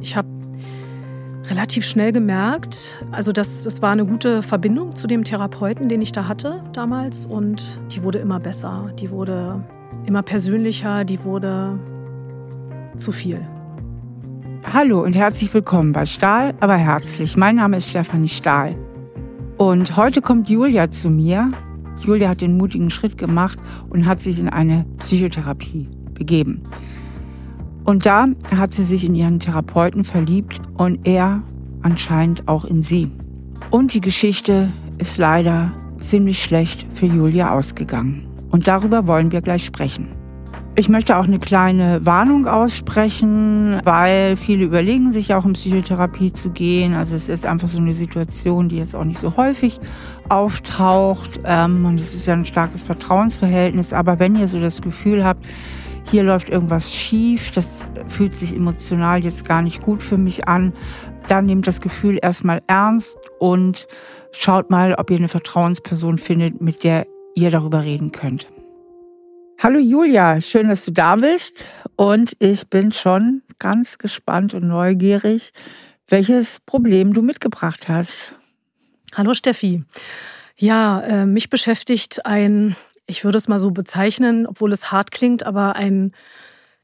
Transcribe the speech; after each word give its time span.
Ich 0.00 0.16
habe 0.16 0.28
relativ 1.44 1.84
schnell 1.84 2.12
gemerkt, 2.12 3.04
also 3.12 3.32
das, 3.32 3.64
das 3.64 3.82
war 3.82 3.90
eine 3.90 4.06
gute 4.06 4.42
Verbindung 4.42 4.96
zu 4.96 5.06
dem 5.06 5.24
Therapeuten, 5.24 5.88
den 5.88 6.00
ich 6.00 6.12
da 6.12 6.26
hatte 6.26 6.62
damals. 6.72 7.26
Und 7.26 7.80
die 7.92 8.02
wurde 8.02 8.18
immer 8.18 8.40
besser, 8.40 8.90
die 8.98 9.10
wurde 9.10 9.62
immer 10.06 10.22
persönlicher, 10.22 11.04
die 11.04 11.22
wurde 11.22 11.78
zu 12.96 13.12
viel. 13.12 13.46
Hallo 14.72 15.02
und 15.02 15.14
herzlich 15.14 15.52
willkommen 15.52 15.92
bei 15.92 16.06
Stahl, 16.06 16.54
aber 16.60 16.76
herzlich. 16.76 17.36
Mein 17.36 17.56
Name 17.56 17.76
ist 17.76 17.90
Stefanie 17.90 18.28
Stahl. 18.28 18.76
Und 19.58 19.96
heute 19.96 20.22
kommt 20.22 20.48
Julia 20.48 20.90
zu 20.90 21.10
mir. 21.10 21.48
Julia 22.02 22.30
hat 22.30 22.40
den 22.40 22.56
mutigen 22.56 22.90
Schritt 22.90 23.18
gemacht 23.18 23.58
und 23.90 24.06
hat 24.06 24.20
sich 24.20 24.38
in 24.38 24.48
eine 24.48 24.84
Psychotherapie 24.98 25.88
begeben. 26.14 26.62
Und 27.84 28.06
da 28.06 28.28
hat 28.56 28.74
sie 28.74 28.84
sich 28.84 29.04
in 29.04 29.14
ihren 29.14 29.40
Therapeuten 29.40 30.04
verliebt 30.04 30.60
und 30.76 31.06
er 31.06 31.42
anscheinend 31.82 32.48
auch 32.48 32.64
in 32.64 32.82
sie. 32.82 33.10
Und 33.70 33.92
die 33.92 34.00
Geschichte 34.00 34.72
ist 34.98 35.18
leider 35.18 35.72
ziemlich 35.98 36.42
schlecht 36.42 36.86
für 36.92 37.06
Julia 37.06 37.52
ausgegangen. 37.52 38.26
Und 38.50 38.68
darüber 38.68 39.06
wollen 39.06 39.32
wir 39.32 39.42
gleich 39.42 39.64
sprechen. 39.64 40.08
Ich 40.76 40.88
möchte 40.88 41.16
auch 41.16 41.24
eine 41.24 41.38
kleine 41.38 42.04
Warnung 42.04 42.48
aussprechen, 42.48 43.80
weil 43.84 44.36
viele 44.36 44.64
überlegen 44.64 45.12
sich 45.12 45.32
auch 45.32 45.44
in 45.44 45.52
Psychotherapie 45.52 46.32
zu 46.32 46.50
gehen. 46.50 46.94
Also 46.94 47.14
es 47.14 47.28
ist 47.28 47.46
einfach 47.46 47.68
so 47.68 47.78
eine 47.78 47.92
Situation, 47.92 48.68
die 48.68 48.78
jetzt 48.78 48.96
auch 48.96 49.04
nicht 49.04 49.20
so 49.20 49.36
häufig 49.36 49.78
auftaucht. 50.28 51.40
Ähm, 51.44 51.84
und 51.86 52.00
es 52.00 52.12
ist 52.12 52.26
ja 52.26 52.34
ein 52.34 52.44
starkes 52.44 52.82
Vertrauensverhältnis. 52.82 53.92
Aber 53.92 54.18
wenn 54.18 54.34
ihr 54.34 54.48
so 54.48 54.58
das 54.58 54.82
Gefühl 54.82 55.24
habt, 55.24 55.44
hier 56.10 56.22
läuft 56.22 56.48
irgendwas 56.48 56.92
schief, 56.92 57.50
das 57.52 57.88
fühlt 58.08 58.34
sich 58.34 58.54
emotional 58.54 59.24
jetzt 59.24 59.44
gar 59.44 59.62
nicht 59.62 59.82
gut 59.82 60.02
für 60.02 60.16
mich 60.16 60.46
an, 60.46 60.72
dann 61.28 61.46
nehmt 61.46 61.66
das 61.66 61.80
Gefühl 61.80 62.18
erstmal 62.20 62.62
ernst 62.66 63.16
und 63.38 63.86
schaut 64.32 64.70
mal, 64.70 64.94
ob 64.94 65.10
ihr 65.10 65.16
eine 65.16 65.28
Vertrauensperson 65.28 66.18
findet, 66.18 66.60
mit 66.60 66.84
der 66.84 67.06
ihr 67.34 67.50
darüber 67.50 67.82
reden 67.82 68.12
könnt. 68.12 68.48
Hallo 69.62 69.78
Julia, 69.78 70.40
schön, 70.40 70.68
dass 70.68 70.84
du 70.84 70.92
da 70.92 71.16
bist 71.16 71.64
und 71.96 72.36
ich 72.38 72.68
bin 72.68 72.92
schon 72.92 73.42
ganz 73.58 73.98
gespannt 73.98 74.52
und 74.52 74.66
neugierig, 74.66 75.52
welches 76.08 76.60
Problem 76.60 77.14
du 77.14 77.22
mitgebracht 77.22 77.88
hast. 77.88 78.34
Hallo 79.14 79.32
Steffi. 79.32 79.84
Ja, 80.56 81.00
äh, 81.02 81.26
mich 81.26 81.50
beschäftigt 81.50 82.26
ein 82.26 82.76
ich 83.06 83.24
würde 83.24 83.38
es 83.38 83.48
mal 83.48 83.58
so 83.58 83.70
bezeichnen, 83.70 84.46
obwohl 84.46 84.72
es 84.72 84.90
hart 84.90 85.10
klingt, 85.10 85.44
aber 85.44 85.76
ein 85.76 86.12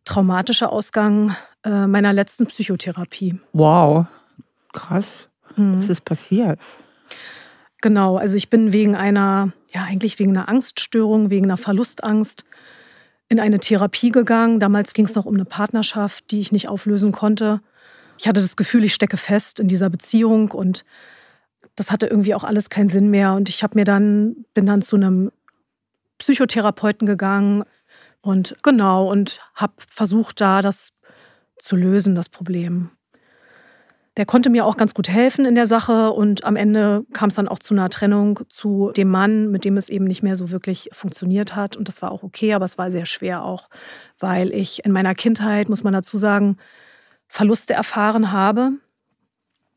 traumatischer 0.04 0.72
Ausgang 0.72 1.34
äh, 1.64 1.86
meiner 1.86 2.12
letzten 2.12 2.46
Psychotherapie. 2.46 3.38
Wow, 3.52 4.06
krass. 4.72 5.28
Mhm. 5.56 5.78
Was 5.78 5.88
ist 5.88 6.04
passiert? 6.04 6.58
Genau, 7.80 8.16
also 8.16 8.36
ich 8.36 8.50
bin 8.50 8.72
wegen 8.72 8.94
einer, 8.94 9.52
ja 9.72 9.84
eigentlich 9.84 10.18
wegen 10.18 10.36
einer 10.36 10.48
Angststörung, 10.48 11.30
wegen 11.30 11.46
einer 11.46 11.56
Verlustangst 11.56 12.44
in 13.28 13.40
eine 13.40 13.58
Therapie 13.58 14.10
gegangen. 14.10 14.60
Damals 14.60 14.92
ging 14.92 15.06
es 15.06 15.14
noch 15.14 15.24
um 15.24 15.34
eine 15.34 15.44
Partnerschaft, 15.44 16.30
die 16.30 16.40
ich 16.40 16.52
nicht 16.52 16.68
auflösen 16.68 17.12
konnte. 17.12 17.60
Ich 18.18 18.28
hatte 18.28 18.42
das 18.42 18.56
Gefühl, 18.56 18.84
ich 18.84 18.92
stecke 18.92 19.16
fest 19.16 19.60
in 19.60 19.68
dieser 19.68 19.88
Beziehung 19.88 20.50
und 20.50 20.84
das 21.76 21.90
hatte 21.90 22.06
irgendwie 22.06 22.34
auch 22.34 22.44
alles 22.44 22.68
keinen 22.68 22.88
Sinn 22.88 23.08
mehr. 23.08 23.32
Und 23.32 23.48
ich 23.48 23.62
habe 23.62 23.78
mir 23.78 23.84
dann, 23.84 24.44
bin 24.52 24.66
dann 24.66 24.82
zu 24.82 24.96
einem 24.96 25.30
Psychotherapeuten 26.20 27.06
gegangen 27.06 27.64
und 28.20 28.56
genau 28.62 29.10
und 29.10 29.40
habe 29.54 29.72
versucht, 29.88 30.40
da 30.40 30.62
das 30.62 30.92
zu 31.58 31.76
lösen, 31.76 32.14
das 32.14 32.28
Problem. 32.28 32.90
Der 34.16 34.26
konnte 34.26 34.50
mir 34.50 34.66
auch 34.66 34.76
ganz 34.76 34.92
gut 34.92 35.08
helfen 35.08 35.46
in 35.46 35.54
der 35.54 35.66
Sache 35.66 36.10
und 36.10 36.44
am 36.44 36.56
Ende 36.56 37.06
kam 37.12 37.28
es 37.28 37.36
dann 37.36 37.48
auch 37.48 37.58
zu 37.58 37.74
einer 37.74 37.88
Trennung 37.88 38.40
zu 38.48 38.92
dem 38.96 39.08
Mann, 39.08 39.50
mit 39.50 39.64
dem 39.64 39.76
es 39.76 39.88
eben 39.88 40.04
nicht 40.04 40.22
mehr 40.22 40.36
so 40.36 40.50
wirklich 40.50 40.90
funktioniert 40.92 41.56
hat. 41.56 41.76
Und 41.76 41.88
das 41.88 42.02
war 42.02 42.10
auch 42.10 42.22
okay, 42.22 42.52
aber 42.52 42.64
es 42.64 42.76
war 42.76 42.90
sehr 42.90 43.06
schwer 43.06 43.44
auch, 43.44 43.70
weil 44.18 44.52
ich 44.52 44.84
in 44.84 44.92
meiner 44.92 45.14
Kindheit, 45.14 45.68
muss 45.68 45.84
man 45.84 45.92
dazu 45.92 46.18
sagen, 46.18 46.58
Verluste 47.28 47.72
erfahren 47.72 48.32
habe, 48.32 48.72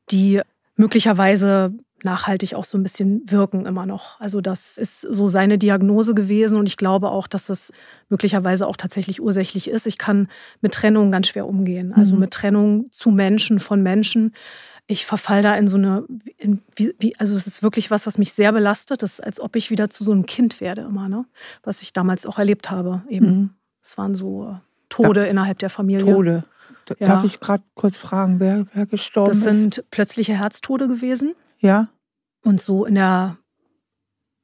die 0.09 0.41
möglicherweise 0.75 1.71
nachhaltig 2.05 2.55
auch 2.55 2.65
so 2.65 2.77
ein 2.77 2.83
bisschen 2.83 3.21
wirken 3.29 3.65
immer 3.65 3.85
noch. 3.85 4.19
Also 4.19 4.41
das 4.41 4.77
ist 4.77 5.01
so 5.01 5.27
seine 5.27 5.57
Diagnose 5.57 6.13
gewesen 6.13 6.57
und 6.57 6.65
ich 6.65 6.77
glaube 6.77 7.09
auch, 7.09 7.27
dass 7.27 7.49
es 7.49 7.71
möglicherweise 8.09 8.67
auch 8.67 8.77
tatsächlich 8.77 9.21
ursächlich 9.21 9.69
ist. 9.69 9.87
Ich 9.87 9.97
kann 9.97 10.27
mit 10.61 10.73
Trennung 10.73 11.11
ganz 11.11 11.27
schwer 11.27 11.47
umgehen, 11.47 11.93
also 11.93 12.15
mhm. 12.15 12.21
mit 12.21 12.31
Trennung 12.31 12.87
zu 12.91 13.11
Menschen, 13.11 13.59
von 13.59 13.81
Menschen. 13.81 14.33
Ich 14.85 15.05
verfall 15.05 15.41
da 15.41 15.55
in 15.55 15.67
so 15.67 15.77
eine, 15.77 16.05
in, 16.37 16.61
wie, 16.75 16.93
wie, 16.99 17.15
also 17.17 17.35
es 17.35 17.47
ist 17.47 17.63
wirklich 17.63 17.89
was, 17.89 18.05
was 18.05 18.17
mich 18.17 18.33
sehr 18.33 18.51
belastet. 18.51 19.01
Das 19.01 19.13
ist, 19.13 19.23
als 19.23 19.39
ob 19.39 19.55
ich 19.55 19.69
wieder 19.69 19.89
zu 19.89 20.03
so 20.03 20.11
einem 20.11 20.25
Kind 20.25 20.59
werde 20.59 20.81
immer, 20.81 21.07
ne? 21.07 21.25
was 21.63 21.81
ich 21.81 21.93
damals 21.93 22.25
auch 22.25 22.37
erlebt 22.37 22.69
habe. 22.69 23.01
Eben, 23.07 23.25
mhm. 23.25 23.49
es 23.81 23.97
waren 23.97 24.13
so 24.13 24.57
Tode 24.89 25.21
da, 25.21 25.25
innerhalb 25.25 25.59
der 25.59 25.69
Familie. 25.69 26.13
Tode. 26.13 26.43
Darf 26.85 26.99
ja. 26.99 27.23
ich 27.23 27.39
gerade 27.39 27.63
kurz 27.75 27.97
fragen, 27.97 28.39
wer, 28.39 28.65
wer 28.73 28.85
gestorben 28.85 29.29
das 29.29 29.37
ist? 29.37 29.45
Das 29.45 29.55
sind 29.55 29.83
plötzliche 29.89 30.37
Herztode 30.37 30.87
gewesen. 30.87 31.33
Ja. 31.63 31.87
Und 32.43 32.61
so 32.61 32.85
in 32.85 32.95
der 32.95 33.37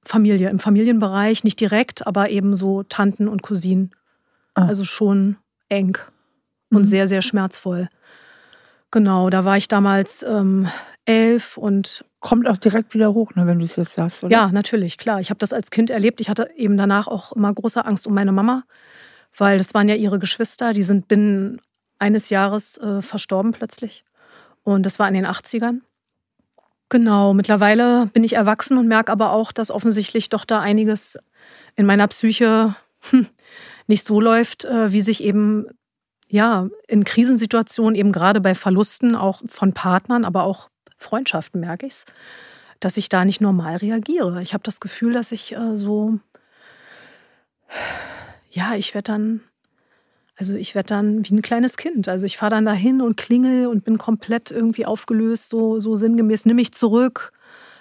Familie, 0.04 0.50
im 0.50 0.60
Familienbereich, 0.60 1.44
nicht 1.44 1.60
direkt, 1.60 2.08
aber 2.08 2.30
eben 2.30 2.56
so 2.56 2.84
Tanten 2.84 3.28
und 3.28 3.44
Cousinen. 3.44 3.92
Ah. 4.56 4.66
Also 4.66 4.84
schon 4.84 5.38
eng 5.68 5.98
und 6.72 6.80
mhm. 6.80 6.86
sehr, 6.86 7.08
sehr 7.08 7.22
schmerzvoll. 7.22 7.90
Genau, 8.92 9.30
da 9.30 9.46
war 9.46 9.58
ich 9.58 9.68
damals 9.68 10.24
ähm, 10.24 10.68
elf 11.06 11.58
und. 11.58 12.06
Kommt 12.22 12.50
auch 12.50 12.58
direkt 12.58 12.94
wieder 12.94 13.14
hoch, 13.14 13.34
ne, 13.36 13.48
wenn 13.48 13.60
du 13.60 13.66
es 13.66 13.78
jetzt 13.78 13.94
sagst, 13.94 14.26
oder? 14.26 14.32
Ja, 14.34 14.52
natürlich, 14.52 14.98
klar. 14.98 15.22
Ich 15.22 15.30
habe 15.30 15.38
das 15.38 15.54
als 15.54 15.72
Kind 15.72 15.90
erlebt. 15.90 16.20
Ich 16.20 16.28
hatte 16.28 16.50
eben 16.58 16.76
danach 16.76 17.08
auch 17.08 17.32
immer 17.32 17.54
große 17.54 17.86
Angst 17.86 18.06
um 18.08 18.14
meine 18.14 18.34
Mama, 18.34 18.64
weil 19.38 19.58
das 19.58 19.74
waren 19.74 19.88
ja 19.88 19.96
ihre 19.96 20.20
Geschwister. 20.20 20.74
Die 20.74 20.84
sind 20.84 21.08
binnen 21.08 21.62
eines 21.98 22.30
Jahres 22.30 22.78
äh, 22.78 23.02
verstorben 23.02 23.54
plötzlich. 23.54 24.04
Und 24.64 24.86
das 24.86 25.00
war 25.00 25.08
in 25.08 25.14
den 25.14 25.26
80ern. 25.26 25.80
Genau, 26.90 27.36
mittlerweile 27.36 28.08
bin 28.08 28.24
ich 28.24 28.34
erwachsen 28.34 28.78
und 28.78 28.88
merke 28.88 29.12
aber 29.12 29.32
auch, 29.32 29.52
dass 29.52 29.70
offensichtlich 29.70 30.30
doch 30.30 30.44
da 30.44 30.60
einiges 30.60 31.20
in 31.76 31.86
meiner 31.86 32.08
Psyche 32.08 32.76
hm, 33.12 33.28
nicht 33.88 34.04
so 34.06 34.20
läuft, 34.20 34.66
äh, 34.66 34.92
wie 34.92 35.02
sich 35.02 35.24
eben 35.24 35.68
ja 36.28 36.68
in 36.88 37.04
Krisensituationen, 37.04 37.96
eben 37.96 38.12
gerade 38.12 38.42
bei 38.42 38.56
Verlusten 38.56 39.16
auch 39.16 39.42
von 39.48 39.74
Partnern, 39.74 40.26
aber 40.26 40.44
auch 40.44 40.70
Freundschaften 40.98 41.62
merke 41.62 41.86
ich 41.86 41.94
es, 41.94 42.06
dass 42.80 42.98
ich 42.98 43.08
da 43.08 43.24
nicht 43.24 43.40
normal 43.40 43.78
reagiere. 43.78 44.42
Ich 44.42 44.54
habe 44.54 44.64
das 44.64 44.80
Gefühl, 44.80 45.14
dass 45.14 45.32
ich 45.32 45.56
äh, 45.56 45.78
so, 45.78 46.20
ja, 48.50 48.74
ich 48.74 48.96
werde 48.96 49.12
dann 49.12 49.42
also 50.40 50.56
ich 50.56 50.74
werde 50.74 50.88
dann 50.88 51.26
wie 51.26 51.34
ein 51.34 51.42
kleines 51.42 51.76
Kind. 51.76 52.08
Also 52.08 52.26
ich 52.26 52.38
fahre 52.38 52.52
dann 52.52 52.64
dahin 52.64 53.02
und 53.02 53.18
klingel 53.18 53.68
und 53.68 53.84
bin 53.84 53.98
komplett 53.98 54.52
irgendwie 54.52 54.86
aufgelöst, 54.86 55.50
so, 55.50 55.82
so 55.82 55.98
sinngemäß, 55.98 56.46
nimm 56.46 56.56
mich 56.56 56.72
zurück. 56.72 57.34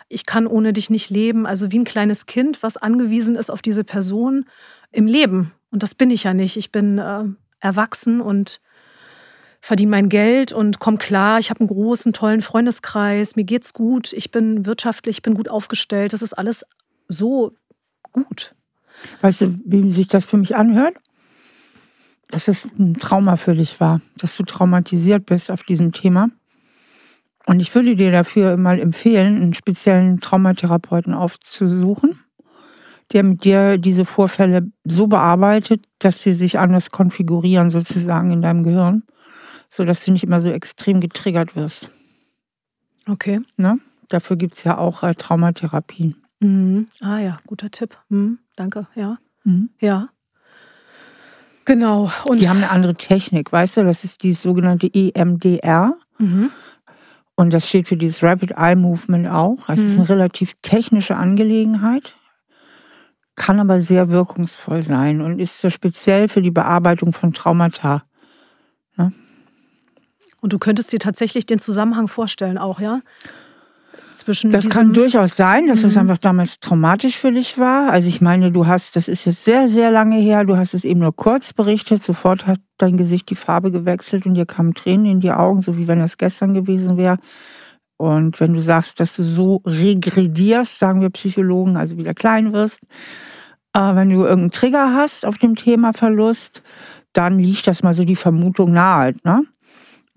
Ich 0.09 0.27
kann 0.27 0.49
ohne 0.49 0.73
dich 0.73 0.91
nicht 0.91 1.09
leben. 1.09 1.47
Also 1.47 1.71
wie 1.71 1.79
ein 1.79 1.85
kleines 1.85 2.27
Kind, 2.27 2.65
was 2.65 2.77
angewiesen 2.77 3.37
ist 3.37 3.51
auf 3.51 3.63
diese 3.63 3.85
Person 3.85 4.45
im 4.91 5.07
Leben. 5.07 5.53
Und 5.71 5.85
das 5.85 5.95
bin 5.95 6.11
ich 6.11 6.25
ja 6.25 6.35
nicht. 6.35 6.57
Ich 6.57 6.73
bin 6.73 6.99
äh, 6.99 7.25
erwachsen 7.61 8.21
und 8.21 8.61
verdiene 9.61 9.93
mein 9.93 10.09
Geld 10.09 10.53
und 10.53 10.81
komme 10.81 10.99
klar. 10.99 11.39
Ich 11.39 11.51
habe 11.51 11.61
einen 11.61 11.69
großen, 11.69 12.13
tollen 12.13 12.43
Freundeskreis. 12.43 13.37
Mir 13.37 13.45
geht's 13.45 13.73
gut. 13.73 14.13
Ich 14.13 14.33
bin 14.33 14.67
wirtschaftlich, 14.67 15.19
ich 15.19 15.23
bin 15.23 15.35
gut 15.35 15.49
aufgestellt. 15.49 16.13
Das 16.13 16.23
ist 16.23 16.35
alles 16.35 16.67
so 17.07 17.55
gut. 18.11 18.57
Weißt 19.21 19.43
du, 19.43 19.61
wie 19.65 19.93
sich 19.93 20.09
das 20.09 20.27
für 20.27 20.39
mich 20.39 20.57
anhört? 20.57 20.97
Dass 22.31 22.49
es 22.49 22.67
ein 22.79 22.95
Trauma 22.95 23.37
für 23.37 23.55
dich 23.55 23.81
war, 23.81 24.01
dass 24.19 24.37
du 24.37 24.43
traumatisiert 24.43 25.27
bist 25.27 25.51
auf 25.51 25.63
diesem 25.63 25.93
Thema. 25.93 26.29
Und 27.47 27.61
ich 27.61 27.75
würde 27.75 27.97
dir 27.97 28.13
dafür 28.13 28.57
mal 28.59 28.79
empfehlen, 28.79 29.37
einen 29.37 29.55
speziellen 29.55 30.21
Traumatherapeuten 30.21 31.15
aufzusuchen, 31.15 32.19
der 33.13 33.25
mit 33.25 33.45
dir 33.45 33.79
diese 33.79 34.05
Vorfälle 34.05 34.71
so 34.85 35.07
bearbeitet, 35.07 35.87
dass 35.99 36.23
sie 36.23 36.35
sich 36.35 36.59
anders 36.59 36.91
konfigurieren, 36.91 37.71
sozusagen 37.71 38.31
in 38.31 38.43
deinem 38.43 38.65
Gehirn, 38.65 39.03
sodass 39.71 40.05
du 40.05 40.13
nicht 40.13 40.25
immer 40.25 40.43
so 40.43 40.51
extrem 40.51 41.01
getriggert 41.01 41.57
wirst. 41.57 41.91
Okay. 43.09 43.41
Ne? 43.57 43.79
Dafür 44.11 44.37
gibt 44.37 44.55
es 44.55 44.65
ja 44.65 44.77
auch 44.77 45.03
äh, 45.03 45.15
Traumatherapien. 45.15 46.17
Mhm. 46.41 46.89
Ah 47.01 47.19
ja, 47.19 47.39
guter 47.47 47.71
Tipp. 47.71 47.97
Mhm. 48.11 48.39
Danke, 48.57 48.87
ja. 48.95 49.19
Mhm. 49.45 49.71
Ja. 49.81 50.11
Genau. 51.69 52.11
Und 52.27 52.41
die 52.41 52.49
haben 52.49 52.57
eine 52.57 52.71
andere 52.71 52.95
Technik, 52.95 53.53
weißt 53.53 53.77
du? 53.77 53.85
Das 53.85 54.03
ist 54.03 54.23
die 54.23 54.33
sogenannte 54.33 54.89
EMDR. 54.91 55.99
Mhm. 56.17 56.51
Und 57.35 57.53
das 57.53 57.69
steht 57.69 57.87
für 57.89 57.99
dieses 57.99 58.23
Rapid 58.23 58.53
Eye 58.53 58.75
Movement 58.75 59.29
auch. 59.29 59.69
Es 59.69 59.81
mhm. 59.81 59.87
ist 59.87 59.99
eine 59.99 60.09
relativ 60.09 60.55
technische 60.63 61.17
Angelegenheit, 61.17 62.17
kann 63.37 63.61
aber 63.61 63.81
sehr 63.81 64.11
wirkungsvoll 64.11 64.83
sein 64.83 65.21
und 65.21 65.41
ist 65.41 65.59
so 65.61 65.69
speziell 65.69 66.29
für 66.29 66.41
die 66.41 66.51
Bearbeitung 66.51 67.13
von 67.13 67.35
Traumata. 67.35 68.03
Ja? 68.97 69.13
Und 70.41 70.55
du 70.55 70.59
könntest 70.59 70.91
dir 70.91 71.01
tatsächlich 71.01 71.45
den 71.45 71.59
Zusammenhang 71.59 72.09
vorstellen, 72.09 72.57
auch, 72.57 72.81
ja? 72.81 73.03
Zwischen 74.19 74.51
das 74.51 74.69
kann 74.69 74.93
durchaus 74.93 75.37
sein, 75.37 75.69
dass 75.69 75.85
es 75.85 75.95
mhm. 75.95 76.03
einfach 76.03 76.19
damals 76.19 76.59
traumatisch 76.59 77.17
für 77.17 77.33
dich 77.33 77.59
war. 77.59 77.91
Also 77.91 78.09
ich 78.09 78.21
meine, 78.21 78.51
du 78.51 78.67
hast, 78.67 78.97
das 78.97 79.09
ist 79.09 79.25
jetzt 79.25 79.45
sehr, 79.45 79.69
sehr 79.69 79.91
lange 79.91 80.19
her, 80.19 80.45
du 80.45 80.57
hast 80.57 80.75
es 80.75 80.85
eben 80.85 81.01
nur 81.01 81.15
kurz 81.15 81.53
berichtet, 81.53 82.03
sofort 82.03 82.47
hat 82.47 82.61
dein 82.79 82.97
Gesicht 82.97 83.31
die 83.31 83.37
Farbe 83.37 83.71
gewechselt 83.71 84.27
und 84.27 84.35
dir 84.35 84.47
kamen 84.47 84.75
Tränen 84.75 85.07
in 85.07 85.21
die 85.21 85.33
Augen, 85.33 85.61
so 85.61 85.77
wie 85.77 85.89
wenn 85.89 86.01
das 86.01 86.19
gestern 86.19 86.53
gewesen 86.53 86.97
wäre. 86.97 87.19
Und 87.97 88.41
wenn 88.41 88.55
du 88.55 88.61
sagst, 88.61 89.01
dass 89.01 89.17
du 89.17 89.23
so 89.23 89.63
regredierst, 89.65 90.79
sagen 90.79 91.01
wir 91.01 91.11
Psychologen, 91.11 91.77
also 91.77 91.97
wieder 91.97 92.15
klein 92.15 92.53
wirst, 92.53 92.83
äh, 93.73 93.95
wenn 93.95 94.11
du 94.11 94.23
irgendeinen 94.23 94.51
Trigger 94.51 94.95
hast 94.95 95.27
auf 95.27 95.39
dem 95.39 95.57
Thema 95.57 95.93
Verlust, 95.93 96.63
dann 97.13 97.39
liegt 97.39 97.67
das 97.67 97.83
mal 97.83 97.95
so 97.95 98.05
die 98.05 98.17
Vermutung 98.17 98.73
nahe. 98.73 99.15
Ne? 99.25 99.43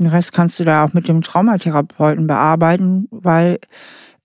Den 0.01 0.07
Rest 0.07 0.33
kannst 0.33 0.59
du 0.59 0.65
da 0.65 0.83
auch 0.83 0.94
mit 0.94 1.07
dem 1.07 1.21
Traumatherapeuten 1.21 2.25
bearbeiten, 2.25 3.07
weil 3.12 3.59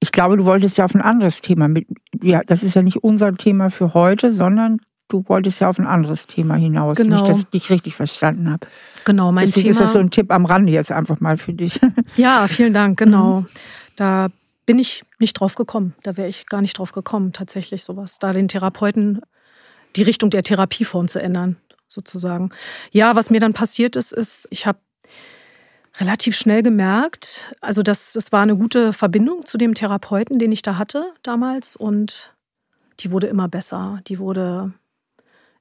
ich 0.00 0.11
glaube, 0.11 0.38
du 0.38 0.46
wolltest 0.46 0.78
ja 0.78 0.87
auf 0.87 0.94
ein 0.94 1.02
anderes 1.02 1.43
Thema 1.43 1.69
mit. 1.69 1.87
Ja, 2.23 2.40
das 2.46 2.62
ist 2.62 2.75
ja 2.75 2.81
nicht 2.81 3.05
unser 3.05 3.34
Thema 3.34 3.69
für 3.69 3.93
heute, 3.93 4.31
sondern 4.31 4.81
du 5.08 5.23
wolltest 5.28 5.61
ja 5.61 5.69
auf 5.69 5.78
ein 5.78 5.87
anderes 5.87 6.26
Thema 6.26 6.55
hinaus, 6.55 6.96
genau. 6.96 7.17
wenn 7.17 7.25
ich 7.25 7.28
das 7.28 7.50
dich 7.50 7.69
richtig 7.69 7.94
verstanden 7.94 8.50
habe. 8.50 8.67
Genau, 9.05 9.32
mein 9.32 9.44
Deswegen 9.44 9.64
Thema. 9.64 9.70
ist 9.73 9.81
das 9.81 9.93
so 9.93 9.99
ein 9.99 10.11
Tipp 10.11 10.32
am 10.32 10.46
Rande 10.46 10.73
jetzt 10.73 10.90
einfach 10.90 11.20
mal 11.20 11.37
für 11.37 11.52
dich. 11.52 11.78
Ja, 12.17 12.49
vielen 12.49 12.73
Dank, 12.73 12.99
genau. 12.99 13.40
Mhm. 13.40 13.46
Da 13.96 14.28
bin 14.64 14.78
ich 14.78 15.05
nicht 15.19 15.34
drauf 15.34 15.56
gekommen. 15.56 15.94
Da 16.02 16.17
wäre 16.17 16.28
ich 16.28 16.46
gar 16.46 16.62
nicht 16.62 16.78
drauf 16.78 16.93
gekommen, 16.93 17.34
tatsächlich 17.34 17.84
sowas. 17.84 18.19
Da 18.19 18.32
den 18.32 18.49
Therapeuten 18.49 19.20
die 19.94 20.05
Richtung 20.05 20.31
der 20.31 20.43
Therapieform 20.43 21.08
zu 21.08 21.20
ändern, 21.20 21.56
sozusagen. 21.87 22.49
Ja, 22.93 23.14
was 23.14 23.28
mir 23.28 23.40
dann 23.40 23.52
passiert 23.52 23.94
ist, 23.94 24.12
ist, 24.12 24.49
ich 24.50 24.67
habe 24.67 24.78
relativ 26.00 26.37
schnell 26.37 26.62
gemerkt, 26.62 27.54
also 27.60 27.82
das, 27.82 28.12
das 28.12 28.32
war 28.32 28.43
eine 28.43 28.56
gute 28.56 28.93
Verbindung 28.93 29.46
zu 29.46 29.56
dem 29.58 29.75
Therapeuten, 29.75 30.38
den 30.38 30.52
ich 30.52 30.62
da 30.62 30.76
hatte 30.78 31.12
damals 31.22 31.76
und 31.76 32.34
die 33.00 33.10
wurde 33.10 33.26
immer 33.26 33.48
besser, 33.48 34.00
die 34.06 34.19
wurde 34.19 34.72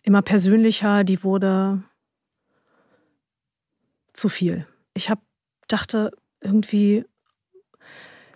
immer 0.04 0.22
persönlicher, 0.22 1.04
die 1.04 1.24
wurde 1.24 1.84
zu 4.14 4.30
viel. 4.30 4.68
Ich 4.94 5.10
hab, 5.10 5.20
dachte 5.68 6.12
irgendwie, 6.42 7.06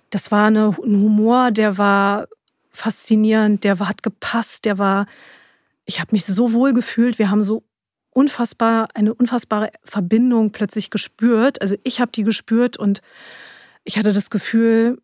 das 0.10 0.32
war 0.32 0.48
eine, 0.48 0.68
ein 0.68 1.02
Humor, 1.02 1.52
der 1.52 1.78
war 1.78 2.28
faszinierend, 2.72 3.64
der 3.64 3.80
war, 3.80 3.90
hat 3.90 4.04
gepasst, 4.04 4.66
der 4.66 4.78
war, 4.78 5.06
ich 5.86 6.00
habe 6.00 6.10
mich 6.12 6.26
so 6.26 6.54
wohl 6.54 6.74
gefühlt, 6.74 7.20
wir 7.20 7.30
haben 7.30 7.44
so 7.44 7.64
unfassbar, 8.12 8.90
eine 8.94 9.14
unfassbare 9.14 9.72
Verbindung 9.84 10.52
plötzlich 10.52 10.90
gespürt. 10.90 11.62
Also 11.62 11.76
ich 11.84 12.02
habe 12.02 12.12
die 12.12 12.24
gespürt 12.24 12.78
und 12.78 13.02
ich 13.84 13.98
hatte 13.98 14.14
das 14.14 14.30
Gefühl, 14.30 15.02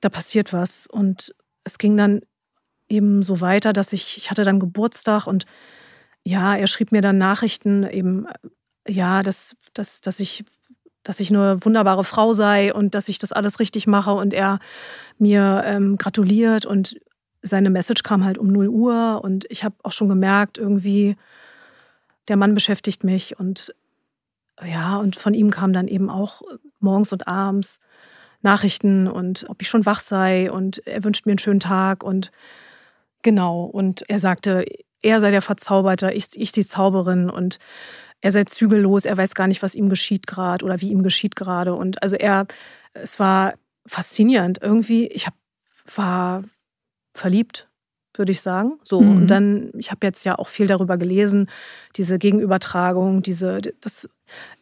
da 0.00 0.08
passiert 0.08 0.52
was. 0.52 0.86
Und 0.86 1.34
es 1.64 1.78
ging 1.78 1.96
dann 1.96 2.22
eben 2.88 3.22
so 3.22 3.40
weiter, 3.40 3.72
dass 3.72 3.92
ich, 3.92 4.16
ich 4.16 4.30
hatte 4.30 4.44
dann 4.44 4.60
Geburtstag 4.60 5.26
und 5.26 5.46
ja, 6.24 6.56
er 6.56 6.66
schrieb 6.66 6.92
mir 6.92 7.02
dann 7.02 7.18
Nachrichten 7.18 7.84
eben, 7.84 8.26
ja, 8.86 9.22
dass, 9.22 9.56
dass, 9.74 10.00
dass 10.00 10.20
ich 10.20 10.44
dass 11.04 11.20
ich 11.20 11.30
eine 11.30 11.62
wunderbare 11.62 12.02
Frau 12.02 12.32
sei 12.32 12.72
und 12.74 12.94
dass 12.94 13.10
ich 13.10 13.18
das 13.18 13.30
alles 13.30 13.60
richtig 13.60 13.86
mache 13.86 14.12
und 14.12 14.32
er 14.32 14.58
mir 15.18 15.62
ähm, 15.66 15.98
gratuliert 15.98 16.64
und 16.64 16.98
seine 17.42 17.68
Message 17.68 18.02
kam 18.02 18.24
halt 18.24 18.38
um 18.38 18.48
0 18.48 18.68
Uhr 18.68 19.20
und 19.22 19.44
ich 19.50 19.64
habe 19.64 19.76
auch 19.82 19.92
schon 19.92 20.08
gemerkt, 20.08 20.56
irgendwie, 20.56 21.16
der 22.28 22.36
Mann 22.36 22.54
beschäftigt 22.54 23.04
mich 23.04 23.38
und 23.38 23.74
ja, 24.62 24.98
und 24.98 25.16
von 25.16 25.34
ihm 25.34 25.50
kam 25.50 25.72
dann 25.72 25.88
eben 25.88 26.10
auch 26.10 26.42
morgens 26.78 27.12
und 27.12 27.26
abends 27.26 27.80
Nachrichten 28.42 29.08
und 29.08 29.46
ob 29.48 29.62
ich 29.62 29.68
schon 29.68 29.86
wach 29.86 30.00
sei 30.00 30.50
und 30.50 30.86
er 30.86 31.02
wünscht 31.02 31.26
mir 31.26 31.32
einen 31.32 31.38
schönen 31.38 31.60
Tag 31.60 32.04
und 32.04 32.30
genau. 33.22 33.64
Und 33.64 34.08
er 34.08 34.18
sagte, 34.18 34.64
er 35.02 35.20
sei 35.20 35.30
der 35.30 35.42
Verzauberter, 35.42 36.14
ich, 36.14 36.28
ich 36.34 36.52
die 36.52 36.64
Zauberin 36.66 37.30
und 37.30 37.58
er 38.20 38.32
sei 38.32 38.44
zügellos, 38.44 39.04
er 39.06 39.16
weiß 39.16 39.34
gar 39.34 39.48
nicht, 39.48 39.62
was 39.62 39.74
ihm 39.74 39.88
geschieht 39.88 40.26
gerade 40.26 40.64
oder 40.64 40.80
wie 40.80 40.90
ihm 40.90 41.02
geschieht 41.02 41.36
gerade. 41.36 41.74
Und 41.74 42.02
also 42.02 42.16
er, 42.16 42.46
es 42.92 43.18
war 43.18 43.54
faszinierend. 43.86 44.58
Irgendwie, 44.62 45.06
ich 45.08 45.26
hab, 45.26 45.34
war 45.94 46.44
verliebt 47.12 47.68
würde 48.18 48.32
ich 48.32 48.40
sagen. 48.40 48.74
So 48.82 49.00
mhm. 49.00 49.16
und 49.16 49.26
dann, 49.28 49.70
ich 49.76 49.90
habe 49.90 50.06
jetzt 50.06 50.24
ja 50.24 50.38
auch 50.38 50.48
viel 50.48 50.66
darüber 50.66 50.96
gelesen, 50.96 51.48
diese 51.96 52.18
Gegenübertragung, 52.18 53.22
diese, 53.22 53.60
das, 53.80 54.08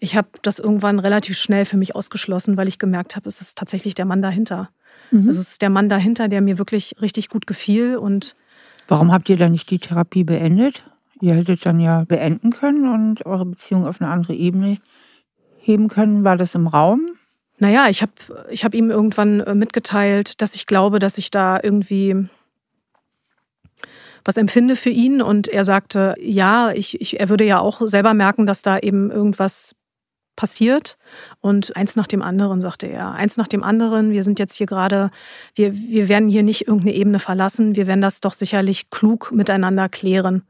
ich 0.01 0.17
habe 0.17 0.29
das 0.43 0.59
irgendwann 0.59 0.99
relativ 0.99 1.37
schnell 1.37 1.65
für 1.65 1.77
mich 1.77 1.95
ausgeschlossen, 1.95 2.57
weil 2.57 2.69
ich 2.69 2.79
gemerkt 2.79 3.17
habe, 3.17 3.29
es 3.29 3.41
ist 3.41 3.59
tatsächlich 3.59 3.95
der 3.95 4.05
Mann 4.05 4.23
dahinter. 4.23 4.71
Mhm. 5.11 5.29
Also 5.29 5.41
es 5.41 5.53
ist 5.53 5.63
der 5.63 5.71
Mann 5.71 5.89
dahinter, 5.89 6.29
der 6.29 6.41
mir 6.41 6.59
wirklich 6.59 6.97
richtig 7.01 7.29
gut 7.29 7.47
gefiel 7.47 7.97
und 7.97 8.35
Warum 8.89 9.13
habt 9.13 9.29
ihr 9.29 9.37
dann 9.37 9.53
nicht 9.53 9.71
die 9.71 9.79
Therapie 9.79 10.25
beendet? 10.25 10.85
Ihr 11.21 11.35
hättet 11.35 11.65
dann 11.65 11.79
ja 11.79 12.05
beenden 12.05 12.51
können 12.51 12.93
und 12.93 13.25
eure 13.25 13.47
Beziehung 13.47 13.87
auf 13.87 14.01
eine 14.01 14.11
andere 14.11 14.35
Ebene 14.35 14.77
heben 15.59 15.89
können. 15.89 16.25
War 16.25 16.37
das 16.37 16.55
im 16.57 16.67
Raum? 16.67 17.13
Naja, 17.59 17.89
ich 17.89 18.03
habe 18.03 18.13
ich 18.51 18.65
hab 18.65 18.75
ihm 18.75 18.91
irgendwann 18.91 19.39
äh, 19.41 19.55
mitgeteilt, 19.55 20.43
dass 20.43 20.57
ich 20.57 20.67
glaube, 20.67 20.99
dass 20.99 21.17
ich 21.17 21.31
da 21.31 21.61
irgendwie 21.63 22.29
was 24.25 24.37
empfinde 24.37 24.77
für 24.77 24.91
ihn. 24.91 25.23
Und 25.23 25.49
er 25.49 25.65
sagte, 25.65 26.15
ja, 26.21 26.71
ich, 26.73 27.01
ich, 27.01 27.21
er 27.21 27.29
würde 27.29 27.45
ja 27.45 27.59
auch 27.59 27.83
selber 27.87 28.15
merken, 28.15 28.47
dass 28.47 28.63
da 28.63 28.79
eben 28.79 29.11
irgendwas 29.11 29.75
passiert. 30.37 30.97
Und 31.41 31.77
eins 31.77 31.97
nach 31.97 32.07
dem 32.07 32.23
anderen, 32.23 32.61
sagte 32.61 32.87
er. 32.87 33.13
Eins 33.13 33.37
nach 33.37 33.49
dem 33.49 33.63
anderen. 33.63 34.11
Wir 34.11 34.25
sind 34.25 34.39
jetzt 34.39 34.55
hier 34.55 34.67
gerade, 34.67 35.11
wir, 35.55 35.77
wir 35.77 36.09
werden 36.09 36.29
hier 36.29 36.43
nicht 36.43 36.67
irgendeine 36.67 36.95
Ebene 36.95 37.19
verlassen. 37.19 37.77
Wir 37.77 37.87
werden 37.87 38.01
das 38.01 38.21
doch 38.21 38.35
sicherlich 38.35 38.91
klug 38.91 39.33
miteinander 39.33 39.89
klären 39.89 40.43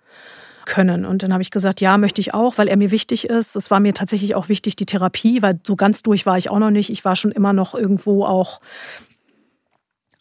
können. 0.64 1.04
Und 1.04 1.22
dann 1.22 1.32
habe 1.32 1.42
ich 1.42 1.50
gesagt, 1.50 1.80
ja, 1.80 1.98
möchte 1.98 2.20
ich 2.20 2.34
auch, 2.34 2.58
weil 2.58 2.68
er 2.68 2.76
mir 2.76 2.90
wichtig 2.90 3.28
ist. 3.28 3.56
Es 3.56 3.70
war 3.70 3.80
mir 3.80 3.94
tatsächlich 3.94 4.34
auch 4.34 4.48
wichtig, 4.48 4.76
die 4.76 4.86
Therapie, 4.86 5.42
weil 5.42 5.58
so 5.66 5.76
ganz 5.76 6.02
durch 6.02 6.26
war 6.26 6.38
ich 6.38 6.50
auch 6.50 6.58
noch 6.58 6.70
nicht. 6.70 6.90
Ich 6.90 7.04
war 7.04 7.16
schon 7.16 7.32
immer 7.32 7.52
noch 7.52 7.74
irgendwo 7.74 8.24
auch 8.24 8.60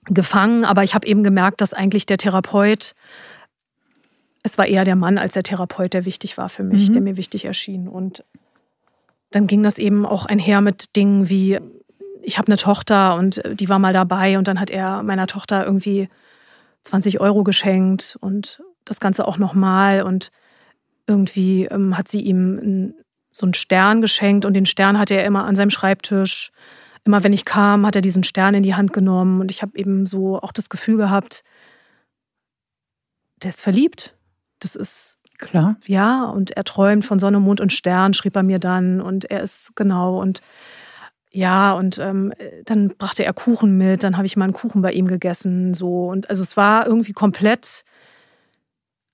gefangen, 0.05 0.65
aber 0.65 0.83
ich 0.83 0.95
habe 0.95 1.05
eben 1.07 1.23
gemerkt, 1.23 1.61
dass 1.61 1.73
eigentlich 1.73 2.07
der 2.07 2.17
Therapeut 2.17 2.93
es 4.43 4.57
war 4.57 4.67
eher 4.67 4.85
der 4.85 4.95
Mann 4.95 5.17
als 5.17 5.33
der 5.33 5.43
Therapeut, 5.43 5.93
der 5.93 6.05
wichtig 6.05 6.37
war 6.37 6.49
für 6.49 6.63
mich, 6.63 6.89
mhm. 6.89 6.93
der 6.93 7.01
mir 7.01 7.17
wichtig 7.17 7.45
erschien. 7.45 7.87
Und 7.87 8.23
dann 9.29 9.47
ging 9.47 9.63
das 9.63 9.77
eben 9.77 10.05
auch 10.05 10.25
einher 10.25 10.61
mit 10.61 10.95
Dingen 10.95 11.29
wie, 11.29 11.59
ich 12.21 12.37
habe 12.37 12.47
eine 12.47 12.57
Tochter 12.57 13.15
und 13.15 13.41
die 13.53 13.69
war 13.69 13.79
mal 13.79 13.93
dabei 13.93 14.37
und 14.37 14.47
dann 14.47 14.59
hat 14.59 14.71
er 14.71 15.03
meiner 15.03 15.27
Tochter 15.27 15.65
irgendwie 15.65 16.09
20 16.83 17.19
Euro 17.19 17.43
geschenkt 17.43 18.17
und 18.19 18.63
das 18.85 18.99
Ganze 18.99 19.27
auch 19.27 19.37
nochmal 19.37 20.01
und 20.01 20.31
irgendwie 21.07 21.65
ähm, 21.65 21.97
hat 21.97 22.07
sie 22.07 22.21
ihm 22.21 22.95
so 23.31 23.45
einen 23.45 23.53
Stern 23.53 24.01
geschenkt 24.01 24.43
und 24.43 24.53
den 24.53 24.65
Stern 24.65 24.97
hatte 24.97 25.15
er 25.15 25.25
immer 25.25 25.45
an 25.45 25.55
seinem 25.55 25.69
Schreibtisch. 25.69 26.51
Immer 27.03 27.23
wenn 27.23 27.33
ich 27.33 27.45
kam, 27.45 27.85
hat 27.85 27.95
er 27.95 28.01
diesen 28.01 28.23
Stern 28.23 28.53
in 28.53 28.63
die 28.63 28.75
Hand 28.75 28.93
genommen 28.93 29.39
und 29.39 29.49
ich 29.49 29.61
habe 29.61 29.77
eben 29.77 30.05
so 30.05 30.39
auch 30.39 30.51
das 30.51 30.69
Gefühl 30.69 30.97
gehabt, 30.97 31.43
der 33.41 33.49
ist 33.49 33.61
verliebt 33.61 34.15
das 34.61 34.75
ist 34.75 35.17
klar. 35.37 35.75
Ja, 35.85 36.25
und 36.25 36.51
er 36.51 36.63
träumt 36.63 37.03
von 37.03 37.19
Sonne, 37.19 37.39
Mond 37.39 37.59
und 37.59 37.73
Stern, 37.73 38.13
schrieb 38.13 38.35
er 38.35 38.43
mir 38.43 38.59
dann. 38.59 39.01
Und 39.01 39.29
er 39.29 39.41
ist 39.41 39.75
genau 39.75 40.21
und 40.21 40.41
ja, 41.33 41.73
und 41.73 41.97
ähm, 41.97 42.33
dann 42.65 42.89
brachte 42.89 43.23
er 43.23 43.33
Kuchen 43.33 43.77
mit, 43.77 44.03
dann 44.03 44.17
habe 44.17 44.25
ich 44.25 44.35
mal 44.35 44.43
einen 44.43 44.53
Kuchen 44.53 44.81
bei 44.81 44.91
ihm 44.91 45.07
gegessen. 45.07 45.73
So. 45.73 46.07
Und 46.09 46.29
also 46.29 46.43
es 46.43 46.57
war 46.57 46.85
irgendwie 46.85 47.13
komplett, 47.13 47.85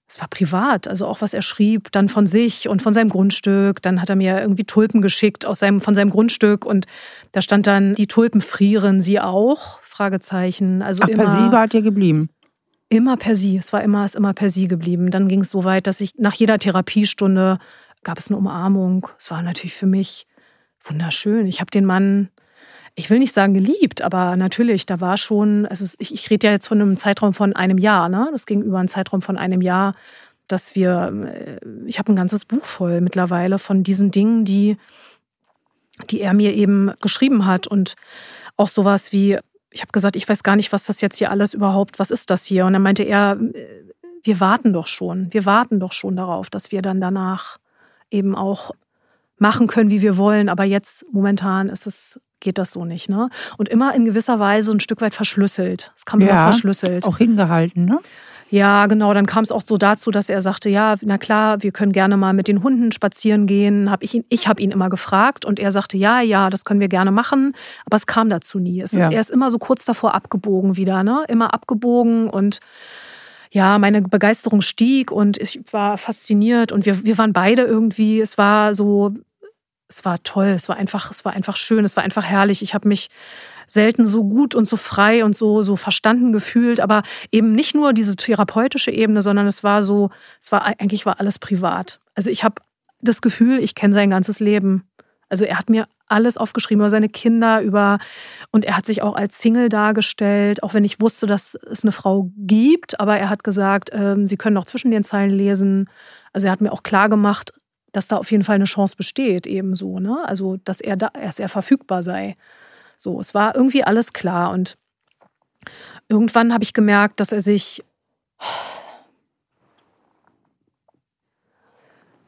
es 0.08 0.20
war 0.20 0.27
privat, 0.27 0.88
also 0.88 1.06
auch 1.06 1.22
was 1.22 1.36
er 1.36 1.44
schrieb, 1.44 1.92
dann 1.92 2.10
von 2.10 2.25
sich 2.25 2.68
und 2.68 2.82
von 2.82 2.94
seinem 2.94 3.10
Grundstück. 3.10 3.84
Dann 3.84 4.01
hat 4.01 4.10
er 4.10 4.16
mir 4.16 4.42
irgendwie 4.42 4.63
Tulpen 4.63 5.04
geschickt 5.04 5.46
aus 5.46 5.60
seinem, 5.60 5.80
von 5.80 5.94
seinem 5.94 6.10
Grundstück 6.10 6.66
und 6.66 6.88
da 7.34 7.42
stand 7.44 7.68
dann, 7.68 7.94
die 7.94 8.08
Tulpen 8.08 8.42
frieren, 8.42 9.00
sie 9.00 9.20
auch? 9.20 9.80
Fragezeichen. 9.84 10.82
Also 10.82 11.04
Ach, 11.04 11.10
immer, 11.10 11.25
bei 11.25 11.32
sie 11.36 11.51
wart 11.51 11.74
ihr 11.75 11.84
geblieben? 11.84 12.30
Immer 12.89 13.17
per 13.17 13.36
Sie. 13.36 13.58
Es 13.58 13.74
war 13.74 13.84
immer, 13.84 14.06
ist 14.06 14.15
immer 14.15 14.34
per 14.34 14.50
Sie 14.50 14.67
geblieben. 14.67 15.12
Dann 15.12 15.27
ging 15.27 15.41
es 15.41 15.50
so 15.50 15.63
weit, 15.65 15.88
dass 15.88 16.00
ich 16.00 16.13
nach 16.17 16.34
jeder 16.34 16.58
Therapiestunde 16.58 17.60
gab 18.03 18.17
es 18.17 18.29
eine 18.29 18.38
Umarmung. 18.38 19.08
Es 19.20 19.29
war 19.29 19.41
natürlich 19.41 19.75
für 19.75 19.88
mich 19.88 20.27
wunderschön. 20.84 21.48
Ich 21.48 21.60
habe 21.60 21.70
den 21.70 21.86
Mann, 21.86 22.29
ich 22.96 23.10
will 23.10 23.20
nicht 23.20 23.34
sagen 23.34 23.53
geliebt, 23.53 24.01
aber 24.01 24.38
natürlich, 24.38 24.86
da 24.86 25.01
war 25.01 25.17
schon, 25.17 25.65
also 25.65 25.86
ich, 26.00 26.13
ich 26.13 26.29
rede 26.29 26.48
ja 26.48 26.53
jetzt 26.53 26.67
von 26.67 26.82
einem 26.82 26.96
Zeitraum 26.98 27.34
von 27.34 27.53
einem 27.53 27.77
Jahr, 27.77 28.08
ne? 28.08 28.29
Das 28.32 28.46
ging 28.46 28.62
über 28.62 28.79
einen 28.79 28.88
Zeitraum 28.88 29.22
von 29.22 29.38
einem 29.38 29.62
Jahr, 29.62 29.94
dass 30.48 30.75
wir, 30.75 31.12
äh, 31.25 31.60
ich 31.86 32.00
habe 32.00 32.12
ein 32.12 32.15
ganzes 32.15 32.46
Buch 32.46 32.65
voll 32.65 33.01
mittlerweile 33.01 33.60
von 33.60 33.84
diesen 33.84 34.12
Dingen, 34.12 34.46
die, 34.46 34.77
die 36.10 36.22
er 36.22 36.34
mir 36.34 36.53
eben 36.53 36.91
geschrieben 37.01 37.46
hat 37.46 37.67
und 37.67 37.96
auch 38.56 38.70
sowas 38.70 39.12
wie 39.12 39.38
ich 39.72 39.82
habe 39.82 39.92
gesagt, 39.92 40.16
ich 40.16 40.28
weiß 40.28 40.44
gar 40.44 40.56
nicht, 40.56 40.72
was 40.72 40.86
das 40.86 41.02
jetzt 41.02 41.18
hier 41.18 41.32
alles 41.32 41.54
überhaupt, 41.54 42.00
was 42.00 42.12
ist 42.12 42.30
das 42.30 42.46
hier? 42.46 42.66
Und 42.66 42.74
dann 42.74 42.82
meinte 42.82 43.04
er, 43.04 43.38
äh, 43.54 43.84
wir 44.24 44.40
warten 44.40 44.74
doch 44.74 44.88
schon, 44.88 45.32
wir 45.34 45.46
warten 45.46 45.80
doch 45.80 45.94
schon 45.94 46.16
darauf, 46.16 46.50
dass 46.50 46.72
wir 46.72 46.82
dann 46.82 47.00
danach 47.00 47.58
eben 48.10 48.36
auch 48.36 48.72
machen 49.38 49.68
können, 49.68 49.92
wie 49.92 50.02
wir 50.02 50.18
wollen. 50.18 50.50
Aber 50.50 50.64
jetzt 50.64 51.06
momentan 51.12 51.70
ist 51.70 51.88
es 51.88 52.20
geht 52.40 52.58
das 52.58 52.72
so 52.72 52.86
nicht. 52.86 53.10
Ne? 53.10 53.30
Und 53.58 53.70
immer 53.70 53.94
in 53.96 54.06
gewisser 54.06 54.40
Weise 54.40 54.72
ein 54.72 54.80
Stück 54.80 55.02
weit 55.02 55.14
verschlüsselt. 55.14 55.92
Es 55.96 56.06
kam 56.06 56.22
ja, 56.22 56.30
immer 56.30 56.42
verschlüsselt. 56.44 57.06
Auch 57.06 57.18
hingehalten, 57.18 57.86
ne? 57.86 58.00
Ja, 58.50 58.86
genau. 58.88 59.13
Dann 59.13 59.25
kam 59.25 59.44
es 59.44 59.51
auch 59.51 59.62
so 59.66 59.77
dazu, 59.77 60.12
dass 60.12 60.30
er 60.30 60.42
sagte, 60.42 60.70
ja, 60.70 60.96
na 61.01 61.18
klar, 61.18 61.62
wir 61.63 61.72
können 61.72 61.92
gerne 61.92 62.16
mal 62.16 62.34
mit 62.34 62.48
den 62.48 62.63
Hunden 62.63 62.92
spazieren 62.92 63.46
gehen. 63.46 63.92
Hab 63.92 64.04
ich 64.04 64.13
ihn, 64.13 64.25
ich 64.30 64.48
habe 64.48 64.62
ihn 64.62 64.72
immer 64.72 64.89
gefragt 64.89 65.44
und 65.44 65.60
er 65.60 65.72
sagte, 65.72 65.98
ja, 65.98 66.22
ja, 66.22 66.50
das 66.50 66.63
können 66.63 66.80
wir 66.80 66.88
gerne 66.88 67.12
machen. 67.12 67.54
Aber 67.86 67.98
es 67.98 68.06
kam 68.06 68.30
dazu 68.30 68.60
nie. 68.60 68.82
Es 68.82 68.94
ja. 68.94 69.00
ist, 69.00 69.12
er 69.12 69.20
ist 69.20 69.32
immer 69.32 69.50
so 69.50 69.60
kurz 69.60 69.86
davor 69.86 70.13
abgebogen 70.13 70.77
wieder, 70.77 71.04
ne? 71.04 71.25
Immer 71.27 71.54
abgebogen 71.54 72.30
und 72.30 72.60
ja, 73.51 73.77
meine 73.80 74.01
Begeisterung 74.01 74.62
stieg 74.62 75.12
und 75.12 75.38
ich 75.38 75.62
war 75.72 75.98
fasziniert 75.98 76.72
und 76.72 76.86
wir, 76.86 77.06
wir 77.06 77.18
waren 77.18 77.32
beide 77.32 77.63
irgendwie, 77.63 78.20
es 78.20 78.38
war 78.38 78.74
so, 78.74 79.13
es 79.88 80.04
war 80.04 80.22
toll, 80.24 80.48
es 80.48 80.68
war 80.68 80.75
einfach, 80.75 81.12
es 81.12 81.24
war 81.24 81.34
einfach 81.34 81.56
schön, 81.56 81.86
es 81.86 81.96
war 81.96 82.04
einfach 82.04 82.25
herrlich. 82.25 82.62
Ich 82.62 82.74
habe 82.74 82.88
mich 82.88 83.10
selten 83.68 84.08
so 84.08 84.24
gut 84.24 84.56
und 84.56 84.68
so 84.68 84.78
frei 84.78 85.24
und 85.24 85.36
so, 85.36 85.62
so 85.62 85.76
verstanden 85.76 86.32
gefühlt, 86.32 86.80
aber 86.80 87.04
eben 87.32 87.52
nicht 87.52 87.76
nur 87.76 87.94
diese 87.94 88.16
therapeutische 88.16 88.92
Ebene, 88.92 89.22
sondern 89.22 89.46
es 89.46 89.64
war 89.64 89.84
so, 89.84 90.10
es 90.42 90.52
war 90.52 90.66
eigentlich 90.66 91.06
war 91.06 91.20
alles 91.20 91.38
privat. 91.38 92.00
Also 92.16 92.32
ich 92.32 92.44
habe 92.44 92.56
das 93.02 93.22
Gefühl, 93.22 93.60
ich 93.60 93.76
kenne 93.76 93.94
sein 93.94 94.10
ganzes 94.10 94.40
Leben. 94.40 94.84
Also 95.30 95.46
er 95.46 95.60
hat 95.60 95.70
mir 95.70 95.88
alles 96.08 96.38
aufgeschrieben 96.38 96.82
über 96.82 96.90
seine 96.90 97.10
Kinder, 97.10 97.62
über 97.62 98.00
und 98.52 98.64
er 98.64 98.78
hat 98.78 98.86
sich 98.86 99.02
auch 99.02 99.16
als 99.16 99.40
Single 99.40 99.68
dargestellt, 99.68 100.64
auch 100.64 100.74
wenn 100.74 100.86
ich 100.86 101.02
wusste, 101.02 101.28
dass 101.28 101.56
es 101.70 101.84
eine 101.84 101.92
Frau 101.92 102.32
gibt, 102.38 103.00
aber 103.00 103.18
er 103.18 103.30
hat 103.30 103.44
gesagt, 103.44 103.92
äh, 103.92 104.16
sie 104.24 104.38
können 104.38 104.58
auch 104.58 104.66
zwischen 104.66 104.92
den 104.92 105.04
Zeilen 105.04 105.32
lesen. 105.32 105.90
Also 106.32 106.48
er 106.48 106.54
hat 106.54 106.62
mir 106.62 106.72
auch 106.72 106.84
klar 106.84 107.10
gemacht, 107.10 107.52
dass 107.92 108.08
da 108.08 108.18
auf 108.18 108.32
jeden 108.32 108.44
Fall 108.44 108.56
eine 108.56 108.66
Chance 108.66 108.96
besteht, 108.96 109.48
ebenso. 109.48 110.00
Ne? 110.00 110.24
Also 110.26 110.58
dass 110.64 110.80
er 110.80 110.96
da, 110.96 111.10
dass 111.10 111.40
er 111.40 111.50
verfügbar 111.50 112.04
sei. 112.04 112.38
So, 112.98 113.20
es 113.20 113.34
war 113.34 113.56
irgendwie 113.56 113.84
alles 113.84 114.13
klar 114.13 114.51
und 114.51 114.77
irgendwann 116.10 116.54
habe 116.54 116.63
ich 116.63 116.74
gemerkt, 116.74 117.20
dass 117.20 117.32
er 117.32 117.42
sich 117.42 117.84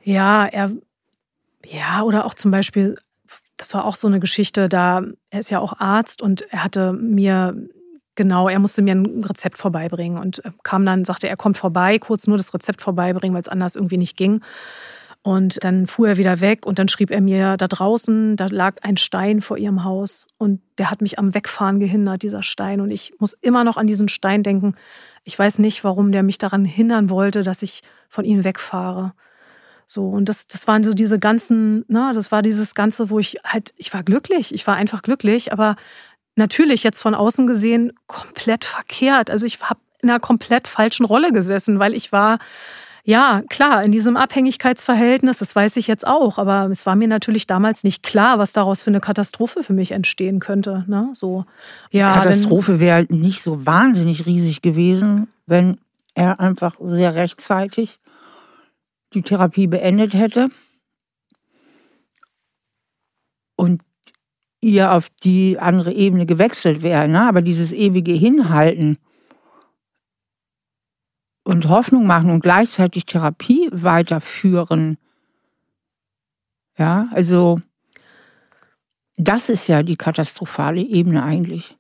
ja, 0.04 0.46
er 0.46 0.72
ja, 1.66 2.04
oder 2.04 2.26
auch 2.26 2.34
zum 2.34 2.52
Beispiel, 2.52 2.98
das 3.58 3.74
war 3.74 3.86
auch 3.86 3.96
so 3.96 4.08
eine 4.08 4.20
Geschichte, 4.20 4.70
da 4.70 5.04
er 5.30 5.40
ist 5.40 5.52
ja 5.52 5.60
auch 5.60 5.80
Arzt 5.80 6.22
und 6.22 6.42
er 6.52 6.64
hatte 6.64 6.94
mir 6.94 7.56
genau, 8.16 8.50
er 8.50 8.60
musste 8.60 8.82
mir 8.82 8.96
ein 8.96 9.24
Rezept 9.24 9.58
vorbeibringen 9.58 10.18
und 10.18 10.42
kam 10.64 10.86
dann, 10.86 11.06
sagte 11.06 11.30
er 11.30 11.38
kommt 11.38 11.58
vorbei, 11.58 12.00
kurz 12.00 12.28
nur 12.28 12.38
das 12.38 12.54
Rezept 12.54 12.82
vorbeibringen, 12.82 13.34
weil 13.34 13.42
es 13.42 13.48
anders 13.48 13.76
irgendwie 13.76 13.98
nicht 13.98 14.18
ging. 14.18 14.42
Und 15.22 15.64
dann 15.64 15.86
fuhr 15.86 16.10
er 16.10 16.18
wieder 16.18 16.40
weg 16.40 16.66
und 16.66 16.80
dann 16.80 16.88
schrieb 16.88 17.12
er 17.12 17.20
mir 17.20 17.58
da 17.58 17.68
draußen, 17.68 18.38
da 18.38 18.46
lag 18.50 18.76
ein 18.84 18.96
Stein 18.96 19.42
vor 19.42 19.58
ihrem 19.58 19.84
Haus 19.84 20.28
und 20.38 20.62
der 20.78 20.90
hat 20.90 21.02
mich 21.02 21.20
am 21.20 21.34
Wegfahren 21.34 21.80
gehindert, 21.80 22.24
dieser 22.24 22.42
Stein. 22.42 22.80
Und 22.80 22.92
ich 22.92 23.14
muss 23.20 23.34
immer 23.34 23.66
noch 23.66 23.76
an 23.76 23.88
diesen 23.88 24.08
Stein 24.08 24.44
denken. 24.44 24.76
Ich 25.26 25.38
weiß 25.38 25.60
nicht, 25.60 25.84
warum 25.84 26.14
der 26.14 26.24
mich 26.24 26.38
daran 26.38 26.64
hindern 26.64 27.10
wollte, 27.10 27.44
dass 27.44 27.62
ich 27.62 27.82
von 28.08 28.24
ihnen 28.24 28.46
wegfahre. 28.46 29.14
So, 29.86 30.08
und 30.08 30.30
das, 30.30 30.48
das 30.48 30.68
waren 30.68 30.84
so 30.84 30.94
diese 30.94 31.20
ganzen, 31.20 31.84
ne, 31.88 32.12
das 32.14 32.32
war 32.32 32.42
dieses 32.42 32.74
Ganze, 32.74 33.10
wo 33.10 33.20
ich 33.20 33.38
halt, 33.44 33.74
ich 33.76 33.94
war 33.94 34.04
glücklich, 34.04 34.54
ich 34.54 34.66
war 34.68 34.76
einfach 34.76 35.02
glücklich, 35.02 35.52
aber 35.52 35.76
natürlich 36.36 36.84
jetzt 36.84 37.02
von 37.02 37.16
außen 37.16 37.46
gesehen 37.46 37.92
komplett 38.08 38.66
verkehrt. 38.66 39.30
Also 39.30 39.46
ich 39.46 39.62
habe 39.62 39.80
in 40.02 40.10
einer 40.10 40.20
komplett 40.20 40.68
falschen 40.68 41.06
Rolle 41.06 41.34
gesessen, 41.34 41.80
weil 41.80 41.94
ich 41.94 42.12
war 42.12 42.40
ja, 43.04 43.42
klar, 43.50 43.84
in 43.84 43.92
diesem 43.92 44.18
Abhängigkeitsverhältnis, 44.18 45.40
das 45.40 45.56
weiß 45.56 45.78
ich 45.78 45.88
jetzt 45.88 46.06
auch, 46.06 46.38
aber 46.38 46.70
es 46.70 46.86
war 46.86 46.96
mir 46.96 47.08
natürlich 47.08 47.48
damals 47.48 47.84
nicht 47.84 48.04
klar, 48.04 48.40
was 48.40 48.54
daraus 48.54 48.82
für 48.82 48.92
eine 48.92 49.00
Katastrophe 49.00 49.64
für 49.64 49.74
mich 49.74 49.92
entstehen 49.92 50.40
könnte. 50.40 50.86
Ne? 50.88 51.10
So, 51.14 51.46
ja, 51.92 52.14
Die 52.14 52.20
Katastrophe 52.20 52.80
wäre 52.80 52.96
halt 52.96 53.12
nicht 53.12 53.42
so 53.42 53.66
wahnsinnig 53.66 54.26
riesig 54.26 54.62
gewesen, 54.62 55.28
wenn 55.46 55.78
er 56.14 56.40
einfach 56.40 56.76
sehr 56.82 57.16
rechtzeitig 57.16 58.00
die 59.14 59.22
Therapie 59.22 59.68
beendet 59.68 60.14
hätte 60.14 60.50
und 63.56 63.82
ihr 64.62 64.92
auf 64.92 65.10
die 65.24 65.58
andere 65.60 65.94
Ebene 65.94 66.26
gewechselt 66.26 66.82
wäre. 66.82 67.08
Ne? 67.08 67.22
Aber 67.28 67.42
dieses 67.42 67.72
ewige 67.72 68.12
Hinhalten, 68.12 68.98
und 71.50 71.68
Hoffnung 71.68 72.06
machen 72.06 72.30
und 72.30 72.42
gleichzeitig 72.42 73.06
Therapie 73.06 73.70
weiterführen. 73.72 74.98
Ja, 76.78 77.10
also 77.12 77.60
das 79.18 79.50
ist 79.50 79.68
ja 79.68 79.82
die 79.82 79.98
katastrophale 79.98 80.82
Ebene 80.82 81.24
eigentlich. 81.24 81.76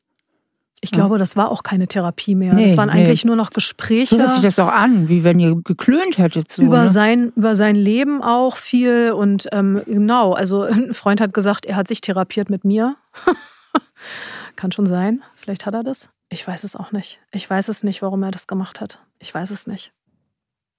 Ich 0.81 0.91
glaube, 0.91 1.17
das 1.17 1.35
war 1.35 1.51
auch 1.51 1.61
keine 1.61 1.87
Therapie 1.87 2.35
mehr. 2.35 2.53
Nee, 2.53 2.65
das 2.65 2.77
waren 2.77 2.89
nee. 2.89 2.95
eigentlich 2.95 3.25
nur 3.25 3.35
noch 3.35 3.51
Gespräche. 3.51 4.17
Hört 4.17 4.31
sich 4.31 4.41
das 4.41 4.59
auch 4.59 4.71
an, 4.71 5.09
wie 5.09 5.25
wenn 5.25 5.37
ihr 5.37 5.55
geklönt 5.55 6.17
hättet. 6.17 6.49
So, 6.51 6.63
über, 6.63 6.83
ne? 6.83 6.87
sein, 6.87 7.33
über 7.35 7.53
sein 7.53 7.75
Leben 7.75 8.23
auch 8.23 8.55
viel. 8.55 9.11
Und 9.11 9.49
ähm, 9.51 9.81
genau, 9.85 10.33
also 10.33 10.61
ein 10.63 10.93
Freund 10.93 11.21
hat 11.21 11.33
gesagt, 11.33 11.65
er 11.65 11.75
hat 11.75 11.87
sich 11.87 12.01
therapiert 12.01 12.49
mit 12.49 12.63
mir. 12.63 12.95
Kann 14.55 14.71
schon 14.71 14.85
sein. 14.85 15.21
Vielleicht 15.35 15.65
hat 15.65 15.73
er 15.73 15.83
das. 15.83 16.09
Ich 16.29 16.47
weiß 16.47 16.63
es 16.63 16.75
auch 16.75 16.91
nicht. 16.91 17.19
Ich 17.31 17.49
weiß 17.49 17.67
es 17.69 17.83
nicht, 17.83 18.01
warum 18.01 18.21
er 18.23 18.31
das 18.31 18.47
gemacht 18.47 18.81
hat. 18.81 18.99
Ich 19.17 19.33
weiß 19.33 19.49
es 19.49 19.65
nicht. 19.65 19.91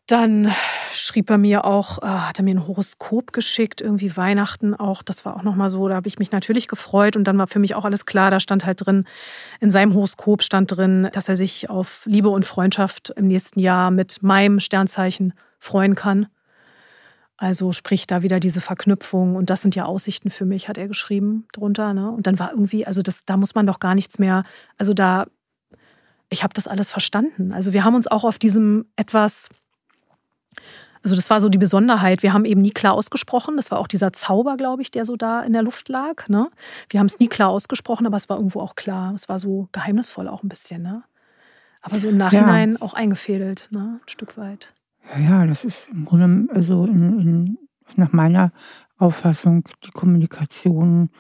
Dann 0.07 0.53
schrieb 0.93 1.31
er 1.31 1.39
mir 1.39 1.65
auch, 1.65 2.03
äh, 2.03 2.07
hat 2.07 2.39
er 2.39 2.45
mir 2.45 2.55
ein 2.55 2.67
Horoskop 2.67 3.33
geschickt, 3.33 3.81
irgendwie 3.81 4.17
Weihnachten 4.17 4.75
auch. 4.75 5.03
Das 5.03 5.25
war 5.25 5.37
auch 5.37 5.45
nochmal 5.45 5.71
so, 5.71 5.87
da 5.87 5.95
habe 5.95 6.09
ich 6.09 6.19
mich 6.19 6.33
natürlich 6.33 6.67
gefreut 6.67 7.15
und 7.15 7.25
dann 7.25 7.39
war 7.39 7.47
für 7.47 7.61
mich 7.61 7.77
auch 7.77 7.85
alles 7.85 8.07
klar. 8.07 8.31
Da 8.33 8.41
stand 8.41 8.65
halt 8.65 8.85
drin, 8.85 9.05
in 9.61 9.71
seinem 9.71 9.95
Horoskop 9.95 10.43
stand 10.43 10.77
drin, 10.77 11.09
dass 11.13 11.29
er 11.29 11.37
sich 11.37 11.71
auf 11.71 12.03
Liebe 12.07 12.29
und 12.29 12.45
Freundschaft 12.45 13.11
im 13.11 13.29
nächsten 13.29 13.61
Jahr 13.61 13.93
mit 13.93 14.21
meinem 14.21 14.59
Sternzeichen 14.59 15.33
freuen 15.61 15.95
kann. 15.95 16.27
Also 17.37 17.73
sprich 17.73 18.09
da 18.09 18.23
wieder 18.23 18.41
diese 18.41 18.61
Verknüpfung 18.61 19.37
und 19.37 19.49
das 19.49 19.63
sind 19.63 19.75
ja 19.77 19.85
Aussichten 19.85 20.31
für 20.31 20.45
mich, 20.45 20.69
hat 20.69 20.77
er 20.77 20.89
geschrieben 20.89 21.47
drunter. 21.53 21.95
Ne? 21.95 22.11
Und 22.11 22.27
dann 22.27 22.39
war 22.39 22.51
irgendwie, 22.51 22.85
also 22.85 23.01
das, 23.01 23.25
da 23.25 23.37
muss 23.37 23.55
man 23.55 23.67
doch 23.67 23.79
gar 23.79 23.95
nichts 23.95 24.19
mehr, 24.19 24.43
also 24.77 24.93
da 24.93 25.27
ich 26.31 26.43
habe 26.43 26.55
das 26.55 26.69
alles 26.69 26.91
verstanden. 26.91 27.53
Also 27.53 27.73
wir 27.73 27.85
haben 27.85 27.95
uns 27.95 28.07
auch 28.07 28.25
auf 28.25 28.39
diesem 28.39 28.87
etwas, 28.97 29.51
also 31.03 31.17
das 31.17 31.29
war 31.29 31.41
so 31.41 31.49
die 31.49 31.59
Besonderheit, 31.59 32.23
wir 32.23 32.33
haben 32.33 32.45
eben 32.45 32.63
nie 32.63 32.71
klar 32.71 32.95
ausgesprochen. 32.95 33.57
Das 33.57 33.71
war 33.71 33.79
auch 33.79 33.89
dieser 33.89 34.13
Zauber, 34.13 34.57
glaube 34.57 34.83
ich, 34.83 34.91
der 34.91 35.05
so 35.05 35.17
da 35.17 35.43
in 35.43 35.53
der 35.53 35.63
Luft 35.63 35.89
lag. 35.89 36.29
Ne? 36.29 36.49
Wir 36.89 37.01
haben 37.01 37.07
es 37.07 37.19
nie 37.19 37.29
klar 37.29 37.51
ausgesprochen, 37.51 38.07
aber 38.07 38.17
es 38.17 38.29
war 38.29 38.37
irgendwo 38.37 38.61
auch 38.61 38.77
klar. 38.77 39.13
Es 39.15 39.29
war 39.29 39.39
so 39.39 39.69
geheimnisvoll 39.73 40.29
auch 40.29 40.43
ein 40.43 40.49
bisschen. 40.49 40.83
Ne? 40.83 41.03
Aber 41.83 41.99
so 41.99 42.09
im 42.09 42.17
Nachhinein 42.17 42.73
ja. 42.73 42.83
auch 42.83 42.95
eingefädelt, 42.95 43.69
ne? 43.71 44.01
ein 44.01 44.09
Stück 44.09 44.39
weit. 44.39 44.73
Ja, 45.13 45.19
ja, 45.19 45.47
das 45.47 45.65
ist 45.65 45.89
im 45.89 46.05
Grunde, 46.05 46.53
also 46.55 46.85
in, 46.85 47.21
in, 47.21 47.59
nach 47.97 48.13
meiner 48.13 48.53
Auffassung, 48.99 49.65
die 49.85 49.91
Kommunikation 49.91 51.11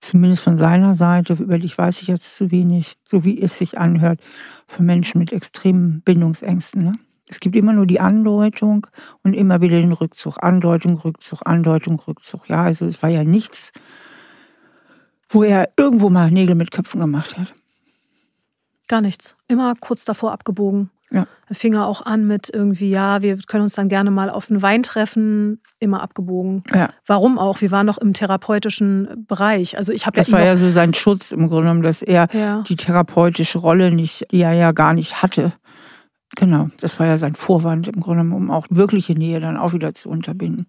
zumindest 0.00 0.42
von 0.42 0.56
seiner 0.56 0.94
Seite, 0.94 1.34
über 1.34 1.58
dich 1.58 1.76
weiß 1.76 2.02
ich 2.02 2.08
jetzt 2.08 2.36
zu 2.36 2.50
wenig, 2.50 2.96
so 3.04 3.24
wie 3.24 3.40
es 3.40 3.58
sich 3.58 3.78
anhört, 3.78 4.20
für 4.66 4.82
Menschen 4.82 5.18
mit 5.18 5.32
extremen 5.32 6.02
Bindungsängsten. 6.02 6.84
Ne? 6.84 6.92
Es 7.28 7.40
gibt 7.40 7.56
immer 7.56 7.72
nur 7.72 7.86
die 7.86 8.00
Andeutung 8.00 8.86
und 9.22 9.34
immer 9.34 9.60
wieder 9.60 9.80
den 9.80 9.92
Rückzug. 9.92 10.42
Andeutung, 10.42 10.96
Rückzug, 10.96 11.40
Andeutung, 11.44 12.00
Rückzug. 12.00 12.48
Ja, 12.48 12.62
also 12.62 12.86
es 12.86 13.02
war 13.02 13.10
ja 13.10 13.24
nichts, 13.24 13.72
wo 15.28 15.42
er 15.42 15.70
irgendwo 15.76 16.08
mal 16.08 16.30
Nägel 16.30 16.54
mit 16.54 16.70
Köpfen 16.70 17.00
gemacht 17.00 17.36
hat. 17.36 17.54
Gar 18.88 19.02
nichts. 19.02 19.36
Immer 19.48 19.74
kurz 19.74 20.04
davor 20.06 20.32
abgebogen. 20.32 20.90
Ja. 21.10 21.26
Er 21.48 21.54
fing 21.54 21.74
er 21.74 21.86
auch 21.86 22.04
an 22.04 22.26
mit 22.26 22.50
irgendwie, 22.52 22.90
ja, 22.90 23.22
wir 23.22 23.38
können 23.38 23.62
uns 23.62 23.72
dann 23.74 23.88
gerne 23.88 24.10
mal 24.10 24.28
auf 24.28 24.50
einen 24.50 24.60
Wein 24.60 24.82
treffen, 24.82 25.62
immer 25.80 26.02
abgebogen. 26.02 26.62
Ja. 26.72 26.90
Warum 27.06 27.38
auch? 27.38 27.60
Wir 27.62 27.70
waren 27.70 27.86
noch 27.86 27.98
im 27.98 28.12
therapeutischen 28.12 29.24
Bereich. 29.26 29.78
Also 29.78 29.92
ich 29.92 30.06
habe 30.06 30.16
Das 30.16 30.28
ja 30.28 30.34
war 30.34 30.44
ja 30.44 30.56
so 30.56 30.70
sein 30.70 30.92
Schutz 30.92 31.32
im 31.32 31.48
Grunde 31.48 31.62
genommen, 31.62 31.82
dass 31.82 32.02
er 32.02 32.28
ja. 32.32 32.62
die 32.68 32.76
therapeutische 32.76 33.58
Rolle 33.58 33.90
nicht, 33.90 34.30
die 34.30 34.42
er 34.42 34.52
ja 34.52 34.72
gar 34.72 34.92
nicht 34.92 35.22
hatte. 35.22 35.52
Genau, 36.36 36.68
das 36.80 37.00
war 37.00 37.06
ja 37.06 37.16
sein 37.16 37.34
Vorwand 37.34 37.88
im 37.88 38.00
Grunde 38.00 38.22
genommen, 38.22 38.44
um 38.44 38.50
auch 38.50 38.66
wirkliche 38.68 39.14
Nähe 39.14 39.40
dann 39.40 39.56
auch 39.56 39.72
wieder 39.72 39.94
zu 39.94 40.10
unterbinden. 40.10 40.66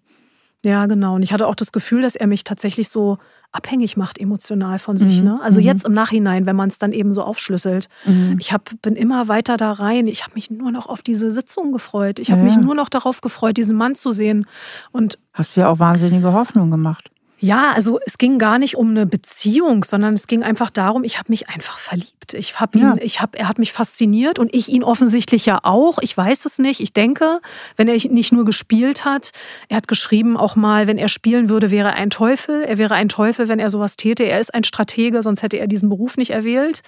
Ja, 0.64 0.86
genau. 0.86 1.14
Und 1.14 1.22
ich 1.22 1.32
hatte 1.32 1.46
auch 1.46 1.54
das 1.54 1.72
Gefühl, 1.72 2.02
dass 2.02 2.16
er 2.16 2.26
mich 2.26 2.44
tatsächlich 2.44 2.88
so 2.88 3.18
abhängig 3.52 3.96
macht 3.96 4.18
emotional 4.18 4.78
von 4.78 4.96
sich. 4.96 5.20
Mhm. 5.20 5.24
Ne? 5.24 5.40
Also 5.42 5.60
mhm. 5.60 5.66
jetzt 5.66 5.84
im 5.84 5.92
Nachhinein, 5.92 6.46
wenn 6.46 6.56
man 6.56 6.68
es 6.68 6.78
dann 6.78 6.92
eben 6.92 7.12
so 7.12 7.22
aufschlüsselt. 7.22 7.88
Mhm. 8.04 8.36
Ich 8.40 8.52
hab, 8.52 8.70
bin 8.82 8.94
immer 8.94 9.28
weiter 9.28 9.56
da 9.56 9.72
rein. 9.72 10.06
Ich 10.06 10.22
habe 10.22 10.34
mich 10.34 10.50
nur 10.50 10.70
noch 10.70 10.86
auf 10.86 11.02
diese 11.02 11.32
Sitzung 11.32 11.72
gefreut. 11.72 12.18
Ich 12.18 12.30
habe 12.30 12.40
ja. 12.40 12.46
mich 12.46 12.56
nur 12.56 12.74
noch 12.74 12.88
darauf 12.88 13.20
gefreut, 13.20 13.56
diesen 13.56 13.76
Mann 13.76 13.94
zu 13.94 14.12
sehen. 14.12 14.46
Und 14.92 15.18
Hast 15.32 15.56
du 15.56 15.62
ja 15.62 15.68
auch 15.68 15.78
wahnsinnige 15.78 16.32
Hoffnung 16.32 16.70
gemacht. 16.70 17.10
Ja, 17.42 17.72
also 17.72 17.98
es 18.04 18.18
ging 18.18 18.38
gar 18.38 18.58
nicht 18.58 18.76
um 18.76 18.90
eine 18.90 19.06
Beziehung, 19.06 19.82
sondern 19.82 20.12
es 20.12 20.26
ging 20.26 20.42
einfach 20.42 20.68
darum, 20.68 21.04
ich 21.04 21.18
habe 21.18 21.32
mich 21.32 21.48
einfach 21.48 21.78
verliebt. 21.78 22.34
Ich 22.34 22.60
habe 22.60 22.78
ihn, 22.78 22.84
ja. 22.84 22.96
ich 23.00 23.22
habe, 23.22 23.38
er 23.38 23.48
hat 23.48 23.58
mich 23.58 23.72
fasziniert 23.72 24.38
und 24.38 24.54
ich 24.54 24.68
ihn 24.68 24.84
offensichtlich 24.84 25.46
ja 25.46 25.60
auch. 25.62 25.98
Ich 26.02 26.14
weiß 26.14 26.44
es 26.44 26.58
nicht. 26.58 26.80
Ich 26.80 26.92
denke, 26.92 27.40
wenn 27.76 27.88
er 27.88 27.94
nicht 27.94 28.32
nur 28.32 28.44
gespielt 28.44 29.06
hat, 29.06 29.30
er 29.68 29.78
hat 29.78 29.88
geschrieben 29.88 30.36
auch 30.36 30.54
mal, 30.54 30.86
wenn 30.86 30.98
er 30.98 31.08
spielen 31.08 31.48
würde, 31.48 31.70
wäre 31.70 31.88
er 31.88 31.94
ein 31.94 32.10
Teufel. 32.10 32.62
Er 32.62 32.76
wäre 32.76 32.94
ein 32.94 33.08
Teufel, 33.08 33.48
wenn 33.48 33.58
er 33.58 33.70
sowas 33.70 33.96
täte. 33.96 34.24
Er 34.24 34.38
ist 34.38 34.52
ein 34.52 34.64
Stratege, 34.64 35.22
sonst 35.22 35.42
hätte 35.42 35.56
er 35.56 35.66
diesen 35.66 35.88
Beruf 35.88 36.18
nicht 36.18 36.32
erwählt. 36.32 36.82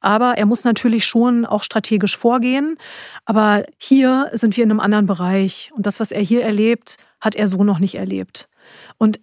Aber 0.00 0.38
er 0.38 0.46
muss 0.46 0.64
natürlich 0.64 1.04
schon 1.04 1.44
auch 1.44 1.62
strategisch 1.62 2.16
vorgehen. 2.16 2.78
Aber 3.26 3.64
hier 3.76 4.30
sind 4.32 4.56
wir 4.56 4.64
in 4.64 4.70
einem 4.70 4.80
anderen 4.80 5.06
Bereich 5.06 5.70
und 5.76 5.84
das, 5.84 6.00
was 6.00 6.12
er 6.12 6.22
hier 6.22 6.42
erlebt, 6.42 6.96
hat 7.20 7.34
er 7.34 7.46
so 7.46 7.62
noch 7.62 7.78
nicht 7.78 7.96
erlebt. 7.96 8.48
Und 8.96 9.20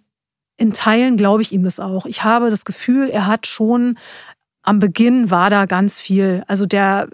in 0.56 0.72
Teilen 0.72 1.16
glaube 1.16 1.42
ich 1.42 1.52
ihm 1.52 1.64
das 1.64 1.80
auch. 1.80 2.06
Ich 2.06 2.24
habe 2.24 2.50
das 2.50 2.64
Gefühl, 2.64 3.08
er 3.08 3.26
hat 3.26 3.46
schon 3.46 3.98
am 4.62 4.78
Beginn 4.80 5.30
war 5.30 5.48
da 5.48 5.66
ganz 5.66 6.00
viel. 6.00 6.42
Also 6.48 6.66
der, 6.66 7.08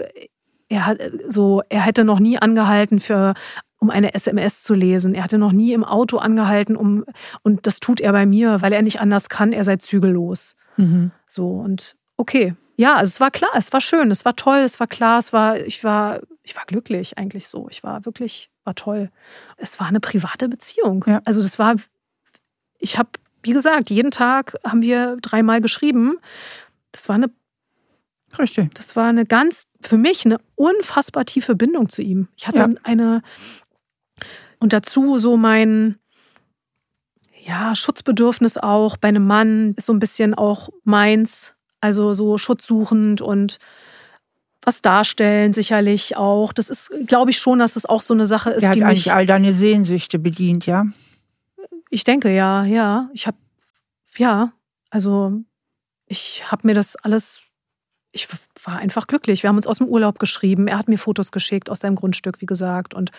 er 0.69 0.87
hat 0.87 0.99
so, 1.29 1.63
er 1.69 1.83
hätte 1.83 2.05
noch 2.05 2.19
nie 2.19 2.39
angehalten 2.39 2.99
für 2.99 3.35
um 3.79 3.91
eine 3.91 4.15
SMS 4.15 4.63
zu 4.63 4.75
lesen. 4.75 5.15
Er 5.15 5.25
hatte 5.25 5.39
noch 5.39 5.53
nie 5.53 5.73
im 5.73 5.85
Auto 5.85 6.19
angehalten, 6.19 6.77
um 6.77 7.05
und 7.43 7.67
das 7.67 7.81
tut 7.81 8.01
er 8.01 8.13
bei 8.13 8.27
mir, 8.27 8.63
weil 8.63 8.73
er 8.73 8.81
nicht 8.81 9.01
anders 9.01 9.29
kann. 9.29 9.53
Er 9.53 9.65
sei 9.65 9.77
zügellos. 9.77 10.55
Mhm. 10.77 11.11
So 11.27 11.49
und 11.49 11.97
okay, 12.17 12.55
ja, 12.77 12.97
also 12.97 13.11
es 13.11 13.21
war 13.21 13.31
klar, 13.31 13.51
es 13.55 13.73
war 13.73 13.81
schön, 13.81 14.11
es 14.11 14.25
war 14.25 14.37
toll, 14.37 14.59
es 14.59 14.81
war 14.81 14.87
klar, 14.87 15.19
es 15.19 15.33
war, 15.33 15.59
ich 15.59 15.85
war, 15.85 16.21
ich 16.43 16.57
war 16.57 16.65
glücklich 16.65 17.19
eigentlich 17.19 17.49
so. 17.49 17.69
Ich 17.71 17.83
war 17.83 18.05
wirklich, 18.07 18.51
war 18.65 18.75
toll. 18.75 19.11
Es 19.57 19.79
war 19.79 19.89
eine 19.89 20.01
private 20.01 20.49
Beziehung. 20.49 21.05
Ja. 21.07 21.21
Also 21.25 21.43
das 21.43 21.59
war, 21.59 21.75
ich 22.79 22.99
habe 22.99 23.11
wie 23.43 23.53
gesagt, 23.53 23.91
jeden 23.91 24.11
Tag 24.11 24.57
haben 24.65 24.83
wir 24.83 25.17
dreimal 25.21 25.61
geschrieben. 25.61 26.19
Das 26.93 27.09
war 27.09 27.17
eine 27.17 27.31
Richtig. 28.39 28.75
Das 28.75 28.97
war 28.97 29.09
eine 29.09 29.27
ganz, 29.27 29.67
für 29.81 29.99
mich 29.99 30.25
eine 30.25 30.39
unfassbar 30.55 31.25
tiefe 31.25 31.55
Bindung 31.55 31.89
zu 31.89 32.03
ihm. 32.03 32.29
Ich 32.37 32.49
hatte 32.49 32.63
ja. 32.63 32.69
eine, 32.83 33.23
und 34.59 34.73
dazu 34.73 35.19
so 35.19 35.37
mein, 35.37 35.99
ja, 37.45 37.75
Schutzbedürfnis 37.75 38.57
auch 38.57 38.97
bei 38.97 39.09
einem 39.09 39.27
Mann 39.27 39.75
ist 39.77 39.87
so 39.87 39.93
ein 39.93 39.99
bisschen 39.99 40.35
auch 40.35 40.71
meins. 40.85 41.55
Also 41.81 42.15
so 42.15 42.39
schutzsuchend 42.39 43.21
und 43.21 43.59
was 44.65 44.81
darstellen 44.81 45.53
sicherlich 45.53 46.17
auch. 46.17 46.53
Das 46.53 46.71
ist, 46.71 46.93
glaube 47.09 47.33
ich 47.33 47.39
schon, 47.39 47.59
dass 47.59 47.75
das 47.75 47.85
auch 47.85 48.03
so 48.03 48.15
eine 48.15 48.27
Sache 48.27 48.51
ist, 48.51 48.63
Der 48.63 48.71
die 48.71 48.85
hat 48.85 48.91
mich 48.91 49.11
eigentlich 49.11 49.13
all 49.13 49.27
deine 49.27 49.53
Sehnsüchte 49.53 50.21
bedient, 50.21 50.67
ja. 50.67 50.87
Ich 51.95 52.05
denke 52.05 52.31
ja, 52.35 52.65
ja. 52.65 53.11
Ich 53.13 53.27
habe, 53.27 53.37
ja, 54.17 54.55
also 54.89 55.43
ich 56.07 56.51
habe 56.51 56.67
mir 56.67 56.73
das 56.75 56.97
alles, 56.97 57.43
ich 58.15 58.29
war 58.65 58.77
einfach 58.77 59.07
glücklich. 59.07 59.43
Wir 59.43 59.49
haben 59.49 59.57
uns 59.57 59.67
aus 59.67 59.79
dem 59.79 59.89
Urlaub 59.89 60.19
geschrieben. 60.19 60.69
Er 60.69 60.79
hat 60.79 60.87
mir 60.87 60.99
Fotos 60.99 61.33
geschickt 61.33 61.71
aus 61.71 61.81
seinem 61.81 61.97
Grundstück, 61.97 62.43
wie 62.43 62.47
gesagt. 62.47 62.93
Und 62.93 63.11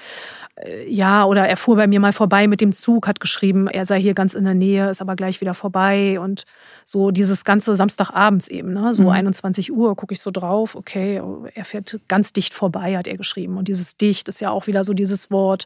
äh, 0.55 0.88
ja, 0.88 1.25
oder 1.25 1.47
er 1.47 1.57
fuhr 1.57 1.75
bei 1.75 1.88
mir 1.88 2.00
mal 2.00 2.13
vorbei 2.13 2.47
mit 2.47 2.62
dem 2.62 2.71
Zug, 2.71 3.07
hat 3.07 3.19
geschrieben, 3.19 3.67
er 3.67 3.85
sei 3.85 4.00
hier 4.00 4.13
ganz 4.13 4.35
in 4.35 4.45
der 4.45 4.53
Nähe, 4.53 4.91
ist 4.91 5.01
aber 5.01 5.15
gleich 5.15 5.41
wieder 5.41 5.55
vorbei. 5.55 6.19
Und 6.19 6.45
so 6.85 7.09
dieses 7.09 7.43
ganze 7.43 7.75
Samstagabends 7.75 8.47
eben, 8.47 8.73
ne? 8.73 8.93
so 8.93 9.03
mhm. 9.03 9.09
21 9.09 9.73
Uhr 9.73 9.95
gucke 9.95 10.13
ich 10.13 10.21
so 10.21 10.29
drauf, 10.29 10.75
okay, 10.75 11.19
er 11.55 11.65
fährt 11.65 12.00
ganz 12.07 12.31
dicht 12.31 12.53
vorbei, 12.53 12.95
hat 12.95 13.07
er 13.07 13.17
geschrieben. 13.17 13.57
Und 13.57 13.67
dieses 13.67 13.97
dicht 13.97 14.27
ist 14.27 14.41
ja 14.41 14.51
auch 14.51 14.67
wieder 14.67 14.83
so 14.83 14.93
dieses 14.93 15.31
Wort, 15.31 15.65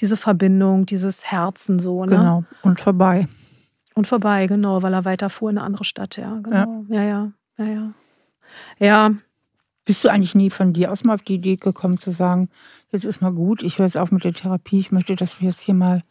diese 0.00 0.16
Verbindung, 0.16 0.86
dieses 0.86 1.30
Herzen 1.30 1.78
so. 1.78 2.06
Ne? 2.06 2.16
Genau, 2.16 2.44
und 2.62 2.80
vorbei. 2.80 3.26
Und 3.94 4.06
vorbei, 4.06 4.46
genau, 4.46 4.82
weil 4.82 4.94
er 4.94 5.04
weiter 5.04 5.28
fuhr 5.28 5.50
in 5.50 5.58
eine 5.58 5.66
andere 5.66 5.84
Stadt, 5.84 6.16
ja, 6.16 6.40
genau. 6.42 6.86
Ja, 6.88 7.02
ja, 7.02 7.02
ja, 7.02 7.32
ja. 7.58 7.66
ja. 7.66 7.92
Ja. 8.78 9.12
Bist 9.84 10.04
du 10.04 10.08
eigentlich 10.08 10.36
nie 10.36 10.48
von 10.48 10.72
dir 10.72 10.92
aus 10.92 11.02
mal 11.02 11.14
auf 11.14 11.22
die 11.22 11.34
Idee 11.34 11.56
gekommen 11.56 11.98
zu 11.98 12.12
sagen, 12.12 12.48
jetzt 12.90 13.04
ist 13.04 13.20
mal 13.20 13.32
gut, 13.32 13.64
ich 13.64 13.78
höre 13.78 13.86
jetzt 13.86 13.96
auf 13.96 14.12
mit 14.12 14.22
der 14.22 14.32
Therapie, 14.32 14.78
ich 14.78 14.92
möchte, 14.92 15.16
dass 15.16 15.40
wir 15.40 15.48
jetzt 15.48 15.60
hier 15.60 15.74
mal 15.74 16.04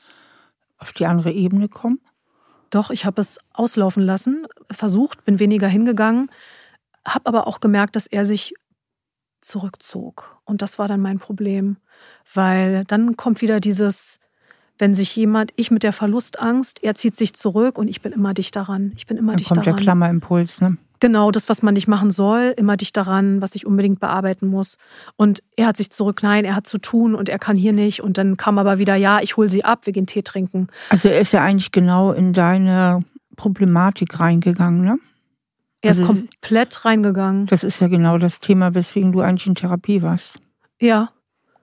auf 0.77 0.91
die 0.91 1.05
andere 1.05 1.31
Ebene 1.31 1.69
kommen? 1.69 2.01
Doch, 2.69 2.89
ich 2.89 3.05
habe 3.05 3.21
es 3.21 3.39
auslaufen 3.53 4.03
lassen, 4.03 4.45
versucht, 4.71 5.23
bin 5.23 5.39
weniger 5.39 5.67
hingegangen, 5.67 6.29
habe 7.05 7.27
aber 7.27 7.47
auch 7.47 7.59
gemerkt, 7.59 7.95
dass 7.95 8.07
er 8.07 8.25
sich 8.25 8.53
zurückzog. 9.41 10.41
Und 10.45 10.61
das 10.61 10.79
war 10.79 10.87
dann 10.87 11.01
mein 11.01 11.19
Problem, 11.19 11.77
weil 12.33 12.85
dann 12.85 13.17
kommt 13.17 13.41
wieder 13.41 13.59
dieses, 13.59 14.19
wenn 14.77 14.95
sich 14.95 15.15
jemand, 15.15 15.51
ich 15.55 15.69
mit 15.69 15.83
der 15.83 15.93
Verlustangst, 15.93 16.83
er 16.83 16.95
zieht 16.95 17.15
sich 17.15 17.33
zurück 17.33 17.77
und 17.77 17.87
ich 17.87 18.01
bin 18.01 18.13
immer 18.13 18.33
dicht 18.33 18.55
daran. 18.55 18.93
Ich 18.95 19.05
bin 19.05 19.17
immer 19.17 19.33
dann 19.33 19.37
dicht 19.37 19.49
kommt 19.49 19.65
daran. 19.65 19.75
der 19.75 19.83
Klammerimpuls, 19.83 20.61
ne? 20.61 20.77
Genau, 21.01 21.31
das, 21.31 21.49
was 21.49 21.63
man 21.63 21.73
nicht 21.73 21.87
machen 21.87 22.11
soll, 22.11 22.53
immer 22.57 22.77
dicht 22.77 22.95
daran, 22.95 23.41
was 23.41 23.55
ich 23.55 23.65
unbedingt 23.65 23.99
bearbeiten 23.99 24.47
muss. 24.47 24.77
Und 25.15 25.41
er 25.57 25.65
hat 25.65 25.75
sich 25.75 25.89
zurück, 25.89 26.21
nein, 26.21 26.45
er 26.45 26.55
hat 26.55 26.67
zu 26.67 26.77
tun 26.77 27.15
und 27.15 27.27
er 27.27 27.39
kann 27.39 27.57
hier 27.57 27.73
nicht. 27.73 28.03
Und 28.03 28.19
dann 28.19 28.37
kam 28.37 28.59
aber 28.59 28.77
wieder, 28.77 28.95
ja, 28.95 29.19
ich 29.19 29.35
hole 29.35 29.49
sie 29.49 29.65
ab, 29.65 29.87
wir 29.87 29.93
gehen 29.93 30.05
Tee 30.05 30.21
trinken. 30.21 30.67
Also 30.89 31.09
er 31.09 31.19
ist 31.19 31.33
ja 31.33 31.41
eigentlich 31.41 31.71
genau 31.71 32.11
in 32.11 32.33
deine 32.33 33.03
Problematik 33.35 34.19
reingegangen, 34.19 34.83
ne? 34.83 34.99
Er 35.81 35.89
also 35.89 36.03
ist 36.03 36.07
komplett 36.07 36.85
reingegangen. 36.85 37.47
Das 37.47 37.63
ist 37.63 37.81
ja 37.81 37.87
genau 37.87 38.19
das 38.19 38.39
Thema, 38.39 38.75
weswegen 38.75 39.11
du 39.11 39.21
eigentlich 39.21 39.47
in 39.47 39.55
Therapie 39.55 40.03
warst. 40.03 40.39
Ja. 40.79 41.09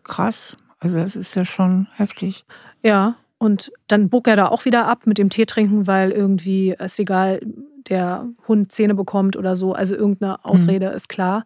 Krass. 0.02 0.56
Also 0.80 0.98
das 0.98 1.14
ist 1.14 1.36
ja 1.36 1.44
schon 1.44 1.86
heftig. 1.94 2.44
Ja. 2.82 3.14
Und 3.38 3.70
dann 3.86 4.08
bog 4.08 4.26
er 4.26 4.34
da 4.34 4.48
auch 4.48 4.64
wieder 4.64 4.88
ab 4.88 5.06
mit 5.06 5.16
dem 5.18 5.30
Tee 5.30 5.46
trinken, 5.46 5.86
weil 5.86 6.10
irgendwie, 6.10 6.74
ist 6.76 6.98
egal, 6.98 7.40
der 7.88 8.26
Hund 8.46 8.72
Zähne 8.72 8.94
bekommt 8.94 9.36
oder 9.36 9.56
so. 9.56 9.72
Also 9.72 9.96
irgendeine 9.96 10.44
Ausrede 10.44 10.90
mhm. 10.90 10.96
ist 10.96 11.08
klar. 11.08 11.44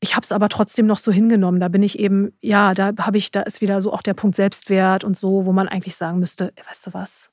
Ich 0.00 0.14
habe 0.14 0.24
es 0.24 0.32
aber 0.32 0.48
trotzdem 0.48 0.86
noch 0.86 0.98
so 0.98 1.10
hingenommen. 1.10 1.60
Da 1.60 1.68
bin 1.68 1.82
ich 1.82 1.98
eben, 1.98 2.32
ja, 2.40 2.74
da 2.74 2.92
habe 2.98 3.18
ich, 3.18 3.30
da 3.30 3.42
ist 3.42 3.60
wieder 3.60 3.80
so 3.80 3.92
auch 3.92 4.02
der 4.02 4.14
Punkt 4.14 4.36
Selbstwert 4.36 5.02
und 5.02 5.16
so, 5.16 5.44
wo 5.44 5.52
man 5.52 5.68
eigentlich 5.68 5.96
sagen 5.96 6.20
müsste, 6.20 6.52
weißt 6.68 6.86
du 6.86 6.94
was? 6.94 7.30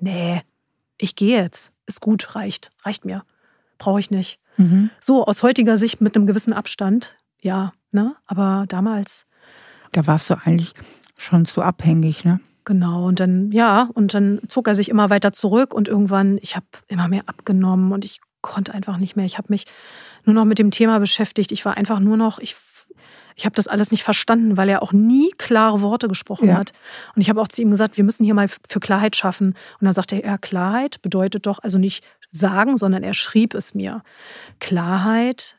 Nee, 0.00 0.42
ich 0.98 1.14
gehe 1.16 1.40
jetzt. 1.40 1.72
Ist 1.86 2.00
gut, 2.00 2.34
reicht, 2.34 2.70
reicht 2.82 3.04
mir. 3.04 3.22
Brauche 3.78 4.00
ich 4.00 4.10
nicht. 4.10 4.40
Mhm. 4.56 4.90
So, 5.00 5.26
aus 5.26 5.42
heutiger 5.42 5.76
Sicht 5.76 6.00
mit 6.00 6.16
einem 6.16 6.26
gewissen 6.26 6.52
Abstand, 6.52 7.16
ja, 7.40 7.72
ne? 7.92 8.16
Aber 8.26 8.64
damals. 8.68 9.26
Da 9.92 10.06
warst 10.06 10.30
du 10.30 10.34
eigentlich 10.34 10.72
schon 11.18 11.44
zu 11.44 11.62
abhängig, 11.62 12.24
ne? 12.24 12.40
Genau, 12.66 13.06
und 13.06 13.20
dann, 13.20 13.52
ja, 13.52 13.88
und 13.94 14.12
dann 14.12 14.40
zog 14.48 14.66
er 14.66 14.74
sich 14.74 14.88
immer 14.88 15.08
weiter 15.08 15.32
zurück 15.32 15.72
und 15.72 15.86
irgendwann, 15.86 16.36
ich 16.42 16.56
habe 16.56 16.66
immer 16.88 17.06
mehr 17.06 17.22
abgenommen 17.26 17.92
und 17.92 18.04
ich 18.04 18.20
konnte 18.40 18.74
einfach 18.74 18.96
nicht 18.96 19.14
mehr. 19.14 19.24
Ich 19.24 19.38
habe 19.38 19.46
mich 19.50 19.66
nur 20.24 20.34
noch 20.34 20.44
mit 20.44 20.58
dem 20.58 20.72
Thema 20.72 20.98
beschäftigt. 20.98 21.52
Ich 21.52 21.64
war 21.64 21.76
einfach 21.76 22.00
nur 22.00 22.16
noch, 22.16 22.40
ich, 22.40 22.56
ich 23.36 23.44
habe 23.44 23.54
das 23.54 23.68
alles 23.68 23.92
nicht 23.92 24.02
verstanden, 24.02 24.56
weil 24.56 24.68
er 24.68 24.82
auch 24.82 24.92
nie 24.92 25.30
klare 25.38 25.80
Worte 25.80 26.08
gesprochen 26.08 26.48
ja. 26.48 26.56
hat. 26.56 26.72
Und 27.14 27.22
ich 27.22 27.30
habe 27.30 27.40
auch 27.40 27.46
zu 27.46 27.62
ihm 27.62 27.70
gesagt, 27.70 27.98
wir 27.98 28.04
müssen 28.04 28.24
hier 28.24 28.34
mal 28.34 28.48
für 28.48 28.80
Klarheit 28.80 29.14
schaffen. 29.14 29.50
Und 29.80 29.84
dann 29.84 29.92
sagte 29.92 30.16
er, 30.16 30.28
ja, 30.28 30.36
Klarheit 30.36 31.00
bedeutet 31.02 31.46
doch, 31.46 31.60
also 31.60 31.78
nicht 31.78 32.02
sagen, 32.32 32.76
sondern 32.76 33.04
er 33.04 33.14
schrieb 33.14 33.54
es 33.54 33.74
mir. 33.74 34.02
Klarheit 34.58 35.56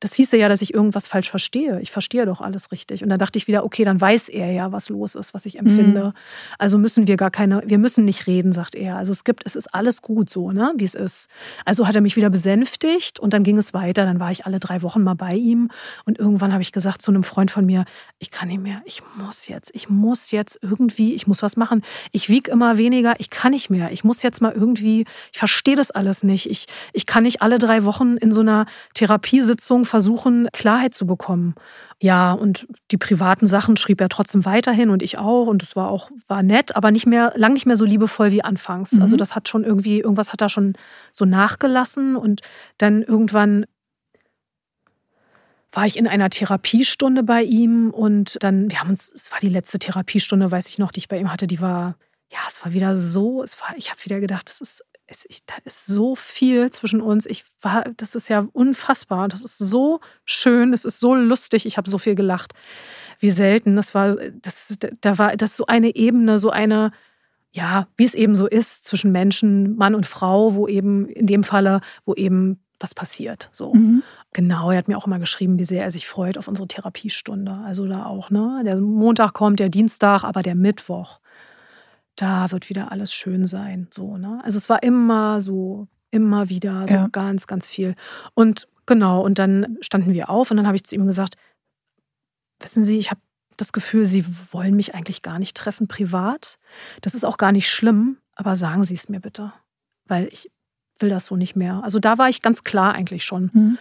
das 0.00 0.14
hieße 0.14 0.36
ja, 0.38 0.48
dass 0.48 0.62
ich 0.62 0.72
irgendwas 0.72 1.06
falsch 1.06 1.30
verstehe. 1.30 1.78
Ich 1.80 1.90
verstehe 1.90 2.24
doch 2.24 2.40
alles 2.40 2.72
richtig. 2.72 3.02
Und 3.02 3.10
dann 3.10 3.18
dachte 3.18 3.36
ich 3.36 3.46
wieder, 3.46 3.64
okay, 3.64 3.84
dann 3.84 4.00
weiß 4.00 4.30
er 4.30 4.50
ja, 4.50 4.72
was 4.72 4.88
los 4.88 5.14
ist, 5.14 5.34
was 5.34 5.44
ich 5.44 5.58
empfinde. 5.58 6.06
Mhm. 6.06 6.12
Also 6.58 6.78
müssen 6.78 7.06
wir 7.06 7.18
gar 7.18 7.30
keine, 7.30 7.62
wir 7.66 7.78
müssen 7.78 8.06
nicht 8.06 8.26
reden, 8.26 8.52
sagt 8.52 8.74
er. 8.74 8.96
Also 8.96 9.12
es 9.12 9.24
gibt, 9.24 9.44
es 9.44 9.56
ist 9.56 9.74
alles 9.74 10.00
gut 10.00 10.30
so, 10.30 10.52
ne, 10.52 10.72
wie 10.76 10.84
es 10.84 10.94
ist. 10.94 11.28
Also 11.66 11.86
hat 11.86 11.94
er 11.94 12.00
mich 12.00 12.16
wieder 12.16 12.30
besänftigt 12.30 13.20
und 13.20 13.34
dann 13.34 13.44
ging 13.44 13.58
es 13.58 13.74
weiter. 13.74 14.06
Dann 14.06 14.18
war 14.20 14.30
ich 14.30 14.46
alle 14.46 14.58
drei 14.58 14.80
Wochen 14.80 15.02
mal 15.02 15.14
bei 15.14 15.34
ihm 15.34 15.70
und 16.06 16.18
irgendwann 16.18 16.52
habe 16.54 16.62
ich 16.62 16.72
gesagt 16.72 17.02
zu 17.02 17.10
einem 17.10 17.22
Freund 17.22 17.50
von 17.50 17.66
mir, 17.66 17.84
ich 18.18 18.30
kann 18.30 18.48
nicht 18.48 18.62
mehr, 18.62 18.80
ich 18.86 19.02
muss 19.18 19.48
jetzt, 19.48 19.70
ich 19.74 19.90
muss 19.90 20.30
jetzt 20.30 20.58
irgendwie, 20.62 21.14
ich 21.14 21.26
muss 21.26 21.42
was 21.42 21.58
machen. 21.58 21.82
Ich 22.10 22.30
wiege 22.30 22.50
immer 22.50 22.78
weniger, 22.78 23.14
ich 23.18 23.28
kann 23.28 23.52
nicht 23.52 23.68
mehr. 23.68 23.92
Ich 23.92 24.02
muss 24.02 24.22
jetzt 24.22 24.40
mal 24.40 24.52
irgendwie, 24.52 25.04
ich 25.30 25.38
verstehe 25.38 25.76
das 25.76 25.90
alles 25.90 26.22
nicht. 26.22 26.48
Ich, 26.48 26.66
ich 26.94 27.04
kann 27.04 27.24
nicht 27.24 27.42
alle 27.42 27.58
drei 27.58 27.84
Wochen 27.84 28.16
in 28.16 28.32
so 28.32 28.40
einer 28.40 28.64
Therapiesitzung 28.94 29.84
versuchen, 29.90 30.48
Klarheit 30.52 30.94
zu 30.94 31.06
bekommen. 31.06 31.54
Ja, 32.00 32.32
und 32.32 32.66
die 32.90 32.96
privaten 32.96 33.46
Sachen 33.46 33.76
schrieb 33.76 34.00
er 34.00 34.08
trotzdem 34.08 34.46
weiterhin 34.46 34.88
und 34.88 35.02
ich 35.02 35.18
auch. 35.18 35.46
Und 35.46 35.62
es 35.62 35.76
war 35.76 35.90
auch, 35.90 36.10
war 36.28 36.42
nett, 36.42 36.74
aber 36.76 36.90
nicht 36.90 37.06
mehr, 37.06 37.34
lang 37.36 37.52
nicht 37.52 37.66
mehr 37.66 37.76
so 37.76 37.84
liebevoll 37.84 38.30
wie 38.30 38.42
anfangs. 38.42 38.92
Mhm. 38.92 39.02
Also 39.02 39.16
das 39.16 39.34
hat 39.34 39.48
schon 39.48 39.64
irgendwie, 39.64 40.00
irgendwas 40.00 40.32
hat 40.32 40.40
da 40.40 40.48
schon 40.48 40.72
so 41.12 41.26
nachgelassen. 41.26 42.16
Und 42.16 42.40
dann 42.78 43.02
irgendwann 43.02 43.66
war 45.72 45.86
ich 45.86 45.98
in 45.98 46.06
einer 46.06 46.30
Therapiestunde 46.30 47.22
bei 47.22 47.42
ihm 47.42 47.90
und 47.90 48.38
dann, 48.40 48.70
wir 48.70 48.80
haben 48.80 48.90
uns, 48.90 49.12
es 49.14 49.30
war 49.30 49.38
die 49.40 49.48
letzte 49.48 49.78
Therapiestunde, 49.78 50.50
weiß 50.50 50.68
ich 50.68 50.78
noch, 50.78 50.90
die 50.90 50.98
ich 50.98 51.08
bei 51.08 51.18
ihm 51.18 51.30
hatte, 51.30 51.46
die 51.46 51.60
war, 51.60 51.96
ja, 52.30 52.38
es 52.48 52.64
war 52.64 52.72
wieder 52.72 52.94
so, 52.94 53.42
es 53.42 53.60
war, 53.60 53.76
ich 53.76 53.90
habe 53.90 54.04
wieder 54.04 54.20
gedacht, 54.20 54.48
das 54.48 54.60
ist 54.60 54.84
es, 55.10 55.26
ich, 55.28 55.44
da 55.44 55.54
ist 55.64 55.86
so 55.86 56.14
viel 56.14 56.70
zwischen 56.70 57.00
uns. 57.00 57.26
Ich 57.26 57.44
war, 57.60 57.84
das 57.96 58.14
ist 58.14 58.28
ja 58.28 58.46
unfassbar. 58.52 59.28
Das 59.28 59.42
ist 59.42 59.58
so 59.58 60.00
schön, 60.24 60.70
das 60.70 60.84
ist 60.84 61.00
so 61.00 61.14
lustig. 61.14 61.66
Ich 61.66 61.76
habe 61.76 61.90
so 61.90 61.98
viel 61.98 62.14
gelacht. 62.14 62.52
Wie 63.18 63.30
selten. 63.30 63.76
Das 63.76 63.94
war, 63.94 64.14
das, 64.14 64.78
da 65.00 65.18
war 65.18 65.36
das 65.36 65.56
so 65.56 65.66
eine 65.66 65.94
Ebene, 65.94 66.38
so 66.38 66.50
eine, 66.50 66.92
ja, 67.50 67.88
wie 67.96 68.04
es 68.04 68.14
eben 68.14 68.36
so 68.36 68.46
ist 68.46 68.84
zwischen 68.84 69.12
Menschen, 69.12 69.76
Mann 69.76 69.94
und 69.94 70.06
Frau, 70.06 70.54
wo 70.54 70.68
eben 70.68 71.08
in 71.08 71.26
dem 71.26 71.44
Falle, 71.44 71.80
wo 72.04 72.14
eben 72.14 72.60
was 72.78 72.94
passiert. 72.94 73.50
So. 73.52 73.74
Mhm. 73.74 74.02
Genau, 74.32 74.70
er 74.70 74.78
hat 74.78 74.88
mir 74.88 74.96
auch 74.96 75.06
immer 75.06 75.18
geschrieben, 75.18 75.58
wie 75.58 75.64
sehr 75.64 75.82
er 75.82 75.90
sich 75.90 76.06
freut 76.06 76.38
auf 76.38 76.48
unsere 76.48 76.68
Therapiestunde. 76.68 77.52
Also 77.64 77.86
da 77.86 78.06
auch, 78.06 78.30
ne? 78.30 78.62
Der 78.64 78.76
Montag 78.76 79.34
kommt, 79.34 79.58
der 79.58 79.68
Dienstag, 79.68 80.22
aber 80.24 80.42
der 80.42 80.54
Mittwoch, 80.54 81.20
da 82.20 82.50
wird 82.50 82.68
wieder 82.68 82.92
alles 82.92 83.12
schön 83.14 83.44
sein. 83.46 83.88
So, 83.90 84.18
ne? 84.18 84.40
Also 84.44 84.58
es 84.58 84.68
war 84.68 84.82
immer 84.82 85.40
so, 85.40 85.88
immer 86.10 86.48
wieder, 86.48 86.86
so 86.86 86.94
ja. 86.94 87.08
ganz, 87.08 87.46
ganz 87.46 87.66
viel. 87.66 87.94
Und 88.34 88.68
genau, 88.86 89.22
und 89.22 89.38
dann 89.38 89.78
standen 89.80 90.12
wir 90.12 90.28
auf 90.28 90.50
und 90.50 90.58
dann 90.58 90.66
habe 90.66 90.76
ich 90.76 90.84
zu 90.84 90.94
ihm 90.94 91.06
gesagt, 91.06 91.36
wissen 92.60 92.84
Sie, 92.84 92.98
ich 92.98 93.10
habe 93.10 93.20
das 93.56 93.72
Gefühl, 93.72 94.06
Sie 94.06 94.24
wollen 94.52 94.76
mich 94.76 94.94
eigentlich 94.94 95.22
gar 95.22 95.38
nicht 95.38 95.56
treffen 95.56 95.88
privat. 95.88 96.58
Das 97.00 97.14
ist 97.14 97.24
auch 97.24 97.38
gar 97.38 97.52
nicht 97.52 97.70
schlimm, 97.70 98.18
aber 98.34 98.56
sagen 98.56 98.84
Sie 98.84 98.94
es 98.94 99.08
mir 99.08 99.20
bitte, 99.20 99.52
weil 100.06 100.28
ich 100.30 100.50
will 100.98 101.08
das 101.08 101.26
so 101.26 101.36
nicht 101.36 101.56
mehr. 101.56 101.82
Also 101.82 101.98
da 101.98 102.18
war 102.18 102.28
ich 102.28 102.42
ganz 102.42 102.64
klar 102.64 102.94
eigentlich 102.94 103.24
schon. 103.24 103.50
Mhm. 103.52 103.78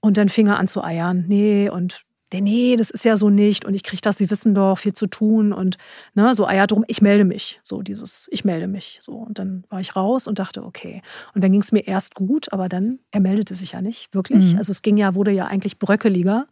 Und 0.00 0.16
dann 0.16 0.28
fing 0.28 0.46
er 0.46 0.58
an 0.58 0.68
zu 0.68 0.84
eiern. 0.84 1.24
Nee, 1.26 1.68
und 1.68 2.04
nee, 2.40 2.76
das 2.76 2.90
ist 2.90 3.04
ja 3.04 3.16
so 3.16 3.30
nicht. 3.30 3.64
Und 3.64 3.74
ich 3.74 3.82
kriege 3.82 4.00
das, 4.00 4.18
Sie 4.18 4.30
wissen 4.30 4.54
doch, 4.54 4.78
viel 4.78 4.92
zu 4.92 5.06
tun. 5.06 5.52
Und 5.52 5.76
ne, 6.14 6.34
so 6.34 6.46
eier 6.46 6.66
drum, 6.66 6.84
ich 6.88 7.02
melde 7.02 7.24
mich. 7.24 7.60
So 7.64 7.82
dieses, 7.82 8.28
ich 8.30 8.44
melde 8.44 8.68
mich. 8.68 9.00
So. 9.02 9.12
Und 9.12 9.38
dann 9.38 9.64
war 9.68 9.80
ich 9.80 9.94
raus 9.96 10.26
und 10.26 10.38
dachte, 10.38 10.64
okay. 10.64 11.02
Und 11.34 11.44
dann 11.44 11.52
ging 11.52 11.60
es 11.60 11.72
mir 11.72 11.86
erst 11.86 12.14
gut, 12.14 12.52
aber 12.52 12.68
dann, 12.68 12.98
er 13.10 13.20
meldete 13.20 13.54
sich 13.54 13.72
ja 13.72 13.82
nicht, 13.82 14.14
wirklich. 14.14 14.52
Mhm. 14.52 14.58
Also 14.58 14.70
es 14.70 14.82
ging 14.82 14.96
ja, 14.96 15.14
wurde 15.14 15.30
ja 15.30 15.46
eigentlich 15.46 15.78
bröckeliger. 15.78 16.46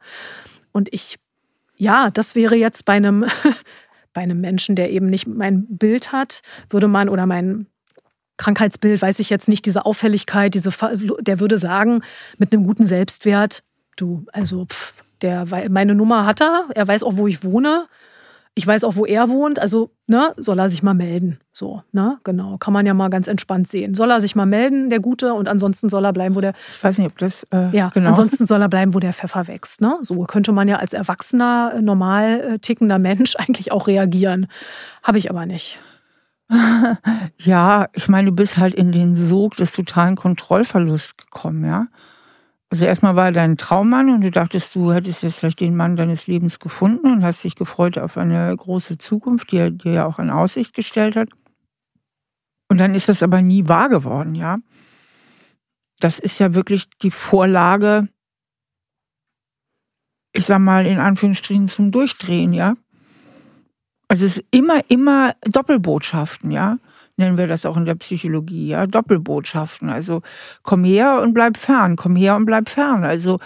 Und 0.72 0.92
ich, 0.92 1.18
ja, 1.76 2.10
das 2.10 2.34
wäre 2.34 2.56
jetzt 2.56 2.84
bei 2.84 2.94
einem, 2.94 3.24
bei 4.12 4.20
einem 4.20 4.40
Menschen, 4.40 4.76
der 4.76 4.90
eben 4.90 5.06
nicht 5.06 5.26
mein 5.26 5.66
Bild 5.68 6.12
hat, 6.12 6.42
würde 6.68 6.88
man 6.88 7.08
oder 7.08 7.26
mein 7.26 7.66
Krankheitsbild, 8.36 9.02
weiß 9.02 9.18
ich 9.18 9.28
jetzt 9.28 9.48
nicht, 9.48 9.66
diese 9.66 9.84
Auffälligkeit, 9.84 10.54
diese, 10.54 10.70
der 11.20 11.40
würde 11.40 11.58
sagen, 11.58 12.02
mit 12.38 12.52
einem 12.52 12.64
guten 12.64 12.86
Selbstwert, 12.86 13.62
du, 13.96 14.24
also 14.32 14.64
pff, 14.64 14.94
der, 15.22 15.46
meine 15.68 15.94
Nummer 15.94 16.26
hat 16.26 16.40
er, 16.40 16.66
er 16.74 16.86
weiß 16.86 17.02
auch, 17.02 17.16
wo 17.16 17.26
ich 17.26 17.44
wohne. 17.44 17.86
Ich 18.54 18.66
weiß 18.66 18.82
auch, 18.82 18.96
wo 18.96 19.06
er 19.06 19.28
wohnt, 19.28 19.60
also 19.60 19.90
ne, 20.08 20.34
soll 20.36 20.58
er 20.58 20.68
sich 20.68 20.82
mal 20.82 20.92
melden. 20.92 21.38
So, 21.52 21.82
ne, 21.92 22.18
genau. 22.24 22.58
Kann 22.58 22.72
man 22.72 22.84
ja 22.84 22.94
mal 22.94 23.08
ganz 23.08 23.28
entspannt 23.28 23.68
sehen. 23.68 23.94
Soll 23.94 24.10
er 24.10 24.20
sich 24.20 24.34
mal 24.34 24.44
melden, 24.44 24.90
der 24.90 24.98
Gute, 24.98 25.34
und 25.34 25.48
ansonsten 25.48 25.88
soll 25.88 26.04
er 26.04 26.12
bleiben, 26.12 26.34
wo 26.34 26.40
der. 26.40 26.54
Ich 26.76 26.82
weiß 26.82 26.98
nicht, 26.98 27.06
ob 27.06 27.16
das. 27.18 27.44
Äh, 27.52 27.74
ja, 27.74 27.90
genau. 27.94 28.08
ansonsten 28.08 28.46
soll 28.46 28.60
er 28.60 28.68
bleiben, 28.68 28.92
wo 28.92 28.98
der 28.98 29.12
Pfeffer 29.12 29.46
wächst. 29.46 29.80
Ne? 29.80 29.98
So 30.02 30.24
könnte 30.24 30.50
man 30.50 30.66
ja 30.66 30.76
als 30.76 30.92
erwachsener, 30.92 31.80
normal 31.80 32.40
äh, 32.40 32.58
tickender 32.58 32.98
Mensch 32.98 33.36
eigentlich 33.38 33.70
auch 33.70 33.86
reagieren. 33.86 34.48
Habe 35.02 35.18
ich 35.18 35.30
aber 35.30 35.46
nicht. 35.46 35.78
ja, 37.38 37.88
ich 37.92 38.08
meine, 38.08 38.30
du 38.30 38.34
bist 38.34 38.56
halt 38.56 38.74
in 38.74 38.90
den 38.90 39.14
Sog 39.14 39.56
des 39.56 39.72
totalen 39.72 40.16
Kontrollverlusts 40.16 41.16
gekommen, 41.16 41.64
ja. 41.64 41.86
Also 42.72 42.84
erstmal 42.84 43.16
war 43.16 43.26
er 43.26 43.32
dein 43.32 43.56
Traummann 43.56 44.10
und 44.10 44.20
du 44.20 44.30
dachtest, 44.30 44.76
du 44.76 44.92
hättest 44.92 45.24
jetzt 45.24 45.36
vielleicht 45.40 45.58
den 45.58 45.74
Mann 45.74 45.96
deines 45.96 46.28
Lebens 46.28 46.60
gefunden 46.60 47.10
und 47.10 47.24
hast 47.24 47.42
dich 47.42 47.56
gefreut 47.56 47.98
auf 47.98 48.16
eine 48.16 48.56
große 48.56 48.96
Zukunft, 48.96 49.50
die 49.50 49.56
er 49.56 49.70
dir 49.72 49.92
ja 49.92 50.06
auch 50.06 50.20
in 50.20 50.30
Aussicht 50.30 50.72
gestellt 50.74 51.16
hat. 51.16 51.30
Und 52.68 52.78
dann 52.78 52.94
ist 52.94 53.08
das 53.08 53.24
aber 53.24 53.42
nie 53.42 53.66
wahr 53.66 53.88
geworden, 53.88 54.36
ja. 54.36 54.56
Das 55.98 56.20
ist 56.20 56.38
ja 56.38 56.54
wirklich 56.54 56.88
die 57.02 57.10
Vorlage, 57.10 58.08
ich 60.32 60.46
sag 60.46 60.60
mal 60.60 60.86
in 60.86 61.00
Anführungsstrichen 61.00 61.66
zum 61.66 61.90
Durchdrehen, 61.90 62.52
ja. 62.52 62.74
Also 64.06 64.26
es 64.26 64.38
ist 64.38 64.46
immer, 64.52 64.88
immer 64.88 65.34
Doppelbotschaften, 65.42 66.52
ja. 66.52 66.78
Nennen 67.20 67.36
wir 67.36 67.46
das 67.46 67.66
auch 67.66 67.76
in 67.76 67.84
der 67.84 67.96
Psychologie, 67.96 68.68
ja. 68.68 68.86
Doppelbotschaften. 68.86 69.90
Also 69.90 70.22
komm 70.62 70.84
her 70.84 71.20
und 71.20 71.34
bleib 71.34 71.58
fern, 71.58 71.96
komm 71.96 72.16
her 72.16 72.34
und 72.34 72.46
bleib 72.46 72.70
fern. 72.70 73.04
Also, 73.04 73.40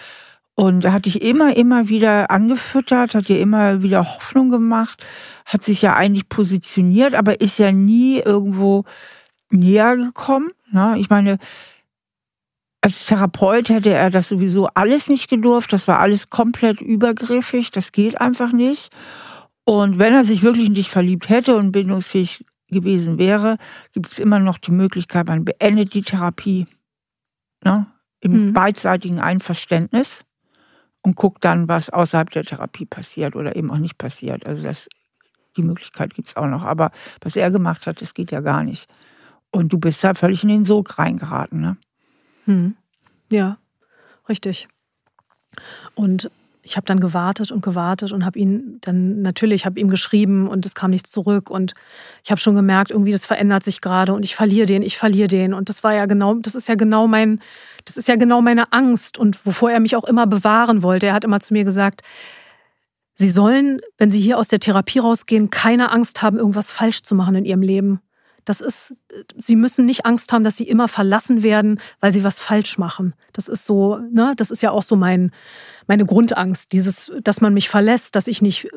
und 0.54 0.84
er 0.84 0.92
hat 0.92 1.06
dich 1.06 1.22
immer, 1.22 1.56
immer 1.56 1.88
wieder 1.88 2.30
angefüttert, 2.30 3.16
hat 3.16 3.26
dir 3.26 3.40
immer 3.40 3.82
wieder 3.82 4.04
Hoffnung 4.14 4.50
gemacht, 4.50 5.04
hat 5.44 5.64
sich 5.64 5.82
ja 5.82 5.96
eigentlich 5.96 6.28
positioniert, 6.28 7.16
aber 7.16 7.40
ist 7.40 7.58
ja 7.58 7.72
nie 7.72 8.20
irgendwo 8.20 8.84
näher 9.50 9.96
gekommen. 9.96 10.52
Ne? 10.70 10.94
Ich 10.98 11.10
meine, 11.10 11.38
als 12.80 13.06
Therapeut 13.06 13.70
hätte 13.70 13.90
er 13.90 14.10
das 14.10 14.28
sowieso 14.28 14.68
alles 14.74 15.08
nicht 15.08 15.28
gedurft. 15.28 15.72
Das 15.72 15.88
war 15.88 15.98
alles 15.98 16.30
komplett 16.30 16.80
übergriffig. 16.80 17.72
Das 17.72 17.90
geht 17.90 18.20
einfach 18.20 18.52
nicht. 18.52 18.92
Und 19.64 19.98
wenn 19.98 20.14
er 20.14 20.22
sich 20.22 20.44
wirklich 20.44 20.66
in 20.66 20.74
dich 20.74 20.90
verliebt 20.90 21.28
hätte 21.28 21.56
und 21.56 21.72
bindungsfähig 21.72 22.44
gewesen 22.68 23.18
wäre, 23.18 23.57
gibt 23.92 24.07
es 24.07 24.18
immer 24.18 24.38
noch 24.38 24.59
die 24.59 24.72
Möglichkeit, 24.72 25.27
man 25.27 25.44
beendet 25.44 25.94
die 25.94 26.03
Therapie 26.03 26.66
ne, 27.64 27.87
im 28.20 28.48
mhm. 28.48 28.53
beidseitigen 28.53 29.20
Einverständnis 29.20 30.24
und 31.03 31.16
guckt 31.16 31.44
dann, 31.44 31.68
was 31.68 31.90
außerhalb 31.90 32.31
der 32.31 32.44
Therapie 32.44 32.87
passiert 32.87 33.37
oder 33.37 33.57
eben 33.57 33.70
auch 33.70 33.79
nicht 33.79 33.98
passiert. 33.98 34.46
Also 34.46 34.62
das, 34.62 34.88
die 35.57 35.62
Möglichkeit 35.62 36.14
gibt 36.14 36.29
es 36.29 36.37
auch 36.37 36.46
noch. 36.46 36.62
Aber 36.62 36.90
was 37.20 37.37
er 37.37 37.50
gemacht 37.50 37.87
hat, 37.87 38.00
das 38.00 38.14
geht 38.14 38.31
ja 38.31 38.40
gar 38.40 38.64
nicht. 38.64 38.90
Und 39.50 39.72
du 39.72 39.79
bist 39.79 40.03
da 40.03 40.14
völlig 40.14 40.42
in 40.42 40.48
den 40.48 40.64
Sog 40.64 40.98
reingeraten. 40.98 41.61
Ne? 41.61 41.77
Mhm. 42.46 42.77
Ja, 43.29 43.59
richtig. 44.29 44.68
Und 45.94 46.31
ich 46.64 46.77
habe 46.77 46.87
dann 46.87 46.98
gewartet 46.98 47.53
und 47.53 47.62
gewartet 47.62 48.12
und 48.12 48.24
habe 48.24 48.38
ihn 48.38 48.79
dann 48.81 49.20
natürlich 49.22 49.66
habe 49.66 49.79
ihm 49.79 49.88
geschrieben 49.88 50.48
und 50.48 50.64
es 50.64 50.74
kam 50.74 50.90
nichts 50.90 51.11
zurück 51.11 51.50
und 51.50 51.74
ich 52.24 52.31
habe 52.31 52.40
schon 52.40 52.55
gemerkt, 52.55 52.90
irgendwie 52.90 53.12
das 53.12 53.27
verändert 53.27 53.62
sich 53.62 53.81
gerade 53.81 54.14
und 54.14 54.24
ich 54.24 54.35
verliere 54.35 54.66
den, 54.66 54.83
ich 54.83 54.96
verliere 54.96 55.29
den 55.29 55.53
und 55.53 55.68
das 55.68 55.85
war 55.85 55.94
ja 55.94 56.07
genau, 56.07 56.35
das 56.35 56.55
ist 56.55 56.66
ja 56.66 56.74
genau 56.74 57.07
mein, 57.07 57.40
das 57.85 57.96
ist 57.96 58.09
ja 58.09 58.16
genau 58.16 58.40
meine 58.40 58.72
Angst 58.72 59.18
und 59.18 59.44
wovor 59.44 59.70
er 59.70 59.81
mich 59.81 59.94
auch 59.94 60.05
immer 60.05 60.27
bewahren 60.27 60.83
wollte. 60.83 61.07
Er 61.07 61.12
hat 61.12 61.24
immer 61.24 61.40
zu 61.40 61.53
mir 61.53 61.64
gesagt, 61.64 62.03
Sie 63.16 63.31
sollen, 63.31 63.81
wenn 63.96 64.11
Sie 64.11 64.20
hier 64.20 64.38
aus 64.38 64.48
der 64.48 64.59
Therapie 64.59 64.98
rausgehen, 64.98 65.50
keine 65.50 65.92
Angst 65.92 66.22
haben, 66.22 66.37
irgendwas 66.37 66.72
falsch 66.72 67.03
zu 67.03 67.14
machen 67.14 67.37
in 67.37 67.44
Ihrem 67.44 67.62
Leben. 67.62 68.00
Das 68.44 68.61
ist, 68.61 68.94
sie 69.37 69.57
müssen 69.57 69.87
nicht 69.87 70.07
Angst 70.07 70.33
haben, 70.33 70.44
dass 70.44 70.57
sie 70.57 70.68
immer 70.68 70.88
verlassen 70.88 71.42
werden, 71.42 71.80
weil 72.00 72.12
sie 72.12 72.24
was 72.24 72.38
falsch 72.38 72.78
machen. 72.78 73.14
Das 73.33 73.48
ist 73.48 73.64
so, 73.64 73.98
ne, 74.11 74.35
das 74.37 74.50
ist 74.50 74.62
ja 74.62 74.70
auch 74.70 74.83
so 74.83 74.96
mein, 74.96 75.30
meine 75.87 76.04
Grundangst, 76.04 76.72
dieses, 76.72 77.12
dass 77.22 77.40
man 77.40 77.54
mich 77.54 77.68
verlässt, 77.68 78.16
dass 78.16 78.26
ich 78.26 78.42
nicht 78.42 78.68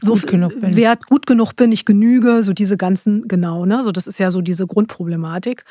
so 0.00 0.14
gut 0.14 0.26
genug 0.26 0.60
bin. 0.60 0.76
wert, 0.76 1.06
gut 1.06 1.26
genug 1.26 1.54
bin, 1.54 1.70
ich 1.72 1.84
genüge, 1.84 2.42
so 2.42 2.52
diese 2.52 2.76
ganzen, 2.76 3.28
genau, 3.28 3.66
ne, 3.66 3.82
so 3.82 3.92
das 3.92 4.06
ist 4.06 4.18
ja 4.18 4.30
so 4.30 4.40
diese 4.40 4.66
Grundproblematik. 4.66 5.64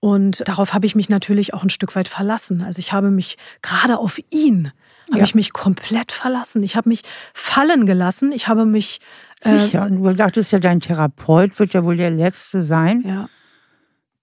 Und 0.00 0.46
darauf 0.46 0.74
habe 0.74 0.84
ich 0.86 0.94
mich 0.94 1.08
natürlich 1.08 1.54
auch 1.54 1.62
ein 1.62 1.70
Stück 1.70 1.96
weit 1.96 2.08
verlassen. 2.08 2.60
Also 2.60 2.78
ich 2.78 2.92
habe 2.92 3.10
mich 3.10 3.38
gerade 3.62 3.98
auf 3.98 4.20
ihn 4.30 4.70
habe 5.08 5.18
ja. 5.18 5.24
ich 5.24 5.34
mich 5.34 5.52
komplett 5.52 6.12
verlassen. 6.12 6.62
Ich 6.62 6.76
habe 6.76 6.88
mich 6.88 7.02
fallen 7.34 7.86
gelassen. 7.86 8.32
Ich 8.32 8.48
habe 8.48 8.64
mich 8.64 9.00
Sicher. 9.44 9.84
Und 9.84 10.02
du 10.02 10.14
dachtest 10.14 10.52
ja, 10.52 10.58
dein 10.58 10.80
Therapeut 10.80 11.58
wird 11.58 11.74
ja 11.74 11.84
wohl 11.84 11.96
der 11.96 12.10
Letzte 12.10 12.62
sein, 12.62 13.02
ja. 13.06 13.28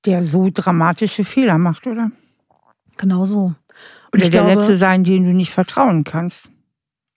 der 0.05 0.21
so 0.21 0.49
dramatische 0.51 1.23
Fehler 1.23 1.57
macht, 1.57 1.85
oder? 1.85 2.11
Genau 2.97 3.23
so. 3.25 3.53
Oder 4.13 4.29
der 4.29 4.29
glaube, 4.29 4.53
Letzte 4.55 4.75
sein, 4.75 5.03
dem 5.03 5.25
du 5.25 5.31
nicht 5.31 5.51
vertrauen 5.51 6.03
kannst. 6.03 6.51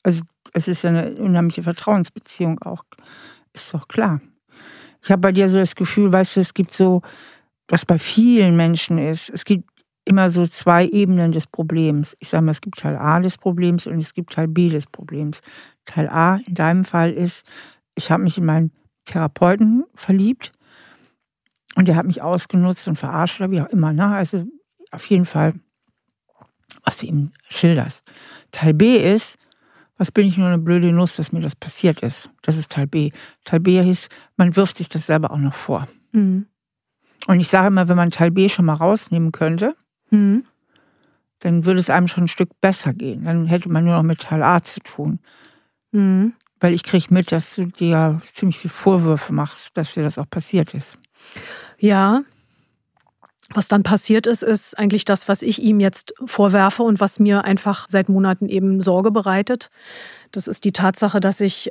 Also 0.03 0.23
es 0.53 0.69
ist 0.69 0.85
ja 0.85 0.91
eine 0.91 1.15
unheimliche 1.15 1.63
Vertrauensbeziehung 1.63 2.61
auch. 2.63 2.85
Ist 3.53 3.73
doch 3.73 3.89
klar. 3.89 4.21
Ich 5.03 5.11
habe 5.11 5.21
bei 5.21 5.33
dir 5.33 5.49
so 5.49 5.59
das 5.59 5.75
Gefühl, 5.75 6.13
weißt 6.13 6.37
du, 6.37 6.41
es 6.41 6.55
gibt 6.55 6.73
so, 6.73 7.03
was 7.69 7.85
bei 7.85 7.99
vielen 7.99 8.57
Menschen 8.57 8.99
ist, 8.99 9.31
es 9.31 9.45
gibt 9.45 9.69
immer 10.05 10.31
so 10.31 10.47
zwei 10.47 10.87
Ebenen 10.87 11.33
des 11.33 11.47
Problems. 11.47 12.17
Ich 12.21 12.29
sage 12.29 12.45
mal, 12.45 12.51
es 12.51 12.61
gibt 12.61 12.79
Teil 12.79 12.97
A 12.97 13.21
des 13.21 13.39
Problems 13.39 13.87
und 13.87 13.99
es 13.99 14.15
gibt 14.15 14.35
Teil 14.35 14.49
B 14.49 14.69
des 14.69 14.87
Problems. 14.87 15.41
Teil 15.87 16.09
A 16.09 16.37
in 16.47 16.55
deinem 16.55 16.85
Fall 16.85 17.13
ist, 17.13 17.47
ich 17.95 18.11
habe 18.11 18.23
mich 18.23 18.39
in 18.39 18.45
meinen 18.45 18.73
Therapeuten 19.07 19.85
verliebt 19.95 20.53
und 21.75 21.89
der 21.89 21.97
hat 21.97 22.07
mich 22.07 22.23
ausgenutzt 22.23 22.87
und 22.89 22.97
verarscht 22.97 23.41
oder 23.41 23.51
wie 23.51 23.61
auch 23.61 23.69
immer. 23.69 23.93
Ne? 23.93 24.07
Also 24.07 24.47
auf 24.91 25.07
jeden 25.07 25.27
Fall, 25.27 25.55
was 26.85 26.99
du 26.99 27.07
ihm 27.07 27.33
schilderst. 27.49 28.05
Teil 28.53 28.75
B 28.75 28.97
ist, 28.97 29.39
was 29.97 30.11
bin 30.11 30.27
ich 30.27 30.37
nur 30.37 30.49
eine 30.49 30.59
blöde 30.59 30.93
Nuss, 30.93 31.17
dass 31.17 31.33
mir 31.33 31.41
das 31.41 31.55
passiert 31.55 32.01
ist. 32.01 32.31
Das 32.43 32.57
ist 32.57 32.73
Teil 32.73 32.87
B. 32.87 33.11
Teil 33.45 33.61
B 33.61 33.79
ist, 33.79 34.11
man 34.37 34.57
wirft 34.57 34.77
sich 34.77 34.89
das 34.89 35.07
selber 35.07 35.31
auch 35.31 35.39
noch 35.39 35.55
vor. 35.55 35.87
Mhm. 36.13 36.47
Und 37.27 37.41
ich 37.41 37.49
sage 37.49 37.69
immer, 37.69 37.89
wenn 37.89 37.97
man 37.97 38.11
Teil 38.11 38.31
B 38.31 38.49
schon 38.49 38.67
mal 38.67 38.75
rausnehmen 38.75 39.33
könnte, 39.33 39.75
mhm. 40.15 40.45
dann 41.41 41.65
würde 41.65 41.81
es 41.81 41.91
einem 41.91 42.09
schon 42.09 42.25
ein 42.25 42.29
Stück 42.29 42.61
besser 42.61 42.93
gehen. 42.93 43.25
Dann 43.25 43.47
hätte 43.47 43.69
man 43.69 43.85
nur 43.85 43.95
noch 43.95 44.03
mit 44.03 44.21
Teil 44.21 44.43
A 44.43 44.63
zu 44.63 44.81
tun. 44.81 45.21
Mhm 45.93 46.35
weil 46.65 46.73
ich 46.73 46.83
kriege 46.83 47.13
mit, 47.13 47.31
dass 47.31 47.57
du 47.57 47.67
dir 47.67 48.23
ziemlich 48.33 48.59
viel 48.59 48.71
Vorwürfe 48.71 49.35
machst, 49.35 49.77
dass 49.77 49.93
dir 49.93 50.03
das 50.03 50.17
auch 50.17 50.31
passiert 50.31 50.73
ist. 50.73 50.99
Ja. 51.79 52.23
Was 53.53 53.69
dann 53.69 53.83
passiert 53.83 54.27
ist, 54.27 54.43
ist 54.43 54.79
eigentlich 54.79 55.05
das, 55.05 55.29
was 55.29 55.43
ich 55.43 55.61
ihm 55.61 55.79
jetzt 55.79 56.15
vorwerfe 56.25 56.83
und 56.83 57.01
was 57.01 57.19
mir 57.19 57.45
einfach 57.45 57.85
seit 57.91 58.09
Monaten 58.09 58.49
eben 58.49 58.81
Sorge 58.81 59.11
bereitet. 59.11 59.69
Das 60.33 60.49
ist 60.49 60.65
die 60.65 60.73
Tatsache, 60.73 61.21
dass 61.21 61.43
ich, 61.43 61.71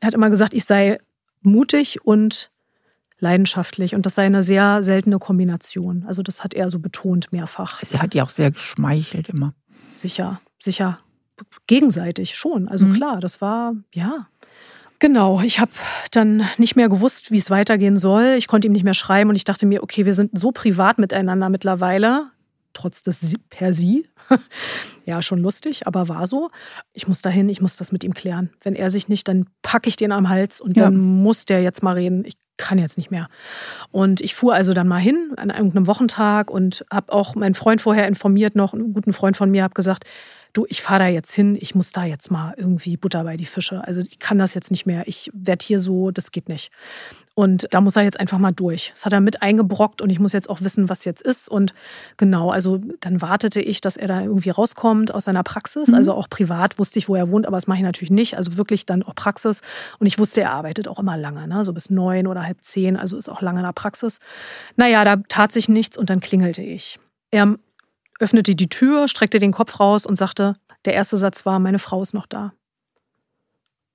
er 0.00 0.08
hat 0.08 0.14
immer 0.14 0.28
gesagt, 0.28 0.52
ich 0.52 0.66
sei 0.66 0.98
mutig 1.40 2.04
und 2.04 2.50
leidenschaftlich 3.24 3.94
und 3.94 4.06
das 4.06 4.14
sei 4.14 4.26
eine 4.26 4.42
sehr 4.42 4.82
seltene 4.82 5.18
Kombination. 5.18 6.04
Also 6.06 6.22
das 6.22 6.44
hat 6.44 6.54
er 6.54 6.68
so 6.70 6.78
betont 6.78 7.32
mehrfach. 7.32 7.82
Sie 7.82 7.98
hat 7.98 8.14
ja 8.14 8.22
auch 8.22 8.30
sehr 8.30 8.50
geschmeichelt 8.50 9.30
immer. 9.30 9.54
Sicher, 9.94 10.40
sicher. 10.62 10.98
Gegenseitig 11.66 12.36
schon. 12.36 12.68
Also 12.68 12.86
mhm. 12.86 12.92
klar, 12.92 13.20
das 13.20 13.40
war, 13.40 13.72
ja. 13.92 14.26
Genau, 15.00 15.40
ich 15.40 15.58
habe 15.58 15.72
dann 16.12 16.44
nicht 16.58 16.76
mehr 16.76 16.88
gewusst, 16.88 17.30
wie 17.30 17.38
es 17.38 17.50
weitergehen 17.50 17.96
soll. 17.96 18.34
Ich 18.36 18.46
konnte 18.46 18.68
ihm 18.68 18.72
nicht 18.72 18.84
mehr 18.84 18.94
schreiben 18.94 19.30
und 19.30 19.36
ich 19.36 19.44
dachte 19.44 19.66
mir, 19.66 19.82
okay, 19.82 20.06
wir 20.06 20.14
sind 20.14 20.38
so 20.38 20.52
privat 20.52 20.98
miteinander 20.98 21.48
mittlerweile, 21.48 22.30
trotz 22.74 23.02
des 23.02 23.34
per 23.48 23.72
Sie. 23.72 24.06
ja, 25.06 25.20
schon 25.22 25.40
lustig, 25.40 25.86
aber 25.86 26.08
war 26.08 26.26
so. 26.26 26.50
Ich 26.92 27.08
muss 27.08 27.22
dahin, 27.22 27.48
ich 27.48 27.60
muss 27.60 27.76
das 27.76 27.90
mit 27.90 28.04
ihm 28.04 28.14
klären. 28.14 28.50
Wenn 28.62 28.74
er 28.74 28.90
sich 28.90 29.08
nicht, 29.08 29.28
dann 29.28 29.46
packe 29.62 29.88
ich 29.88 29.96
den 29.96 30.12
am 30.12 30.28
Hals 30.28 30.60
und 30.60 30.76
ja. 30.76 30.84
dann 30.84 30.96
muss 30.96 31.44
der 31.46 31.62
jetzt 31.62 31.82
mal 31.82 31.94
reden. 31.94 32.24
Ich 32.24 32.34
kann 32.56 32.78
jetzt 32.78 32.96
nicht 32.96 33.10
mehr. 33.10 33.28
Und 33.90 34.20
ich 34.20 34.34
fuhr 34.34 34.54
also 34.54 34.74
dann 34.74 34.88
mal 34.88 35.00
hin 35.00 35.32
an 35.36 35.50
irgendeinem 35.50 35.86
Wochentag 35.86 36.50
und 36.50 36.84
habe 36.92 37.12
auch 37.12 37.34
meinen 37.34 37.54
Freund 37.54 37.80
vorher 37.80 38.06
informiert, 38.06 38.54
noch 38.54 38.74
einen 38.74 38.92
guten 38.92 39.12
Freund 39.12 39.36
von 39.36 39.50
mir, 39.50 39.62
habe 39.62 39.74
gesagt, 39.74 40.04
du, 40.54 40.64
ich 40.68 40.80
fahre 40.80 41.00
da 41.00 41.08
jetzt 41.08 41.32
hin, 41.32 41.58
ich 41.60 41.74
muss 41.74 41.92
da 41.92 42.04
jetzt 42.04 42.30
mal 42.30 42.54
irgendwie 42.56 42.96
Butter 42.96 43.24
bei 43.24 43.36
die 43.36 43.44
Fische. 43.44 43.84
Also 43.84 44.00
ich 44.00 44.18
kann 44.18 44.38
das 44.38 44.54
jetzt 44.54 44.70
nicht 44.70 44.86
mehr. 44.86 45.06
Ich 45.06 45.30
werde 45.34 45.64
hier 45.64 45.80
so, 45.80 46.10
das 46.10 46.30
geht 46.30 46.48
nicht. 46.48 46.70
Und 47.34 47.66
da 47.72 47.80
muss 47.80 47.96
er 47.96 48.04
jetzt 48.04 48.18
einfach 48.20 48.38
mal 48.38 48.52
durch. 48.52 48.92
Das 48.94 49.04
hat 49.04 49.12
er 49.12 49.20
mit 49.20 49.42
eingebrockt 49.42 50.00
und 50.00 50.10
ich 50.10 50.20
muss 50.20 50.32
jetzt 50.32 50.48
auch 50.48 50.60
wissen, 50.60 50.88
was 50.88 51.04
jetzt 51.04 51.20
ist. 51.20 51.48
Und 51.48 51.74
genau, 52.16 52.50
also 52.50 52.80
dann 53.00 53.20
wartete 53.20 53.60
ich, 53.60 53.80
dass 53.80 53.96
er 53.96 54.06
da 54.06 54.22
irgendwie 54.22 54.50
rauskommt 54.50 55.12
aus 55.12 55.24
seiner 55.24 55.42
Praxis. 55.42 55.88
Mhm. 55.88 55.94
Also 55.94 56.12
auch 56.12 56.28
privat 56.30 56.78
wusste 56.78 57.00
ich, 57.00 57.08
wo 57.08 57.16
er 57.16 57.30
wohnt, 57.30 57.46
aber 57.46 57.56
das 57.56 57.66
mache 57.66 57.78
ich 57.78 57.84
natürlich 57.84 58.12
nicht. 58.12 58.36
Also 58.36 58.56
wirklich 58.56 58.86
dann 58.86 59.02
auch 59.02 59.16
Praxis. 59.16 59.62
Und 59.98 60.06
ich 60.06 60.20
wusste, 60.20 60.42
er 60.42 60.52
arbeitet 60.52 60.86
auch 60.86 61.00
immer 61.00 61.16
lange, 61.16 61.48
ne? 61.48 61.64
so 61.64 61.72
bis 61.72 61.90
neun 61.90 62.28
oder 62.28 62.44
halb 62.44 62.62
zehn. 62.62 62.96
Also 62.96 63.16
ist 63.16 63.28
auch 63.28 63.42
lange 63.42 63.58
in 63.58 63.66
der 63.66 63.72
Praxis. 63.72 64.20
Naja, 64.76 65.04
da 65.04 65.16
tat 65.28 65.50
sich 65.50 65.68
nichts 65.68 65.98
und 65.98 66.10
dann 66.10 66.20
klingelte 66.20 66.62
ich. 66.62 67.00
Er 67.32 67.56
öffnete 68.20 68.54
die 68.54 68.68
Tür, 68.68 69.08
streckte 69.08 69.38
den 69.38 69.52
Kopf 69.52 69.80
raus 69.80 70.06
und 70.06 70.16
sagte, 70.16 70.54
der 70.84 70.94
erste 70.94 71.16
Satz 71.16 71.46
war, 71.46 71.58
meine 71.58 71.78
Frau 71.78 72.02
ist 72.02 72.14
noch 72.14 72.26
da. 72.26 72.52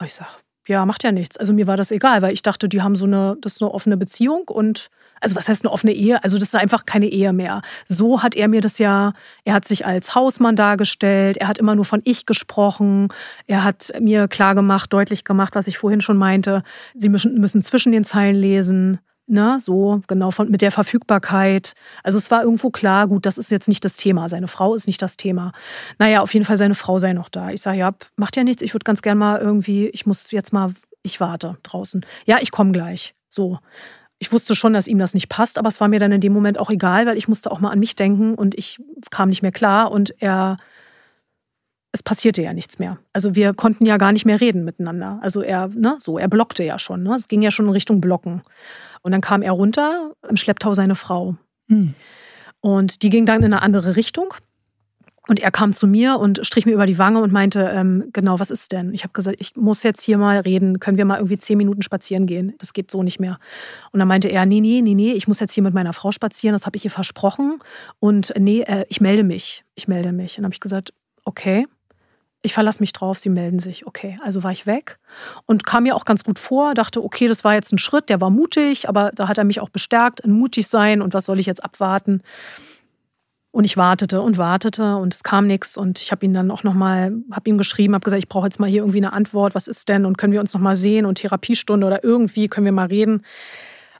Ich 0.03 0.13
sage, 0.13 0.29
ja, 0.67 0.85
macht 0.85 1.03
ja 1.03 1.11
nichts. 1.11 1.35
Also 1.35 1.51
mir 1.51 1.67
war 1.67 1.77
das 1.77 1.91
egal, 1.91 2.21
weil 2.21 2.33
ich 2.33 2.43
dachte, 2.43 2.69
die 2.69 2.81
haben 2.81 2.95
so 2.95 3.05
eine, 3.05 3.37
das 3.41 3.53
ist 3.53 3.61
eine 3.61 3.73
offene 3.73 3.97
Beziehung 3.97 4.47
und 4.47 4.89
also 5.19 5.35
was 5.35 5.49
heißt 5.49 5.65
eine 5.65 5.71
offene 5.71 5.93
Ehe? 5.93 6.23
Also 6.23 6.37
das 6.37 6.49
ist 6.49 6.55
einfach 6.55 6.85
keine 6.85 7.07
Ehe 7.07 7.33
mehr. 7.33 7.61
So 7.87 8.23
hat 8.23 8.35
er 8.35 8.47
mir 8.47 8.61
das 8.61 8.77
ja, 8.77 9.13
er 9.43 9.53
hat 9.53 9.65
sich 9.65 9.85
als 9.85 10.15
Hausmann 10.15 10.55
dargestellt, 10.55 11.37
er 11.37 11.47
hat 11.47 11.57
immer 11.57 11.75
nur 11.75 11.85
von 11.85 12.01
ich 12.05 12.25
gesprochen, 12.25 13.09
er 13.47 13.63
hat 13.63 13.91
mir 13.99 14.27
klar 14.27 14.55
gemacht, 14.55 14.93
deutlich 14.93 15.23
gemacht, 15.23 15.55
was 15.55 15.67
ich 15.67 15.77
vorhin 15.77 16.01
schon 16.01 16.17
meinte. 16.17 16.63
Sie 16.93 17.09
müssen, 17.09 17.39
müssen 17.39 17.61
zwischen 17.61 17.91
den 17.91 18.05
Zeilen 18.05 18.35
lesen. 18.35 18.99
Ne, 19.31 19.59
so 19.59 20.01
genau 20.07 20.31
von, 20.31 20.49
mit 20.49 20.63
der 20.63 20.71
Verfügbarkeit. 20.71 21.73
Also 22.03 22.17
es 22.17 22.31
war 22.31 22.41
irgendwo 22.41 22.71
klar, 22.71 23.07
gut, 23.07 23.27
das 23.27 23.37
ist 23.37 23.51
jetzt 23.51 23.67
nicht 23.67 23.85
das 23.85 23.95
Thema. 23.95 24.27
Seine 24.27 24.47
Frau 24.47 24.73
ist 24.73 24.87
nicht 24.87 25.03
das 25.03 25.17
Thema. 25.17 25.51
Naja, 25.99 26.21
auf 26.21 26.33
jeden 26.33 26.47
Fall 26.47 26.57
seine 26.57 26.73
Frau 26.73 26.97
sei 26.97 27.13
noch 27.13 27.29
da. 27.29 27.51
Ich 27.51 27.61
sage, 27.61 27.77
ja, 27.77 27.91
macht 28.15 28.37
ja 28.37 28.43
nichts. 28.43 28.63
Ich 28.63 28.73
würde 28.73 28.85
ganz 28.85 29.03
gern 29.03 29.19
mal 29.19 29.39
irgendwie, 29.39 29.87
ich 29.89 30.07
muss 30.07 30.31
jetzt 30.31 30.51
mal, 30.51 30.73
ich 31.03 31.19
warte 31.19 31.57
draußen. 31.61 32.03
Ja, 32.25 32.37
ich 32.41 32.49
komme 32.49 32.71
gleich. 32.71 33.13
So. 33.29 33.59
Ich 34.17 34.31
wusste 34.31 34.55
schon, 34.55 34.73
dass 34.73 34.87
ihm 34.87 34.97
das 34.97 35.13
nicht 35.13 35.29
passt, 35.29 35.59
aber 35.59 35.69
es 35.69 35.79
war 35.79 35.89
mir 35.89 35.99
dann 35.99 36.11
in 36.11 36.21
dem 36.21 36.33
Moment 36.33 36.57
auch 36.57 36.71
egal, 36.71 37.05
weil 37.05 37.17
ich 37.17 37.27
musste 37.27 37.51
auch 37.51 37.59
mal 37.59 37.69
an 37.69 37.79
mich 37.79 37.95
denken 37.95 38.33
und 38.33 38.57
ich 38.57 38.79
kam 39.11 39.29
nicht 39.29 39.43
mehr 39.43 39.51
klar 39.51 39.91
und 39.91 40.15
er 40.17 40.57
es 41.91 42.03
passierte 42.03 42.41
ja 42.41 42.53
nichts 42.53 42.79
mehr. 42.79 42.99
Also 43.13 43.35
wir 43.35 43.53
konnten 43.53 43.85
ja 43.85 43.97
gar 43.97 44.11
nicht 44.11 44.25
mehr 44.25 44.39
reden 44.39 44.63
miteinander. 44.63 45.19
Also 45.21 45.41
er, 45.41 45.69
ne, 45.69 45.95
so, 45.99 46.19
er 46.19 46.27
blockte 46.27 46.63
ja 46.63 46.77
schon. 46.77 47.03
Ne? 47.03 47.15
Es 47.15 47.27
ging 47.27 47.41
ja 47.41 47.51
schon 47.51 47.65
in 47.65 47.71
Richtung 47.71 47.99
Blocken. 47.99 48.41
Und 49.01 49.11
dann 49.11 49.21
kam 49.21 49.41
er 49.41 49.51
runter, 49.51 50.13
im 50.27 50.35
Schlepptau 50.35 50.73
seine 50.73 50.95
Frau. 50.95 51.35
Mhm. 51.67 51.93
Und 52.61 53.03
die 53.03 53.09
ging 53.09 53.25
dann 53.25 53.39
in 53.39 53.45
eine 53.45 53.61
andere 53.61 53.95
Richtung. 53.95 54.33
Und 55.27 55.39
er 55.39 55.51
kam 55.51 55.73
zu 55.73 55.85
mir 55.85 56.17
und 56.17 56.39
strich 56.43 56.65
mir 56.65 56.71
über 56.73 56.87
die 56.87 56.97
Wange 56.97 57.21
und 57.21 57.31
meinte, 57.31 57.71
ähm, 57.71 58.09
genau, 58.13 58.39
was 58.39 58.49
ist 58.49 58.71
denn? 58.71 58.95
Ich 58.95 59.03
habe 59.03 59.13
gesagt, 59.13 59.37
ich 59.39 59.55
muss 59.55 59.83
jetzt 59.83 60.01
hier 60.01 60.17
mal 60.17 60.39
reden. 60.39 60.79
Können 60.79 60.97
wir 60.97 61.05
mal 61.05 61.17
irgendwie 61.17 61.37
zehn 61.37 61.57
Minuten 61.57 61.83
spazieren 61.83 62.25
gehen? 62.25 62.55
Das 62.57 62.73
geht 62.73 62.89
so 62.89 63.03
nicht 63.03 63.19
mehr. 63.19 63.37
Und 63.91 63.99
dann 63.99 64.07
meinte 64.07 64.27
er, 64.27 64.47
nee, 64.47 64.59
nee, 64.59 64.81
nee, 64.81 64.95
nee, 64.95 65.11
ich 65.11 65.27
muss 65.27 65.39
jetzt 65.39 65.53
hier 65.53 65.61
mit 65.61 65.75
meiner 65.75 65.93
Frau 65.93 66.11
spazieren. 66.11 66.53
Das 66.53 66.65
habe 66.65 66.77
ich 66.77 66.85
ihr 66.85 66.91
versprochen. 66.91 67.59
Und 67.99 68.33
nee, 68.39 68.61
äh, 68.61 68.85
ich 68.89 69.01
melde 69.01 69.23
mich. 69.23 69.63
Ich 69.75 69.87
melde 69.87 70.11
mich. 70.11 70.31
Und 70.31 70.37
dann 70.37 70.45
habe 70.45 70.55
ich 70.55 70.61
gesagt, 70.61 70.93
okay 71.25 71.67
ich 72.41 72.53
verlasse 72.53 72.81
mich 72.81 72.93
drauf, 72.93 73.19
sie 73.19 73.29
melden 73.29 73.59
sich. 73.59 73.85
Okay, 73.85 74.17
also 74.23 74.43
war 74.43 74.51
ich 74.51 74.65
weg 74.65 74.99
und 75.45 75.65
kam 75.65 75.83
mir 75.83 75.95
auch 75.95 76.05
ganz 76.05 76.23
gut 76.23 76.39
vor, 76.39 76.73
dachte, 76.73 77.03
okay, 77.03 77.27
das 77.27 77.43
war 77.43 77.53
jetzt 77.53 77.73
ein 77.73 77.77
Schritt, 77.77 78.09
der 78.09 78.21
war 78.21 78.29
mutig, 78.29 78.87
aber 78.87 79.11
da 79.13 79.27
hat 79.27 79.37
er 79.37 79.43
mich 79.43 79.59
auch 79.59 79.69
bestärkt, 79.69 80.21
in 80.21 80.31
mutig 80.31 80.67
sein 80.67 81.01
und 81.01 81.13
was 81.13 81.25
soll 81.25 81.39
ich 81.39 81.45
jetzt 81.45 81.63
abwarten? 81.63 82.21
Und 83.51 83.63
ich 83.63 83.77
wartete 83.77 84.21
und 84.21 84.37
wartete 84.37 84.97
und 84.97 85.13
es 85.13 85.23
kam 85.23 85.47
nichts 85.47 85.75
und 85.75 85.99
ich 85.99 86.11
habe 86.11 86.23
ihn 86.23 86.33
dann 86.33 86.51
auch 86.51 86.63
nochmal, 86.63 87.13
habe 87.31 87.49
ihm 87.49 87.57
geschrieben, 87.57 87.95
habe 87.95 88.03
gesagt, 88.03 88.23
ich 88.23 88.29
brauche 88.29 88.45
jetzt 88.45 88.59
mal 88.59 88.69
hier 88.69 88.81
irgendwie 88.81 88.99
eine 88.99 89.11
Antwort, 89.11 89.55
was 89.55 89.67
ist 89.67 89.89
denn 89.89 90.05
und 90.05 90.17
können 90.17 90.33
wir 90.33 90.39
uns 90.39 90.53
nochmal 90.53 90.75
sehen 90.75 91.05
und 91.05 91.15
Therapiestunde 91.15 91.85
oder 91.85 92.03
irgendwie 92.03 92.47
können 92.47 92.65
wir 92.65 92.71
mal 92.71 92.87
reden. 92.87 93.25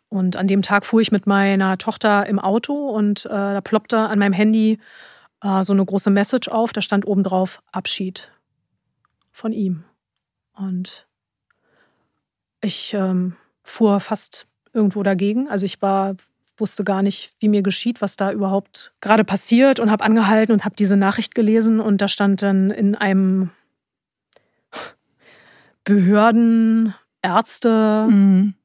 Und 0.08 0.38
an 0.38 0.48
dem 0.48 0.62
Tag 0.62 0.86
fuhr 0.86 1.02
ich 1.02 1.12
mit 1.12 1.28
meiner 1.28 1.78
Tochter 1.78 2.26
im 2.28 2.40
Auto 2.40 2.90
und 2.90 3.26
äh, 3.26 3.30
da 3.30 3.62
ploppte 3.62 3.98
an 3.98 4.20
meinem 4.20 4.34
Handy 4.34 4.80
äh, 5.42 5.64
so 5.64 5.74
eine 5.74 5.86
große 5.86 6.10
Message 6.10 6.48
auf, 6.50 6.74
da 6.74 6.82
stand 6.82 7.06
oben 7.08 7.24
drauf 7.24 7.62
Abschied 7.72 8.32
von 9.32 9.52
ihm. 9.52 9.84
Und 10.54 11.08
ich 12.62 12.94
ähm, 12.94 13.36
fuhr 13.64 14.00
fast 14.00 14.48
irgendwo 14.74 15.04
dagegen. 15.04 15.48
Also 15.48 15.66
ich 15.66 15.82
war, 15.82 16.16
wusste 16.58 16.84
gar 16.84 17.02
nicht, 17.02 17.34
wie 17.40 17.48
mir 17.48 17.62
geschieht, 17.62 18.02
was 18.02 18.18
da 18.18 18.32
überhaupt 18.32 18.94
gerade 19.00 19.24
passiert 19.24 19.80
und 19.80 19.92
habe 19.92 20.04
angehalten 20.04 20.52
und 20.52 20.66
habe 20.66 20.76
diese 20.76 20.98
Nachricht 20.98 21.36
gelesen 21.36 21.80
und 21.80 22.02
da 22.02 22.08
stand 22.08 22.42
dann 22.42 22.70
in 22.72 22.96
einem 22.96 23.52
Behörden, 25.86 26.94
Ärzte, 27.22 28.08
mhm 28.10 28.56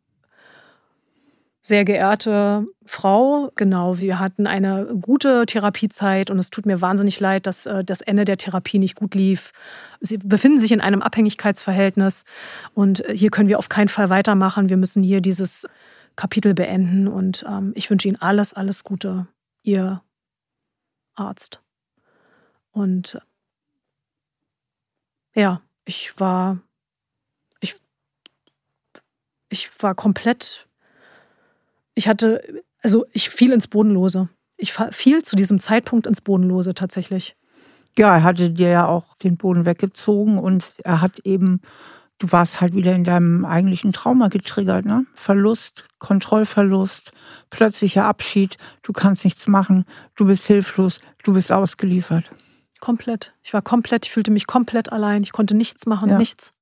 sehr 1.66 1.86
geehrte 1.86 2.66
Frau, 2.84 3.50
genau, 3.56 3.98
wir 3.98 4.18
hatten 4.18 4.46
eine 4.46 4.84
gute 5.00 5.46
Therapiezeit 5.46 6.30
und 6.30 6.38
es 6.38 6.50
tut 6.50 6.66
mir 6.66 6.82
wahnsinnig 6.82 7.18
leid, 7.20 7.46
dass 7.46 7.64
äh, 7.64 7.82
das 7.82 8.02
Ende 8.02 8.26
der 8.26 8.36
Therapie 8.36 8.78
nicht 8.78 8.96
gut 8.96 9.14
lief. 9.14 9.52
Sie 10.00 10.18
befinden 10.18 10.58
sich 10.58 10.72
in 10.72 10.82
einem 10.82 11.00
Abhängigkeitsverhältnis 11.00 12.24
und 12.74 13.02
äh, 13.06 13.16
hier 13.16 13.30
können 13.30 13.48
wir 13.48 13.58
auf 13.58 13.70
keinen 13.70 13.88
Fall 13.88 14.10
weitermachen. 14.10 14.68
Wir 14.68 14.76
müssen 14.76 15.02
hier 15.02 15.22
dieses 15.22 15.66
Kapitel 16.16 16.52
beenden 16.52 17.08
und 17.08 17.46
ähm, 17.48 17.72
ich 17.74 17.88
wünsche 17.88 18.08
Ihnen 18.08 18.20
alles, 18.20 18.52
alles 18.52 18.84
Gute, 18.84 19.26
Ihr 19.62 20.02
Arzt. 21.14 21.62
Und 22.72 23.18
äh, 25.32 25.40
ja, 25.40 25.62
ich 25.86 26.12
war, 26.20 26.58
ich, 27.60 27.80
ich 29.48 29.70
war 29.82 29.94
komplett 29.94 30.68
ich 31.94 32.08
hatte, 32.08 32.62
also 32.82 33.04
ich 33.12 33.30
fiel 33.30 33.52
ins 33.52 33.68
Bodenlose. 33.68 34.28
Ich 34.56 34.72
fiel 34.72 35.22
zu 35.22 35.36
diesem 35.36 35.58
Zeitpunkt 35.58 36.06
ins 36.06 36.20
Bodenlose 36.20 36.74
tatsächlich. 36.74 37.36
Ja, 37.96 38.16
er 38.16 38.22
hatte 38.22 38.50
dir 38.50 38.68
ja 38.68 38.86
auch 38.86 39.14
den 39.16 39.36
Boden 39.36 39.66
weggezogen 39.66 40.38
und 40.38 40.64
er 40.82 41.00
hat 41.00 41.20
eben, 41.20 41.60
du 42.18 42.30
warst 42.32 42.60
halt 42.60 42.74
wieder 42.74 42.94
in 42.94 43.04
deinem 43.04 43.44
eigentlichen 43.44 43.92
Trauma 43.92 44.28
getriggert, 44.28 44.84
ne? 44.84 45.06
Verlust, 45.14 45.86
Kontrollverlust, 45.98 47.12
plötzlicher 47.50 48.04
Abschied, 48.04 48.56
du 48.82 48.92
kannst 48.92 49.24
nichts 49.24 49.46
machen, 49.46 49.84
du 50.16 50.26
bist 50.26 50.46
hilflos, 50.46 51.00
du 51.22 51.34
bist 51.34 51.52
ausgeliefert. 51.52 52.30
Komplett. 52.80 53.32
Ich 53.42 53.54
war 53.54 53.62
komplett, 53.62 54.06
ich 54.06 54.12
fühlte 54.12 54.32
mich 54.32 54.46
komplett 54.46 54.92
allein, 54.92 55.22
ich 55.22 55.32
konnte 55.32 55.54
nichts 55.54 55.86
machen, 55.86 56.10
ja. 56.10 56.18
nichts. 56.18 56.52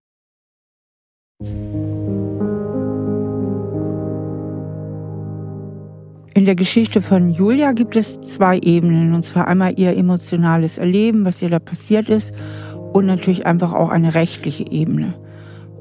In 6.34 6.46
der 6.46 6.54
Geschichte 6.54 7.02
von 7.02 7.30
Julia 7.30 7.72
gibt 7.72 7.94
es 7.94 8.20
zwei 8.22 8.58
Ebenen. 8.58 9.14
Und 9.14 9.22
zwar 9.24 9.48
einmal 9.48 9.78
ihr 9.78 9.96
emotionales 9.96 10.78
Erleben, 10.78 11.24
was 11.24 11.42
ihr 11.42 11.50
da 11.50 11.58
passiert 11.58 12.08
ist, 12.08 12.34
und 12.92 13.06
natürlich 13.06 13.46
einfach 13.46 13.72
auch 13.72 13.90
eine 13.90 14.14
rechtliche 14.14 14.70
Ebene. 14.70 15.14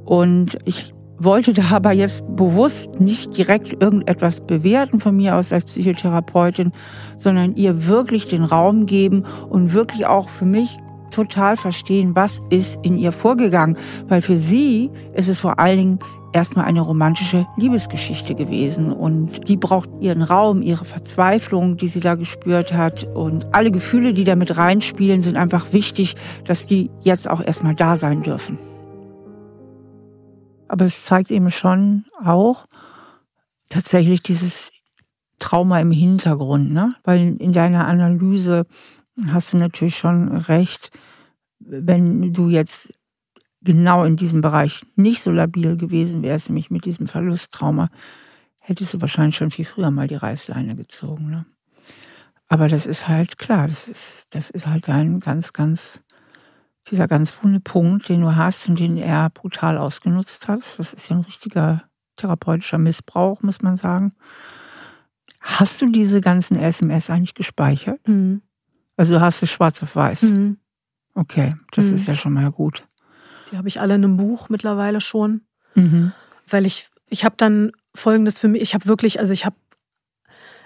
Und 0.05 0.57
ich 0.65 0.93
wollte 1.17 1.53
da 1.53 1.63
aber 1.71 1.91
jetzt 1.91 2.23
bewusst 2.35 2.99
nicht 2.99 3.37
direkt 3.37 3.81
irgendetwas 3.81 4.41
bewerten 4.41 4.99
von 4.99 5.15
mir 5.15 5.35
aus 5.35 5.53
als 5.53 5.65
Psychotherapeutin, 5.65 6.71
sondern 7.17 7.55
ihr 7.55 7.87
wirklich 7.87 8.27
den 8.27 8.43
Raum 8.43 8.85
geben 8.85 9.25
und 9.49 9.73
wirklich 9.73 10.07
auch 10.07 10.29
für 10.29 10.45
mich 10.45 10.79
total 11.11 11.57
verstehen, 11.57 12.15
was 12.15 12.41
ist 12.49 12.79
in 12.83 12.97
ihr 12.97 13.11
vorgegangen. 13.11 13.77
Weil 14.07 14.21
für 14.21 14.37
sie 14.37 14.89
ist 15.13 15.29
es 15.29 15.39
vor 15.39 15.59
allen 15.59 15.77
Dingen 15.77 15.99
erstmal 16.33 16.65
eine 16.65 16.81
romantische 16.81 17.47
Liebesgeschichte 17.57 18.35
gewesen 18.35 18.91
und 18.91 19.47
die 19.47 19.57
braucht 19.57 19.89
ihren 19.99 20.21
Raum, 20.21 20.61
ihre 20.61 20.85
Verzweiflung, 20.85 21.77
die 21.77 21.87
sie 21.87 21.99
da 21.99 22.15
gespürt 22.15 22.73
hat 22.73 23.03
und 23.13 23.53
alle 23.53 23.71
Gefühle, 23.71 24.13
die 24.13 24.23
da 24.23 24.35
mit 24.35 24.57
reinspielen, 24.57 25.21
sind 25.21 25.37
einfach 25.37 25.73
wichtig, 25.73 26.15
dass 26.45 26.65
die 26.65 26.89
jetzt 27.01 27.29
auch 27.29 27.41
erstmal 27.41 27.75
da 27.75 27.95
sein 27.97 28.23
dürfen. 28.23 28.57
Aber 30.67 30.85
es 30.85 31.03
zeigt 31.03 31.31
eben 31.31 31.51
schon 31.51 32.05
auch, 32.23 32.65
tatsächlich 33.71 34.21
dieses 34.21 34.71
Trauma 35.39 35.79
im 35.79 35.91
Hintergrund, 35.91 36.71
ne? 36.71 36.93
Weil 37.03 37.35
in 37.39 37.51
deiner 37.51 37.87
Analyse 37.87 38.65
hast 39.27 39.53
du 39.53 39.57
natürlich 39.57 39.97
schon 39.97 40.29
recht, 40.29 40.91
wenn 41.59 42.33
du 42.33 42.49
jetzt 42.49 42.93
genau 43.62 44.04
in 44.04 44.15
diesem 44.15 44.41
Bereich 44.41 44.82
nicht 44.95 45.21
so 45.21 45.32
labil 45.32 45.78
gewesen 45.78 46.24
wärst, 46.24 46.50
nämlich 46.50 46.71
mit 46.71 46.86
diesem 46.86 47.08
Verlusttrauma, 47.08 47.89
hättest 48.60 48.93
du 48.93 49.02
wahrscheinlich 49.02 49.36
schon 49.36 49.52
viel 49.52 49.65
früher 49.65 49.91
mal 49.91 50.08
die 50.08 50.15
Reißleine 50.15 50.76
gezogen. 50.76 51.30
Ne? 51.30 51.45
Aber 52.47 52.67
das 52.67 52.86
ist 52.86 53.08
halt 53.08 53.38
klar, 53.38 53.67
das 53.67 53.88
ist, 53.88 54.28
das 54.32 54.50
ist 54.50 54.67
halt 54.67 54.89
ein 54.89 55.19
ganz, 55.19 55.54
ganz, 55.54 56.02
dieser 56.89 57.08
ganz 57.08 57.38
wunde 57.41 57.60
Punkt, 57.60 58.10
den 58.10 58.21
du 58.21 58.36
hast 58.36 58.67
und 58.67 58.80
den 58.80 58.97
er 58.97 59.30
brutal 59.30 59.78
ausgenutzt 59.78 60.47
hat. 60.47 60.62
Das 60.78 60.93
ist 60.93 61.10
ja 61.10 61.15
ein 61.15 61.24
richtiger 61.24 61.84
therapeutischer 62.17 62.78
Missbrauch, 62.78 63.41
muss 63.41 63.62
man 63.62 63.78
sagen. 63.78 64.13
Hast 65.39 65.82
du 65.82 65.89
diese 65.89 66.21
ganzen 66.21 66.58
SMS 66.58 67.10
eigentlich 67.10 67.34
gespeichert? 67.34 68.08
Mhm. 68.08 68.41
Also 68.95 69.15
du 69.15 69.21
hast 69.21 69.41
es 69.41 69.50
schwarz 69.50 69.82
auf 69.82 69.95
weiß. 69.95 70.24
Mhm. 70.24 70.58
Okay, 71.15 71.56
das 71.71 71.88
mhm. 71.88 71.95
ist 71.95 72.08
ja 72.08 72.15
schon 72.15 72.34
mal 72.34 72.52
gut. 72.52 72.86
Die 73.51 73.57
habe 73.57 73.67
ich 73.67 73.79
alle 73.79 73.95
in 73.95 74.03
einem 74.03 74.17
Buch 74.17 74.49
mittlerweile 74.49 75.01
schon. 75.01 75.41
Mhm. 75.75 76.13
Weil 76.47 76.65
ich, 76.65 76.89
ich 77.09 77.25
habe 77.25 77.35
dann 77.37 77.71
folgendes 77.95 78.37
für 78.37 78.47
mich, 78.47 78.61
ich 78.61 78.73
habe 78.73 78.85
wirklich, 78.85 79.19
also 79.19 79.33
ich 79.33 79.45
habe 79.45 79.55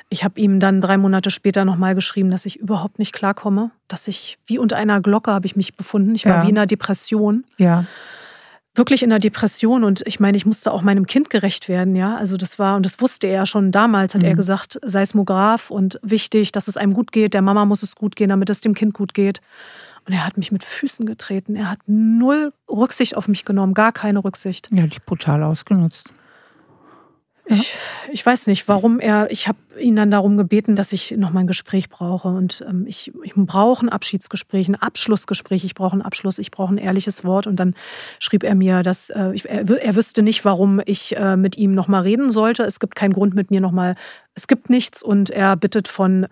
ich 0.10 0.24
habe 0.24 0.40
ihm 0.40 0.60
dann 0.60 0.82
drei 0.82 0.98
Monate 0.98 1.32
später 1.32 1.66
nochmal 1.66 1.96
geschrieben, 1.96 2.30
dass 2.30 2.46
ich 2.46 2.58
überhaupt 2.58 3.00
nicht 3.00 3.12
klarkomme, 3.12 3.72
dass 3.88 4.08
ich 4.08 4.38
wie 4.46 4.60
unter 4.60 4.78
einer 4.78 5.02
Glocke 5.02 5.32
habe 5.32 5.48
ich 5.48 5.56
mich 5.56 5.76
befunden. 5.76 6.14
Ich 6.14 6.26
war 6.26 6.38
ja. 6.38 6.44
wie 6.44 6.50
in 6.50 6.58
einer 6.58 6.68
Depression. 6.68 7.44
Ja. 7.58 7.86
Wirklich 8.76 9.04
in 9.04 9.12
einer 9.12 9.20
Depression 9.20 9.84
und 9.84 10.04
ich 10.06 10.20
meine, 10.20 10.38
ich 10.38 10.46
musste 10.46 10.72
auch 10.72 10.82
meinem 10.82 11.08
Kind 11.08 11.30
gerecht 11.30 11.70
werden, 11.70 11.96
ja. 11.96 12.16
Also 12.18 12.38
das 12.38 12.60
war, 12.60 12.76
und 12.76 12.86
das 12.86 13.00
wusste 13.02 13.26
er 13.26 13.46
schon 13.46 13.72
damals, 13.72 14.14
hat 14.14 14.22
mhm. 14.22 14.28
er 14.28 14.36
gesagt, 14.36 14.80
Seismograph 14.84 15.72
und 15.72 15.98
wichtig, 16.04 16.52
dass 16.52 16.68
es 16.68 16.78
einem 16.78 16.94
gut 16.94 17.12
geht, 17.12 17.34
der 17.34 17.42
Mama 17.42 17.66
muss 17.66 17.84
es 17.84 17.96
gut 17.96 18.16
gehen, 18.16 18.30
damit 18.30 18.50
es 18.50 18.62
dem 18.62 18.74
Kind 18.74 18.94
gut 18.94 19.14
geht. 19.14 19.42
Und 20.08 20.14
er 20.14 20.26
hat 20.26 20.38
mich 20.38 20.52
mit 20.52 20.64
Füßen 20.64 21.06
getreten. 21.06 21.56
Er 21.56 21.70
hat 21.70 21.80
null 21.88 22.54
Rücksicht 22.70 23.18
auf 23.18 23.28
mich 23.28 23.44
genommen, 23.44 23.74
gar 23.74 23.92
keine 23.92 24.24
Rücksicht. 24.24 24.70
Ja, 24.72 24.86
dich 24.86 25.04
brutal 25.04 25.42
ausgenutzt. 25.44 26.14
Ich, 27.48 27.76
ich 28.12 28.26
weiß 28.26 28.48
nicht, 28.48 28.68
warum 28.68 29.00
er. 29.00 29.30
Ich 29.30 29.48
habe 29.48 29.60
ihn 29.80 29.96
dann 29.96 30.10
darum 30.10 30.36
gebeten, 30.36 30.76
dass 30.76 30.94
ich 30.94 31.12
noch 31.12 31.32
mal 31.32 31.42
ein 31.42 31.48
Gespräch 31.48 31.90
brauche. 31.90 32.28
Und 32.28 32.66
ähm, 32.68 32.86
ich, 32.88 33.12
ich 33.24 33.34
brauche 33.36 33.86
ein 33.86 33.90
Abschiedsgespräch, 33.90 34.68
ein 34.68 34.76
Abschlussgespräch. 34.76 35.64
Ich 35.64 35.76
brauche 35.76 35.94
einen 35.94 36.02
Abschluss, 36.02 36.40
ich 36.40 36.50
brauche 36.50 36.74
ein 36.74 36.80
ehrliches 36.80 37.24
Wort. 37.24 37.46
Und 37.46 37.58
dann 37.58 37.76
schrieb 38.20 38.44
er 38.44 38.56
mir, 38.56 38.82
dass 38.82 39.12
äh, 39.12 39.32
ich, 39.34 39.48
er, 39.48 39.70
er, 39.70 39.96
wüsste 39.96 40.24
nicht, 40.24 40.44
warum 40.44 40.82
ich 40.86 41.16
äh, 41.18 41.38
mit 41.38 41.56
ihm 41.58 41.76
noch 41.76 41.88
mal 41.88 42.02
reden 42.02 42.32
sollte. 42.32 42.64
Es 42.64 42.80
gibt 42.80 42.96
keinen 42.96 43.14
Grund 43.14 43.36
mit 43.36 43.52
mir 43.52 43.62
noch 43.62 43.72
mal. 43.72 43.96
Es 44.34 44.48
gibt 44.48 44.72
nichts. 44.72 45.04
Und 45.04 45.30
er 45.30 45.56
bittet 45.56 45.88
von 45.88 46.26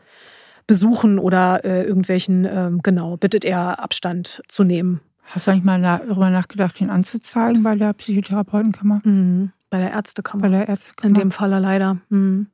Besuchen 0.67 1.19
oder 1.19 1.63
äh, 1.65 1.83
irgendwelchen, 1.83 2.45
ähm, 2.45 2.81
genau, 2.81 3.17
bittet 3.17 3.45
er 3.45 3.79
Abstand 3.79 4.41
zu 4.47 4.63
nehmen. 4.63 5.01
Hast 5.25 5.47
du 5.47 5.51
eigentlich 5.51 5.63
mal 5.63 5.81
darüber 5.81 6.29
nachgedacht, 6.29 6.79
ihn 6.81 6.89
anzuzeigen 6.89 7.63
bei 7.63 7.75
der 7.75 7.93
Psychotherapeutenkammer? 7.93 9.01
Mhm. 9.03 9.51
Bei 9.69 9.79
der 9.79 9.91
Ärztekammer. 9.91 10.43
Bei 10.43 10.49
der 10.49 10.69
Ärztekammer. 10.69 11.09
In 11.09 11.13
dem 11.13 11.31
Falle 11.31 11.59
leider. 11.59 11.97
Mhm. 12.09 12.47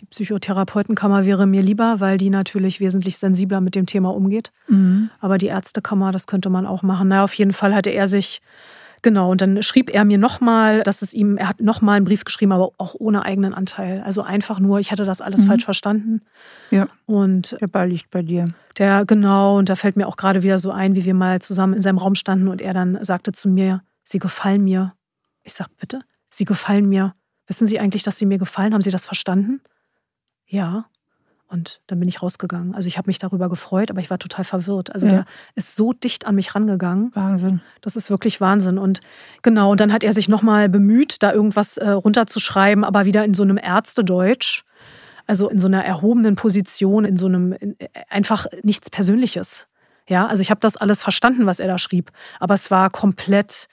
Die 0.00 0.06
Psychotherapeutenkammer 0.06 1.24
wäre 1.24 1.46
mir 1.46 1.62
lieber, 1.62 2.00
weil 2.00 2.18
die 2.18 2.28
natürlich 2.28 2.80
wesentlich 2.80 3.16
sensibler 3.16 3.62
mit 3.62 3.74
dem 3.74 3.86
Thema 3.86 4.14
umgeht. 4.14 4.52
Mhm. 4.68 5.10
Aber 5.20 5.38
die 5.38 5.46
Ärztekammer, 5.46 6.12
das 6.12 6.26
könnte 6.26 6.50
man 6.50 6.66
auch 6.66 6.82
machen. 6.82 7.08
Na, 7.08 7.24
auf 7.24 7.32
jeden 7.34 7.52
Fall 7.52 7.74
hatte 7.74 7.90
er 7.90 8.06
sich 8.06 8.42
Genau, 9.06 9.30
und 9.30 9.40
dann 9.40 9.62
schrieb 9.62 9.94
er 9.94 10.04
mir 10.04 10.18
nochmal, 10.18 10.82
dass 10.82 11.00
es 11.00 11.14
ihm, 11.14 11.36
er 11.36 11.48
hat 11.48 11.60
nochmal 11.60 11.98
einen 11.98 12.04
Brief 12.04 12.24
geschrieben, 12.24 12.50
aber 12.50 12.72
auch 12.76 12.96
ohne 12.98 13.24
eigenen 13.24 13.54
Anteil. 13.54 14.02
Also 14.04 14.22
einfach 14.22 14.58
nur, 14.58 14.80
ich 14.80 14.90
hatte 14.90 15.04
das 15.04 15.20
alles 15.20 15.42
mhm. 15.42 15.46
falsch 15.46 15.64
verstanden. 15.64 16.22
Ja. 16.72 16.88
Und 17.04 17.56
der 17.60 17.68
Ball 17.68 17.88
liegt 17.88 18.10
bei 18.10 18.22
dir. 18.22 18.48
Der, 18.78 19.04
genau, 19.06 19.58
und 19.58 19.68
da 19.68 19.76
fällt 19.76 19.94
mir 19.94 20.08
auch 20.08 20.16
gerade 20.16 20.42
wieder 20.42 20.58
so 20.58 20.72
ein, 20.72 20.96
wie 20.96 21.04
wir 21.04 21.14
mal 21.14 21.40
zusammen 21.40 21.74
in 21.74 21.82
seinem 21.82 21.98
Raum 21.98 22.16
standen 22.16 22.48
und 22.48 22.60
er 22.60 22.74
dann 22.74 22.98
sagte 23.04 23.30
zu 23.30 23.48
mir, 23.48 23.80
Sie 24.02 24.18
gefallen 24.18 24.64
mir. 24.64 24.92
Ich 25.44 25.54
sag, 25.54 25.68
bitte? 25.76 26.00
Sie 26.28 26.44
gefallen 26.44 26.88
mir. 26.88 27.14
Wissen 27.46 27.68
Sie 27.68 27.78
eigentlich, 27.78 28.02
dass 28.02 28.18
Sie 28.18 28.26
mir 28.26 28.38
gefallen? 28.38 28.74
Haben 28.74 28.82
Sie 28.82 28.90
das 28.90 29.06
verstanden? 29.06 29.60
Ja. 30.46 30.86
Und 31.48 31.80
dann 31.86 32.00
bin 32.00 32.08
ich 32.08 32.22
rausgegangen. 32.22 32.74
Also 32.74 32.88
ich 32.88 32.98
habe 32.98 33.08
mich 33.08 33.18
darüber 33.18 33.48
gefreut, 33.48 33.90
aber 33.90 34.00
ich 34.00 34.10
war 34.10 34.18
total 34.18 34.44
verwirrt. 34.44 34.92
Also 34.92 35.06
ja. 35.06 35.12
der 35.12 35.24
ist 35.54 35.76
so 35.76 35.92
dicht 35.92 36.26
an 36.26 36.34
mich 36.34 36.54
rangegangen. 36.54 37.12
Wahnsinn. 37.14 37.60
Das 37.82 37.94
ist 37.94 38.10
wirklich 38.10 38.40
Wahnsinn. 38.40 38.78
Und 38.78 39.00
genau, 39.42 39.70
und 39.70 39.80
dann 39.80 39.92
hat 39.92 40.02
er 40.02 40.12
sich 40.12 40.28
nochmal 40.28 40.68
bemüht, 40.68 41.22
da 41.22 41.32
irgendwas 41.32 41.76
äh, 41.76 41.88
runterzuschreiben, 41.88 42.82
aber 42.82 43.04
wieder 43.04 43.24
in 43.24 43.32
so 43.32 43.44
einem 43.44 43.58
Ärztedeutsch. 43.58 44.64
Also 45.28 45.48
in 45.48 45.58
so 45.58 45.66
einer 45.66 45.84
erhobenen 45.84 46.34
Position, 46.34 47.04
in 47.04 47.16
so 47.16 47.26
einem 47.26 47.52
in, 47.52 47.76
einfach 48.08 48.46
nichts 48.62 48.90
Persönliches. 48.90 49.68
Ja, 50.08 50.26
also 50.26 50.40
ich 50.40 50.50
habe 50.50 50.60
das 50.60 50.76
alles 50.76 51.02
verstanden, 51.02 51.46
was 51.46 51.58
er 51.58 51.66
da 51.66 51.78
schrieb, 51.78 52.12
aber 52.38 52.54
es 52.54 52.70
war 52.70 52.90
komplett 52.90 53.66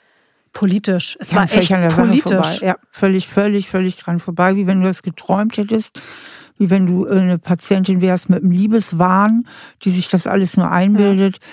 politisch. 0.52 1.16
Es 1.20 1.32
ja, 1.32 1.38
war 1.38 1.44
echt 1.44 1.96
politisch. 1.96 2.62
Ja, 2.62 2.78
völlig, 2.90 3.28
völlig, 3.28 3.70
völlig 3.70 3.98
dran 3.98 4.20
vorbei, 4.20 4.56
wie 4.56 4.66
wenn 4.66 4.82
du 4.82 4.88
das 4.88 5.04
geträumt 5.04 5.58
hättest 5.58 6.00
wie 6.58 6.70
wenn 6.70 6.86
du 6.86 7.08
eine 7.08 7.38
Patientin 7.38 8.02
wärst 8.02 8.30
mit 8.30 8.42
einem 8.42 8.52
Liebeswahn, 8.52 9.48
die 9.84 9.92
sich 9.92 10.08
das 10.08 10.28
alles 10.28 10.58
nur 10.58 10.72
einbildet. 10.72 11.38
Ja. 11.38 11.44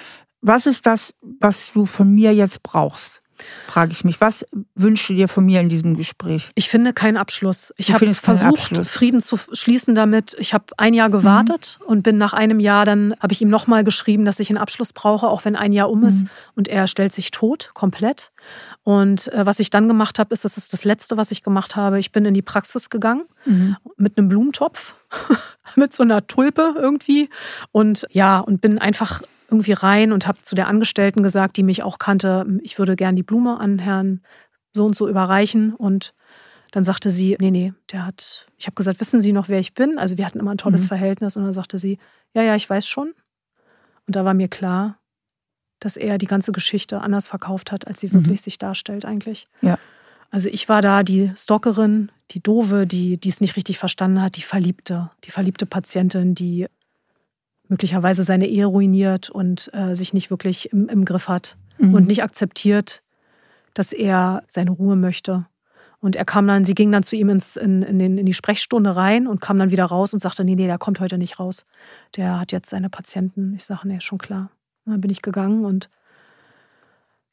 Was 0.42 0.66
ist 0.66 0.86
das, 0.86 1.14
was 1.38 1.72
du 1.72 1.86
von 1.86 2.12
mir 2.12 2.34
jetzt 2.34 2.62
brauchst? 2.62 3.19
Frage 3.66 3.92
ich 3.92 4.04
mich. 4.04 4.20
Was 4.20 4.46
wünschst 4.74 5.08
du 5.08 5.14
dir 5.14 5.28
von 5.28 5.44
mir 5.44 5.60
in 5.60 5.68
diesem 5.68 5.96
Gespräch? 5.96 6.50
Ich 6.54 6.68
finde 6.68 6.92
keinen 6.92 7.16
Abschluss. 7.16 7.72
Ich 7.76 7.92
habe 7.92 8.12
versucht, 8.14 8.86
Frieden 8.86 9.20
zu 9.20 9.38
schließen 9.52 9.94
damit. 9.94 10.36
Ich 10.38 10.54
habe 10.54 10.66
ein 10.76 10.94
Jahr 10.94 11.10
gewartet 11.10 11.78
mhm. 11.80 11.86
und 11.86 12.02
bin 12.02 12.18
nach 12.18 12.32
einem 12.32 12.60
Jahr, 12.60 12.84
dann 12.84 13.14
habe 13.20 13.32
ich 13.32 13.40
ihm 13.40 13.48
nochmal 13.48 13.84
geschrieben, 13.84 14.24
dass 14.24 14.40
ich 14.40 14.50
einen 14.50 14.58
Abschluss 14.58 14.92
brauche, 14.92 15.28
auch 15.28 15.44
wenn 15.44 15.56
ein 15.56 15.72
Jahr 15.72 15.90
um 15.90 16.04
ist. 16.04 16.24
Mhm. 16.24 16.30
Und 16.56 16.68
er 16.68 16.86
stellt 16.86 17.12
sich 17.12 17.30
tot, 17.30 17.70
komplett. 17.74 18.32
Und 18.82 19.32
äh, 19.32 19.44
was 19.44 19.60
ich 19.60 19.70
dann 19.70 19.88
gemacht 19.88 20.18
habe, 20.18 20.32
ist, 20.32 20.44
das 20.44 20.56
ist 20.56 20.72
das 20.72 20.84
Letzte, 20.84 21.16
was 21.16 21.30
ich 21.30 21.42
gemacht 21.42 21.76
habe. 21.76 21.98
Ich 21.98 22.12
bin 22.12 22.24
in 22.24 22.34
die 22.34 22.42
Praxis 22.42 22.90
gegangen 22.90 23.24
mhm. 23.44 23.76
mit 23.96 24.16
einem 24.16 24.28
Blumentopf, 24.28 24.94
mit 25.76 25.92
so 25.92 26.02
einer 26.02 26.26
Tulpe 26.26 26.74
irgendwie. 26.76 27.28
Und 27.72 28.06
ja, 28.10 28.38
und 28.38 28.60
bin 28.60 28.78
einfach 28.78 29.22
irgendwie 29.50 29.72
rein 29.72 30.12
und 30.12 30.26
habe 30.26 30.42
zu 30.42 30.54
der 30.54 30.68
Angestellten 30.68 31.22
gesagt, 31.22 31.56
die 31.56 31.62
mich 31.62 31.82
auch 31.82 31.98
kannte, 31.98 32.46
ich 32.62 32.78
würde 32.78 32.96
gern 32.96 33.16
die 33.16 33.22
Blume 33.22 33.58
an 33.58 33.78
Herrn 33.78 34.20
so 34.72 34.86
und 34.86 34.96
so 34.96 35.08
überreichen. 35.08 35.74
Und 35.74 36.14
dann 36.70 36.84
sagte 36.84 37.10
sie, 37.10 37.36
nee, 37.40 37.50
nee, 37.50 37.72
der 37.90 38.06
hat, 38.06 38.46
ich 38.56 38.66
habe 38.66 38.74
gesagt, 38.74 39.00
wissen 39.00 39.20
Sie 39.20 39.32
noch, 39.32 39.48
wer 39.48 39.58
ich 39.58 39.74
bin? 39.74 39.98
Also 39.98 40.18
wir 40.18 40.26
hatten 40.26 40.38
immer 40.38 40.52
ein 40.52 40.58
tolles 40.58 40.84
mhm. 40.84 40.88
Verhältnis. 40.88 41.36
Und 41.36 41.44
dann 41.44 41.52
sagte 41.52 41.78
sie, 41.78 41.98
ja, 42.32 42.42
ja, 42.42 42.54
ich 42.54 42.68
weiß 42.68 42.86
schon. 42.86 43.12
Und 44.06 44.16
da 44.16 44.24
war 44.24 44.34
mir 44.34 44.48
klar, 44.48 44.98
dass 45.80 45.96
er 45.96 46.18
die 46.18 46.26
ganze 46.26 46.52
Geschichte 46.52 47.00
anders 47.00 47.26
verkauft 47.26 47.72
hat, 47.72 47.86
als 47.86 48.00
sie 48.00 48.08
mhm. 48.08 48.12
wirklich 48.12 48.42
sich 48.42 48.58
darstellt 48.58 49.04
eigentlich. 49.04 49.46
Ja. 49.62 49.78
Also 50.30 50.48
ich 50.48 50.68
war 50.68 50.80
da 50.80 51.02
die 51.02 51.32
Stalkerin, 51.36 52.12
die 52.30 52.40
Dove, 52.40 52.86
die, 52.86 53.18
die 53.18 53.28
es 53.28 53.40
nicht 53.40 53.56
richtig 53.56 53.78
verstanden 53.78 54.22
hat, 54.22 54.36
die 54.36 54.42
Verliebte, 54.42 55.10
die 55.24 55.32
verliebte 55.32 55.66
Patientin, 55.66 56.36
die 56.36 56.68
möglicherweise 57.70 58.24
seine 58.24 58.46
Ehe 58.46 58.66
ruiniert 58.66 59.30
und 59.30 59.70
äh, 59.72 59.94
sich 59.94 60.12
nicht 60.12 60.30
wirklich 60.30 60.72
im, 60.72 60.88
im 60.88 61.04
Griff 61.04 61.28
hat 61.28 61.56
mhm. 61.78 61.94
und 61.94 62.06
nicht 62.06 62.22
akzeptiert, 62.22 63.02
dass 63.72 63.92
er 63.92 64.42
seine 64.48 64.72
Ruhe 64.72 64.96
möchte. 64.96 65.46
Und 66.00 66.16
er 66.16 66.24
kam 66.24 66.46
dann, 66.46 66.64
sie 66.64 66.74
ging 66.74 66.90
dann 66.90 67.02
zu 67.02 67.14
ihm 67.14 67.28
ins, 67.28 67.56
in, 67.56 67.82
in, 67.82 68.00
in 68.00 68.26
die 68.26 68.34
Sprechstunde 68.34 68.96
rein 68.96 69.26
und 69.26 69.40
kam 69.40 69.58
dann 69.58 69.70
wieder 69.70 69.84
raus 69.84 70.12
und 70.12 70.18
sagte, 70.18 70.44
nee, 70.44 70.54
nee, 70.54 70.66
der 70.66 70.78
kommt 70.78 70.98
heute 70.98 71.18
nicht 71.18 71.38
raus. 71.38 71.66
Der 72.16 72.40
hat 72.40 72.52
jetzt 72.52 72.70
seine 72.70 72.90
Patienten. 72.90 73.54
Ich 73.54 73.64
sage, 73.64 73.86
nee, 73.86 74.00
schon 74.00 74.18
klar. 74.18 74.50
Und 74.84 74.92
dann 74.92 75.00
bin 75.00 75.10
ich 75.10 75.22
gegangen 75.22 75.64
und 75.64 75.90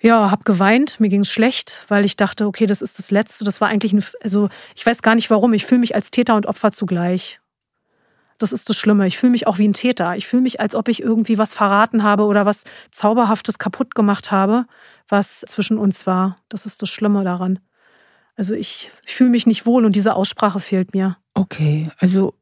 ja, 0.02 0.30
habe 0.30 0.44
geweint. 0.44 1.00
Mir 1.00 1.10
ging 1.10 1.22
es 1.22 1.32
schlecht, 1.32 1.86
weil 1.88 2.06
ich 2.06 2.18
dachte, 2.18 2.46
okay, 2.46 2.68
das 2.68 2.82
ist 2.82 3.00
das 3.00 3.10
Letzte. 3.10 3.46
Das 3.46 3.62
war 3.62 3.70
eigentlich, 3.70 3.94
ein, 3.94 4.04
also 4.22 4.50
ich 4.76 4.86
weiß 4.86 5.02
gar 5.02 5.16
nicht 5.16 5.30
warum. 5.30 5.54
Ich 5.54 5.66
fühle 5.66 5.80
mich 5.80 5.96
als 5.96 6.12
Täter 6.12 6.36
und 6.36 6.46
Opfer 6.46 6.72
zugleich. 6.72 7.40
Das 8.38 8.52
ist 8.52 8.70
das 8.70 8.78
Schlimme. 8.78 9.08
Ich 9.08 9.18
fühle 9.18 9.32
mich 9.32 9.48
auch 9.48 9.58
wie 9.58 9.68
ein 9.68 9.74
Täter. 9.74 10.16
Ich 10.16 10.28
fühle 10.28 10.44
mich, 10.44 10.60
als 10.60 10.76
ob 10.76 10.88
ich 10.90 11.02
irgendwie 11.02 11.38
was 11.38 11.54
verraten 11.54 12.04
habe 12.04 12.24
oder 12.24 12.46
was 12.46 12.64
Zauberhaftes 12.92 13.58
kaputt 13.58 13.96
gemacht 13.96 14.32
habe, 14.32 14.66
was 15.08 15.42
zwischen 15.42 15.78
uns 15.78 16.06
war. 16.06 16.38
Das 16.50 16.66
ist 16.66 16.82
das 16.82 16.90
Schlimme 16.90 17.24
daran. 17.24 17.60
Also 18.36 18.54
ich, 18.54 18.92
ich 19.06 19.16
fühle 19.16 19.32
mich 19.32 19.48
nicht 19.48 19.66
wohl 19.66 19.86
und 19.86 19.96
diese 19.96 20.14
Aussprache 20.14 20.60
fehlt 20.60 20.94
mir. 20.94 21.18
Okay, 21.34 21.90
also 21.98 22.36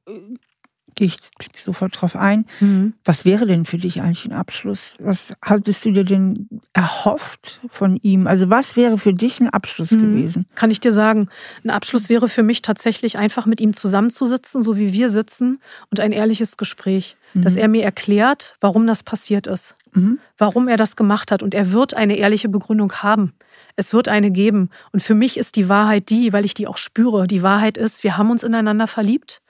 gehe 0.96 1.08
ich 1.08 1.18
sofort 1.54 2.02
drauf 2.02 2.16
ein. 2.16 2.46
Mhm. 2.60 2.94
Was 3.04 3.26
wäre 3.26 3.46
denn 3.46 3.66
für 3.66 3.78
dich 3.78 4.02
eigentlich 4.02 4.26
ein 4.26 4.34
Abschluss? 4.34 4.96
Was 5.00 5.34
hattest 5.42 5.86
du 5.86 5.92
dir 5.92 6.04
denn 6.04 6.50
erhofft 6.74 7.62
von 7.70 7.98
ihm? 8.02 8.28
Also 8.28 8.50
was 8.50 8.76
wäre 8.76 8.98
für 8.98 9.14
dich 9.14 9.40
ein 9.40 9.50
Abschluss 9.50 9.92
mhm. 9.92 10.02
gewesen? 10.02 10.46
Kann 10.56 10.72
ich 10.72 10.80
dir 10.80 10.92
sagen, 10.92 11.30
ein 11.64 11.70
Abschluss 11.70 12.10
wäre 12.10 12.28
für 12.28 12.44
mich 12.44 12.62
tatsächlich 12.62 13.18
einfach 13.18 13.46
mit 13.46 13.62
ihm 13.62 13.74
zusammenzusitzen, 13.74 14.62
so 14.62 14.78
wie 14.78 14.94
wir 14.94 15.10
sitzen 15.10 15.60
und 15.92 16.00
ein 16.00 16.12
ehrliches 16.12 16.58
Gespräch. 16.58 17.18
mhm. 17.36 17.42
dass 17.42 17.56
er 17.56 17.68
mir 17.68 17.84
erklärt, 17.84 18.56
warum 18.62 18.88
das 18.88 19.04
passiert 19.04 19.48
ist, 19.48 19.76
mhm. 19.94 20.20
warum 20.38 20.68
er 20.68 20.78
das 20.78 20.96
gemacht 20.96 21.32
hat. 21.32 21.44
Und 21.44 21.54
er 21.54 21.72
wird 21.72 21.94
eine 21.94 22.16
ehrliche 22.16 22.50
Begründung 22.50 22.92
haben. 22.94 23.34
Es 23.76 23.94
wird 23.94 24.08
eine 24.08 24.32
geben. 24.32 24.70
Und 24.92 25.04
für 25.04 25.16
mich 25.16 25.38
ist 25.38 25.58
die 25.58 25.70
Wahrheit 25.70 26.10
die, 26.10 26.34
weil 26.34 26.46
ich 26.46 26.54
die 26.54 26.68
auch 26.68 26.78
spüre. 26.78 27.28
Die 27.28 27.44
Wahrheit 27.44 27.78
ist, 27.78 28.04
wir 28.04 28.18
haben 28.18 28.32
uns 28.32 28.44
ineinander 28.44 28.88
verliebt. 28.88 29.42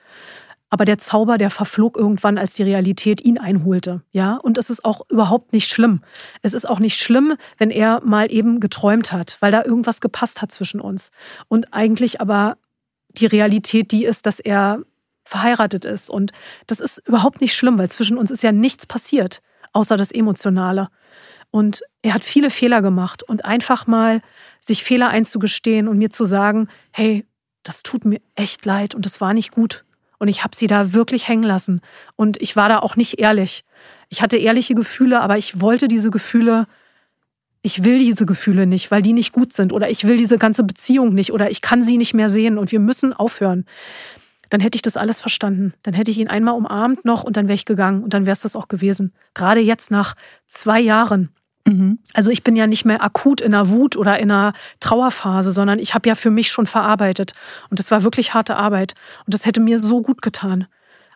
Aber 0.68 0.84
der 0.84 0.98
Zauber, 0.98 1.38
der 1.38 1.50
verflog 1.50 1.96
irgendwann, 1.96 2.38
als 2.38 2.54
die 2.54 2.64
Realität 2.64 3.20
ihn 3.20 3.38
einholte. 3.38 4.02
Ja, 4.10 4.36
und 4.36 4.58
es 4.58 4.68
ist 4.68 4.84
auch 4.84 5.02
überhaupt 5.08 5.52
nicht 5.52 5.70
schlimm. 5.70 6.02
Es 6.42 6.54
ist 6.54 6.68
auch 6.68 6.80
nicht 6.80 7.00
schlimm, 7.00 7.36
wenn 7.56 7.70
er 7.70 8.02
mal 8.04 8.32
eben 8.32 8.58
geträumt 8.58 9.12
hat, 9.12 9.36
weil 9.40 9.52
da 9.52 9.64
irgendwas 9.64 10.00
gepasst 10.00 10.42
hat 10.42 10.50
zwischen 10.50 10.80
uns. 10.80 11.12
Und 11.48 11.72
eigentlich 11.72 12.20
aber 12.20 12.56
die 13.10 13.26
Realität 13.26 13.92
die 13.92 14.04
ist, 14.04 14.26
dass 14.26 14.40
er 14.40 14.80
verheiratet 15.24 15.84
ist. 15.84 16.10
Und 16.10 16.32
das 16.66 16.80
ist 16.80 17.06
überhaupt 17.06 17.40
nicht 17.40 17.54
schlimm, 17.54 17.78
weil 17.78 17.90
zwischen 17.90 18.18
uns 18.18 18.30
ist 18.30 18.42
ja 18.42 18.52
nichts 18.52 18.86
passiert, 18.86 19.42
außer 19.72 19.96
das 19.96 20.12
Emotionale. 20.12 20.88
Und 21.50 21.82
er 22.02 22.14
hat 22.14 22.24
viele 22.24 22.50
Fehler 22.50 22.82
gemacht 22.82 23.22
und 23.22 23.44
einfach 23.44 23.86
mal 23.86 24.20
sich 24.60 24.84
Fehler 24.84 25.08
einzugestehen 25.08 25.88
und 25.88 25.96
mir 25.98 26.10
zu 26.10 26.24
sagen, 26.24 26.68
hey, 26.90 27.24
das 27.62 27.82
tut 27.82 28.04
mir 28.04 28.20
echt 28.34 28.64
leid 28.64 28.94
und 28.94 29.06
das 29.06 29.20
war 29.20 29.32
nicht 29.32 29.52
gut. 29.52 29.85
Und 30.18 30.28
ich 30.28 30.44
habe 30.44 30.56
sie 30.56 30.66
da 30.66 30.92
wirklich 30.92 31.28
hängen 31.28 31.42
lassen. 31.42 31.80
Und 32.16 32.40
ich 32.40 32.56
war 32.56 32.68
da 32.68 32.78
auch 32.78 32.96
nicht 32.96 33.18
ehrlich. 33.18 33.64
Ich 34.08 34.22
hatte 34.22 34.36
ehrliche 34.36 34.74
Gefühle, 34.74 35.20
aber 35.20 35.36
ich 35.38 35.60
wollte 35.60 35.88
diese 35.88 36.10
Gefühle, 36.10 36.66
ich 37.62 37.84
will 37.84 37.98
diese 37.98 38.26
Gefühle 38.26 38.66
nicht, 38.66 38.90
weil 38.90 39.02
die 39.02 39.12
nicht 39.12 39.32
gut 39.32 39.52
sind. 39.52 39.72
Oder 39.72 39.90
ich 39.90 40.04
will 40.04 40.16
diese 40.16 40.38
ganze 40.38 40.62
Beziehung 40.62 41.14
nicht. 41.14 41.32
Oder 41.32 41.50
ich 41.50 41.60
kann 41.60 41.82
sie 41.82 41.98
nicht 41.98 42.14
mehr 42.14 42.28
sehen 42.28 42.58
und 42.58 42.70
wir 42.70 42.80
müssen 42.80 43.12
aufhören. 43.12 43.64
Dann 44.48 44.60
hätte 44.60 44.76
ich 44.76 44.82
das 44.82 44.96
alles 44.96 45.20
verstanden. 45.20 45.74
Dann 45.82 45.94
hätte 45.94 46.10
ich 46.10 46.18
ihn 46.18 46.28
einmal 46.28 46.54
umarmt 46.54 47.04
noch 47.04 47.24
und 47.24 47.36
dann 47.36 47.48
wäre 47.48 47.54
ich 47.54 47.64
gegangen. 47.64 48.04
Und 48.04 48.14
dann 48.14 48.26
wäre 48.26 48.34
es 48.34 48.40
das 48.40 48.54
auch 48.54 48.68
gewesen. 48.68 49.12
Gerade 49.34 49.60
jetzt 49.60 49.90
nach 49.90 50.14
zwei 50.46 50.80
Jahren 50.80 51.30
Mhm. 51.66 51.98
Also 52.14 52.30
ich 52.30 52.44
bin 52.44 52.56
ja 52.56 52.66
nicht 52.66 52.84
mehr 52.84 53.02
akut 53.02 53.40
in 53.40 53.52
einer 53.52 53.68
Wut 53.68 53.96
oder 53.96 54.18
in 54.18 54.30
einer 54.30 54.52
Trauerphase, 54.80 55.50
sondern 55.50 55.78
ich 55.78 55.94
habe 55.94 56.08
ja 56.08 56.14
für 56.14 56.30
mich 56.30 56.50
schon 56.50 56.66
verarbeitet. 56.66 57.32
Und 57.70 57.80
das 57.80 57.90
war 57.90 58.04
wirklich 58.04 58.34
harte 58.34 58.56
Arbeit. 58.56 58.94
Und 59.26 59.34
das 59.34 59.46
hätte 59.46 59.60
mir 59.60 59.78
so 59.78 60.00
gut 60.00 60.22
getan. 60.22 60.66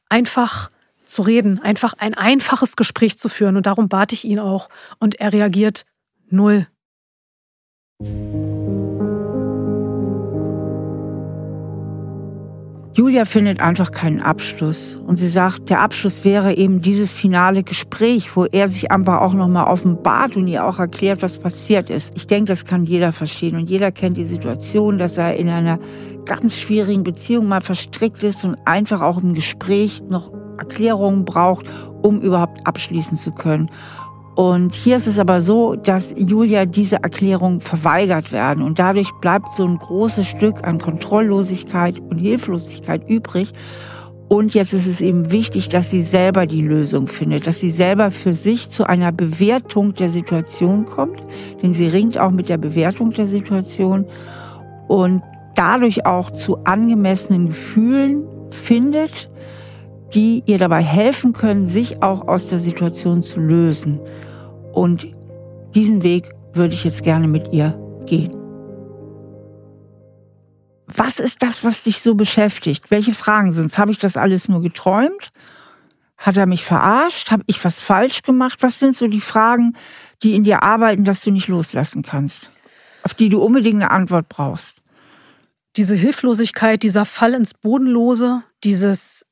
Einfach 0.09 0.71
zu 1.05 1.23
reden, 1.23 1.61
einfach 1.63 1.95
ein 1.99 2.15
einfaches 2.15 2.77
Gespräch 2.77 3.17
zu 3.17 3.29
führen. 3.29 3.57
Und 3.57 3.67
darum 3.67 3.89
bat 3.89 4.13
ich 4.13 4.25
ihn 4.25 4.41
auch. 4.41 4.69
Und 4.99 5.21
er 5.21 5.33
reagiert 5.33 5.87
null. 6.29 6.67
Julia 13.01 13.25
findet 13.25 13.61
einfach 13.61 13.93
keinen 13.93 14.21
Abschluss 14.21 15.01
und 15.07 15.17
sie 15.17 15.31
sagt, 15.31 15.71
der 15.71 15.81
Abschluss 15.81 16.23
wäre 16.23 16.53
eben 16.53 16.83
dieses 16.83 17.13
finale 17.13 17.63
Gespräch, 17.63 18.37
wo 18.37 18.45
er 18.45 18.69
sich 18.69 18.91
einfach 18.91 19.23
auch 19.23 19.33
nochmal 19.33 19.69
offenbart 19.69 20.37
und 20.37 20.47
ihr 20.49 20.67
auch 20.67 20.79
erklärt, 20.79 21.23
was 21.23 21.39
passiert 21.39 21.89
ist. 21.89 22.15
Ich 22.15 22.27
denke, 22.27 22.53
das 22.53 22.67
kann 22.67 22.85
jeder 22.85 23.13
verstehen 23.13 23.57
und 23.57 23.71
jeder 23.71 23.91
kennt 23.91 24.19
die 24.19 24.27
Situation, 24.27 24.99
dass 24.99 25.17
er 25.17 25.35
in 25.37 25.49
einer 25.49 25.79
ganz 26.27 26.59
schwierigen 26.59 27.03
Beziehung 27.03 27.49
mal 27.49 27.63
verstrickt 27.63 28.23
ist 28.23 28.45
und 28.45 28.59
einfach 28.67 29.01
auch 29.01 29.17
im 29.17 29.33
Gespräch 29.33 30.03
noch 30.11 30.31
Erklärungen 30.59 31.25
braucht, 31.25 31.65
um 32.03 32.21
überhaupt 32.21 32.67
abschließen 32.67 33.17
zu 33.17 33.33
können. 33.33 33.71
Und 34.41 34.73
hier 34.73 34.97
ist 34.97 35.07
es 35.07 35.19
aber 35.19 35.43
so, 35.43 35.77
dass 35.77 36.15
Julia 36.17 36.65
diese 36.65 37.03
Erklärung 37.03 37.61
verweigert 37.61 38.33
werden 38.33 38.65
und 38.65 38.79
dadurch 38.79 39.11
bleibt 39.21 39.53
so 39.53 39.67
ein 39.67 39.77
großes 39.77 40.27
Stück 40.27 40.67
an 40.67 40.79
Kontrolllosigkeit 40.79 42.01
und 42.01 42.17
Hilflosigkeit 42.17 43.07
übrig. 43.07 43.53
Und 44.29 44.55
jetzt 44.55 44.73
ist 44.73 44.87
es 44.87 45.03
eben 45.03 45.31
wichtig, 45.31 45.69
dass 45.69 45.91
sie 45.91 46.01
selber 46.01 46.47
die 46.47 46.63
Lösung 46.63 47.07
findet, 47.07 47.47
dass 47.47 47.61
sie 47.61 47.69
selber 47.69 48.11
für 48.11 48.33
sich 48.33 48.71
zu 48.71 48.85
einer 48.85 49.13
Bewertung 49.13 49.93
der 49.93 50.09
Situation 50.09 50.87
kommt, 50.87 51.23
denn 51.63 51.75
sie 51.75 51.89
ringt 51.89 52.17
auch 52.17 52.31
mit 52.31 52.49
der 52.49 52.57
Bewertung 52.57 53.11
der 53.11 53.27
Situation 53.27 54.07
und 54.89 55.23
dadurch 55.55 56.07
auch 56.07 56.31
zu 56.31 56.65
angemessenen 56.65 57.49
Gefühlen 57.49 58.25
findet, 58.49 59.29
die 60.15 60.43
ihr 60.47 60.57
dabei 60.57 60.83
helfen 60.83 61.35
können, 61.35 61.67
sich 61.67 62.03
auch 62.03 62.27
aus 62.27 62.49
der 62.49 62.59
Situation 62.59 63.23
zu 63.23 63.39
lösen. 63.39 64.01
Und 64.73 65.09
diesen 65.75 66.03
Weg 66.03 66.31
würde 66.53 66.75
ich 66.75 66.85
jetzt 66.85 67.03
gerne 67.03 67.29
mit 67.29 67.53
ihr 67.53 67.79
gehen. 68.07 68.35
Was 70.87 71.21
ist 71.21 71.43
das, 71.43 71.63
was 71.63 71.85
dich 71.85 72.01
so 72.01 72.15
beschäftigt? 72.15 72.91
Welche 72.91 73.15
Fragen 73.15 73.53
sind 73.53 73.67
es? 73.67 73.79
Habe 73.79 73.93
ich 73.93 73.99
das 73.99 74.17
alles 74.17 74.49
nur 74.49 74.61
geträumt? 74.61 75.31
Hat 76.17 76.37
er 76.37 76.47
mich 76.47 76.65
verarscht? 76.65 77.31
Habe 77.31 77.45
ich 77.47 77.65
was 77.65 77.81
falsch 77.81 78.23
gemacht? 78.23 78.63
Was 78.63 78.79
sind 78.79 78.97
so 78.97 79.07
die 79.07 79.21
Fragen, 79.21 79.77
die 80.23 80.35
in 80.35 80.45
dir 80.45 80.63
arbeiten, 80.63 81.05
dass 81.05 81.23
du 81.23 81.31
nicht 81.31 81.49
loslassen 81.49 82.03
kannst? 82.03 82.51
Auf 83.05 83.15
die 83.15 83.29
du 83.29 83.41
unbedingt 83.41 83.77
eine 83.77 83.91
Antwort 83.91 84.29
brauchst. 84.29 84.83
Diese 85.77 85.95
Hilflosigkeit, 85.95 86.83
dieser 86.83 87.05
Fall 87.05 87.35
ins 87.35 87.55
Bodenlose, 87.55 88.43
dieses 88.65 89.25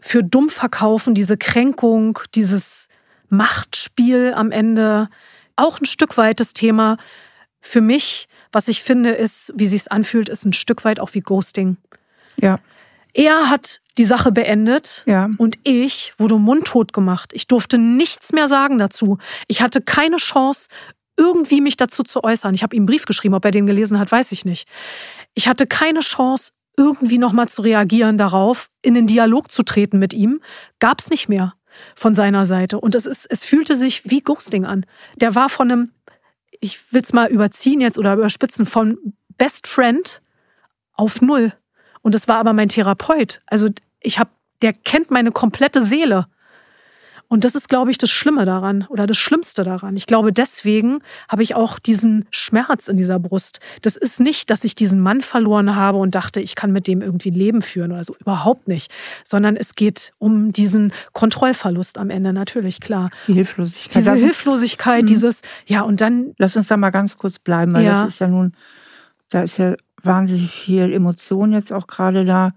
für 0.00 0.22
dumm 0.22 0.48
verkaufen, 0.48 1.14
diese 1.14 1.36
Kränkung, 1.36 2.18
dieses 2.34 2.88
Machtspiel 3.28 4.32
am 4.34 4.50
Ende. 4.50 5.08
Auch 5.56 5.80
ein 5.80 5.86
Stück 5.86 6.16
weit 6.16 6.40
das 6.40 6.52
Thema 6.52 6.96
für 7.60 7.80
mich, 7.80 8.28
was 8.52 8.68
ich 8.68 8.82
finde, 8.82 9.10
ist, 9.10 9.52
wie 9.54 9.66
sich 9.66 9.90
anfühlt, 9.90 10.28
ist 10.28 10.44
ein 10.44 10.52
Stück 10.52 10.84
weit 10.84 11.00
auch 11.00 11.14
wie 11.14 11.20
Ghosting. 11.20 11.76
Ja. 12.36 12.58
Er 13.14 13.50
hat 13.50 13.80
die 13.96 14.04
Sache 14.04 14.30
beendet 14.32 15.02
ja. 15.06 15.28
und 15.38 15.58
ich 15.64 16.14
wurde 16.18 16.38
mundtot 16.38 16.92
gemacht. 16.92 17.32
Ich 17.34 17.48
durfte 17.48 17.78
nichts 17.78 18.32
mehr 18.32 18.46
sagen 18.46 18.78
dazu. 18.78 19.18
Ich 19.48 19.60
hatte 19.60 19.80
keine 19.80 20.16
Chance, 20.16 20.68
irgendwie 21.16 21.60
mich 21.60 21.76
dazu 21.76 22.04
zu 22.04 22.22
äußern. 22.22 22.54
Ich 22.54 22.62
habe 22.62 22.76
ihm 22.76 22.82
einen 22.82 22.86
Brief 22.86 23.06
geschrieben, 23.06 23.34
ob 23.34 23.44
er 23.44 23.50
den 23.50 23.66
gelesen 23.66 23.98
hat, 23.98 24.12
weiß 24.12 24.30
ich 24.32 24.44
nicht. 24.44 24.68
Ich 25.34 25.48
hatte 25.48 25.66
keine 25.66 26.00
Chance, 26.00 26.52
irgendwie 26.76 27.18
nochmal 27.18 27.48
zu 27.48 27.62
reagieren 27.62 28.18
darauf, 28.18 28.70
in 28.82 28.94
den 28.94 29.08
Dialog 29.08 29.50
zu 29.50 29.64
treten 29.64 29.98
mit 29.98 30.14
ihm, 30.14 30.40
gab 30.78 31.00
es 31.00 31.10
nicht 31.10 31.28
mehr 31.28 31.54
von 31.94 32.14
seiner 32.14 32.46
Seite. 32.46 32.80
Und 32.80 32.94
es, 32.94 33.06
ist, 33.06 33.26
es 33.30 33.44
fühlte 33.44 33.76
sich 33.76 34.10
wie 34.10 34.20
Ghosting 34.20 34.64
an. 34.64 34.86
Der 35.16 35.34
war 35.34 35.48
von 35.48 35.70
einem, 35.70 35.92
ich 36.60 36.92
will 36.92 37.02
es 37.02 37.12
mal 37.12 37.28
überziehen 37.28 37.80
jetzt 37.80 37.98
oder 37.98 38.14
überspitzen, 38.14 38.66
von 38.66 38.98
Best 39.36 39.66
Friend 39.66 40.22
auf 40.92 41.20
Null. 41.20 41.52
Und 42.02 42.14
es 42.14 42.28
war 42.28 42.36
aber 42.36 42.52
mein 42.52 42.68
Therapeut. 42.68 43.40
Also 43.46 43.68
ich 44.00 44.18
habe, 44.18 44.30
der 44.62 44.72
kennt 44.72 45.10
meine 45.10 45.32
komplette 45.32 45.82
Seele. 45.82 46.26
Und 47.28 47.44
das 47.44 47.54
ist, 47.54 47.68
glaube 47.68 47.90
ich, 47.90 47.98
das 47.98 48.10
Schlimme 48.10 48.46
daran 48.46 48.86
oder 48.88 49.06
das 49.06 49.18
Schlimmste 49.18 49.62
daran. 49.62 49.96
Ich 49.96 50.06
glaube, 50.06 50.32
deswegen 50.32 51.00
habe 51.28 51.42
ich 51.42 51.54
auch 51.54 51.78
diesen 51.78 52.26
Schmerz 52.30 52.88
in 52.88 52.96
dieser 52.96 53.18
Brust. 53.18 53.60
Das 53.82 53.96
ist 53.96 54.18
nicht, 54.18 54.48
dass 54.48 54.64
ich 54.64 54.74
diesen 54.74 55.00
Mann 55.00 55.20
verloren 55.20 55.76
habe 55.76 55.98
und 55.98 56.14
dachte, 56.14 56.40
ich 56.40 56.54
kann 56.54 56.72
mit 56.72 56.86
dem 56.86 57.02
irgendwie 57.02 57.30
ein 57.30 57.34
Leben 57.34 57.60
führen 57.60 57.92
oder 57.92 58.02
so. 58.02 58.16
Überhaupt 58.18 58.66
nicht. 58.66 58.90
Sondern 59.24 59.56
es 59.56 59.74
geht 59.74 60.12
um 60.18 60.52
diesen 60.52 60.92
Kontrollverlust 61.12 61.98
am 61.98 62.08
Ende, 62.08 62.32
natürlich, 62.32 62.80
klar. 62.80 63.10
Die 63.26 63.34
Hilflosigkeit. 63.34 63.96
Diese 63.96 64.14
Hilflosigkeit, 64.14 65.02
mhm. 65.02 65.06
dieses, 65.06 65.42
ja, 65.66 65.82
und 65.82 66.00
dann. 66.00 66.34
Lass 66.38 66.56
uns 66.56 66.68
da 66.68 66.78
mal 66.78 66.90
ganz 66.90 67.18
kurz 67.18 67.38
bleiben, 67.38 67.74
weil 67.74 67.84
ja. 67.84 68.04
das 68.04 68.14
ist 68.14 68.20
ja 68.20 68.28
nun, 68.28 68.52
da 69.28 69.42
ist 69.42 69.58
ja 69.58 69.74
wahnsinnig 70.02 70.50
viel 70.50 70.92
Emotion 70.92 71.52
jetzt 71.52 71.72
auch 71.72 71.86
gerade 71.86 72.24
da. 72.24 72.54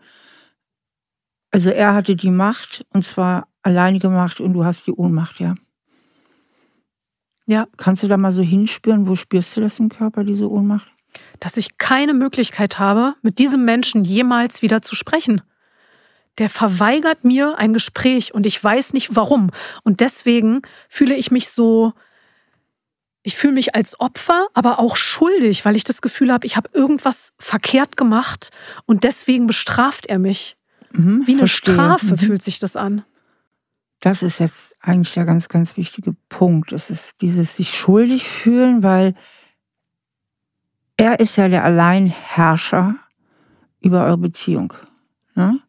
Also 1.52 1.72
er 1.72 1.94
hatte 1.94 2.16
die 2.16 2.30
Macht 2.30 2.86
und 2.94 3.04
zwar 3.04 3.48
alleine 3.64 4.00
gemacht 4.00 4.40
und 4.40 4.54
du 4.54 4.66
hast 4.66 4.88
die 4.88 4.94
Ohnmacht, 4.94 5.40
ja. 5.40 5.54
Ja. 7.46 7.68
Kannst 7.78 8.04
du 8.04 8.08
da 8.08 8.18
mal 8.18 8.32
so 8.32 8.42
hinspüren, 8.42 9.08
wo 9.08 9.16
spürst 9.16 9.58
du 9.58 9.62
das 9.62 9.80
im 9.80 9.90
Körper, 9.90 10.24
diese 10.24 10.50
Ohnmacht? 10.50 10.88
Dass 11.40 11.58
ich 11.58 11.78
keine 11.78 12.14
Möglichkeit 12.14 12.80
habe, 12.80 13.16
mit 13.22 13.40
diesem 13.40 13.66
Menschen 13.66 14.04
jemals 14.04 14.62
wieder 14.62 14.82
zu 14.82 14.96
sprechen. 14.96 15.42
Der 16.38 16.48
verweigert 16.48 17.26
mir 17.26 17.58
ein 17.58 17.74
Gespräch 17.74 18.34
und 18.34 18.46
ich 18.46 18.64
weiß 18.64 18.94
nicht 18.94 19.16
warum. 19.16 19.50
Und 19.84 20.00
deswegen 20.00 20.62
fühle 20.88 21.16
ich 21.16 21.30
mich 21.30 21.50
so, 21.50 21.92
ich 23.22 23.36
fühle 23.36 23.54
mich 23.54 23.76
als 23.76 24.00
Opfer, 24.00 24.48
aber 24.54 24.80
auch 24.80 24.96
schuldig, 24.96 25.66
weil 25.66 25.76
ich 25.76 25.84
das 25.84 26.02
Gefühl 26.02 26.32
habe, 26.32 26.46
ich 26.46 26.56
habe 26.56 26.70
irgendwas 26.74 27.34
verkehrt 27.38 27.98
gemacht 27.98 28.52
und 28.86 29.04
deswegen 29.04 29.46
bestraft 29.46 30.06
er 30.06 30.20
mich. 30.20 30.56
Mhm, 30.94 31.24
Wie 31.26 31.32
eine 31.32 31.40
verstehe. 31.40 31.74
Strafe 31.74 32.14
mhm. 32.14 32.18
fühlt 32.18 32.44
sich 32.44 32.60
das 32.60 32.78
an 32.78 33.04
das 34.02 34.24
ist 34.24 34.40
jetzt 34.40 34.76
eigentlich 34.82 35.14
der 35.14 35.26
ganz, 35.26 35.48
ganz 35.48 35.78
wichtige 35.78 36.14
Punkt. 36.28 36.72
Es 36.74 36.90
ist 36.90 37.22
dieses 37.22 37.56
sich 37.56 37.72
schuldig 37.72 38.28
fühlen, 38.28 38.84
weil 38.84 39.16
er 40.98 41.20
ist 41.20 41.36
ja 41.36 41.48
der 41.48 41.64
Alleinherrscher 41.64 42.96
über 43.80 44.04
eure 44.06 44.18
Beziehung. 44.18 44.74
Ne? 45.36 45.60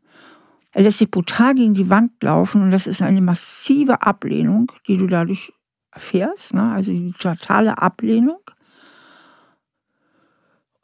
Er 0.72 0.82
lässt 0.82 0.98
sich 0.98 1.10
brutal 1.10 1.54
gegen 1.54 1.74
die 1.74 1.90
Wand 1.90 2.22
laufen 2.22 2.62
und 2.62 2.70
das 2.70 2.86
ist 2.86 3.02
eine 3.02 3.20
massive 3.20 4.02
Ablehnung, 4.02 4.72
die 4.88 4.96
du 4.96 5.06
dadurch 5.06 5.52
erfährst, 5.90 6.54
ne? 6.54 6.72
also 6.72 6.90
die 6.90 7.12
totale 7.12 7.78
Ablehnung. 7.78 8.40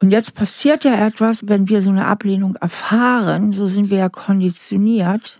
Und 0.01 0.11
jetzt 0.11 0.35
passiert 0.35 0.83
ja 0.83 0.93
etwas, 1.05 1.47
wenn 1.47 1.67
wir 1.67 1.81
so 1.81 1.89
eine 1.89 2.05
Ablehnung 2.05 2.55
erfahren, 2.57 3.53
so 3.53 3.65
sind 3.65 3.89
wir 3.89 3.97
ja 3.97 4.09
konditioniert, 4.09 5.38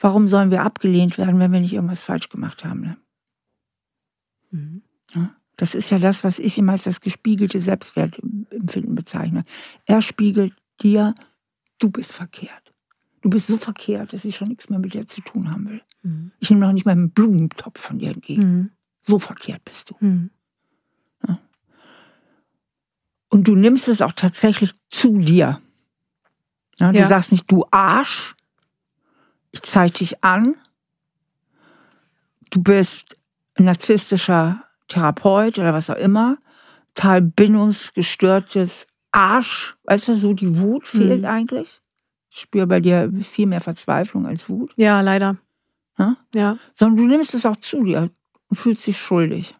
warum 0.00 0.26
sollen 0.26 0.50
wir 0.50 0.62
abgelehnt 0.62 1.18
werden, 1.18 1.38
wenn 1.38 1.52
wir 1.52 1.60
nicht 1.60 1.74
irgendwas 1.74 2.02
falsch 2.02 2.28
gemacht 2.28 2.64
haben? 2.64 2.80
Ne? 2.80 2.96
Mhm. 4.50 4.82
Ja, 5.14 5.34
das 5.56 5.74
ist 5.74 5.90
ja 5.90 5.98
das, 5.98 6.24
was 6.24 6.38
ich 6.38 6.58
immer 6.58 6.72
als 6.72 6.84
das 6.84 7.00
gespiegelte 7.00 7.60
Selbstwertempfinden 7.60 8.94
bezeichne. 8.94 9.44
Er 9.84 10.00
spiegelt 10.00 10.54
dir, 10.80 11.14
du 11.78 11.90
bist 11.90 12.12
verkehrt. 12.12 12.72
Du 13.20 13.28
bist 13.28 13.46
so 13.46 13.58
verkehrt, 13.58 14.14
dass 14.14 14.24
ich 14.24 14.36
schon 14.36 14.48
nichts 14.48 14.70
mehr 14.70 14.78
mit 14.78 14.94
dir 14.94 15.06
zu 15.06 15.20
tun 15.20 15.50
haben 15.50 15.68
will. 15.68 15.82
Mhm. 16.02 16.32
Ich 16.40 16.48
nehme 16.48 16.64
noch 16.64 16.72
nicht 16.72 16.86
mal 16.86 16.92
einen 16.92 17.10
Blumentopf 17.10 17.78
von 17.78 17.98
dir 17.98 18.10
entgegen. 18.10 18.42
Mhm. 18.42 18.70
So 19.02 19.18
verkehrt 19.18 19.62
bist 19.64 19.90
du. 19.90 19.96
Mhm. 20.00 20.30
Ja. 21.28 21.38
Und 23.28 23.46
du 23.46 23.54
nimmst 23.54 23.88
es 23.88 24.00
auch 24.00 24.12
tatsächlich 24.12 24.72
zu 24.88 25.18
dir. 25.18 25.60
Ja, 26.78 26.90
du 26.90 26.98
ja. 26.98 27.06
sagst 27.06 27.32
nicht, 27.32 27.50
du 27.50 27.66
Arsch, 27.70 28.34
ich 29.52 29.62
zeige 29.62 29.92
dich 29.92 30.22
an. 30.22 30.56
Du 32.50 32.62
bist 32.62 33.16
narzisstischer 33.58 34.64
Therapeut 34.88 35.58
oder 35.58 35.72
was 35.72 35.90
auch 35.90 35.96
immer. 35.96 36.38
Total 36.94 37.22
bindungsgestörtes 37.22 38.86
Arsch. 39.12 39.76
Weißt 39.84 40.08
du, 40.08 40.16
so 40.16 40.34
die 40.34 40.58
Wut 40.58 40.86
fehlt 40.86 41.20
mhm. 41.20 41.26
eigentlich. 41.26 41.80
Ich 42.30 42.40
spüre 42.40 42.66
bei 42.66 42.80
dir 42.80 43.12
viel 43.22 43.46
mehr 43.46 43.60
Verzweiflung 43.60 44.26
als 44.26 44.48
Wut. 44.48 44.72
Ja, 44.76 45.00
leider. 45.00 45.36
Ja? 45.98 46.16
ja. 46.34 46.58
Sondern 46.72 46.96
du 46.96 47.06
nimmst 47.06 47.34
es 47.34 47.46
auch 47.46 47.56
zu 47.56 47.84
dir 47.84 48.10
und 48.48 48.56
fühlst 48.56 48.86
dich 48.86 48.98
schuldig. 48.98 49.54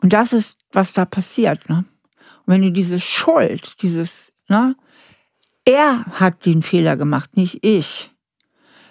Und 0.00 0.12
das 0.12 0.32
ist, 0.32 0.58
was 0.72 0.92
da 0.92 1.04
passiert. 1.04 1.68
Ne? 1.68 1.78
Und 1.78 2.46
wenn 2.46 2.62
du 2.62 2.70
diese 2.70 3.00
Schuld, 3.00 3.82
dieses, 3.82 4.32
ne, 4.48 4.76
er 5.66 6.04
hat 6.06 6.46
den 6.46 6.62
Fehler 6.62 6.96
gemacht, 6.96 7.36
nicht 7.36 7.62
ich. 7.62 8.10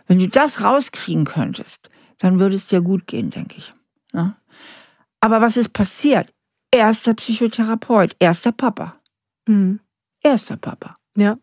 Wenn 0.05 0.19
du 0.19 0.27
das 0.27 0.63
rauskriegen 0.63 1.25
könntest, 1.25 1.89
dann 2.19 2.39
würde 2.39 2.55
es 2.55 2.67
dir 2.67 2.81
gut 2.81 3.07
gehen, 3.07 3.31
denke 3.31 3.57
ich. 3.57 3.73
Ja? 4.13 4.37
Aber 5.19 5.41
was 5.41 5.57
ist 5.57 5.73
passiert? 5.73 6.31
Erster 6.69 7.13
Psychotherapeut, 7.13 8.15
erster 8.19 8.51
Papa. 8.51 8.99
Mhm. 9.47 9.79
Erster 10.21 10.57
Papa. 10.57 10.97
Ja. 11.15 11.37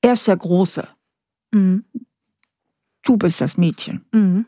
Er 0.00 0.12
ist 0.12 0.26
der 0.26 0.36
Große. 0.36 0.88
Mhm. 1.52 1.84
Du 3.02 3.16
bist 3.16 3.40
das 3.40 3.56
Mädchen. 3.56 4.04
Mhm. 4.12 4.46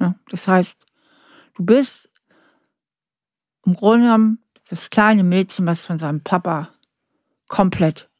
Ja, 0.00 0.14
das 0.30 0.48
heißt, 0.48 0.84
du 1.54 1.64
bist 1.64 2.10
im 3.64 3.74
Grunde 3.74 4.06
genommen 4.06 4.42
das 4.68 4.90
kleine 4.90 5.22
Mädchen, 5.22 5.66
was 5.66 5.82
von 5.82 5.98
seinem 5.98 6.22
Papa 6.22 6.70
komplett 7.48 8.10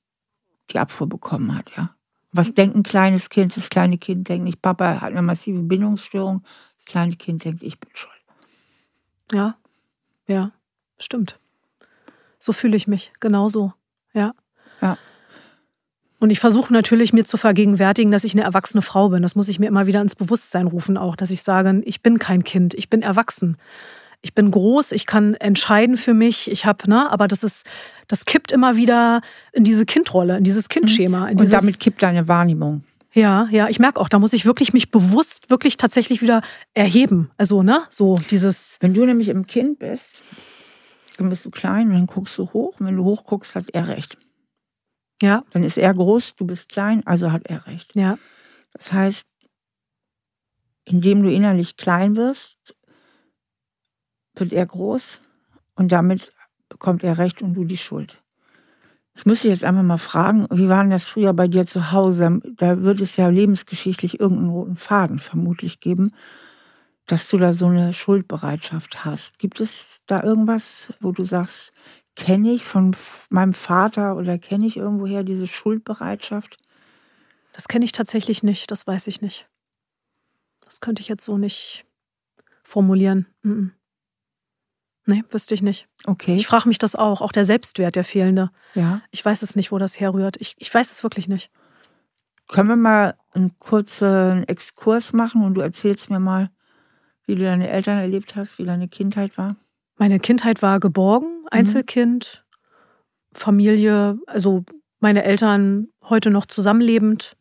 die 0.73 0.79
Abfuhr 0.79 1.09
bekommen 1.09 1.57
hat, 1.57 1.73
ja. 1.77 1.95
Was 2.33 2.55
denkt 2.55 2.75
ein 2.75 2.83
kleines 2.83 3.29
Kind? 3.29 3.57
Das 3.57 3.69
kleine 3.69 3.99
Kind 3.99 4.29
denkt 4.29 4.45
nicht, 4.45 4.63
Papa 4.63 5.03
hat 5.03 5.11
eine 5.11 5.21
massive 5.21 5.61
Bindungsstörung. 5.61 6.43
Das 6.77 6.87
kleine 6.87 7.15
Kind 7.17 7.45
denkt, 7.45 7.63
ich 7.63 7.79
bin 7.79 7.91
schuld. 7.93 8.13
Ja, 9.33 9.57
ja, 10.27 10.53
stimmt. 10.99 11.39
So 12.39 12.53
fühle 12.53 12.77
ich 12.77 12.89
mich, 12.89 13.13
genauso. 13.21 13.75
Ja. 14.15 14.33
Ja. 14.81 14.97
Und 16.21 16.31
ich 16.31 16.41
versuche 16.41 16.73
natürlich 16.73 17.13
mir 17.13 17.25
zu 17.25 17.37
vergegenwärtigen, 17.37 18.13
dass 18.13 18.25
ich 18.25 18.33
eine 18.33 18.43
erwachsene 18.43 18.83
Frau 18.83 19.11
bin. 19.11 19.23
Das 19.23 19.35
muss 19.35 19.49
ich 19.49 19.59
mir 19.59 19.67
immer 19.67 19.87
wieder 19.87 20.01
ins 20.01 20.15
Bewusstsein 20.15 20.67
rufen, 20.67 20.97
auch, 20.97 21.17
dass 21.17 21.31
ich 21.31 21.43
sage, 21.43 21.83
ich 21.85 22.03
bin 22.03 22.19
kein 22.19 22.45
Kind, 22.45 22.75
ich 22.75 22.89
bin 22.89 23.03
erwachsen 23.03 23.59
ich 24.23 24.35
bin 24.35 24.51
groß, 24.51 24.93
ich 24.93 25.07
kann 25.07 25.35
entscheiden 25.35 25.97
für 25.97 26.15
mich, 26.15 26.51
ich 26.51 26.65
habe, 26.65 26.89
ne, 26.89 27.11
aber 27.11 27.29
das 27.29 27.43
ist, 27.43 27.67
das 28.07 28.25
kippt 28.25 28.53
immer 28.53 28.77
wieder 28.77 29.21
in 29.53 29.65
diese 29.65 29.85
Kindrolle, 29.85 30.39
in 30.39 30.45
dieses 30.45 30.69
Kindschema. 30.69 31.29
In 31.29 31.37
dieses, 31.37 31.53
Und 31.53 31.61
damit 31.61 31.81
kippt 31.81 32.03
deine 32.03 32.29
Wahrnehmung. 32.29 32.85
Ja, 33.13 33.47
ja, 33.51 33.69
ich 33.69 33.79
merke 33.79 34.01
auch, 34.01 34.09
da 34.09 34.19
muss 34.19 34.33
ich 34.33 34.47
wirklich 34.47 34.73
mich 34.73 34.91
bewusst 34.91 35.51
wirklich 35.51 35.77
tatsächlich 35.77 36.23
wieder 36.23 36.41
erheben. 36.73 37.31
Also, 37.37 37.63
ne, 37.63 37.83
so 37.91 38.19
dieses. 38.31 38.79
Wenn 38.81 38.95
du 38.95 39.05
nämlich 39.05 39.29
im 39.29 39.47
Kind 39.47 39.81
bist, 39.81 40.23
dann 41.19 41.29
bist 41.29 41.45
du 41.45 41.51
klein 41.51 41.89
und 41.89 41.95
dann 41.95 42.07
guckst 42.07 42.39
du 42.39 42.51
hoch. 42.53 42.81
Und 42.81 42.87
wenn 42.87 42.97
du 42.97 43.05
hoch 43.05 43.25
guckst, 43.25 43.55
hat 43.55 43.67
er 43.73 43.89
recht. 43.89 44.17
Ja. 45.21 45.45
Dann 45.51 45.63
ist 45.63 45.77
er 45.77 45.93
groß, 45.93 46.37
du 46.37 46.47
bist 46.47 46.71
klein, 46.71 47.07
also 47.07 47.33
hat 47.33 47.43
er 47.47 47.67
recht. 47.67 47.95
Ja. 47.95 48.19
Das 48.73 48.93
heißt, 48.93 49.29
indem 50.85 51.23
du 51.23 51.31
innerlich 51.31 51.77
klein 51.77 52.17
wirst, 52.17 52.75
wird 54.35 54.53
er 54.53 54.67
groß 54.67 55.21
und 55.75 55.93
damit 55.93 56.33
bekommt 56.69 57.05
er 57.05 57.19
Recht 57.19 57.43
und 57.43 57.55
du 57.55 57.65
die 57.65 57.77
Schuld. 57.77 58.23
Ich 59.15 59.27
muss 59.27 59.43
dich 59.43 59.51
jetzt 59.51 59.65
einfach 59.65 59.83
mal 59.83 59.99
fragen, 59.99 60.47
wie 60.51 60.69
war 60.69 60.83
denn 60.83 60.91
das 60.91 61.05
früher 61.05 61.35
bei 61.35 61.47
dir 61.47 61.67
zu 61.67 61.93
Hause? 61.93 62.41
Da 62.57 62.83
wird 62.83 63.01
es 63.01 63.17
ja 63.17 63.29
lebensgeschichtlich 63.29 64.21
irgendeinen 64.21 64.51
roten 64.51 64.77
Faden 64.77 65.19
vermutlich 65.19 65.81
geben, 65.81 66.13
dass 67.07 67.29
du 67.29 67.37
da 67.37 67.53
so 67.53 67.67
eine 67.67 67.93
Schuldbereitschaft 67.93 69.05
hast. 69.05 69.39
Gibt 69.39 69.61
es 69.61 70.01
da 70.07 70.23
irgendwas, 70.23 70.95
wo 71.01 71.13
du 71.13 71.25
sagst, 71.25 71.73
kenne 72.17 72.53
ich 72.53 72.65
von 72.65 72.97
meinem 73.29 73.55
Vater 73.55 74.17
oder 74.17 74.39
kenne 74.39 74.67
ich 74.67 74.77
irgendwoher 74.77 75.25
diese 75.25 75.47
Schuldbereitschaft? 75.47 76.57
Das 77.53 77.69
kenne 77.69 77.85
ich 77.85 77.93
tatsächlich 77.93 78.43
nicht, 78.43 78.71
das 78.71 78.87
weiß 78.87 79.07
ich 79.09 79.21
nicht. 79.21 79.47
Das 80.61 80.81
könnte 80.81 81.03
ich 81.03 81.09
jetzt 81.09 81.25
so 81.25 81.37
nicht 81.37 81.85
formulieren. 82.65 83.27
Mm 83.43 83.51
-mm. 83.51 83.71
Nee, 85.05 85.25
wüsste 85.31 85.55
ich 85.55 85.63
nicht. 85.63 85.89
Okay. 86.05 86.37
Ich 86.37 86.47
frage 86.47 86.69
mich 86.69 86.79
das 86.79 86.95
auch, 86.95 87.21
auch 87.21 87.33
der 87.33 87.45
Selbstwert, 87.45 87.97
der 87.97 88.05
fehlende. 88.05 88.51
Ja. 88.75 89.03
Ich 89.11 89.25
weiß 89.25 89.43
es 89.43 89.57
nicht, 89.57 89.73
wo 89.73 89.79
das 89.79 89.99
herrührt. 89.99 90.37
Ich, 90.39 90.55
ich 90.59 90.73
weiß 90.73 90.93
es 90.93 91.03
wirklich 91.03 91.29
nicht. 91.29 91.51
Können 92.49 92.69
wir 92.69 92.77
mal 92.77 93.17
einen 93.33 93.59
kurzen 93.59 94.47
Exkurs 94.47 95.13
machen 95.13 95.43
und 95.43 95.55
du 95.55 95.61
erzählst 95.61 96.11
mir 96.11 96.21
mal, 96.21 96.51
wie 97.27 97.35
du 97.35 97.43
deine 97.43 97.69
Eltern 97.69 97.99
erlebt 97.99 98.37
hast, 98.37 98.59
wie 98.59 98.65
deine 98.65 98.89
Kindheit 98.89 99.37
war? 99.39 99.57
Meine 99.97 100.21
Kindheit 100.21 100.63
war 100.63 100.79
geborgen, 100.79 101.41
mhm. 101.43 101.49
Einzelkind, 101.51 102.45
mhm. 102.45 103.39
Familie, 103.39 104.19
also 104.27 104.65
meine 105.01 105.25
Eltern 105.25 105.89
heute 106.03 106.31
noch 106.31 106.47
zusammenlebend. 106.47 107.37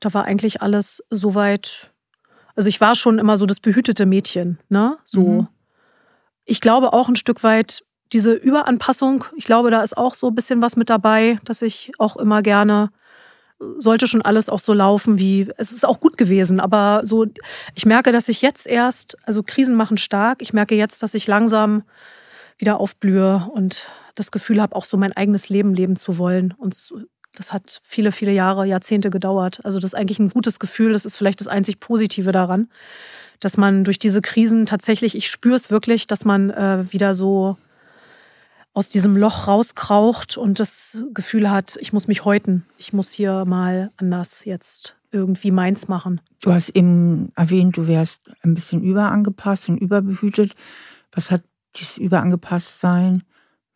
Da 0.00 0.12
war 0.14 0.24
eigentlich 0.24 0.62
alles 0.62 1.02
soweit. 1.10 1.92
Also 2.54 2.68
ich 2.68 2.80
war 2.80 2.94
schon 2.94 3.18
immer 3.18 3.36
so 3.36 3.46
das 3.46 3.60
behütete 3.60 4.06
Mädchen, 4.06 4.58
ne? 4.68 4.98
So. 5.04 5.42
Mhm 5.42 5.48
ich 6.46 6.60
glaube 6.60 6.92
auch 6.92 7.08
ein 7.08 7.16
Stück 7.16 7.42
weit 7.42 7.84
diese 8.12 8.32
Überanpassung, 8.32 9.24
ich 9.36 9.44
glaube, 9.44 9.70
da 9.70 9.82
ist 9.82 9.96
auch 9.96 10.14
so 10.14 10.28
ein 10.28 10.34
bisschen 10.34 10.62
was 10.62 10.76
mit 10.76 10.88
dabei, 10.88 11.40
dass 11.44 11.60
ich 11.60 11.92
auch 11.98 12.16
immer 12.16 12.40
gerne 12.40 12.90
sollte 13.78 14.06
schon 14.06 14.22
alles 14.22 14.48
auch 14.48 14.58
so 14.58 14.72
laufen, 14.72 15.18
wie 15.18 15.50
es 15.56 15.72
ist 15.72 15.86
auch 15.86 15.98
gut 15.98 16.18
gewesen, 16.18 16.60
aber 16.60 17.00
so 17.04 17.26
ich 17.74 17.86
merke, 17.86 18.12
dass 18.12 18.28
ich 18.28 18.42
jetzt 18.42 18.66
erst, 18.66 19.16
also 19.24 19.42
Krisen 19.42 19.76
machen 19.76 19.96
stark, 19.96 20.42
ich 20.42 20.52
merke 20.52 20.74
jetzt, 20.74 21.02
dass 21.02 21.14
ich 21.14 21.26
langsam 21.26 21.82
wieder 22.58 22.78
aufblühe 22.78 23.48
und 23.52 23.88
das 24.14 24.30
Gefühl 24.30 24.60
habe, 24.60 24.76
auch 24.76 24.84
so 24.84 24.96
mein 24.96 25.14
eigenes 25.14 25.48
Leben 25.48 25.74
leben 25.74 25.96
zu 25.96 26.18
wollen 26.18 26.54
und 26.58 26.74
das 27.36 27.52
hat 27.52 27.80
viele, 27.84 28.10
viele 28.10 28.32
Jahre, 28.32 28.66
Jahrzehnte 28.66 29.10
gedauert. 29.10 29.60
Also 29.64 29.78
das 29.78 29.92
ist 29.92 29.94
eigentlich 29.94 30.18
ein 30.18 30.30
gutes 30.30 30.58
Gefühl, 30.58 30.92
das 30.92 31.04
ist 31.04 31.16
vielleicht 31.16 31.40
das 31.40 31.48
einzig 31.48 31.80
Positive 31.80 32.32
daran 32.32 32.68
dass 33.40 33.56
man 33.56 33.84
durch 33.84 33.98
diese 33.98 34.22
Krisen 34.22 34.66
tatsächlich, 34.66 35.14
ich 35.14 35.30
spüre 35.30 35.56
es 35.56 35.70
wirklich, 35.70 36.06
dass 36.06 36.24
man 36.24 36.50
äh, 36.50 36.90
wieder 36.92 37.14
so 37.14 37.56
aus 38.72 38.90
diesem 38.90 39.16
Loch 39.16 39.48
rauskraucht 39.48 40.36
und 40.36 40.60
das 40.60 41.02
Gefühl 41.14 41.50
hat, 41.50 41.78
ich 41.80 41.92
muss 41.92 42.08
mich 42.08 42.24
häuten. 42.24 42.66
Ich 42.76 42.92
muss 42.92 43.10
hier 43.10 43.44
mal 43.46 43.90
anders 43.96 44.44
jetzt 44.44 44.96
irgendwie 45.12 45.50
meins 45.50 45.88
machen. 45.88 46.20
Du 46.42 46.52
hast 46.52 46.68
eben 46.70 47.32
erwähnt, 47.36 47.78
du 47.78 47.86
wärst 47.86 48.30
ein 48.42 48.52
bisschen 48.52 48.82
überangepasst 48.82 49.70
und 49.70 49.78
überbehütet. 49.78 50.54
Was 51.12 51.30
hat 51.30 51.42
dieses 51.76 51.96
Überangepasstsein 51.96 53.22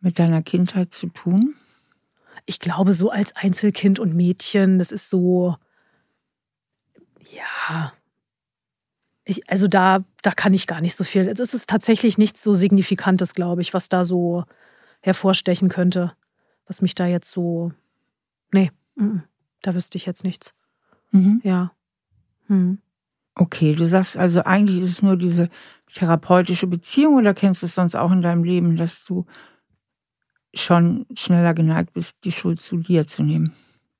mit 0.00 0.18
deiner 0.18 0.42
Kindheit 0.42 0.92
zu 0.92 1.06
tun? 1.06 1.54
Ich 2.50 2.58
glaube, 2.58 2.94
so 2.94 3.10
als 3.10 3.36
Einzelkind 3.36 4.00
und 4.00 4.12
Mädchen, 4.12 4.80
das 4.80 4.90
ist 4.90 5.08
so, 5.08 5.54
ja, 7.30 7.92
ich, 9.22 9.48
also 9.48 9.68
da, 9.68 10.04
da 10.22 10.32
kann 10.32 10.52
ich 10.52 10.66
gar 10.66 10.80
nicht 10.80 10.96
so 10.96 11.04
viel. 11.04 11.28
Es 11.28 11.54
ist 11.54 11.68
tatsächlich 11.68 12.18
nichts 12.18 12.42
so 12.42 12.52
Signifikantes, 12.52 13.34
glaube 13.34 13.62
ich, 13.62 13.72
was 13.72 13.88
da 13.88 14.04
so 14.04 14.42
hervorstechen 15.00 15.68
könnte, 15.68 16.12
was 16.66 16.82
mich 16.82 16.96
da 16.96 17.06
jetzt 17.06 17.30
so. 17.30 17.70
Nee, 18.50 18.72
da 19.62 19.72
wüsste 19.72 19.96
ich 19.96 20.04
jetzt 20.04 20.24
nichts. 20.24 20.52
Mhm. 21.12 21.40
Ja. 21.44 21.70
Mhm. 22.48 22.78
Okay, 23.36 23.76
du 23.76 23.86
sagst 23.86 24.16
also, 24.16 24.42
eigentlich 24.42 24.82
ist 24.82 24.90
es 24.90 25.02
nur 25.02 25.16
diese 25.16 25.50
therapeutische 25.94 26.66
Beziehung 26.66 27.14
oder 27.14 27.32
kennst 27.32 27.62
du 27.62 27.66
es 27.66 27.76
sonst 27.76 27.94
auch 27.94 28.10
in 28.10 28.22
deinem 28.22 28.42
Leben, 28.42 28.74
dass 28.74 29.04
du 29.04 29.24
schon 30.54 31.06
schneller 31.14 31.54
geneigt 31.54 31.92
bist, 31.92 32.16
die 32.24 32.32
Schuld 32.32 32.60
zu 32.60 32.78
dir 32.78 33.06
zu 33.06 33.22
nehmen? 33.22 33.52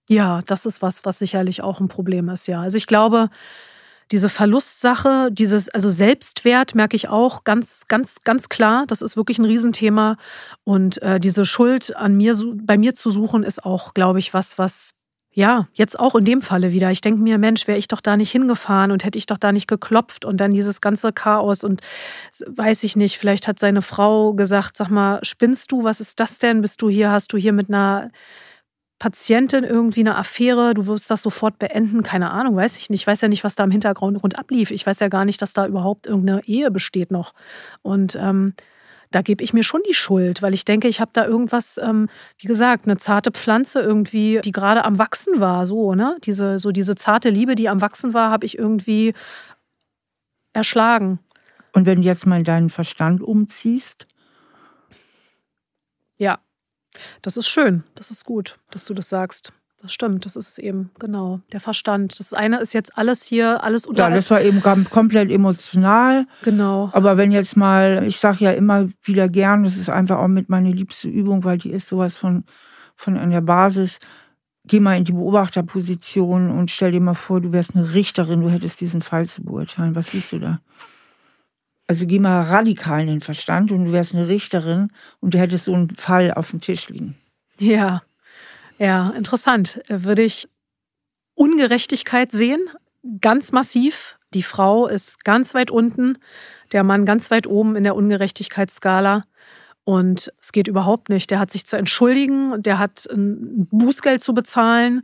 Ja, 0.09 0.43
das 0.47 0.67
ist 0.67 0.83
was, 0.83 1.05
was 1.05 1.19
sicherlich 1.19 1.63
auch 1.63 1.81
ein 1.81 1.89
Problem 1.89 2.29
ist, 2.29 2.49
ja. 2.49 2.61
Also 2.61 2.77
ich 2.77 2.87
glaube, 2.87 3.31
diese 4.11 4.29
Verlustsache, 4.29 5.31
dieses, 5.31 5.69
also 5.69 5.89
Selbstwert 5.89 6.75
merke 6.75 6.97
ich 6.97 7.09
auch 7.09 7.45
ganz, 7.45 7.85
ganz, 7.87 8.19
ganz 8.25 8.49
klar. 8.49 8.85
Das 8.89 9.03
ist 9.03 9.17
wirklich 9.17 9.39
ein 9.39 9.45
Riesenthema. 9.45 10.17
Und 10.65 11.01
äh, 11.03 11.21
diese 11.21 11.45
Schuld 11.45 11.95
an 11.95 12.17
mir, 12.17 12.35
bei 12.65 12.77
mir 12.77 12.95
zu 12.95 13.11
suchen, 13.11 13.45
ist 13.45 13.65
auch, 13.65 13.95
glaube 13.95 14.19
ich, 14.19 14.35
was, 14.35 14.59
was 14.59 14.91
ja, 15.33 15.69
jetzt 15.75 15.99
auch 15.99 16.17
in 16.17 16.25
dem 16.25 16.43
Falle 16.43 16.73
wieder. 16.73 16.91
Ich 16.91 17.01
denke 17.01 17.23
mir, 17.23 17.39
Mensch, 17.39 17.69
wäre 17.69 17.79
ich 17.79 17.87
doch 17.87 18.01
da 18.01 18.17
nicht 18.17 18.33
hingefahren 18.33 18.91
und 18.91 19.05
hätte 19.05 19.19
ich 19.19 19.27
doch 19.27 19.39
da 19.39 19.53
nicht 19.53 19.69
geklopft 19.69 20.25
und 20.25 20.39
dann 20.39 20.53
dieses 20.53 20.81
ganze 20.81 21.13
Chaos 21.13 21.63
und 21.63 21.83
weiß 22.47 22.83
ich 22.83 22.97
nicht, 22.97 23.17
vielleicht 23.17 23.47
hat 23.47 23.61
seine 23.61 23.83
Frau 23.83 24.35
gesagt, 24.35 24.77
sag 24.77 24.91
mal, 24.91 25.21
spinnst 25.23 25.71
du, 25.71 25.85
was 25.85 26.01
ist 26.01 26.19
das 26.19 26.39
denn? 26.39 26.63
Bist 26.63 26.83
du 26.83 26.89
hier, 26.89 27.11
hast 27.11 27.33
du 27.33 27.37
hier 27.37 27.53
mit 27.53 27.69
einer 27.69 28.11
Patientin 28.99 29.65
irgendwie 29.65 30.01
eine 30.01 30.17
Affäre, 30.17 30.75
du 30.75 30.87
wirst 30.87 31.11
das 31.11 31.23
sofort 31.23 31.59
beenden, 31.59 32.03
keine 32.03 32.33
Ahnung, 32.33 32.57
weiß 32.57 32.77
ich 32.77 32.91
nicht. 32.91 33.03
Ich 33.03 33.07
weiß 33.07 33.21
ja 33.23 33.29
nicht, 33.29 33.45
was 33.45 33.55
da 33.55 33.65
im 33.65 33.71
Hintergrund 33.71 34.39
ablief. 34.39 34.71
Ich 34.71 34.87
weiß 34.87 35.01
ja 35.01 35.09
gar 35.09 35.25
nicht, 35.25 35.41
dass 35.41 35.53
da 35.53 35.67
überhaupt 35.67 36.07
irgendeine 36.07 36.45
Ehe 36.45 36.71
besteht 36.71 37.11
noch. 37.11 37.33
Und 37.83 38.17
ähm, 38.21 38.55
da 39.11 39.23
gebe 39.23 39.43
ich 39.43 39.53
mir 39.53 39.65
schon 39.65 39.83
die 39.89 39.95
Schuld, 39.95 40.41
weil 40.43 40.55
ich 40.55 40.65
denke, 40.65 40.89
ich 40.89 41.01
habe 41.01 41.11
da 41.13 41.27
irgendwas, 41.27 41.79
ähm, 41.83 42.09
wie 42.39 42.47
gesagt, 42.47 42.87
eine 42.87 42.97
zarte 42.97 43.33
Pflanze 43.33 43.81
irgendwie, 43.81 44.41
die 44.45 44.53
gerade 44.53 44.85
am 44.85 44.99
Wachsen 44.99 45.41
war, 45.41 45.67
so, 45.67 45.95
ne? 45.95 46.17
Diese, 46.25 46.59
so 46.59 46.71
diese 46.71 46.95
zarte 46.95 47.29
Liebe, 47.29 47.55
die 47.55 47.69
am 47.69 47.81
Wachsen 47.81 48.15
war, 48.15 48.31
habe 48.31 48.47
ich 48.47 48.59
irgendwie 48.59 49.15
erschlagen. 50.53 51.19
Und 51.73 51.87
wenn 51.87 52.03
du 52.03 52.07
jetzt 52.07 52.27
mal 52.27 52.43
deinen 52.43 52.71
Verstand 52.71 53.23
umziehst? 53.23 54.07
Ja, 56.19 56.39
das 57.23 57.37
ist 57.37 57.49
schön, 57.49 57.85
das 57.95 58.11
ist 58.11 58.25
gut, 58.25 58.59
dass 58.71 58.85
du 58.85 58.95
das 58.95 59.09
sagst. 59.09 59.53
Das 59.83 59.95
stimmt, 59.95 60.27
das 60.27 60.37
ist 60.37 60.49
es 60.51 60.59
eben, 60.59 60.91
genau. 60.99 61.41
Der 61.53 61.61
Verstand. 61.61 62.19
Das 62.19 62.35
eine 62.35 62.61
ist 62.61 62.75
jetzt 62.75 62.99
alles 62.99 63.25
hier, 63.25 63.65
alles 63.65 63.87
unter. 63.87 64.09
Ja, 64.09 64.15
das 64.15 64.31
war 64.31 64.43
eben 64.43 64.63
komplett 64.63 65.31
emotional. 65.31 66.27
Genau. 66.43 66.91
Aber 66.93 67.17
wenn 67.17 67.33
jetzt 67.33 67.57
mal, 67.57 68.05
ich 68.07 68.19
sage 68.19 68.45
ja 68.45 68.51
immer 68.51 68.89
wieder 69.03 69.31
gern, 69.31 69.65
das 69.65 69.79
ist 69.79 69.89
einfach 69.89 70.19
auch 70.19 70.29
mit 70.29 70.51
meiner 70.51 70.71
liebste 70.71 71.09
Übung, 71.09 71.45
weil 71.45 71.57
die 71.57 71.71
ist 71.71 71.89
sowas 71.89 72.19
von, 72.19 72.45
von 72.95 73.17
an 73.17 73.31
der 73.31 73.41
Basis. 73.41 74.01
Geh 74.67 74.81
mal 74.81 74.99
in 74.99 75.05
die 75.05 75.13
Beobachterposition 75.13 76.51
und 76.51 76.71
stell 76.71 76.93
dir 76.93 77.01
mal 77.01 77.15
vor, 77.15 77.41
du 77.41 77.53
wärst 77.53 77.75
eine 77.75 77.95
Richterin, 77.95 78.43
du 78.43 78.51
hättest 78.51 78.83
diesen 78.83 79.01
Fall 79.01 79.27
zu 79.27 79.43
beurteilen. 79.43 79.95
Was 79.95 80.11
siehst 80.11 80.33
du 80.33 80.41
da? 80.41 80.61
Also 81.87 82.07
geh 82.07 82.19
mal 82.19 82.43
radikal 82.43 83.01
in 83.01 83.07
den 83.07 83.21
Verstand 83.23 83.73
und 83.73 83.87
du 83.87 83.93
wärst 83.93 84.15
eine 84.15 84.29
Richterin 84.29 84.93
und 85.21 85.33
du 85.33 85.39
hättest 85.39 85.65
so 85.65 85.75
einen 85.75 85.91
Fall 85.97 86.35
auf 86.35 86.51
dem 86.51 86.61
Tisch 86.61 86.91
liegen. 86.91 87.17
Ja. 87.59 88.03
Ja, 88.81 89.11
interessant. 89.11 89.83
Würde 89.89 90.23
ich 90.23 90.49
Ungerechtigkeit 91.35 92.33
sehen, 92.33 92.71
ganz 93.21 93.53
massiv. 93.53 94.19
Die 94.33 94.43
Frau 94.43 94.87
ist 94.87 95.23
ganz 95.23 95.53
weit 95.53 95.71
unten, 95.71 96.17
der 96.73 96.83
Mann 96.83 97.05
ganz 97.05 97.31
weit 97.31 97.47
oben 97.47 97.77
in 97.77 97.85
der 97.85 97.95
Ungerechtigkeitsskala. 97.95 99.25
Und 99.85 100.33
es 100.41 100.53
geht 100.53 100.67
überhaupt 100.67 101.11
nicht. 101.11 101.31
Der 101.31 101.41
hat 101.41 101.51
sich 101.51 101.67
zu 101.67 101.77
entschuldigen, 101.77 102.63
der 102.63 102.79
hat 102.79 103.07
ein 103.13 103.69
Bußgeld 103.71 104.23
zu 104.23 104.33
bezahlen. 104.33 105.03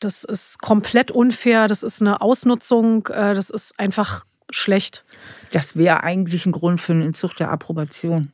Das 0.00 0.24
ist 0.24 0.60
komplett 0.60 1.10
unfair, 1.10 1.66
das 1.66 1.82
ist 1.82 2.02
eine 2.02 2.20
Ausnutzung, 2.20 3.06
äh, 3.06 3.32
das 3.32 3.48
ist 3.48 3.78
einfach 3.78 4.24
schlecht. 4.50 5.04
Das 5.50 5.76
wäre 5.76 6.02
eigentlich 6.02 6.44
ein 6.44 6.52
Grund 6.52 6.78
für 6.78 6.92
einen 6.92 7.02
Entzug 7.02 7.36
der 7.36 7.50
Approbation. 7.50 8.32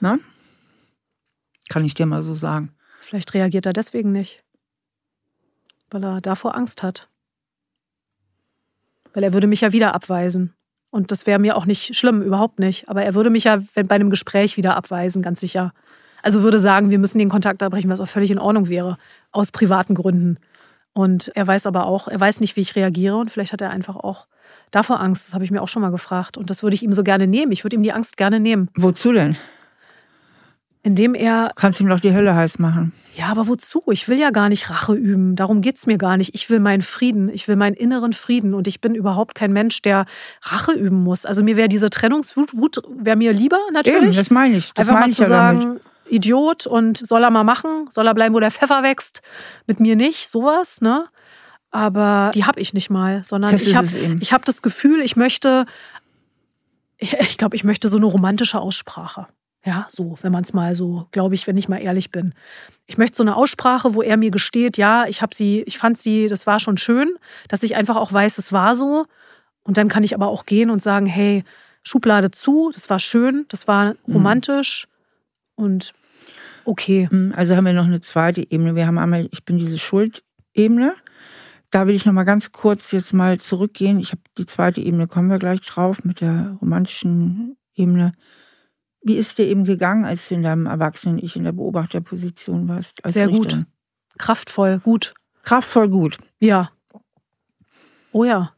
Na? 0.00 0.18
Kann 1.70 1.84
ich 1.84 1.94
dir 1.94 2.04
mal 2.04 2.22
so 2.22 2.34
sagen. 2.34 2.74
Vielleicht 3.08 3.32
reagiert 3.32 3.64
er 3.64 3.72
deswegen 3.72 4.12
nicht, 4.12 4.44
weil 5.90 6.04
er 6.04 6.20
davor 6.20 6.54
Angst 6.54 6.82
hat. 6.82 7.08
Weil 9.14 9.22
er 9.22 9.32
würde 9.32 9.46
mich 9.46 9.62
ja 9.62 9.72
wieder 9.72 9.94
abweisen. 9.94 10.52
Und 10.90 11.10
das 11.10 11.26
wäre 11.26 11.38
mir 11.38 11.56
auch 11.56 11.64
nicht 11.64 11.96
schlimm, 11.96 12.20
überhaupt 12.20 12.58
nicht. 12.58 12.86
Aber 12.90 13.02
er 13.02 13.14
würde 13.14 13.30
mich 13.30 13.44
ja 13.44 13.60
bei 13.74 13.94
einem 13.94 14.10
Gespräch 14.10 14.58
wieder 14.58 14.76
abweisen, 14.76 15.22
ganz 15.22 15.40
sicher. 15.40 15.72
Also 16.22 16.42
würde 16.42 16.58
sagen, 16.58 16.90
wir 16.90 16.98
müssen 16.98 17.18
den 17.18 17.30
Kontakt 17.30 17.62
abbrechen, 17.62 17.88
was 17.88 18.00
auch 18.00 18.08
völlig 18.08 18.30
in 18.30 18.38
Ordnung 18.38 18.68
wäre, 18.68 18.98
aus 19.32 19.52
privaten 19.52 19.94
Gründen. 19.94 20.36
Und 20.92 21.32
er 21.34 21.46
weiß 21.46 21.64
aber 21.66 21.86
auch, 21.86 22.08
er 22.08 22.20
weiß 22.20 22.40
nicht, 22.40 22.56
wie 22.56 22.60
ich 22.60 22.76
reagiere 22.76 23.16
und 23.16 23.30
vielleicht 23.30 23.54
hat 23.54 23.62
er 23.62 23.70
einfach 23.70 23.96
auch 23.96 24.26
davor 24.70 25.00
Angst. 25.00 25.26
Das 25.26 25.32
habe 25.32 25.44
ich 25.44 25.50
mir 25.50 25.62
auch 25.62 25.68
schon 25.68 25.80
mal 25.80 25.90
gefragt. 25.90 26.36
Und 26.36 26.50
das 26.50 26.62
würde 26.62 26.74
ich 26.74 26.82
ihm 26.82 26.92
so 26.92 27.04
gerne 27.04 27.26
nehmen. 27.26 27.52
Ich 27.52 27.64
würde 27.64 27.76
ihm 27.76 27.82
die 27.82 27.92
Angst 27.94 28.18
gerne 28.18 28.38
nehmen. 28.38 28.68
Wozu 28.76 29.14
denn? 29.14 29.38
Indem 30.88 31.14
er. 31.14 31.52
Kannst 31.54 31.80
ihm 31.80 31.88
doch 31.88 32.00
die 32.00 32.14
Hölle 32.14 32.34
heiß 32.34 32.58
machen. 32.58 32.92
Ja, 33.14 33.26
aber 33.26 33.46
wozu? 33.46 33.82
Ich 33.90 34.08
will 34.08 34.18
ja 34.18 34.30
gar 34.30 34.48
nicht 34.48 34.70
Rache 34.70 34.94
üben. 34.94 35.36
Darum 35.36 35.60
geht 35.60 35.76
es 35.76 35.86
mir 35.86 35.98
gar 35.98 36.16
nicht. 36.16 36.34
Ich 36.34 36.48
will 36.48 36.60
meinen 36.60 36.80
Frieden. 36.80 37.28
Ich 37.28 37.46
will 37.46 37.56
meinen 37.56 37.74
inneren 37.74 38.14
Frieden. 38.14 38.54
Und 38.54 38.66
ich 38.66 38.80
bin 38.80 38.94
überhaupt 38.94 39.34
kein 39.34 39.52
Mensch, 39.52 39.82
der 39.82 40.06
Rache 40.42 40.72
üben 40.72 41.02
muss. 41.02 41.26
Also 41.26 41.44
mir 41.44 41.56
wäre 41.56 41.68
diese 41.68 41.90
Trennungswut 41.90 42.56
Wut, 42.56 42.80
wäre 42.88 43.16
mir 43.16 43.34
lieber 43.34 43.58
natürlich. 43.72 44.02
Eben, 44.02 44.16
das 44.16 44.30
meine 44.30 44.56
ich. 44.56 44.72
Das 44.72 44.88
Einfach 44.88 45.00
meine 45.00 45.10
mal 45.10 45.14
zu 45.14 45.22
ja 45.22 45.28
sagen, 45.28 45.60
damit. 45.60 45.82
Idiot 46.10 46.66
und 46.66 47.06
soll 47.06 47.22
er 47.22 47.30
mal 47.30 47.44
machen, 47.44 47.86
soll 47.90 48.06
er 48.06 48.14
bleiben, 48.14 48.34
wo 48.34 48.40
der 48.40 48.50
Pfeffer 48.50 48.82
wächst. 48.82 49.20
Mit 49.66 49.78
mir 49.78 49.94
nicht, 49.94 50.30
sowas, 50.30 50.80
ne? 50.80 51.06
Aber 51.70 52.30
die 52.34 52.46
habe 52.46 52.60
ich 52.60 52.72
nicht 52.72 52.88
mal, 52.88 53.22
sondern 53.24 53.52
das 53.52 53.62
ich 53.62 53.76
habe 53.76 53.86
hab 53.86 54.44
das 54.46 54.62
Gefühl, 54.62 55.02
ich 55.02 55.16
möchte, 55.16 55.66
ich 56.98 57.36
glaube, 57.36 57.56
ich 57.56 57.64
möchte 57.64 57.88
so 57.88 57.98
eine 57.98 58.06
romantische 58.06 58.58
Aussprache. 58.58 59.26
Ja, 59.68 59.86
so, 59.90 60.16
wenn 60.22 60.32
man 60.32 60.44
es 60.44 60.54
mal 60.54 60.74
so, 60.74 61.06
glaube 61.10 61.34
ich, 61.34 61.46
wenn 61.46 61.58
ich 61.58 61.68
mal 61.68 61.76
ehrlich 61.76 62.10
bin. 62.10 62.32
Ich 62.86 62.96
möchte 62.96 63.18
so 63.18 63.22
eine 63.22 63.36
Aussprache, 63.36 63.92
wo 63.92 64.00
er 64.00 64.16
mir 64.16 64.30
gesteht, 64.30 64.78
ja, 64.78 65.06
ich 65.06 65.20
habe 65.20 65.34
sie, 65.34 65.60
ich 65.66 65.76
fand 65.76 65.98
sie, 65.98 66.26
das 66.28 66.46
war 66.46 66.58
schon 66.58 66.78
schön, 66.78 67.10
dass 67.48 67.62
ich 67.62 67.76
einfach 67.76 67.96
auch 67.96 68.10
weiß, 68.10 68.38
es 68.38 68.50
war 68.50 68.74
so. 68.74 69.04
Und 69.64 69.76
dann 69.76 69.88
kann 69.88 70.04
ich 70.04 70.14
aber 70.14 70.28
auch 70.28 70.46
gehen 70.46 70.70
und 70.70 70.80
sagen, 70.80 71.04
hey, 71.04 71.44
Schublade 71.82 72.30
zu, 72.30 72.70
das 72.72 72.88
war 72.88 72.98
schön, 72.98 73.44
das 73.50 73.68
war 73.68 73.92
mhm. 74.06 74.14
romantisch 74.14 74.88
mhm. 75.58 75.64
und 75.64 75.92
okay. 76.64 77.06
Mhm, 77.10 77.34
also 77.36 77.54
haben 77.54 77.66
wir 77.66 77.74
noch 77.74 77.84
eine 77.84 78.00
zweite 78.00 78.50
Ebene. 78.50 78.74
Wir 78.74 78.86
haben 78.86 78.96
einmal, 78.96 79.28
ich 79.32 79.44
bin 79.44 79.58
diese 79.58 79.76
Schuldebene. 79.76 80.94
Da 81.70 81.86
will 81.86 81.94
ich 81.94 82.06
noch 82.06 82.14
mal 82.14 82.24
ganz 82.24 82.52
kurz 82.52 82.90
jetzt 82.92 83.12
mal 83.12 83.38
zurückgehen. 83.38 84.00
Ich 84.00 84.12
habe 84.12 84.22
die 84.38 84.46
zweite 84.46 84.80
Ebene, 84.80 85.08
kommen 85.08 85.28
wir 85.28 85.38
gleich 85.38 85.60
drauf 85.60 86.04
mit 86.04 86.22
der 86.22 86.56
romantischen 86.62 87.58
Ebene. 87.74 88.14
Wie 89.00 89.16
ist 89.16 89.38
dir 89.38 89.46
eben 89.46 89.64
gegangen, 89.64 90.04
als 90.04 90.28
du 90.28 90.34
in 90.34 90.42
deinem 90.42 90.66
Erwachsenen-Ich 90.66 91.36
in 91.36 91.44
der 91.44 91.52
Beobachterposition 91.52 92.68
warst? 92.68 93.00
Sehr 93.04 93.28
Richterin? 93.28 93.60
gut. 93.60 93.66
Kraftvoll, 94.18 94.80
gut. 94.80 95.14
Kraftvoll, 95.42 95.88
gut. 95.88 96.18
Ja. 96.40 96.72
Oh 98.12 98.24
ja. 98.24 98.52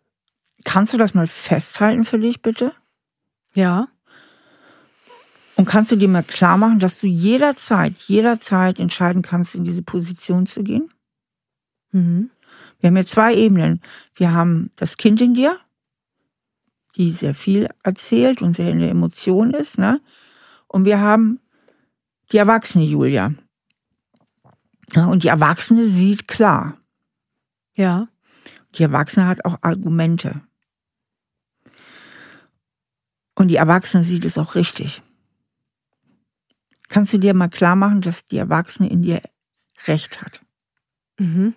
Kannst 0.64 0.92
du 0.92 0.98
das 0.98 1.14
mal 1.14 1.26
festhalten 1.26 2.04
für 2.04 2.18
dich, 2.18 2.42
bitte? 2.42 2.72
Ja. 3.54 3.88
Und 5.56 5.66
kannst 5.66 5.92
du 5.92 5.96
dir 5.96 6.08
mal 6.08 6.22
klar 6.22 6.56
machen, 6.56 6.78
dass 6.78 7.00
du 7.00 7.06
jederzeit, 7.06 7.94
jederzeit 8.06 8.78
entscheiden 8.78 9.22
kannst, 9.22 9.54
in 9.54 9.64
diese 9.64 9.82
Position 9.82 10.46
zu 10.46 10.62
gehen? 10.62 10.90
Mhm. 11.92 12.30
Wir 12.78 12.88
haben 12.88 12.96
hier 12.96 13.06
zwei 13.06 13.34
Ebenen. 13.34 13.82
Wir 14.14 14.32
haben 14.32 14.70
das 14.76 14.96
Kind 14.96 15.20
in 15.20 15.34
dir, 15.34 15.58
die 16.96 17.12
sehr 17.12 17.34
viel 17.34 17.68
erzählt 17.82 18.40
und 18.40 18.56
sehr 18.56 18.70
in 18.70 18.80
der 18.80 18.90
Emotion 18.90 19.52
ist, 19.52 19.78
ne? 19.78 20.00
Und 20.72 20.84
wir 20.84 21.00
haben 21.00 21.40
die 22.30 22.36
erwachsene 22.36 22.84
Julia. 22.84 23.30
Ja, 24.92 25.06
und 25.06 25.24
die 25.24 25.28
Erwachsene 25.28 25.88
sieht 25.88 26.28
klar. 26.28 26.78
Ja. 27.74 28.06
Die 28.76 28.84
Erwachsene 28.84 29.26
hat 29.26 29.44
auch 29.44 29.58
Argumente. 29.62 30.40
Und 33.34 33.48
die 33.48 33.56
Erwachsene 33.56 34.04
sieht 34.04 34.24
es 34.24 34.38
auch 34.38 34.54
richtig. 34.54 35.02
Kannst 36.86 37.12
du 37.12 37.18
dir 37.18 37.34
mal 37.34 37.48
klar 37.48 37.74
machen, 37.74 38.00
dass 38.00 38.24
die 38.26 38.38
Erwachsene 38.38 38.88
in 38.88 39.02
dir 39.02 39.22
Recht 39.88 40.22
hat? 40.22 40.44
Mhm. 41.18 41.54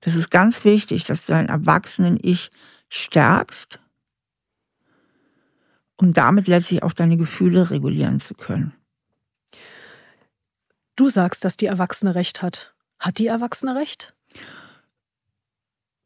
Das 0.00 0.16
ist 0.16 0.30
ganz 0.30 0.64
wichtig, 0.64 1.04
dass 1.04 1.26
du 1.26 1.32
dein 1.32 1.48
Erwachsenen-Ich 1.48 2.50
stärkst 2.88 3.78
um 5.98 6.12
damit 6.12 6.46
letztlich 6.46 6.82
auch 6.82 6.92
deine 6.92 7.16
Gefühle 7.16 7.70
regulieren 7.70 8.20
zu 8.20 8.34
können. 8.34 8.72
Du 10.96 11.08
sagst, 11.08 11.44
dass 11.44 11.56
die 11.56 11.66
Erwachsene 11.66 12.14
recht 12.14 12.42
hat. 12.42 12.74
Hat 12.98 13.18
die 13.18 13.26
Erwachsene 13.26 13.74
recht? 13.74 14.14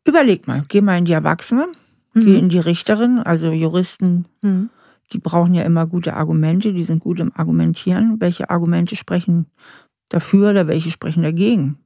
Überleg 0.07 0.47
mal, 0.47 0.64
geh 0.68 0.80
mal 0.80 0.99
in 0.99 1.05
die 1.05 1.12
Erwachsene, 1.12 1.68
mhm. 2.12 2.24
geh 2.24 2.38
in 2.38 2.49
die 2.49 2.59
Richterin, 2.59 3.18
also 3.20 3.53
Juristen, 3.53 4.26
mhm. 4.43 4.70
die 5.12 5.18
brauchen 5.18 5.55
ja 5.55 5.62
immer 5.62 5.86
gute 5.86 6.14
Argumente, 6.14 6.72
die 6.72 6.82
sind 6.82 7.01
gut 7.01 7.20
im 7.20 7.32
Argumentieren. 7.34 8.20
Welche 8.20 8.51
Argumente 8.51 8.97
sprechen 8.97 9.47
dafür 10.09 10.51
oder 10.51 10.66
welche 10.66 10.90
sprechen 10.90 11.22
dagegen 11.22 11.78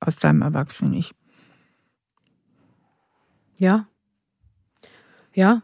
aus 0.00 0.16
deinem 0.16 0.42
Erwachsenen-Ich? 0.42 1.12
Ja. 3.58 3.86
Ja, 5.32 5.62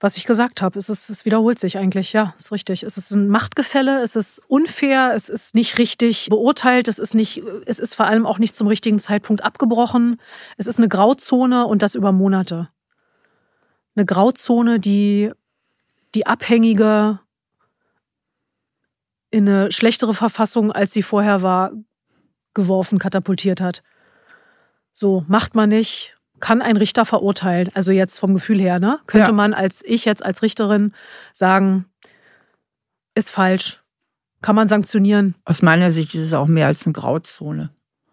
was 0.00 0.16
ich 0.16 0.24
gesagt 0.24 0.62
habe. 0.62 0.78
Es, 0.78 0.88
ist, 0.88 1.10
es 1.10 1.26
wiederholt 1.26 1.58
sich 1.58 1.76
eigentlich, 1.76 2.14
ja, 2.14 2.34
ist 2.38 2.50
richtig. 2.50 2.82
Es 2.82 2.96
ist 2.96 3.10
ein 3.10 3.28
Machtgefälle, 3.28 4.02
es 4.02 4.16
ist 4.16 4.40
unfair, 4.48 5.12
es 5.14 5.28
ist 5.28 5.54
nicht 5.54 5.78
richtig 5.78 6.28
beurteilt, 6.30 6.88
es 6.88 6.98
ist, 6.98 7.14
nicht, 7.14 7.42
es 7.66 7.78
ist 7.78 7.94
vor 7.94 8.06
allem 8.06 8.26
auch 8.26 8.38
nicht 8.38 8.56
zum 8.56 8.66
richtigen 8.66 8.98
Zeitpunkt 8.98 9.44
abgebrochen. 9.44 10.18
Es 10.56 10.66
ist 10.66 10.78
eine 10.78 10.88
Grauzone 10.88 11.66
und 11.66 11.82
das 11.82 11.94
über 11.94 12.12
Monate. 12.12 12.70
Eine 13.94 14.06
Grauzone, 14.06 14.80
die 14.80 15.32
die 16.14 16.26
Abhängige 16.26 17.20
in 19.30 19.48
eine 19.48 19.70
schlechtere 19.70 20.14
Verfassung, 20.14 20.72
als 20.72 20.92
sie 20.92 21.02
vorher 21.02 21.42
war, 21.42 21.72
geworfen, 22.54 22.98
katapultiert 22.98 23.60
hat. 23.60 23.82
So, 24.92 25.24
macht 25.28 25.54
man 25.54 25.68
nicht, 25.68 26.16
kann 26.40 26.62
ein 26.62 26.76
Richter 26.76 27.04
verurteilen. 27.04 27.70
Also 27.74 27.92
jetzt 27.92 28.18
vom 28.18 28.34
Gefühl 28.34 28.58
her, 28.58 28.78
ne? 28.78 28.98
Könnte 29.06 29.30
ja. 29.30 29.34
man 29.34 29.54
als 29.54 29.82
ich 29.84 30.04
jetzt 30.04 30.24
als 30.24 30.42
Richterin 30.42 30.92
sagen, 31.32 31.86
ist 33.14 33.30
falsch. 33.30 33.82
Kann 34.42 34.56
man 34.56 34.68
sanktionieren. 34.68 35.34
Aus 35.44 35.60
meiner 35.60 35.90
Sicht 35.90 36.14
ist 36.14 36.22
es 36.22 36.32
auch 36.32 36.46
mehr 36.46 36.66
als 36.66 36.86
eine 36.86 36.94
Grauzone. 36.94 37.70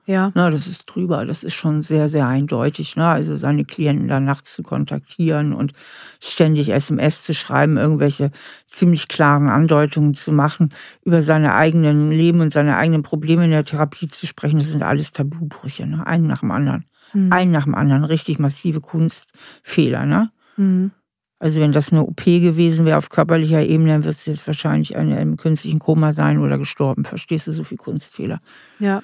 Ja. 0.07 0.31
Na, 0.35 0.49
das 0.49 0.67
ist 0.67 0.85
drüber. 0.85 1.25
Das 1.25 1.43
ist 1.43 1.53
schon 1.53 1.83
sehr, 1.83 2.07
sehr 2.07 2.27
eindeutig. 2.27 2.95
Ne? 2.95 3.05
Also 3.05 3.35
seine 3.35 3.65
Klienten 3.65 4.07
dann 4.07 4.23
nachts 4.23 4.53
zu 4.53 4.63
kontaktieren 4.63 5.51
und 5.51 5.73
ständig 6.21 6.69
SMS 6.69 7.23
zu 7.23 7.33
schreiben, 7.33 7.75
irgendwelche 7.75 8.31
ziemlich 8.67 9.09
klaren 9.09 9.49
Andeutungen 9.49 10.13
zu 10.13 10.31
machen, 10.31 10.73
über 11.03 11.21
seine 11.21 11.55
eigenen 11.55 12.09
Leben 12.09 12.39
und 12.39 12.51
seine 12.51 12.77
eigenen 12.77 13.03
Probleme 13.03 13.45
in 13.45 13.51
der 13.51 13.65
Therapie 13.65 14.07
zu 14.07 14.27
sprechen, 14.27 14.59
das 14.59 14.69
sind 14.69 14.81
alles 14.81 15.11
Tabubrüche, 15.11 15.85
ne? 15.85 16.07
einen 16.07 16.27
nach 16.27 16.39
dem 16.39 16.51
anderen. 16.51 16.85
Mhm. 17.13 17.31
Einen 17.31 17.51
nach 17.51 17.65
dem 17.65 17.75
anderen. 17.75 18.03
Richtig 18.03 18.39
massive 18.39 18.81
Kunstfehler. 18.81 20.05
Ne? 20.05 20.31
Mhm. 20.57 20.91
Also 21.39 21.61
wenn 21.61 21.71
das 21.71 21.91
eine 21.91 22.03
OP 22.03 22.23
gewesen 22.25 22.85
wäre 22.85 22.97
auf 22.97 23.09
körperlicher 23.09 23.63
Ebene, 23.63 23.91
dann 23.91 24.03
würdest 24.03 24.25
du 24.25 24.31
jetzt 24.31 24.47
wahrscheinlich 24.47 24.93
in 24.93 25.13
einem 25.13 25.37
künstlichen 25.37 25.79
Koma 25.79 26.11
sein 26.11 26.39
oder 26.39 26.57
gestorben. 26.57 27.05
Verstehst 27.05 27.47
du 27.47 27.51
so 27.51 27.63
viel 27.63 27.77
Kunstfehler? 27.77 28.39
Ja. 28.79 29.03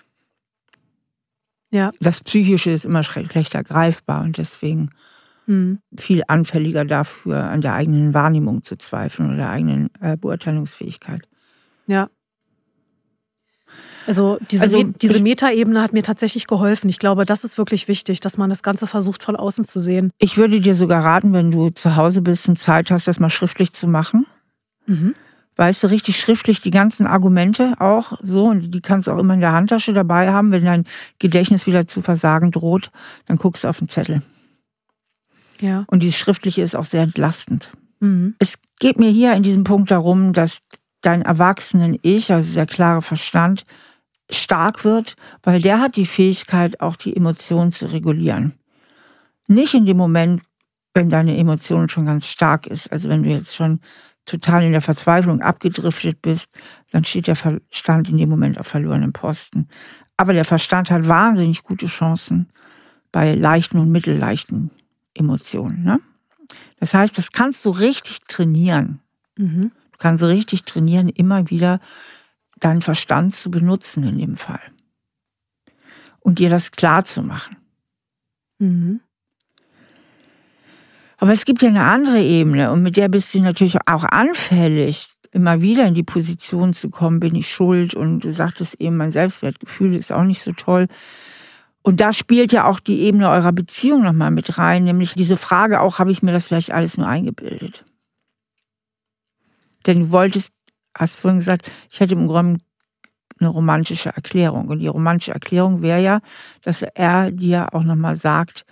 Ja. 1.71 1.91
Das 1.99 2.21
Psychische 2.21 2.71
ist 2.71 2.85
immer 2.85 3.03
schlechter 3.03 3.63
greifbar 3.63 4.23
und 4.23 4.37
deswegen 4.37 4.91
mhm. 5.45 5.79
viel 5.97 6.23
anfälliger 6.27 6.85
dafür, 6.85 7.45
an 7.45 7.61
der 7.61 7.73
eigenen 7.73 8.13
Wahrnehmung 8.13 8.63
zu 8.63 8.77
zweifeln 8.77 9.29
oder 9.29 9.37
der 9.37 9.49
eigenen 9.49 9.89
äh, 9.99 10.17
Beurteilungsfähigkeit. 10.17 11.27
Ja. 11.87 12.09
Also 14.07 14.37
diese, 14.51 14.63
also, 14.63 14.83
diese 14.83 15.21
Metaebene 15.21 15.81
hat 15.81 15.93
mir 15.93 16.03
tatsächlich 16.03 16.47
geholfen. 16.47 16.89
Ich 16.89 16.99
glaube, 16.99 17.25
das 17.25 17.43
ist 17.43 17.57
wirklich 17.57 17.87
wichtig, 17.87 18.19
dass 18.19 18.37
man 18.37 18.49
das 18.49 18.63
Ganze 18.63 18.87
versucht 18.87 19.23
von 19.23 19.35
außen 19.35 19.63
zu 19.65 19.79
sehen. 19.79 20.11
Ich 20.17 20.37
würde 20.37 20.59
dir 20.59 20.75
sogar 20.75 21.03
raten, 21.03 21.33
wenn 21.33 21.51
du 21.51 21.69
zu 21.69 21.95
Hause 21.95 22.21
bist 22.21 22.49
und 22.49 22.57
Zeit 22.57 22.91
hast, 22.91 23.07
das 23.07 23.19
mal 23.19 23.29
schriftlich 23.29 23.73
zu 23.73 23.87
machen. 23.87 24.25
Mhm 24.85 25.15
weißt 25.55 25.83
du, 25.83 25.87
richtig 25.87 26.19
schriftlich 26.19 26.61
die 26.61 26.71
ganzen 26.71 27.05
Argumente 27.05 27.75
auch 27.79 28.17
so 28.21 28.45
und 28.45 28.73
die 28.73 28.81
kannst 28.81 29.07
du 29.07 29.11
auch 29.11 29.19
immer 29.19 29.35
in 29.35 29.39
der 29.39 29.51
Handtasche 29.51 29.93
dabei 29.93 30.31
haben. 30.31 30.51
Wenn 30.51 30.65
dein 30.65 30.85
Gedächtnis 31.19 31.67
wieder 31.67 31.87
zu 31.87 32.01
versagen 32.01 32.51
droht, 32.51 32.91
dann 33.27 33.37
guckst 33.37 33.63
du 33.63 33.67
auf 33.67 33.79
den 33.79 33.87
Zettel. 33.87 34.21
Ja. 35.59 35.85
Und 35.87 36.01
dieses 36.01 36.17
Schriftliche 36.17 36.61
ist 36.61 36.75
auch 36.75 36.85
sehr 36.85 37.03
entlastend. 37.03 37.71
Mhm. 37.99 38.35
Es 38.39 38.57
geht 38.79 38.99
mir 38.99 39.09
hier 39.09 39.33
in 39.33 39.43
diesem 39.43 39.63
Punkt 39.63 39.91
darum, 39.91 40.33
dass 40.33 40.59
dein 41.01 41.21
erwachsenen 41.21 41.99
Ich, 42.01 42.31
also 42.31 42.53
der 42.55 42.65
klare 42.65 43.01
Verstand, 43.01 43.65
stark 44.33 44.83
wird, 44.83 45.15
weil 45.41 45.61
der 45.61 45.79
hat 45.79 45.95
die 45.95 46.05
Fähigkeit, 46.05 46.81
auch 46.81 46.95
die 46.95 47.15
Emotionen 47.15 47.71
zu 47.71 47.91
regulieren. 47.91 48.53
Nicht 49.47 49.73
in 49.73 49.85
dem 49.85 49.97
Moment, 49.97 50.41
wenn 50.93 51.09
deine 51.09 51.37
Emotion 51.37 51.89
schon 51.89 52.05
ganz 52.05 52.27
stark 52.27 52.67
ist. 52.67 52.91
Also 52.91 53.09
wenn 53.09 53.23
du 53.23 53.29
jetzt 53.29 53.55
schon 53.55 53.79
total 54.25 54.63
in 54.63 54.71
der 54.71 54.81
Verzweiflung 54.81 55.41
abgedriftet 55.41 56.21
bist, 56.21 56.51
dann 56.91 57.03
steht 57.03 57.27
der 57.27 57.35
Verstand 57.35 58.09
in 58.09 58.17
dem 58.17 58.29
Moment 58.29 58.57
auf 58.59 58.67
verlorenem 58.67 59.11
Posten. 59.11 59.67
Aber 60.17 60.33
der 60.33 60.45
Verstand 60.45 60.91
hat 60.91 61.07
wahnsinnig 61.07 61.63
gute 61.63 61.87
Chancen 61.87 62.49
bei 63.11 63.33
leichten 63.33 63.79
und 63.79 63.91
mittelleichten 63.91 64.71
Emotionen. 65.13 65.83
Ne? 65.83 65.99
Das 66.79 66.93
heißt, 66.93 67.17
das 67.17 67.31
kannst 67.31 67.65
du 67.65 67.71
richtig 67.71 68.21
trainieren. 68.27 68.99
Mhm. 69.37 69.71
Du 69.91 69.97
kannst 69.97 70.23
richtig 70.23 70.63
trainieren, 70.63 71.09
immer 71.09 71.49
wieder 71.49 71.79
deinen 72.59 72.81
Verstand 72.81 73.33
zu 73.33 73.51
benutzen 73.51 74.03
in 74.03 74.17
dem 74.17 74.35
Fall. 74.35 74.61
Und 76.19 76.39
dir 76.39 76.49
das 76.49 76.71
klar 76.71 77.03
zu 77.03 77.21
machen. 77.21 77.57
Mhm. 78.59 79.01
Aber 81.17 81.31
es 81.31 81.45
gibt 81.45 81.61
ja 81.61 81.69
eine 81.69 81.85
andere 81.85 82.21
Ebene 82.21 82.71
und 82.71 82.83
mit 82.83 82.97
der 82.97 83.07
bist 83.07 83.33
du 83.33 83.41
natürlich 83.41 83.77
auch 83.87 84.03
anfällig, 84.03 85.07
immer 85.31 85.61
wieder 85.61 85.85
in 85.85 85.95
die 85.95 86.03
Position 86.03 86.73
zu 86.73 86.89
kommen, 86.89 87.19
bin 87.19 87.35
ich 87.35 87.49
schuld 87.49 87.95
und 87.95 88.21
du 88.21 88.31
sagtest 88.31 88.79
eben, 88.79 88.97
mein 88.97 89.11
Selbstwertgefühl 89.11 89.95
ist 89.95 90.11
auch 90.11 90.23
nicht 90.23 90.41
so 90.41 90.51
toll. 90.51 90.87
Und 91.81 91.99
da 91.99 92.13
spielt 92.13 92.53
ja 92.53 92.65
auch 92.65 92.79
die 92.79 93.01
Ebene 93.01 93.29
eurer 93.29 93.51
Beziehung 93.51 94.03
nochmal 94.03 94.31
mit 94.31 94.57
rein, 94.57 94.85
nämlich 94.85 95.13
diese 95.15 95.37
Frage 95.37 95.81
auch, 95.81 95.99
habe 95.99 96.11
ich 96.11 96.23
mir 96.23 96.31
das 96.31 96.47
vielleicht 96.47 96.71
alles 96.71 96.97
nur 96.97 97.07
eingebildet? 97.07 97.83
Denn 99.85 99.99
du 99.99 100.11
wolltest, 100.11 100.53
hast 100.95 101.15
vorhin 101.15 101.39
gesagt, 101.39 101.71
ich 101.89 101.99
hätte 101.99 102.13
im 102.13 102.27
Grunde 102.27 102.59
eine 103.39 103.49
romantische 103.49 104.09
Erklärung. 104.09 104.67
Und 104.67 104.79
die 104.79 104.87
romantische 104.87 105.31
Erklärung 105.31 105.81
wäre 105.81 106.01
ja, 106.01 106.21
dass 106.61 106.81
er 106.81 107.31
dir 107.31 107.73
auch 107.73 107.83
nochmal 107.83 108.15
sagt, 108.15 108.65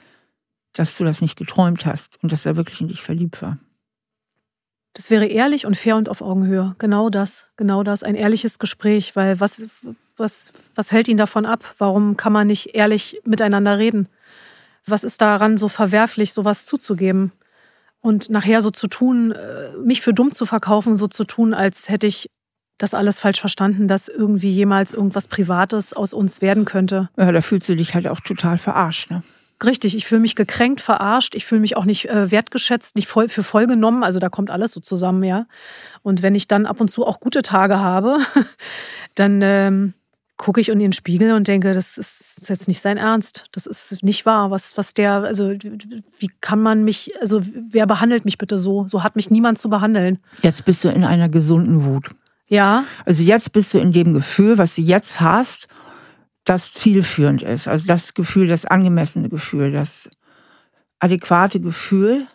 dass 0.74 0.97
du 0.97 1.03
das 1.03 1.22
nicht 1.22 1.38
geträumt 1.38 1.86
hast 1.86 2.22
und 2.24 2.32
dass 2.32 2.45
er 2.45 2.55
wirklich 2.55 2.82
in 2.82 2.88
dich 2.88 3.01
verliebt 3.01 3.41
war. 3.41 3.57
Das 4.93 5.09
wäre 5.09 5.26
ehrlich 5.26 5.65
und 5.65 5.78
fair 5.78 5.95
und 5.95 6.09
auf 6.09 6.22
Augenhöhe. 6.22 6.76
Genau 6.78 7.09
das, 7.09 7.47
genau 7.55 7.84
das. 7.84 8.03
Ein 8.03 8.15
ehrliches 8.15 8.59
Gespräch, 8.59 9.15
weil 9.15 9.39
was, 9.39 9.65
was, 10.17 10.53
was 10.76 10.91
hält 10.91 11.07
ihn 11.07 11.17
davon 11.17 11.45
ab? 11.45 11.63
Warum 11.78 12.17
kann 12.17 12.34
man 12.34 12.47
nicht 12.47 12.76
ehrlich 12.76 13.22
miteinander 13.26 13.78
reden? 13.78 14.09
Was 14.86 15.03
ist 15.03 15.22
daran 15.22 15.57
so 15.57 15.69
verwerflich, 15.69 16.34
sowas 16.34 16.65
zuzugeben? 16.65 17.32
Und 18.02 18.30
nachher 18.30 18.62
so 18.62 18.72
zu 18.72 18.88
tun, 18.88 19.32
äh, 19.32 19.78
mich 19.84 20.02
für 20.02 20.14
dumm 20.14 20.32
zu 20.32 20.45
verkaufen, 20.45 20.95
so 20.95 21.08
zu 21.08 21.24
tun, 21.24 21.54
als 21.54 21.88
hätte 21.88 22.08
ich 22.08 22.30
das 22.80 22.93
alles 22.93 23.20
falsch 23.20 23.39
verstanden, 23.39 23.88
dass 23.88 24.08
irgendwie 24.08 24.49
jemals 24.49 24.91
irgendwas 24.91 25.28
Privates 25.28 25.93
aus 25.93 26.14
uns 26.14 26.41
werden 26.41 26.66
könnte. 26.66 27.10
Ja, 27.18 27.32
da 27.32 27.41
fühlst 27.41 27.70
du 27.70 27.76
dich 27.76 27.93
halt 27.93 28.08
auch 28.08 28.20
total 28.20 28.58
verarscht, 28.58 29.12
ne? 29.12 29.22
Richtig, 29.64 29.95
ich 29.95 30.08
fühle 30.08 30.22
mich 30.22 30.36
gekränkt, 30.36 30.82
verarscht, 30.82 31.36
ich 31.36 31.45
fühle 31.45 31.62
mich 31.62 31.78
auch 31.78 31.86
nicht 31.86 32.10
äh, 32.10 32.32
wertgeschätzt, 32.32 32.95
nicht 32.95 33.08
voll, 33.08 33.30
für 33.30 33.43
voll 33.43 33.68
genommen. 33.68 34.04
Also 34.04 34.18
da 34.18 34.28
kommt 34.28 34.49
alles 34.49 34.72
so 34.72 34.80
zusammen, 34.80 35.24
ja. 35.24 35.45
Und 36.02 36.24
wenn 36.24 36.34
ich 36.34 36.47
dann 36.47 36.66
ab 36.66 36.82
und 36.82 36.89
zu 36.89 37.06
auch 37.06 37.20
gute 37.20 37.43
Tage 37.43 37.80
habe, 37.80 38.18
dann 39.16 39.39
ähm, 39.43 39.93
gucke 40.42 40.60
ich 40.60 40.70
in 40.70 40.80
den 40.80 40.92
Spiegel 40.92 41.34
und 41.34 41.48
denke, 41.48 41.72
das 41.72 42.00
ist 42.00 42.50
jetzt 42.50 42.68
nicht 42.68 42.82
sein 42.82 42.98
Ernst. 42.98 43.46
Das 43.52 43.68
ist 43.68 44.04
nicht 44.04 44.26
wahr. 44.26 44.50
Was, 44.50 44.76
was 44.76 44.96
der, 44.96 45.12
also 45.22 45.52
wie 45.52 46.32
kann 46.42 46.60
man 46.60 46.84
mich, 46.84 47.14
also 47.22 47.42
wer 47.70 47.86
behandelt 47.86 48.26
mich 48.26 48.39
bitte 48.39 48.58
so? 48.58 48.88
So 48.88 49.04
hat 49.04 49.16
mich 49.16 49.30
niemand 49.30 49.60
zu 49.60 49.70
behandeln. 49.70 50.18
Jetzt 50.42 50.66
bist 50.66 50.84
du 50.84 50.89
in 50.89 51.04
einer 51.04 51.30
gesunden 51.30 51.86
Wut. 51.86 52.10
Ja. 52.48 52.86
Also 53.06 53.22
jetzt 53.22 53.54
bist 53.54 53.76
du 53.76 53.78
in 53.78 53.92
dem 53.92 54.14
Gefühl, 54.14 54.58
was 54.58 54.74
du 54.74 54.82
jetzt 54.82 55.22
hast 55.22 55.68
das 56.44 56.74
zielführend 56.74 57.44
ist. 57.44 57.68
Also 57.68 57.86
das 57.86 58.16
Gefühl, 58.16 58.48
das 58.48 58.66
angemessene 58.66 59.30
Gefühl, 59.30 59.72
das 59.72 60.10
adäquate 60.98 61.60
Gefühl. 61.60 62.26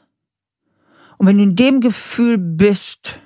Und 1.19 1.27
wenn 1.27 1.39
du 1.39 1.43
in 1.43 1.57
dem 1.57 1.81
Gefühl 1.81 2.39
bist, 2.39 3.19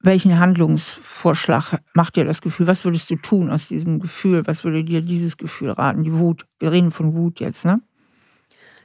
welchen 0.00 0.38
Handlungsvorschlag 0.38 1.80
macht 1.92 2.16
dir 2.16 2.24
das 2.24 2.40
Gefühl? 2.40 2.66
Was 2.66 2.84
würdest 2.84 3.10
du 3.10 3.16
tun 3.16 3.50
aus 3.50 3.68
diesem 3.68 3.98
Gefühl? 3.98 4.46
Was 4.46 4.64
würde 4.64 4.84
dir 4.84 5.02
dieses 5.02 5.36
Gefühl 5.36 5.70
raten? 5.70 6.04
Die 6.04 6.16
Wut. 6.16 6.46
Wir 6.58 6.72
reden 6.72 6.90
von 6.92 7.14
Wut 7.14 7.40
jetzt, 7.40 7.64
ne? 7.64 7.80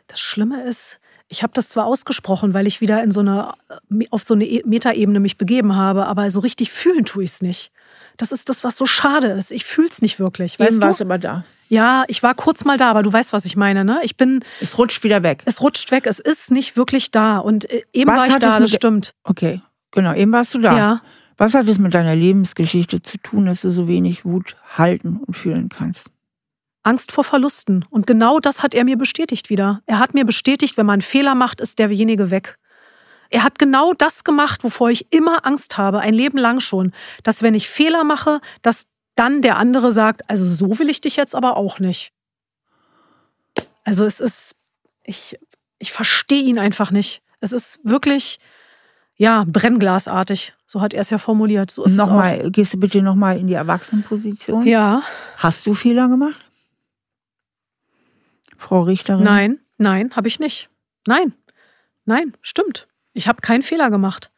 Das 0.07 0.19
Schlimme 0.19 0.63
ist, 0.63 0.99
ich 1.29 1.43
habe 1.43 1.53
das 1.53 1.69
zwar 1.69 1.85
ausgesprochen, 1.85 2.53
weil 2.53 2.67
ich 2.67 2.81
wieder 2.81 3.01
in 3.03 3.11
so 3.11 3.21
eine, 3.21 3.53
auf 4.11 4.23
so 4.23 4.33
eine 4.33 4.45
e-, 4.45 4.63
Metaebene 4.65 5.19
mich 5.19 5.37
begeben 5.37 5.75
habe, 5.75 6.05
aber 6.07 6.29
so 6.29 6.39
richtig 6.39 6.71
fühlen 6.71 7.05
tue 7.05 7.23
ich 7.23 7.31
es 7.31 7.41
nicht. 7.41 7.71
Das 8.17 8.31
ist 8.31 8.49
das, 8.49 8.63
was 8.63 8.77
so 8.77 8.85
schade 8.85 9.27
ist. 9.27 9.51
Ich 9.51 9.65
fühle 9.65 9.87
es 9.87 10.01
nicht 10.01 10.19
wirklich. 10.19 10.59
Weißt 10.59 10.73
Eben 10.73 10.83
warst 10.83 11.01
aber 11.01 11.17
da. 11.17 11.45
Ja, 11.69 12.03
ich 12.07 12.21
war 12.21 12.35
kurz 12.35 12.63
mal 12.63 12.77
da, 12.77 12.91
aber 12.91 13.01
du 13.01 13.11
weißt, 13.11 13.33
was 13.33 13.45
ich 13.45 13.55
meine. 13.55 13.83
Ne? 13.83 14.01
Ich 14.03 14.17
bin. 14.17 14.43
Es 14.59 14.77
rutscht 14.77 15.03
wieder 15.03 15.23
weg. 15.23 15.41
Es 15.45 15.61
rutscht 15.61 15.89
weg. 15.89 16.05
Es 16.05 16.19
ist 16.19 16.51
nicht 16.51 16.77
wirklich 16.77 17.09
da. 17.09 17.39
Und 17.39 17.69
äh, 17.71 17.81
eben 17.91 18.11
was 18.11 18.19
war 18.19 18.27
ich 18.27 18.37
da, 18.37 18.59
das 18.59 18.71
stimmt. 18.71 19.15
Okay, 19.23 19.61
genau. 19.93 20.13
Eben 20.13 20.31
warst 20.33 20.53
du 20.53 20.59
da. 20.59 20.77
Ja. 20.77 21.01
Was 21.37 21.53
hat 21.53 21.67
es 21.67 21.79
mit 21.79 21.93
deiner 21.93 22.15
Lebensgeschichte 22.15 23.01
zu 23.01 23.17
tun, 23.17 23.45
dass 23.45 23.61
du 23.61 23.71
so 23.71 23.87
wenig 23.87 24.25
Wut 24.25 24.55
halten 24.77 25.21
und 25.25 25.35
fühlen 25.35 25.69
kannst? 25.69 26.09
Angst 26.83 27.11
vor 27.11 27.23
Verlusten. 27.23 27.85
Und 27.89 28.05
genau 28.05 28.39
das 28.39 28.61
hat 28.61 28.75
er 28.75 28.83
mir 28.83 28.97
bestätigt 28.97 29.49
wieder. 29.49 29.81
Er 29.85 29.99
hat 29.99 30.13
mir 30.13 30.25
bestätigt, 30.25 30.77
wenn 30.77 30.85
man 30.85 30.93
einen 30.93 31.01
Fehler 31.01 31.33
macht, 31.33 31.61
ist 31.61 31.79
derjenige 31.79 32.29
weg. 32.29 32.57
Er 33.29 33.43
hat 33.43 33.57
genau 33.57 33.93
das 33.93 34.23
gemacht, 34.23 34.63
wovor 34.63 34.91
ich 34.91 35.11
immer 35.11 35.45
Angst 35.45 35.77
habe, 35.77 35.99
ein 36.01 36.13
Leben 36.13 36.37
lang 36.37 36.59
schon. 36.59 36.93
Dass 37.23 37.41
wenn 37.41 37.55
ich 37.55 37.67
Fehler 37.67 38.03
mache, 38.03 38.41
dass 38.61 38.85
dann 39.15 39.41
der 39.41 39.57
andere 39.57 39.91
sagt, 39.91 40.29
also 40.29 40.45
so 40.45 40.77
will 40.77 40.89
ich 40.89 41.01
dich 41.01 41.15
jetzt 41.15 41.35
aber 41.35 41.57
auch 41.57 41.79
nicht. 41.79 42.11
Also 43.83 44.05
es 44.05 44.19
ist, 44.19 44.55
ich, 45.03 45.39
ich 45.79 45.91
verstehe 45.91 46.43
ihn 46.43 46.59
einfach 46.59 46.91
nicht. 46.91 47.21
Es 47.39 47.51
ist 47.51 47.79
wirklich, 47.83 48.39
ja, 49.15 49.45
Brennglasartig. 49.47 50.53
So 50.65 50.81
hat 50.81 50.93
er 50.93 51.01
es 51.01 51.09
ja 51.09 51.17
formuliert. 51.17 51.71
So 51.71 51.83
ist 51.83 51.95
nochmal, 51.95 52.39
es 52.39 52.45
auch. 52.47 52.51
gehst 52.51 52.73
du 52.73 52.79
bitte 52.79 53.01
nochmal 53.01 53.37
in 53.37 53.47
die 53.47 53.53
Erwachsenenposition? 53.53 54.65
Ja. 54.65 55.03
Hast 55.37 55.65
du 55.67 55.73
Fehler 55.73 56.07
gemacht? 56.09 56.39
Frau 58.57 58.81
Richterin? 58.81 59.23
Nein, 59.23 59.59
nein, 59.77 60.15
habe 60.15 60.27
ich 60.27 60.39
nicht. 60.39 60.69
Nein, 61.05 61.33
nein, 62.05 62.33
stimmt. 62.41 62.87
Ich 63.13 63.27
habe 63.27 63.41
keinen 63.41 63.61
Fehler 63.61 63.91
gemacht. 63.91 64.31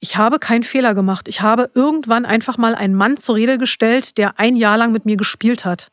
Ich 0.00 0.16
habe 0.16 0.38
keinen 0.38 0.62
Fehler 0.62 0.94
gemacht. 0.94 1.26
Ich 1.28 1.40
habe 1.40 1.70
irgendwann 1.74 2.26
einfach 2.26 2.58
mal 2.58 2.74
einen 2.74 2.94
Mann 2.94 3.16
zur 3.16 3.36
Rede 3.36 3.56
gestellt, 3.56 4.18
der 4.18 4.38
ein 4.38 4.56
Jahr 4.56 4.76
lang 4.76 4.92
mit 4.92 5.06
mir 5.06 5.16
gespielt 5.16 5.64
hat. 5.64 5.90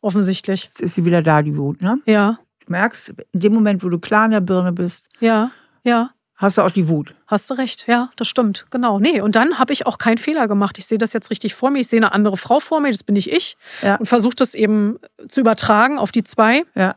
Offensichtlich. 0.00 0.64
Jetzt 0.66 0.80
ist 0.80 0.94
sie 0.94 1.04
wieder 1.04 1.22
da, 1.22 1.42
die 1.42 1.56
Wut, 1.56 1.82
ne? 1.82 2.00
Ja. 2.06 2.38
Du 2.64 2.70
merkst, 2.70 3.12
in 3.32 3.40
dem 3.40 3.52
Moment, 3.52 3.82
wo 3.82 3.88
du 3.88 3.98
klar 3.98 4.26
in 4.26 4.30
der 4.30 4.40
Birne 4.40 4.72
bist, 4.72 5.08
Ja, 5.18 5.50
ja. 5.82 6.10
Hast 6.40 6.58
du 6.58 6.62
auch 6.62 6.70
die 6.70 6.88
Wut. 6.88 7.14
Hast 7.26 7.48
du 7.50 7.54
recht, 7.54 7.86
ja, 7.86 8.10
das 8.16 8.28
stimmt, 8.28 8.64
genau. 8.70 8.98
Nee, 8.98 9.20
und 9.20 9.36
dann 9.36 9.58
habe 9.58 9.72
ich 9.72 9.86
auch 9.86 9.98
keinen 9.98 10.18
Fehler 10.18 10.48
gemacht. 10.48 10.78
Ich 10.78 10.86
sehe 10.86 10.98
das 10.98 11.12
jetzt 11.12 11.30
richtig 11.30 11.54
vor 11.54 11.70
mir. 11.70 11.80
Ich 11.80 11.88
sehe 11.88 11.98
eine 11.98 12.12
andere 12.12 12.36
Frau 12.36 12.60
vor 12.60 12.80
mir, 12.80 12.90
das 12.90 13.04
bin 13.04 13.14
nicht 13.14 13.30
ich. 13.30 13.56
Ja. 13.82 13.96
Und 13.96 14.06
versuche 14.06 14.34
das 14.36 14.54
eben 14.54 14.98
zu 15.28 15.40
übertragen 15.40 15.98
auf 15.98 16.12
die 16.12 16.24
zwei. 16.24 16.64
Ja. 16.74 16.96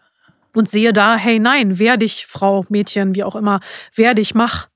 Und 0.55 0.69
sehe 0.69 0.93
da, 0.93 1.15
hey, 1.15 1.39
nein, 1.39 1.79
wehr 1.79 1.97
dich, 1.97 2.25
Frau, 2.25 2.65
Mädchen, 2.69 3.15
wie 3.15 3.23
auch 3.23 3.35
immer, 3.35 3.59
wehr 3.95 4.13
dich, 4.13 4.35
mach. 4.35 4.67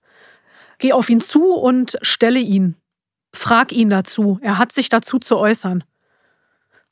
Geh 0.80 0.94
auf 0.94 1.10
ihn 1.10 1.22
zu 1.22 1.54
und 1.54 1.98
stelle 2.02 2.40
ihn. 2.40 2.76
Frag 3.34 3.72
ihn 3.72 3.90
dazu. 3.90 4.40
Er 4.42 4.58
hat 4.58 4.74
sich 4.74 4.90
dazu 4.90 5.20
zu 5.20 5.38
äußern. 5.38 5.84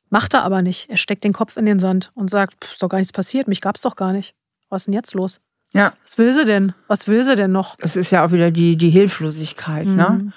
Macht 0.09 0.33
er 0.33 0.43
aber 0.43 0.61
nicht. 0.61 0.89
Er 0.89 0.97
steckt 0.97 1.23
den 1.23 1.33
Kopf 1.33 1.57
in 1.57 1.65
den 1.65 1.79
Sand 1.79 2.11
und 2.13 2.29
sagt, 2.29 2.63
"Pff, 2.63 2.73
ist 2.73 2.83
doch 2.83 2.89
gar 2.89 2.99
nichts 2.99 3.11
passiert, 3.11 3.47
mich 3.47 3.61
gab's 3.61 3.81
doch 3.81 3.95
gar 3.95 4.13
nicht. 4.13 4.35
Was 4.69 4.83
ist 4.83 4.85
denn 4.85 4.93
jetzt 4.93 5.13
los? 5.13 5.41
Ja. 5.75 5.93
Was 6.03 6.17
will 6.17 6.31
sie 6.31 6.45
denn? 6.45 6.73
Was 6.87 7.09
will 7.09 7.21
sie 7.21 7.35
denn 7.35 7.51
noch? 7.51 7.75
Das 7.75 7.97
ist 7.97 8.09
ja 8.11 8.25
auch 8.25 8.31
wieder 8.31 8.49
die, 8.49 8.77
die 8.77 8.89
Hilflosigkeit, 8.89 9.85
ne? 9.85 10.09
Mhm. 10.09 10.33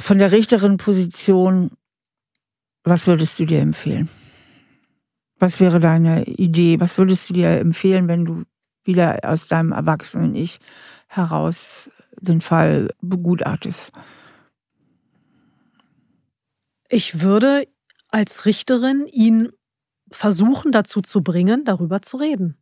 Von 0.00 0.18
der 0.18 0.30
Richterin-Position, 0.30 1.72
was 2.84 3.08
würdest 3.08 3.40
du 3.40 3.46
dir 3.46 3.58
empfehlen? 3.58 4.08
Was 5.40 5.58
wäre 5.58 5.80
deine 5.80 6.24
Idee? 6.24 6.78
Was 6.78 6.98
würdest 6.98 7.28
du 7.28 7.34
dir 7.34 7.58
empfehlen, 7.58 8.06
wenn 8.06 8.24
du 8.24 8.44
wieder 8.84 9.18
aus 9.24 9.48
deinem 9.48 9.72
Erwachsenen-Ich 9.72 10.60
heraus 11.08 11.90
den 12.20 12.40
Fall 12.40 12.94
begutachtest? 13.00 13.90
Ich 16.88 17.22
würde 17.22 17.66
als 18.10 18.46
Richterin 18.46 19.06
ihn 19.06 19.50
versuchen 20.12 20.70
dazu 20.70 21.02
zu 21.02 21.22
bringen, 21.22 21.64
darüber 21.64 22.02
zu 22.02 22.18
reden. 22.18 22.56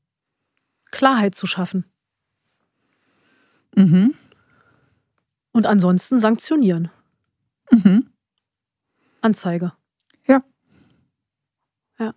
Klarheit 0.91 1.35
zu 1.35 1.47
schaffen. 1.47 1.85
Mhm. 3.75 4.15
Und 5.53 5.67
ansonsten 5.67 6.19
sanktionieren. 6.19 6.91
Mhm. 7.71 8.11
Anzeige. 9.21 9.73
Ja. 10.27 10.43
Ja. 11.99 12.15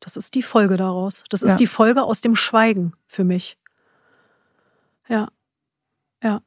Das 0.00 0.16
ist 0.16 0.34
die 0.34 0.42
Folge 0.42 0.76
daraus. 0.76 1.24
Das 1.30 1.42
ist 1.42 1.52
Ja. 1.52 1.56
die 1.56 1.66
Folge 1.66 2.02
aus 2.02 2.20
dem 2.20 2.36
Schweigen 2.36 2.94
für 3.06 3.24
mich. 3.24 3.58
Ja. 5.08 5.28
Ja. 6.22 6.42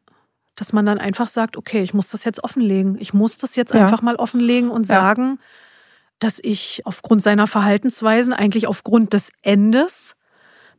Dass 0.56 0.74
man 0.74 0.86
dann 0.86 0.98
einfach 0.98 1.28
sagt, 1.28 1.56
okay, 1.56 1.82
ich 1.82 1.94
muss 1.94 2.10
das 2.10 2.24
jetzt 2.26 2.44
offenlegen. 2.44 2.98
Ich 3.00 3.14
muss 3.14 3.38
das 3.38 3.56
jetzt 3.56 3.74
Ja. 3.74 3.82
einfach 3.82 4.02
mal 4.02 4.16
offenlegen 4.16 4.70
und 4.70 4.88
Ja. 4.88 4.96
sagen, 5.02 5.40
dass 6.20 6.40
ich 6.44 6.86
aufgrund 6.86 7.22
seiner 7.24 7.48
Verhaltensweisen, 7.48 8.34
eigentlich 8.34 8.68
aufgrund 8.68 9.14
des 9.14 9.32
Endes, 9.42 10.17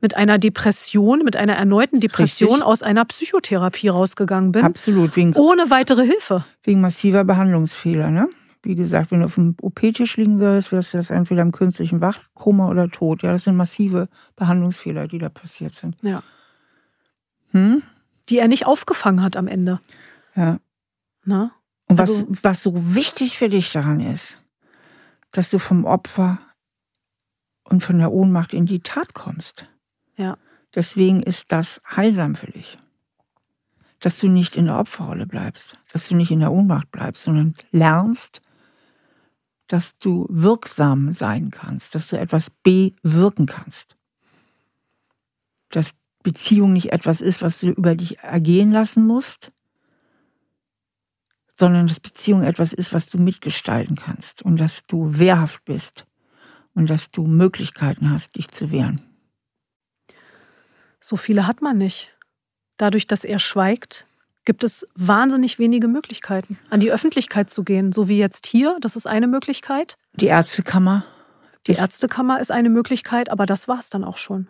mit 0.01 0.17
einer 0.17 0.39
Depression, 0.39 1.25
mit 1.25 1.37
einer 1.37 1.55
erneuten 1.55 2.01
Depression 2.01 2.51
Richtig. 2.51 2.67
aus 2.67 2.83
einer 2.83 3.05
Psychotherapie 3.05 3.89
rausgegangen 3.89 4.53
bin. 4.53 4.65
Absolut, 4.65 5.17
wegen, 5.17 5.35
Ohne 5.35 5.71
weitere 5.71 6.05
Hilfe. 6.07 6.45
wegen 6.63 6.81
massiver 6.81 7.25
Behandlungsfehler. 7.25 8.11
Ne? 8.11 8.29
Wie 8.63 8.75
gesagt, 8.75 9.11
wenn 9.11 9.21
du 9.21 9.27
auf 9.27 9.35
dem 9.35 9.57
OP-Tisch 9.61 10.17
liegen 10.17 10.39
würdest, 10.39 10.71
wärst 10.73 10.93
du 10.95 10.99
das 10.99 11.11
entweder 11.11 11.43
im 11.43 11.53
künstlichen 11.53 12.01
Wachkoma 12.01 12.69
oder 12.69 12.89
tot. 12.89 13.23
Ja, 13.23 13.33
das 13.33 13.45
sind 13.45 13.57
massive 13.57 14.09
Behandlungsfehler, 14.37 15.09
die 15.09 15.19
da 15.19 15.29
passiert 15.29 15.75
sind. 15.75 15.97
Ja. 16.03 16.23
Hm? 17.53 17.83
Die 18.29 18.39
er 18.39 18.49
nicht 18.49 18.67
aufgefangen 18.67 19.23
hat 19.23 19.37
am 19.37 19.49
Ende. 19.49 19.81
Ja. 20.37 20.59
Ne? 21.25 21.51
Und 21.87 21.99
was, 21.99 22.09
Also- 22.11 22.27
was 22.43 22.63
so 22.63 22.95
wichtig 22.95 23.39
für 23.39 23.49
dich 23.49 23.73
daran 23.73 24.01
ist, 24.01 24.43
dass 25.33 25.51
du 25.51 25.59
vom 25.59 25.85
Opfer 25.85 26.39
und 27.65 27.83
von 27.83 27.99
der 27.99 28.13
Ohnmacht 28.13 28.53
in 28.55 28.67
die 28.67 28.81
Tat 28.81 29.15
kommst. 29.15 29.67
Ja. 30.19 30.37
Deswegen 30.75 31.23
ist 31.23 31.51
das 31.51 31.81
heilsam 31.97 32.35
für 32.35 32.51
dich. 32.51 32.79
Dass 34.01 34.19
du 34.19 34.29
nicht 34.29 34.57
in 34.57 34.67
der 34.67 34.79
Opferrolle 34.79 35.27
bleibst, 35.27 35.79
dass 35.93 36.09
du 36.09 36.15
nicht 36.15 36.31
in 36.31 36.41
der 36.41 36.53
Ohnmacht 36.53 36.91
bleibst, 36.91 37.25
sondern 37.25 37.55
lernst, 37.71 38.43
dass 39.67 39.99
du 39.99 40.27
wirksam 40.29 41.11
sein 41.13 41.51
kannst, 41.51 41.95
dass 41.95 42.09
du 42.09 42.19
etwas 42.19 42.51
bewirken 42.51 43.47
kannst. 43.47 43.97
Dass 45.71 45.95
Beziehung 46.23 46.73
nicht 46.73 46.93
etwas 46.93 47.21
ist, 47.21 47.41
was 47.43 47.61
du 47.61 47.71
über 47.71 47.95
dich 47.95 48.19
ergehen 48.19 48.73
lassen 48.73 49.07
musst, 49.07 49.53
sondern 51.55 51.87
dass 51.87 52.01
Beziehung 52.01 52.43
etwas 52.43 52.73
ist, 52.73 52.93
was 52.93 53.09
du 53.09 53.19
mitgestalten 53.19 53.97
kannst 53.97 54.43
und 54.43 54.59
dass 54.59 54.85
du 54.85 55.19
wehrhaft 55.19 55.65
bist 55.65 56.07
und 56.75 56.89
dass 56.89 57.11
du 57.11 57.27
Möglichkeiten 57.27 58.11
hast, 58.11 58.37
dich 58.37 58.49
zu 58.49 58.71
wehren. 58.71 59.08
So 61.09 61.17
viele 61.17 61.47
hat 61.47 61.63
man 61.63 61.79
nicht. 61.79 62.15
Dadurch, 62.77 63.07
dass 63.07 63.25
er 63.25 63.39
schweigt, 63.39 64.07
gibt 64.45 64.63
es 64.63 64.87
wahnsinnig 64.95 65.59
wenige 65.59 65.89
Möglichkeiten, 65.89 66.59
an 66.69 66.81
die 66.81 66.93
Öffentlichkeit 66.93 67.49
zu 67.49 67.65
gehen. 67.65 67.93
So 67.93 68.09
wie 68.09 68.19
jetzt 68.19 68.47
hier, 68.47 68.77
das 68.83 68.95
ist 68.95 69.07
eine 69.07 69.27
Möglichkeit. 69.27 69.97
Die 70.17 70.27
Ärztekammer. 70.27 71.07
Die 71.67 71.73
Ärztekammer 71.73 72.41
ist 72.41 72.51
eine 72.51 72.69
Möglichkeit, 72.69 73.31
aber 73.31 73.47
das 73.47 73.69
war 73.69 73.79
es 73.79 73.89
dann 73.89 74.05
auch 74.05 74.19
schon. 74.19 74.49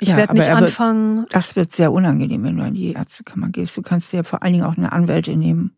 Ich 0.00 0.08
Ja, 0.08 0.16
werde 0.16 0.32
nicht 0.32 0.46
wird- 0.46 0.56
anfangen. 0.56 1.26
Das 1.28 1.54
wird 1.54 1.70
sehr 1.70 1.92
unangenehm, 1.92 2.44
wenn 2.44 2.56
du 2.56 2.62
an 2.62 2.72
die 2.72 2.92
Ärztekammer 2.94 3.50
gehst. 3.50 3.76
Du 3.76 3.82
kannst 3.82 4.10
dir 4.10 4.24
vor 4.24 4.42
allen 4.42 4.54
Dingen 4.54 4.64
auch 4.64 4.78
eine 4.78 4.92
Anwältin 4.92 5.38
nehmen 5.38 5.76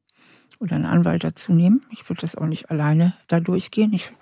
oder 0.60 0.76
einen 0.76 0.86
Anwalt 0.86 1.24
dazu 1.24 1.52
nehmen. 1.52 1.84
Ich 1.90 2.08
würde 2.08 2.20
das 2.20 2.36
auch 2.36 2.46
nicht 2.46 2.70
alleine 2.70 3.14
da 3.26 3.40
durchgehen. 3.40 3.92
Ich 3.92 4.06
würde 4.08 4.18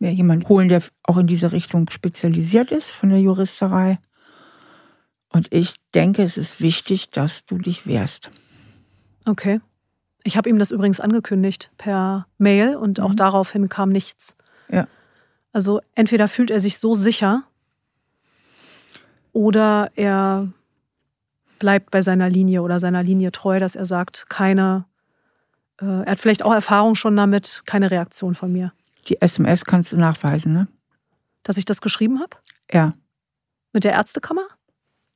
mir 0.00 0.12
jemanden 0.12 0.48
holen, 0.48 0.68
der 0.68 0.82
auch 1.04 1.16
in 1.18 1.28
diese 1.28 1.52
Richtung 1.52 1.88
spezialisiert 1.90 2.72
ist 2.72 2.90
von 2.90 3.10
der 3.10 3.20
Juristerei. 3.20 4.00
Und 5.34 5.52
ich 5.52 5.74
denke, 5.94 6.22
es 6.22 6.36
ist 6.36 6.60
wichtig, 6.60 7.10
dass 7.10 7.44
du 7.44 7.58
dich 7.58 7.88
wehrst. 7.88 8.30
Okay. 9.26 9.60
Ich 10.22 10.36
habe 10.36 10.48
ihm 10.48 10.60
das 10.60 10.70
übrigens 10.70 11.00
angekündigt 11.00 11.70
per 11.76 12.28
Mail 12.38 12.76
und 12.76 13.00
auch 13.00 13.10
Mhm. 13.10 13.16
daraufhin 13.16 13.68
kam 13.68 13.88
nichts. 13.90 14.36
Ja. 14.68 14.86
Also 15.52 15.80
entweder 15.96 16.28
fühlt 16.28 16.52
er 16.52 16.60
sich 16.60 16.78
so 16.78 16.94
sicher 16.94 17.42
oder 19.32 19.90
er 19.96 20.48
bleibt 21.58 21.90
bei 21.90 22.00
seiner 22.00 22.30
Linie 22.30 22.62
oder 22.62 22.78
seiner 22.78 23.02
Linie 23.02 23.32
treu, 23.32 23.58
dass 23.58 23.74
er 23.74 23.84
sagt, 23.86 24.26
keine, 24.28 24.84
äh, 25.80 25.84
er 26.04 26.12
hat 26.12 26.20
vielleicht 26.20 26.44
auch 26.44 26.52
Erfahrung 26.52 26.94
schon 26.94 27.16
damit, 27.16 27.62
keine 27.66 27.90
Reaktion 27.90 28.34
von 28.36 28.52
mir. 28.52 28.72
Die 29.08 29.20
SMS 29.20 29.64
kannst 29.64 29.92
du 29.92 29.96
nachweisen, 29.96 30.52
ne? 30.52 30.68
Dass 31.42 31.56
ich 31.56 31.64
das 31.64 31.80
geschrieben 31.80 32.20
habe? 32.20 32.36
Ja. 32.70 32.92
Mit 33.72 33.82
der 33.84 33.92
Ärztekammer? 33.92 34.46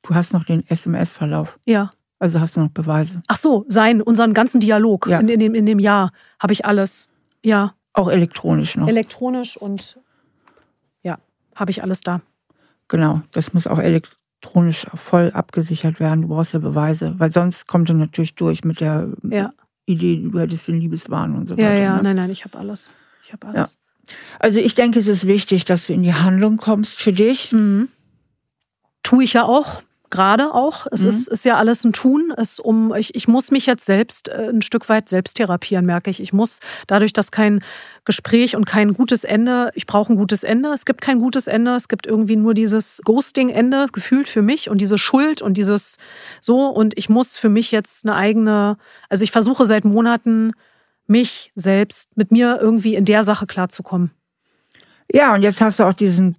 Du 0.03 0.15
hast 0.15 0.33
noch 0.33 0.43
den 0.43 0.65
SMS-Verlauf. 0.67 1.59
Ja. 1.65 1.91
Also 2.19 2.39
hast 2.41 2.57
du 2.57 2.61
noch 2.61 2.69
Beweise. 2.69 3.21
Ach 3.27 3.37
so, 3.37 3.65
sein, 3.67 4.01
unseren 4.01 4.33
ganzen 4.33 4.59
Dialog 4.59 5.07
Ja. 5.07 5.19
in, 5.19 5.27
in, 5.29 5.39
dem, 5.39 5.55
in 5.55 5.65
dem 5.65 5.79
Jahr 5.79 6.11
habe 6.39 6.53
ich 6.53 6.65
alles. 6.65 7.07
Ja. 7.43 7.73
Auch 7.93 8.09
elektronisch 8.09 8.75
noch. 8.75 8.87
Elektronisch 8.87 9.55
und 9.57 9.97
ja, 11.03 11.17
habe 11.55 11.71
ich 11.71 11.81
alles 11.81 12.01
da. 12.01 12.21
Genau, 12.87 13.21
das 13.31 13.53
muss 13.53 13.67
auch 13.67 13.79
elektronisch 13.79 14.85
voll 14.95 15.31
abgesichert 15.33 15.99
werden. 15.99 16.23
Du 16.23 16.27
brauchst 16.29 16.53
ja 16.53 16.59
Beweise, 16.59 17.15
weil 17.19 17.31
sonst 17.31 17.67
kommt 17.67 17.89
er 17.89 17.95
natürlich 17.95 18.35
durch 18.35 18.63
mit 18.63 18.79
der 18.81 19.09
Ja. 19.29 19.53
Idee, 19.85 20.17
du 20.29 20.37
hättest 20.39 20.67
den 20.67 20.79
Liebeswahn 20.79 21.35
und 21.35 21.47
so 21.47 21.55
Ja, 21.55 21.65
weiter. 21.69 21.81
ja, 21.81 21.95
ne? 21.97 22.03
nein, 22.03 22.15
nein, 22.17 22.29
ich 22.29 22.45
habe 22.45 22.57
alles. 22.57 22.89
Ich 23.25 23.31
habe 23.33 23.47
alles. 23.47 23.77
Also 24.39 24.59
ich 24.59 24.75
denke, 24.75 24.99
es 24.99 25.07
ist 25.07 25.25
wichtig, 25.27 25.65
dass 25.65 25.87
du 25.87 25.93
in 25.93 26.03
die 26.03 26.13
Handlung 26.13 26.57
kommst 26.57 26.99
für 26.99 27.13
dich. 27.13 27.51
Mhm. 27.53 27.89
Tue 29.03 29.23
ich 29.23 29.33
ja 29.33 29.43
auch, 29.45 29.81
gerade 30.09 30.53
auch. 30.53 30.87
Es 30.91 31.01
Mhm. 31.01 31.07
ist, 31.09 31.27
ist 31.27 31.45
ja 31.45 31.55
alles 31.57 31.83
ein 31.83 31.93
Tun. 31.93 32.33
Es 32.35 32.59
um, 32.59 32.93
ich, 32.95 33.15
ich 33.15 33.27
muss 33.27 33.51
mich 33.51 33.65
jetzt 33.65 33.85
selbst 33.85 34.29
äh, 34.29 34.49
ein 34.49 34.61
Stück 34.61 34.89
weit 34.89 35.09
selbst 35.09 35.35
therapieren, 35.37 35.85
merke 35.85 36.09
ich. 36.09 36.19
Ich 36.21 36.33
muss, 36.33 36.59
dadurch, 36.87 37.13
dass 37.13 37.31
kein 37.31 37.63
Gespräch 38.05 38.55
und 38.55 38.65
kein 38.65 38.93
gutes 38.93 39.23
Ende, 39.23 39.71
ich 39.75 39.85
brauche 39.85 40.11
ein 40.13 40.15
gutes 40.15 40.43
Ende. 40.43 40.69
Es 40.69 40.85
gibt 40.85 41.01
kein 41.01 41.19
gutes 41.19 41.47
Ende. 41.47 41.75
Es 41.75 41.87
gibt 41.87 42.07
irgendwie 42.07 42.35
nur 42.35 42.53
dieses 42.53 43.01
Ghosting-Ende 43.05 43.87
gefühlt 43.91 44.27
für 44.27 44.41
mich 44.41 44.69
und 44.69 44.81
diese 44.81 44.97
Schuld 44.97 45.41
und 45.41 45.57
dieses 45.57 45.97
so. 46.41 46.67
Und 46.67 46.97
ich 46.97 47.09
muss 47.09 47.35
für 47.37 47.49
mich 47.49 47.71
jetzt 47.71 48.05
eine 48.05 48.15
eigene, 48.15 48.77
also 49.09 49.23
ich 49.23 49.31
versuche 49.31 49.65
seit 49.65 49.85
Monaten, 49.85 50.53
mich 51.07 51.51
selbst 51.55 52.15
mit 52.15 52.31
mir 52.31 52.59
irgendwie 52.61 52.95
in 52.95 53.05
der 53.05 53.23
Sache 53.23 53.47
klarzukommen. 53.47 54.11
Ja, 55.11 55.33
und 55.33 55.41
jetzt 55.41 55.59
hast 55.59 55.79
du 55.79 55.85
auch 55.85 55.93
diesen 55.93 56.35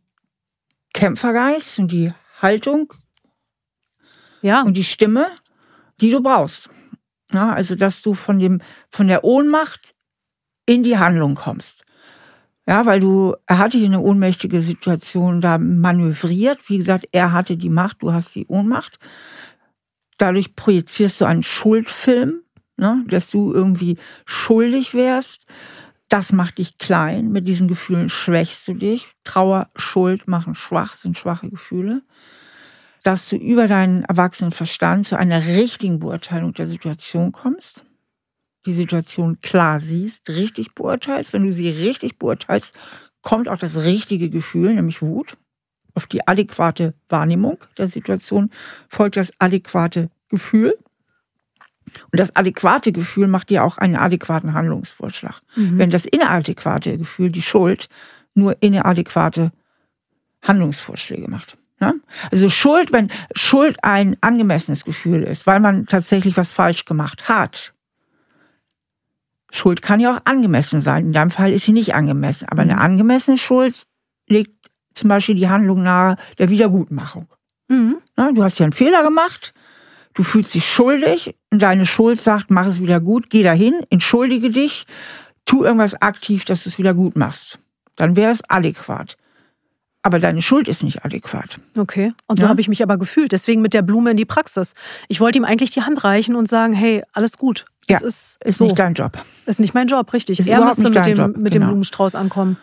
Kämpfergeist 0.95 1.79
und 1.81 1.93
die 1.93 2.13
Haltung 2.41 2.93
Ja, 4.43 4.63
und 4.63 4.77
die 4.77 4.85
Stimme, 4.85 5.27
die 6.01 6.11
du 6.11 6.23
brauchst. 6.23 6.71
Ja, 7.33 7.53
also, 7.53 7.75
dass 7.75 8.03
du 8.03 8.15
von, 8.15 8.39
dem, 8.39 8.61
von 8.91 9.09
der 9.09 9.25
Ohnmacht 9.25 9.95
in 10.67 10.83
die 10.83 10.99
Handlung 10.99 11.35
kommst. 11.35 11.85
Ja, 12.67 12.87
weil 12.87 13.01
du, 13.01 13.35
er 13.47 13.59
hatte 13.59 13.77
dich 13.77 13.87
in 13.87 13.95
eine 13.95 14.03
ohnmächtige 14.03 14.63
Situation 14.63 15.41
da 15.41 15.59
manövriert. 15.59 16.69
Wie 16.69 16.79
gesagt, 16.79 17.09
er 17.13 17.33
hatte 17.33 17.57
die 17.57 17.71
Macht, 17.71 18.03
du 18.03 18.13
hast 18.13 18.35
die 18.35 18.47
Ohnmacht. 18.47 18.99
Dadurch 20.19 20.55
projizierst 20.55 21.21
du 21.21 21.25
einen 21.25 21.43
Schuldfilm. 21.43 22.43
ne? 22.77 23.05
dass 23.09 23.31
du 23.31 23.53
irgendwie 23.53 23.97
schuldig 24.27 24.95
wärst. 24.95 25.47
Das 26.09 26.33
macht 26.33 26.59
dich 26.59 26.79
klein. 26.79 27.31
Mit 27.33 27.49
diesen 27.49 27.69
Gefühlen 27.69 28.09
schwächst 28.09 28.69
du 28.69 28.75
dich. 28.75 29.09
Trauer, 29.25 29.71
Schuld 29.77 30.29
machen 30.29 30.55
schwach, 30.55 30.95
sind 30.95 31.17
schwache 31.19 31.51
Gefühle. 31.51 32.03
Dass 33.03 33.29
du 33.29 33.37
über 33.37 33.67
deinen 33.67 34.05
erwachsenen 34.05 34.53
Verstand 34.53 35.07
zu 35.07 35.17
einer 35.17 35.47
richtigen 35.47 36.01
Beurteilung 36.01 36.53
der 36.55 36.67
Situation 36.67 37.33
kommst. 37.33 37.85
Die 38.67 38.73
Situation 38.75 39.41
klar 39.41 39.81
siehst, 39.81 40.29
richtig 40.29 40.75
beurteilst. 40.75 41.33
Wenn 41.33 41.45
du 41.45 41.53
sie 41.53 41.71
richtig 41.71 42.19
beurteilst, 42.19 42.77
kommt 43.23 43.49
auch 43.49 43.59
das 43.59 43.85
richtige 43.85 44.29
Gefühl, 44.29 44.75
nämlich 44.75 45.01
Wut. 45.01 45.37
Auf 45.95 46.07
die 46.07 46.27
adäquate 46.27 46.95
Wahrnehmung 47.09 47.59
der 47.79 47.89
Situation 47.89 48.51
folgt 48.89 49.17
das 49.17 49.33
adäquate 49.39 50.11
Gefühl. 50.29 50.77
Und 52.13 52.21
das 52.21 52.37
adäquate 52.37 52.93
Gefühl 52.93 53.27
macht 53.27 53.51
dir 53.51 53.65
auch 53.65 53.79
einen 53.79 53.97
adäquaten 53.97 54.55
Handlungsvorschlag. 54.55 55.41
Mhm. 55.57 55.79
Wenn 55.79 55.91
das 55.91 56.07
inadäquate 56.07 56.99
Gefühl, 56.99 57.31
die 57.31 57.43
Schuld, 57.43 57.89
nur 58.35 58.57
inadäquate 58.63 59.51
Handlungsvorschläge 60.43 61.29
macht. 61.29 61.59
Ja? 61.81 61.95
Also 62.31 62.49
Schuld, 62.49 62.93
wenn 62.93 63.11
Schuld 63.35 63.83
ein 63.83 64.17
angemessenes 64.21 64.85
Gefühl 64.85 65.23
ist, 65.23 65.47
weil 65.47 65.61
man 65.61 65.87
tatsächlich 65.87 66.37
was 66.37 66.53
falsch 66.53 66.85
gemacht 66.85 67.29
hat. 67.29 67.75
Schuld 69.53 69.83
kann 69.83 69.99
ja 69.99 70.15
auch 70.15 70.21
angemessen 70.25 70.81
sein. 70.81 71.07
In 71.07 71.13
deinem 71.13 71.31
Fall 71.31 71.53
ist 71.53 71.65
sie 71.65 71.73
nicht 71.73 71.95
angemessen. 71.95 72.49
Aber 72.49 72.63
eine 72.63 72.75
mhm. 72.75 72.81
angemessene 72.81 73.39
Schuld 73.39 73.87
legt 74.29 74.71
zum 74.95 75.09
Beispiel 75.09 75.35
die 75.35 75.49
Handlung 75.49 75.83
nahe 75.83 76.17
der 76.39 76.51
Wiedergutmachung. 76.51 77.27
Mhm. 77.69 77.97
Ja, 78.17 78.31
du 78.33 78.45
hast 78.45 78.59
ja 78.59 78.65
einen 78.65 78.73
Fehler 78.73 79.03
gemacht 79.03 79.55
du 80.15 80.23
fühlst 80.23 80.55
dich 80.55 80.67
schuldig 80.67 81.37
und 81.51 81.63
deine 81.63 81.87
Schuld 81.87 82.21
sagt, 82.21 82.51
mach 82.51 82.67
es 82.67 82.83
wieder 82.83 83.01
gut, 83.01 83.31
geh 83.31 83.43
dahin, 83.43 83.85
entschuldige 83.91 84.51
dich, 84.51 84.87
tu 85.45 85.65
irgendwas 85.65 86.01
aktiv, 86.01 86.45
dass 86.45 86.65
du 86.65 86.69
es 86.69 86.79
wieder 86.79 86.95
gut 86.95 87.17
machst. 87.17 87.59
Dann 87.97 88.17
wäre 88.17 88.31
es 88.31 88.43
adäquat. 88.49 89.17
Aber 90.03 90.19
deine 90.19 90.41
Schuld 90.41 90.67
ist 90.67 90.83
nicht 90.83 91.05
adäquat. 91.05 91.61
Okay. 91.77 92.13
Und 92.27 92.39
so 92.39 92.47
ja? 92.47 92.49
habe 92.49 92.61
ich 92.61 92.69
mich 92.69 92.83
aber 92.83 92.97
gefühlt. 92.97 93.33
Deswegen 93.33 93.61
mit 93.61 93.75
der 93.75 93.83
Blume 93.83 94.13
in 94.13 94.17
die 94.17 94.25
Praxis. 94.25 94.73
Ich 95.09 95.21
wollte 95.21 95.39
ihm 95.39 95.45
eigentlich 95.45 95.71
die 95.71 95.83
Hand 95.83 96.05
reichen 96.05 96.37
und 96.37 96.49
sagen, 96.49 96.73
hey, 96.73 97.03
alles 97.13 97.37
gut. 97.37 97.67
Das 97.87 98.01
ja, 98.01 98.07
ist, 98.07 98.39
ist 98.43 98.59
so. 98.59 98.65
nicht 98.65 98.79
dein 98.79 98.95
Job. 98.95 99.21
Ist 99.47 99.61
nicht 99.61 99.75
mein 99.75 99.89
Job, 99.89 100.13
richtig. 100.13 100.41
Ist 100.41 100.49
er 100.49 100.65
müsste 100.65 100.85
mit 100.85 101.05
dem, 101.05 101.17
Job, 101.17 101.37
mit 101.37 101.53
dem 101.55 101.61
genau. 101.61 101.67
Blumenstrauß 101.67 102.15
ankommen. 102.15 102.57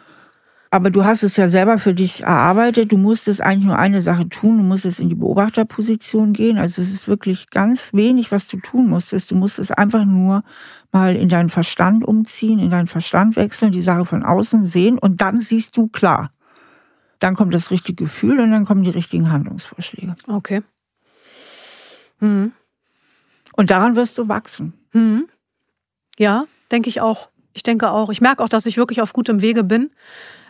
Aber 0.70 0.90
du 0.90 1.06
hast 1.06 1.24
es 1.24 1.38
ja 1.38 1.48
selber 1.48 1.78
für 1.78 1.94
dich 1.94 2.24
erarbeitet. 2.24 2.92
Du 2.92 2.98
musstest 2.98 3.42
eigentlich 3.42 3.66
nur 3.66 3.78
eine 3.78 4.02
Sache 4.02 4.28
tun. 4.28 4.58
Du 4.58 4.64
musstest 4.64 5.00
in 5.00 5.10
die 5.10 5.16
Beobachterposition 5.16 6.34
gehen. 6.34 6.58
Also 6.58 6.82
es 6.82 6.92
ist 6.92 7.08
wirklich 7.08 7.50
ganz 7.52 7.94
wenig, 7.94 8.32
was 8.32 8.48
du 8.48 8.58
tun 8.58 8.90
musstest. 8.90 9.32
Du 9.32 9.36
musstest 9.36 9.78
einfach 9.78 10.06
nur 10.06 10.44
mal 10.92 11.16
in 11.16 11.30
deinen 11.30 11.50
Verstand 11.50 12.04
umziehen, 12.04 12.60
in 12.60 12.70
deinen 12.70 12.88
Verstand 12.88 13.36
wechseln, 13.36 13.72
die 13.72 13.82
Sache 13.82 14.06
von 14.06 14.24
außen 14.24 14.66
sehen 14.66 14.98
und 14.98 15.22
dann 15.22 15.40
siehst 15.40 15.78
du 15.78 15.88
klar. 15.88 16.32
Dann 17.20 17.36
kommt 17.36 17.54
das 17.54 17.72
richtige 17.72 18.04
Gefühl 18.04 18.40
und 18.40 18.52
dann 18.52 18.66
kommen 18.66 18.84
die 18.84 18.90
richtigen 18.90 19.32
Handlungsvorschläge. 19.32 20.16
Okay. 20.28 20.62
Mhm. 22.20 22.52
Und 23.54 23.72
daran 23.72 23.96
wirst 23.96 24.18
du 24.18 24.28
wachsen. 24.28 24.74
Mhm. 24.94 25.28
Ja, 26.18 26.46
denke 26.72 26.90
ich 26.90 27.02
auch. 27.02 27.30
Ich 27.54 27.64
denke 27.64 27.90
auch. 27.90 28.10
Ich 28.10 28.22
merke 28.22 28.44
auch, 28.44 28.50
dass 28.50 28.68
ich 28.68 28.78
wirklich 28.78 29.02
auf 29.02 29.14
gutem 29.14 29.42
Wege 29.42 29.64
bin. 29.64 29.90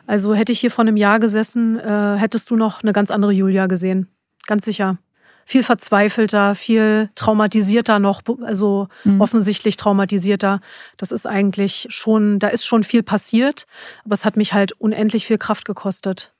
Also 0.05 0.33
hätte 0.33 0.51
ich 0.51 0.59
hier 0.59 0.71
vor 0.71 0.83
einem 0.83 0.97
Jahr 0.97 1.19
gesessen, 1.19 1.77
äh, 1.79 2.17
hättest 2.17 2.49
du 2.49 2.55
noch 2.55 2.81
eine 2.81 2.93
ganz 2.93 3.11
andere 3.11 3.31
Julia 3.31 3.67
gesehen. 3.67 4.07
Ganz 4.45 4.65
sicher. 4.65 4.97
Viel 5.45 5.63
verzweifelter, 5.63 6.55
viel 6.55 7.09
traumatisierter 7.15 7.99
noch, 7.99 8.21
also 8.41 8.87
mhm. 9.05 9.21
offensichtlich 9.21 9.77
traumatisierter. 9.77 10.59
Das 10.97 11.13
ist 11.13 11.25
eigentlich 11.25 11.87
schon, 11.89 12.39
da 12.39 12.49
ist 12.49 12.65
schon 12.65 12.83
viel 12.83 13.03
passiert, 13.03 13.65
aber 14.03 14.13
es 14.13 14.25
hat 14.25 14.35
mich 14.35 14.53
halt 14.53 14.73
unendlich 14.73 15.25
viel 15.25 15.37
Kraft 15.37 15.63
gekostet. 15.63 16.33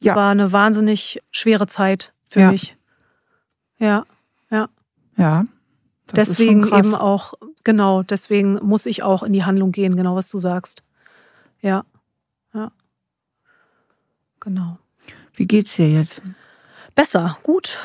Es 0.00 0.06
ja. 0.06 0.16
war 0.16 0.30
eine 0.30 0.52
wahnsinnig 0.52 1.22
schwere 1.30 1.66
Zeit 1.66 2.12
für 2.28 2.40
ja. 2.40 2.52
mich. 2.52 2.76
Ja, 3.78 4.04
ja. 4.50 4.68
Ja. 5.16 5.46
deswegen 6.14 6.66
eben 6.66 6.94
auch, 6.94 7.34
genau, 7.64 8.02
deswegen 8.02 8.54
muss 8.54 8.86
ich 8.86 9.02
auch 9.02 9.22
in 9.22 9.32
die 9.32 9.44
Handlung 9.44 9.72
gehen, 9.72 9.96
genau 9.96 10.14
was 10.14 10.28
du 10.28 10.38
sagst. 10.38 10.82
Ja. 11.60 11.84
Genau. 14.40 14.78
Wie 15.34 15.46
geht's 15.46 15.76
dir 15.76 15.90
jetzt? 15.90 16.22
Besser, 16.94 17.38
gut. 17.42 17.78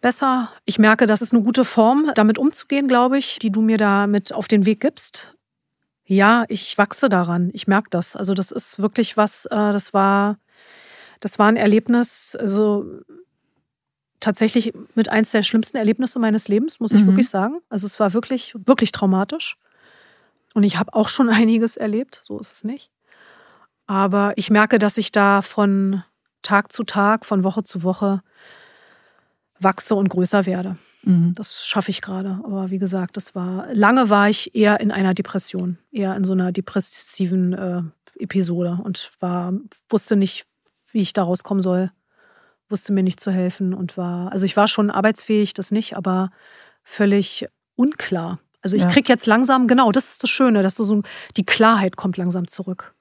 Besser. 0.00 0.52
Ich 0.64 0.78
merke, 0.78 1.06
das 1.06 1.22
ist 1.22 1.32
eine 1.32 1.42
gute 1.42 1.64
Form, 1.64 2.10
damit 2.14 2.38
umzugehen, 2.38 2.88
glaube 2.88 3.18
ich, 3.18 3.38
die 3.38 3.50
du 3.50 3.62
mir 3.62 3.78
da 3.78 4.06
mit 4.06 4.32
auf 4.32 4.48
den 4.48 4.66
Weg 4.66 4.80
gibst. 4.80 5.34
Ja, 6.04 6.44
ich 6.48 6.76
wachse 6.76 7.08
daran. 7.08 7.50
Ich 7.54 7.66
merke 7.66 7.88
das. 7.90 8.14
Also, 8.14 8.34
das 8.34 8.50
ist 8.50 8.80
wirklich 8.80 9.16
was, 9.16 9.46
äh, 9.46 9.72
das 9.72 9.94
war, 9.94 10.36
das 11.24 11.38
war 11.38 11.46
ein 11.46 11.56
Erlebnis, 11.56 12.36
also 12.38 12.84
tatsächlich 14.20 14.74
mit 14.94 15.08
eins 15.08 15.30
der 15.30 15.42
schlimmsten 15.42 15.78
Erlebnisse 15.78 16.18
meines 16.18 16.48
Lebens, 16.48 16.80
muss 16.80 16.92
ich 16.92 17.00
mhm. 17.00 17.06
wirklich 17.06 17.30
sagen. 17.30 17.60
Also, 17.70 17.86
es 17.86 17.98
war 17.98 18.12
wirklich, 18.12 18.54
wirklich 18.66 18.92
traumatisch. 18.92 19.56
Und 20.52 20.64
ich 20.64 20.78
habe 20.78 20.92
auch 20.92 21.08
schon 21.08 21.28
einiges 21.30 21.78
erlebt, 21.78 22.20
so 22.24 22.38
ist 22.38 22.52
es 22.52 22.62
nicht. 22.62 22.90
Aber 23.86 24.34
ich 24.36 24.50
merke, 24.50 24.78
dass 24.78 24.98
ich 24.98 25.12
da 25.12 25.40
von 25.40 26.04
Tag 26.42 26.72
zu 26.72 26.84
Tag, 26.84 27.24
von 27.24 27.42
Woche 27.42 27.64
zu 27.64 27.82
Woche 27.82 28.22
wachse 29.58 29.94
und 29.94 30.10
größer 30.10 30.44
werde. 30.44 30.76
Mhm. 31.04 31.32
Das 31.36 31.64
schaffe 31.66 31.90
ich 31.90 32.02
gerade. 32.02 32.38
Aber 32.44 32.70
wie 32.70 32.78
gesagt, 32.78 33.16
das 33.16 33.34
war 33.34 33.72
lange 33.72 34.10
war 34.10 34.28
ich 34.28 34.54
eher 34.54 34.78
in 34.80 34.90
einer 34.90 35.14
Depression, 35.14 35.78
eher 35.90 36.14
in 36.16 36.24
so 36.24 36.32
einer 36.32 36.52
depressiven 36.52 37.54
äh, 37.54 37.82
Episode 38.18 38.78
und 38.84 39.10
war 39.20 39.54
wusste 39.88 40.16
nicht, 40.16 40.46
wie 40.94 41.00
ich 41.00 41.12
da 41.12 41.22
rauskommen 41.22 41.62
soll, 41.62 41.90
wusste 42.68 42.92
mir 42.92 43.02
nicht 43.02 43.20
zu 43.20 43.30
helfen 43.30 43.74
und 43.74 43.96
war 43.96 44.32
also 44.32 44.46
ich 44.46 44.56
war 44.56 44.68
schon 44.68 44.90
arbeitsfähig, 44.90 45.52
das 45.52 45.70
nicht, 45.70 45.96
aber 45.96 46.30
völlig 46.82 47.46
unklar. 47.76 48.38
Also 48.62 48.76
ich 48.76 48.82
ja. 48.82 48.88
krieg 48.88 49.08
jetzt 49.08 49.26
langsam 49.26 49.68
genau, 49.68 49.92
das 49.92 50.12
ist 50.12 50.22
das 50.22 50.30
Schöne, 50.30 50.62
dass 50.62 50.74
du 50.74 50.84
so 50.84 51.02
die 51.36 51.44
Klarheit 51.44 51.96
kommt 51.96 52.16
langsam 52.16 52.46
zurück 52.48 52.94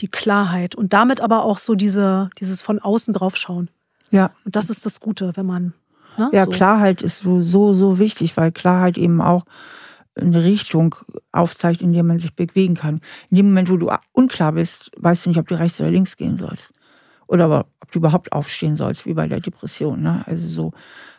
die 0.00 0.08
Klarheit 0.08 0.74
und 0.74 0.92
damit 0.92 1.20
aber 1.20 1.44
auch 1.44 1.58
so 1.58 1.74
diese, 1.74 2.30
dieses 2.38 2.60
von 2.60 2.78
außen 2.78 3.14
draufschauen. 3.14 3.70
Ja. 4.10 4.30
Und 4.44 4.56
das 4.56 4.70
ist 4.70 4.86
das 4.86 5.00
Gute, 5.00 5.36
wenn 5.36 5.46
man. 5.46 5.74
Ne, 6.18 6.30
ja, 6.32 6.44
so. 6.44 6.50
Klarheit 6.50 7.02
ist 7.02 7.20
so, 7.20 7.40
so, 7.40 7.72
so 7.72 7.98
wichtig, 7.98 8.36
weil 8.36 8.52
Klarheit 8.52 8.98
eben 8.98 9.20
auch 9.20 9.44
eine 10.14 10.44
Richtung 10.44 10.94
aufzeigt, 11.30 11.80
in 11.80 11.92
der 11.92 12.02
man 12.02 12.18
sich 12.18 12.34
bewegen 12.34 12.74
kann. 12.74 13.00
In 13.30 13.38
dem 13.38 13.46
Moment, 13.46 13.70
wo 13.70 13.78
du 13.78 13.90
unklar 14.12 14.52
bist, 14.52 14.90
weißt 14.98 15.24
du 15.24 15.30
nicht, 15.30 15.38
ob 15.38 15.48
du 15.48 15.58
rechts 15.58 15.80
oder 15.80 15.90
links 15.90 16.16
gehen 16.18 16.36
sollst. 16.36 16.72
Oder 17.26 17.66
ob 17.80 17.92
du 17.92 17.98
überhaupt 17.98 18.32
aufstehen 18.32 18.76
sollst, 18.76 19.06
wie 19.06 19.14
bei 19.14 19.28
der 19.28 19.40
Depression. 19.40 20.02
Ne? 20.02 20.22
Also 20.26 20.48
so. 20.48 20.72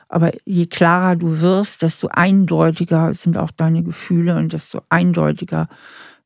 Aber 0.10 0.32
je 0.45 0.68
klarer 0.68 1.16
du 1.16 1.41
wirst, 1.41 1.82
desto 1.82 2.08
eindeutiger 2.08 3.14
sind 3.14 3.38
auch 3.38 3.51
deine 3.51 3.84
Gefühle 3.84 4.36
und 4.36 4.54
desto 4.54 4.82
eindeutiger 4.89 5.68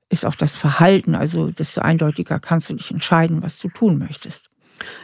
ist 0.10 0.26
auch 0.26 0.36
das 0.36 0.56
Verhalten, 0.56 1.16
also 1.16 1.52
desto 1.52 1.82
eindeutiger 1.82 2.40
kannst 2.40 2.70
du 2.70 2.76
dich 2.76 2.92
entscheiden, 2.92 3.44
was 3.44 3.60
du 3.60 3.70
tun 3.70 3.98
möchtest. 3.98 4.50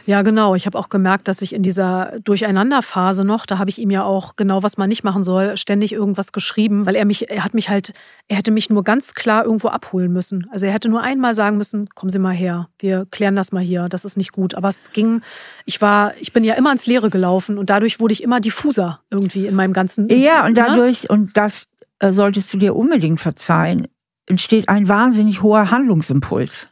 Ja, 0.06 0.22
genau. 0.22 0.54
Ich 0.54 0.66
habe 0.66 0.78
auch 0.78 0.88
gemerkt, 0.88 1.28
dass 1.28 1.42
ich 1.42 1.54
in 1.54 1.62
dieser 1.62 2.18
Durcheinanderphase 2.24 3.24
noch, 3.24 3.46
da 3.46 3.58
habe 3.58 3.70
ich 3.70 3.78
ihm 3.78 3.90
ja 3.90 4.04
auch 4.04 4.36
genau, 4.36 4.62
was 4.62 4.76
man 4.76 4.88
nicht 4.88 5.04
machen 5.04 5.22
soll, 5.22 5.56
ständig 5.56 5.92
irgendwas 5.92 6.32
geschrieben, 6.32 6.86
weil 6.86 6.94
er 6.96 7.04
mich, 7.04 7.30
er 7.30 7.44
hat 7.44 7.54
mich 7.54 7.68
halt, 7.68 7.92
er 8.28 8.36
hätte 8.36 8.50
mich 8.50 8.70
nur 8.70 8.84
ganz 8.84 9.14
klar 9.14 9.44
irgendwo 9.44 9.68
abholen 9.68 10.12
müssen. 10.12 10.46
Also 10.50 10.66
er 10.66 10.72
hätte 10.72 10.88
nur 10.88 11.02
einmal 11.02 11.34
sagen 11.34 11.56
müssen, 11.56 11.88
kommen 11.90 12.10
Sie 12.10 12.18
mal 12.18 12.34
her, 12.34 12.68
wir 12.78 13.06
klären 13.10 13.36
das 13.36 13.52
mal 13.52 13.62
hier, 13.62 13.88
das 13.88 14.04
ist 14.04 14.16
nicht 14.16 14.32
gut. 14.32 14.54
Aber 14.54 14.68
es 14.68 14.92
ging, 14.92 15.22
ich 15.64 15.80
war, 15.80 16.12
ich 16.20 16.32
bin 16.32 16.44
ja 16.44 16.54
immer 16.54 16.72
ins 16.72 16.86
Leere 16.86 17.10
gelaufen 17.10 17.58
und 17.58 17.70
dadurch 17.70 18.00
wurde 18.00 18.12
ich 18.12 18.22
immer 18.22 18.40
diffuser 18.40 19.00
irgendwie 19.10 19.46
in 19.46 19.54
meinem 19.54 19.72
ganzen. 19.72 20.08
Ja, 20.08 20.44
und 20.44 20.56
ne? 20.56 20.64
dadurch, 20.66 21.04
ne? 21.04 21.08
und 21.10 21.36
das 21.36 21.66
äh, 21.98 22.12
solltest 22.12 22.52
du 22.52 22.58
dir 22.58 22.76
unbedingt 22.76 23.20
verzeihen, 23.20 23.88
entsteht 24.26 24.68
ein 24.68 24.88
wahnsinnig 24.88 25.42
hoher 25.42 25.70
Handlungsimpuls. 25.70 26.68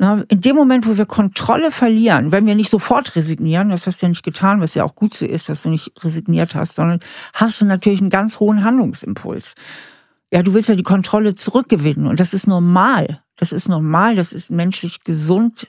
In 0.00 0.40
dem 0.40 0.56
Moment, 0.56 0.86
wo 0.86 0.96
wir 0.96 1.04
Kontrolle 1.04 1.70
verlieren, 1.70 2.32
wenn 2.32 2.46
wir 2.46 2.54
nicht 2.54 2.70
sofort 2.70 3.16
resignieren, 3.16 3.68
das 3.68 3.86
hast 3.86 4.00
du 4.00 4.06
ja 4.06 4.08
nicht 4.08 4.22
getan, 4.24 4.62
was 4.62 4.74
ja 4.74 4.82
auch 4.82 4.94
gut 4.94 5.12
so 5.12 5.26
ist, 5.26 5.50
dass 5.50 5.64
du 5.64 5.68
nicht 5.68 5.92
resigniert 6.02 6.54
hast, 6.54 6.76
sondern 6.76 7.00
hast 7.34 7.60
du 7.60 7.66
natürlich 7.66 8.00
einen 8.00 8.08
ganz 8.08 8.40
hohen 8.40 8.64
Handlungsimpuls. 8.64 9.54
Ja, 10.32 10.42
du 10.42 10.54
willst 10.54 10.70
ja 10.70 10.74
die 10.74 10.84
Kontrolle 10.84 11.34
zurückgewinnen 11.34 12.06
und 12.06 12.18
das 12.18 12.32
ist 12.32 12.46
normal. 12.46 13.20
Das 13.36 13.52
ist 13.52 13.68
normal, 13.68 14.16
das 14.16 14.32
ist 14.32 14.50
menschlich 14.50 15.00
gesund. 15.00 15.68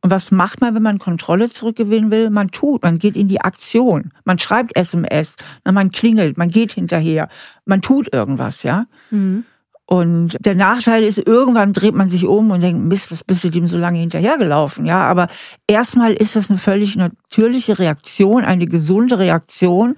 Und 0.00 0.12
was 0.12 0.30
macht 0.30 0.60
man, 0.60 0.76
wenn 0.76 0.82
man 0.82 1.00
Kontrolle 1.00 1.50
zurückgewinnen 1.50 2.12
will? 2.12 2.30
Man 2.30 2.52
tut, 2.52 2.84
man 2.84 3.00
geht 3.00 3.16
in 3.16 3.26
die 3.26 3.40
Aktion. 3.40 4.12
Man 4.24 4.38
schreibt 4.38 4.76
SMS, 4.76 5.36
man 5.64 5.90
klingelt, 5.90 6.38
man 6.38 6.50
geht 6.50 6.72
hinterher, 6.72 7.28
man 7.64 7.82
tut 7.82 8.12
irgendwas, 8.12 8.62
ja. 8.62 8.86
Mhm. 9.10 9.44
Und 9.88 10.36
der 10.44 10.56
Nachteil 10.56 11.04
ist, 11.04 11.18
irgendwann 11.18 11.72
dreht 11.72 11.94
man 11.94 12.08
sich 12.08 12.26
um 12.26 12.50
und 12.50 12.60
denkt, 12.60 12.84
Mist, 12.84 13.12
was 13.12 13.22
bist 13.22 13.44
du 13.44 13.50
dem 13.50 13.68
so 13.68 13.78
lange 13.78 14.00
hinterhergelaufen? 14.00 14.84
Ja, 14.84 15.04
aber 15.04 15.28
erstmal 15.68 16.12
ist 16.12 16.34
das 16.34 16.50
eine 16.50 16.58
völlig 16.58 16.96
natürliche 16.96 17.78
Reaktion, 17.78 18.44
eine 18.44 18.66
gesunde 18.66 19.18
Reaktion 19.20 19.96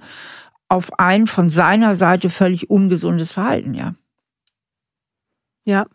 auf 0.67 0.99
ein 0.99 1.25
von 1.25 1.49
seiner 1.49 1.95
Seite 1.95 2.29
völlig 2.29 2.69
ungesundes 2.69 3.31
Verhalten, 3.31 3.73
ja. 3.73 3.95
Ja, 5.65 5.87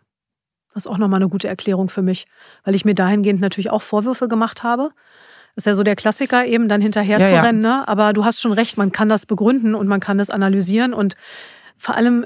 das 0.73 0.85
ist 0.85 0.91
auch 0.91 0.97
nochmal 0.97 1.21
eine 1.21 1.29
gute 1.29 1.47
Erklärung 1.47 1.87
für 1.87 2.01
mich, 2.01 2.27
weil 2.65 2.75
ich 2.75 2.83
mir 2.83 2.95
dahingehend 2.95 3.39
natürlich 3.39 3.71
auch 3.71 3.81
Vorwürfe 3.81 4.27
gemacht 4.27 4.63
habe. 4.63 4.91
Das 5.55 5.61
ist 5.61 5.67
ja 5.67 5.73
so 5.73 5.83
der 5.83 5.95
Klassiker, 5.95 6.45
eben 6.45 6.67
dann 6.67 6.81
hinterher 6.81 7.17
ja, 7.17 7.27
zu 7.27 7.41
rennen. 7.41 7.61
Ne? 7.61 7.87
Aber 7.87 8.11
du 8.11 8.25
hast 8.25 8.41
schon 8.41 8.51
recht, 8.51 8.77
man 8.77 8.91
kann 8.91 9.07
das 9.07 9.25
begründen 9.25 9.73
und 9.73 9.87
man 9.87 10.01
kann 10.01 10.17
das 10.17 10.29
analysieren. 10.29 10.93
Und 10.93 11.15
vor 11.77 11.95
allem, 11.95 12.25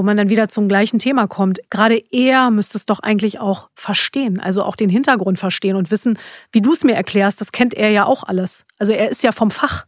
wo 0.00 0.02
man 0.02 0.16
dann 0.16 0.30
wieder 0.30 0.48
zum 0.48 0.66
gleichen 0.66 0.98
Thema 0.98 1.26
kommt, 1.26 1.60
gerade 1.68 2.02
er 2.10 2.50
müsste 2.50 2.78
es 2.78 2.86
doch 2.86 3.00
eigentlich 3.00 3.38
auch 3.38 3.68
verstehen. 3.74 4.40
Also 4.40 4.62
auch 4.62 4.74
den 4.74 4.88
Hintergrund 4.88 5.38
verstehen 5.38 5.76
und 5.76 5.90
wissen, 5.90 6.18
wie 6.52 6.62
du 6.62 6.72
es 6.72 6.84
mir 6.84 6.94
erklärst, 6.94 7.42
das 7.42 7.52
kennt 7.52 7.74
er 7.74 7.90
ja 7.90 8.06
auch 8.06 8.24
alles. 8.24 8.64
Also 8.78 8.94
er 8.94 9.10
ist 9.10 9.22
ja 9.22 9.30
vom 9.30 9.50
Fach. 9.50 9.84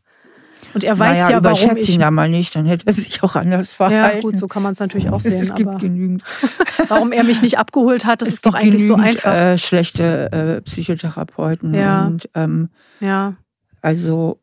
Und 0.75 0.85
er 0.85 0.99
weiß 0.99 1.17
naja, 1.17 1.31
ja, 1.31 1.45
warum 1.45 1.79
ich... 1.79 1.95
ihn 1.95 2.01
da 2.01 2.11
mal 2.11 2.29
nicht, 2.29 2.55
dann 2.55 2.67
hätte 2.67 2.87
er 2.87 2.93
sich 2.93 3.23
auch 3.23 3.37
anders 3.37 3.73
verhalten. 3.73 4.17
Ja, 4.17 4.21
gut, 4.21 4.37
so 4.37 4.49
kann 4.49 4.63
man 4.63 4.73
es 4.73 4.81
natürlich 4.81 5.09
auch 5.09 5.21
sehen. 5.23 5.41
Es 5.41 5.55
gibt 5.55 5.71
aber 5.71 5.79
genügend. 5.79 6.23
warum 6.89 7.11
er 7.13 7.25
mich 7.25 7.41
nicht 7.41 7.57
abgeholt 7.57 8.05
hat, 8.05 8.21
das 8.21 8.29
es 8.29 8.35
ist 8.35 8.45
doch 8.45 8.53
eigentlich 8.53 8.87
so 8.87 8.97
einfach. 8.97 9.33
Äh, 9.33 9.57
schlechte 9.57 10.31
äh, 10.31 10.61
Psychotherapeuten. 10.61 11.73
Ja. 11.73 12.05
Und, 12.05 12.29
ähm, 12.35 12.69
ja. 13.01 13.33
Also, 13.81 14.42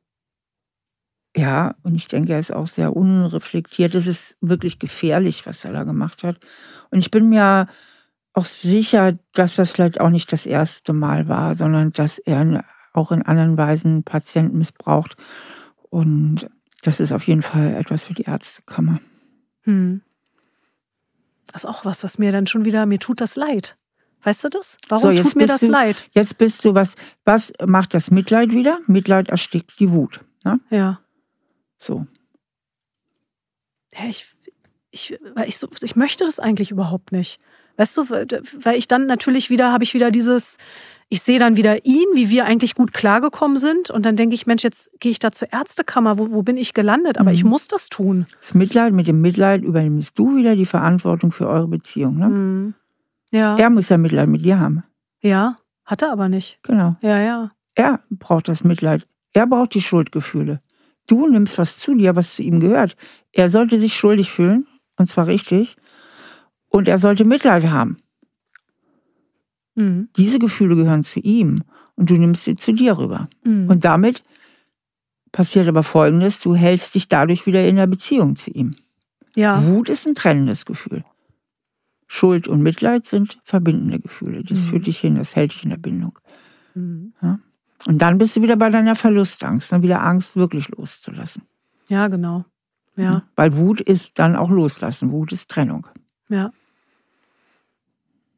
ja, 1.36 1.76
und 1.84 1.96
ich 1.96 2.08
denke, 2.08 2.34
er 2.34 2.40
ist 2.40 2.54
auch 2.54 2.68
sehr 2.68 2.96
unreflektiert. 2.96 3.96
Es 3.96 4.08
ist 4.08 4.38
wirklich 4.42 4.80
gefährlich, 4.80 5.46
was 5.46 5.64
er 5.64 5.74
da 5.74 5.84
gemacht 5.84 6.24
hat. 6.24 6.38
Und 6.90 7.00
ich 7.00 7.12
bin 7.12 7.30
mir 7.30 7.68
auch 8.34 8.46
sicher, 8.46 9.18
dass 9.34 9.56
das 9.56 9.72
vielleicht 9.72 10.02
auch 10.02 10.10
nicht 10.10 10.32
das 10.32 10.46
erste 10.46 10.94
Mal 10.94 11.28
war, 11.28 11.54
sondern 11.54 11.92
dass 11.92 12.20
er 12.20 12.64
auch 12.94 13.12
in 13.12 13.22
anderen 13.22 13.58
Weisen 13.58 14.04
Patienten 14.04 14.58
missbraucht. 14.58 15.16
Und 15.90 16.50
das 16.82 17.00
ist 17.00 17.12
auf 17.12 17.28
jeden 17.28 17.42
Fall 17.42 17.76
etwas 17.76 18.06
für 18.06 18.14
die 18.14 18.24
Ärztekammer. 18.24 19.00
Hm. 19.64 20.02
Das 21.52 21.64
ist 21.64 21.70
auch 21.70 21.86
was, 21.86 22.04
was 22.04 22.18
mir 22.18 22.32
dann 22.32 22.48
schon 22.48 22.66
wieder, 22.66 22.86
mir 22.86 23.00
tut 23.00 23.22
das 23.22 23.36
leid. 23.36 23.78
Weißt 24.24 24.44
du 24.44 24.50
das? 24.50 24.78
Warum 24.88 25.16
so, 25.16 25.24
tut 25.24 25.36
mir 25.36 25.48
das 25.48 25.62
du, 25.62 25.68
leid? 25.68 26.10
Jetzt 26.14 26.38
bist 26.38 26.66
du, 26.66 26.74
was, 26.74 26.96
was 27.24 27.54
macht 27.66 27.94
das 27.94 28.12
Mitleid 28.12 28.52
wieder? 28.52 28.80
Mitleid 28.88 29.30
erstickt 29.30 29.80
die 29.80 29.92
Wut. 29.92 30.22
Ne? 30.44 30.60
Ja. 30.70 31.00
So. 31.80 32.06
Ja, 33.94 34.08
ich, 34.08 34.28
ich, 34.92 35.20
weil 35.34 35.48
ich, 35.48 35.58
so, 35.58 35.68
ich 35.82 35.96
möchte 35.96 36.26
das 36.26 36.40
eigentlich 36.40 36.70
überhaupt 36.70 37.12
nicht. 37.12 37.40
Weißt 37.78 37.98
du, 37.98 38.10
weil 38.10 38.78
ich 38.78 38.88
dann 38.88 39.06
natürlich 39.06 39.50
wieder, 39.50 39.72
habe 39.72 39.86
ich 39.86 39.94
wieder 39.94 40.12
dieses, 40.12 40.58
ich 41.08 41.22
sehe 41.22 41.40
dann 41.40 41.56
wieder 41.56 41.86
ihn, 41.86 42.06
wie 42.14 42.30
wir 42.30 42.46
eigentlich 42.46 42.76
gut 42.76 42.94
klargekommen 42.94 43.56
sind. 43.58 43.90
Und 43.90 44.06
dann 44.06 44.18
denke 44.18 44.36
ich, 44.36 44.46
Mensch, 44.46 44.64
jetzt 44.64 44.92
gehe 45.00 45.12
ich 45.12 45.20
da 45.20 45.32
zur 45.32 45.52
Ärztekammer. 45.54 46.20
Wo, 46.20 46.32
wo 46.32 46.44
bin 46.44 46.58
ich 46.58 46.74
gelandet? 46.74 47.18
Aber 47.18 47.30
mhm. 47.30 47.36
ich 47.36 47.44
muss 47.46 47.68
das 47.68 47.88
tun. 47.88 48.28
Das 48.42 48.54
Mitleid, 48.54 48.94
mit 48.94 49.08
dem 49.08 49.22
Mitleid 49.22 49.64
übernimmst 49.64 50.20
du 50.20 50.36
wieder 50.36 50.58
die 50.58 50.66
Verantwortung 50.66 51.32
für 51.32 51.48
eure 51.48 51.68
Beziehung. 51.68 52.18
Ne? 52.18 52.30
Mhm. 52.30 52.74
Ja. 53.32 53.58
Er 53.58 53.70
muss 53.70 53.88
ja 53.90 53.98
Mitleid 53.98 54.28
mit 54.28 54.44
dir 54.44 54.60
haben. 54.60 54.84
Ja, 55.22 55.58
hat 55.86 56.02
er 56.02 56.12
aber 56.12 56.30
nicht. 56.30 56.60
Genau. 56.64 56.98
Ja, 57.02 57.20
ja. 57.20 57.52
Er 57.76 58.02
braucht 58.10 58.50
das 58.50 58.64
Mitleid. 58.66 59.08
Er 59.32 59.48
braucht 59.48 59.74
die 59.74 59.82
Schuldgefühle. 59.82 60.62
Du 61.10 61.28
nimmst 61.28 61.58
was 61.58 61.80
zu 61.80 61.96
dir, 61.96 62.16
was 62.16 62.36
zu 62.36 62.44
ihm 62.44 62.60
gehört. 62.60 62.96
Er 63.32 63.50
sollte 63.50 63.80
sich 63.80 63.96
schuldig 63.96 64.32
fühlen, 64.32 64.68
und 64.96 65.08
zwar 65.08 65.26
richtig. 65.26 65.76
Und 66.68 66.88
er 66.88 67.00
sollte 67.00 67.26
Mitleid 67.26 67.66
haben. 67.66 67.98
Mhm. 69.74 70.10
Diese 70.16 70.38
Gefühle 70.38 70.76
gehören 70.76 71.04
zu 71.04 71.20
ihm 71.20 71.64
und 71.96 72.12
du 72.12 72.14
nimmst 72.14 72.46
sie 72.46 72.56
zu 72.56 72.74
dir 72.74 73.00
rüber. 73.00 73.28
Mhm. 73.44 73.68
Und 73.68 73.86
damit 73.86 74.22
passiert 75.32 75.68
aber 75.68 75.82
Folgendes, 75.82 76.42
du 76.42 76.54
hältst 76.54 76.94
dich 76.94 77.08
dadurch 77.08 77.48
wieder 77.48 77.68
in 77.68 77.78
der 77.78 77.88
Beziehung 77.88 78.36
zu 78.36 78.52
ihm. 78.52 78.76
Ja. 79.36 79.66
Wut 79.66 79.90
ist 79.90 80.08
ein 80.08 80.14
trennendes 80.14 80.68
Gefühl. 80.68 81.04
Schuld 82.06 82.48
und 82.48 82.62
Mitleid 82.62 83.08
sind 83.08 83.40
verbindende 83.44 84.00
Gefühle. 84.00 84.44
Das 84.44 84.64
mhm. 84.64 84.70
führt 84.70 84.86
dich 84.86 85.00
hin, 85.00 85.16
das 85.16 85.36
hält 85.36 85.54
dich 85.54 85.64
in 85.64 85.72
der 85.72 85.78
Bindung. 85.78 86.20
Mhm. 86.76 87.14
Ja? 87.20 87.40
Und 87.86 88.02
dann 88.02 88.18
bist 88.18 88.36
du 88.36 88.42
wieder 88.42 88.56
bei 88.56 88.70
deiner 88.70 88.96
Verlustangst, 88.96 89.72
dann 89.72 89.82
wieder 89.82 90.04
Angst, 90.04 90.36
wirklich 90.36 90.70
loszulassen. 90.70 91.44
Ja, 91.90 92.08
genau. 92.08 92.46
Ja. 92.96 93.24
Weil 93.36 93.56
Wut 93.56 93.80
ist 93.80 94.20
dann 94.20 94.36
auch 94.36 94.50
loslassen. 94.50 95.12
Wut 95.12 95.32
ist 95.32 95.50
Trennung. 95.50 95.88
Ja. 96.28 96.52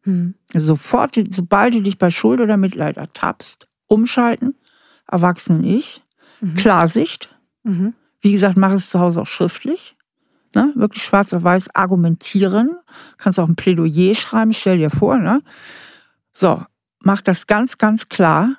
Hm. 0.03 0.35
Sofort, 0.53 1.19
sobald 1.31 1.73
du 1.73 1.81
dich 1.81 1.97
bei 1.97 2.09
Schuld 2.09 2.39
oder 2.39 2.57
Mitleid 2.57 2.97
ertappst, 2.97 3.67
umschalten, 3.87 4.55
Erwachsenen-Ich, 5.07 6.03
mhm. 6.41 6.55
Klarsicht. 6.55 7.35
Mhm. 7.63 7.93
Wie 8.19 8.31
gesagt, 8.31 8.57
mach 8.57 8.71
es 8.71 8.89
zu 8.89 8.99
Hause 8.99 9.21
auch 9.21 9.27
schriftlich. 9.27 9.95
Ne? 10.53 10.71
Wirklich 10.75 11.03
schwarz 11.03 11.33
auf 11.33 11.43
weiß 11.43 11.75
argumentieren. 11.75 12.77
Kannst 13.17 13.39
auch 13.39 13.47
ein 13.47 13.55
Plädoyer 13.55 14.15
schreiben, 14.15 14.53
stell 14.53 14.77
dir 14.77 14.89
vor. 14.89 15.17
Ne? 15.17 15.41
So, 16.33 16.63
mach 16.99 17.21
das 17.21 17.47
ganz, 17.47 17.77
ganz 17.77 18.09
klar. 18.09 18.57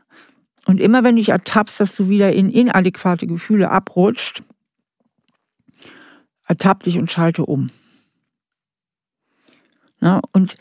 Und 0.67 0.81
immer 0.81 1.03
wenn 1.05 1.17
du 1.17 1.21
dich 1.21 1.31
ertappst, 1.31 1.81
dass 1.81 1.97
du 1.97 2.09
wieder 2.09 2.33
in 2.33 2.49
inadäquate 2.51 3.27
Gefühle 3.27 3.71
abrutscht, 3.71 4.43
ertapp 6.47 6.83
dich 6.83 6.99
und 6.99 7.11
schalte 7.11 7.45
um. 7.45 7.71
Ne? 10.01 10.21
Und 10.33 10.57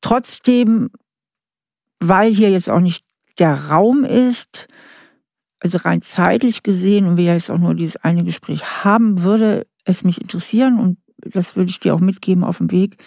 Trotzdem, 0.00 0.90
weil 2.00 2.32
hier 2.32 2.50
jetzt 2.50 2.70
auch 2.70 2.80
nicht 2.80 3.04
der 3.38 3.68
Raum 3.68 4.04
ist, 4.04 4.68
also 5.60 5.78
rein 5.78 6.02
zeitlich 6.02 6.62
gesehen 6.62 7.06
und 7.06 7.16
wir 7.16 7.24
ja 7.24 7.34
jetzt 7.34 7.50
auch 7.50 7.58
nur 7.58 7.74
dieses 7.74 7.96
eine 7.96 8.24
Gespräch 8.24 8.84
haben, 8.84 9.22
würde 9.22 9.66
es 9.84 10.04
mich 10.04 10.20
interessieren 10.20 10.78
und 10.78 10.98
das 11.18 11.56
würde 11.56 11.70
ich 11.70 11.80
dir 11.80 11.94
auch 11.94 12.00
mitgeben 12.00 12.44
auf 12.44 12.58
dem 12.58 12.70
Weg. 12.70 13.02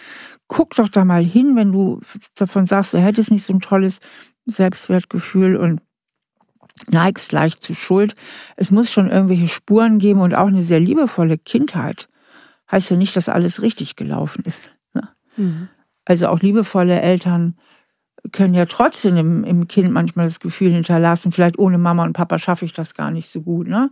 Guck 0.48 0.74
doch 0.74 0.90
da 0.90 1.04
mal 1.04 1.24
hin, 1.24 1.56
wenn 1.56 1.72
du 1.72 2.00
davon 2.34 2.66
sagst, 2.66 2.92
du 2.92 2.98
hättest 2.98 3.30
nicht 3.30 3.44
so 3.44 3.54
ein 3.54 3.60
tolles 3.60 4.00
Selbstwertgefühl 4.44 5.56
und 5.56 5.80
neigst 6.88 7.32
leicht 7.32 7.62
zu 7.62 7.74
Schuld. 7.74 8.14
Es 8.56 8.70
muss 8.70 8.90
schon 8.90 9.10
irgendwelche 9.10 9.48
Spuren 9.48 9.98
geben 9.98 10.20
und 10.20 10.34
auch 10.34 10.46
eine 10.46 10.62
sehr 10.62 10.80
liebevolle 10.80 11.38
Kindheit. 11.38 12.08
Heißt 12.70 12.90
ja 12.90 12.96
nicht, 12.96 13.16
dass 13.16 13.28
alles 13.28 13.62
richtig 13.62 13.96
gelaufen 13.96 14.44
ist. 14.44 14.70
Ne? 14.94 15.08
Mhm. 15.36 15.68
Also 16.04 16.28
auch 16.28 16.40
liebevolle 16.40 17.00
Eltern 17.00 17.56
können 18.30 18.54
ja 18.54 18.66
trotzdem 18.66 19.16
im, 19.16 19.44
im, 19.44 19.68
Kind 19.68 19.92
manchmal 19.92 20.26
das 20.26 20.40
Gefühl 20.40 20.72
hinterlassen, 20.72 21.32
vielleicht 21.32 21.58
ohne 21.58 21.78
Mama 21.78 22.04
und 22.04 22.12
Papa 22.12 22.38
schaffe 22.38 22.64
ich 22.64 22.72
das 22.72 22.94
gar 22.94 23.10
nicht 23.10 23.28
so 23.28 23.42
gut, 23.42 23.66
ne? 23.66 23.90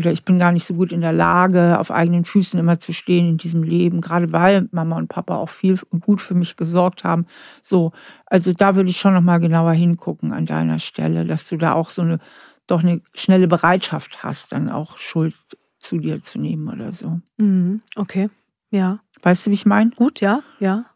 Oder 0.00 0.12
ich 0.12 0.24
bin 0.24 0.38
gar 0.38 0.50
nicht 0.50 0.64
so 0.64 0.72
gut 0.72 0.92
in 0.92 1.02
der 1.02 1.12
Lage, 1.12 1.78
auf 1.78 1.90
eigenen 1.90 2.24
Füßen 2.24 2.58
immer 2.58 2.80
zu 2.80 2.94
stehen 2.94 3.28
in 3.28 3.36
diesem 3.36 3.62
Leben, 3.62 4.00
gerade 4.00 4.32
weil 4.32 4.66
Mama 4.72 4.96
und 4.96 5.08
Papa 5.08 5.36
auch 5.36 5.50
viel 5.50 5.78
und 5.90 6.00
gut 6.02 6.22
für 6.22 6.32
mich 6.32 6.56
gesorgt 6.56 7.04
haben. 7.04 7.26
So, 7.60 7.92
also 8.24 8.54
da 8.54 8.76
würde 8.76 8.88
ich 8.88 8.96
schon 8.96 9.12
noch 9.12 9.20
mal 9.20 9.40
genauer 9.40 9.72
hingucken 9.72 10.32
an 10.32 10.46
deiner 10.46 10.78
Stelle, 10.78 11.26
dass 11.26 11.50
du 11.50 11.58
da 11.58 11.74
auch 11.74 11.90
so 11.90 12.00
eine 12.00 12.18
doch 12.66 12.82
eine 12.82 13.02
schnelle 13.12 13.46
Bereitschaft 13.46 14.22
hast, 14.22 14.52
dann 14.52 14.70
auch 14.70 14.96
Schuld 14.96 15.34
zu 15.78 15.98
dir 15.98 16.22
zu 16.22 16.38
nehmen 16.38 16.68
oder 16.68 16.94
so. 16.94 17.20
Mhm, 17.36 17.82
okay, 17.96 18.30
ja. 18.70 19.00
Weißt 19.20 19.46
du, 19.46 19.50
wie 19.50 19.54
ich 19.54 19.66
meine? 19.66 19.90
Gut, 19.90 20.20
ja, 20.20 20.42
ja. 20.60 20.86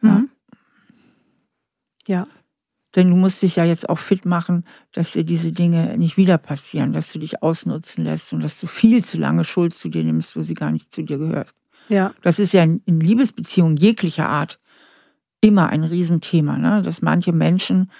Mhm. 0.00 0.28
Ja. 2.08 2.26
Denn 2.94 3.10
du 3.10 3.16
musst 3.16 3.42
dich 3.42 3.56
ja 3.56 3.64
jetzt 3.64 3.88
auch 3.88 3.98
fit 3.98 4.24
machen, 4.24 4.64
dass 4.92 5.12
dir 5.12 5.24
diese 5.24 5.52
Dinge 5.52 5.98
nicht 5.98 6.16
wieder 6.16 6.38
passieren, 6.38 6.92
dass 6.92 7.12
du 7.12 7.18
dich 7.18 7.42
ausnutzen 7.42 8.04
lässt 8.04 8.32
und 8.32 8.42
dass 8.42 8.60
du 8.60 8.66
viel 8.66 9.02
zu 9.02 9.18
lange 9.18 9.44
Schuld 9.44 9.74
zu 9.74 9.88
dir 9.88 10.04
nimmst, 10.04 10.36
wo 10.36 10.42
sie 10.42 10.54
gar 10.54 10.70
nicht 10.70 10.92
zu 10.92 11.02
dir 11.02 11.18
gehört. 11.18 11.50
Ja. 11.88 12.14
Das 12.22 12.38
ist 12.38 12.52
ja 12.52 12.62
in, 12.62 12.80
Liebesbeziehungen 12.86 13.76
jeglicher 13.76 14.28
Art 14.28 14.60
immer 15.40 15.68
ein 15.68 15.84
Riesenthema, 15.84 16.56
ne? 16.56 16.82
dass 16.82 17.02
manche 17.02 17.32
Menschen 17.32 17.90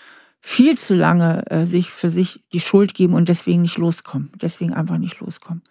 viel 0.41 0.77
zu 0.77 0.95
lange 0.95 1.51
äh, 1.51 1.67
sich 1.67 1.91
für 1.91 2.11
sich 2.11 2.45
die 2.53 2.61
Schuld 2.61 2.95
geben 2.95 3.15
und 3.15 3.29
deswegen 3.29 3.63
nicht 3.63 3.79
loskommen, 3.79 4.31
deswegen 4.41 4.73
einfach 4.73 4.99
nicht 4.99 5.21
loskommen. 5.21 5.63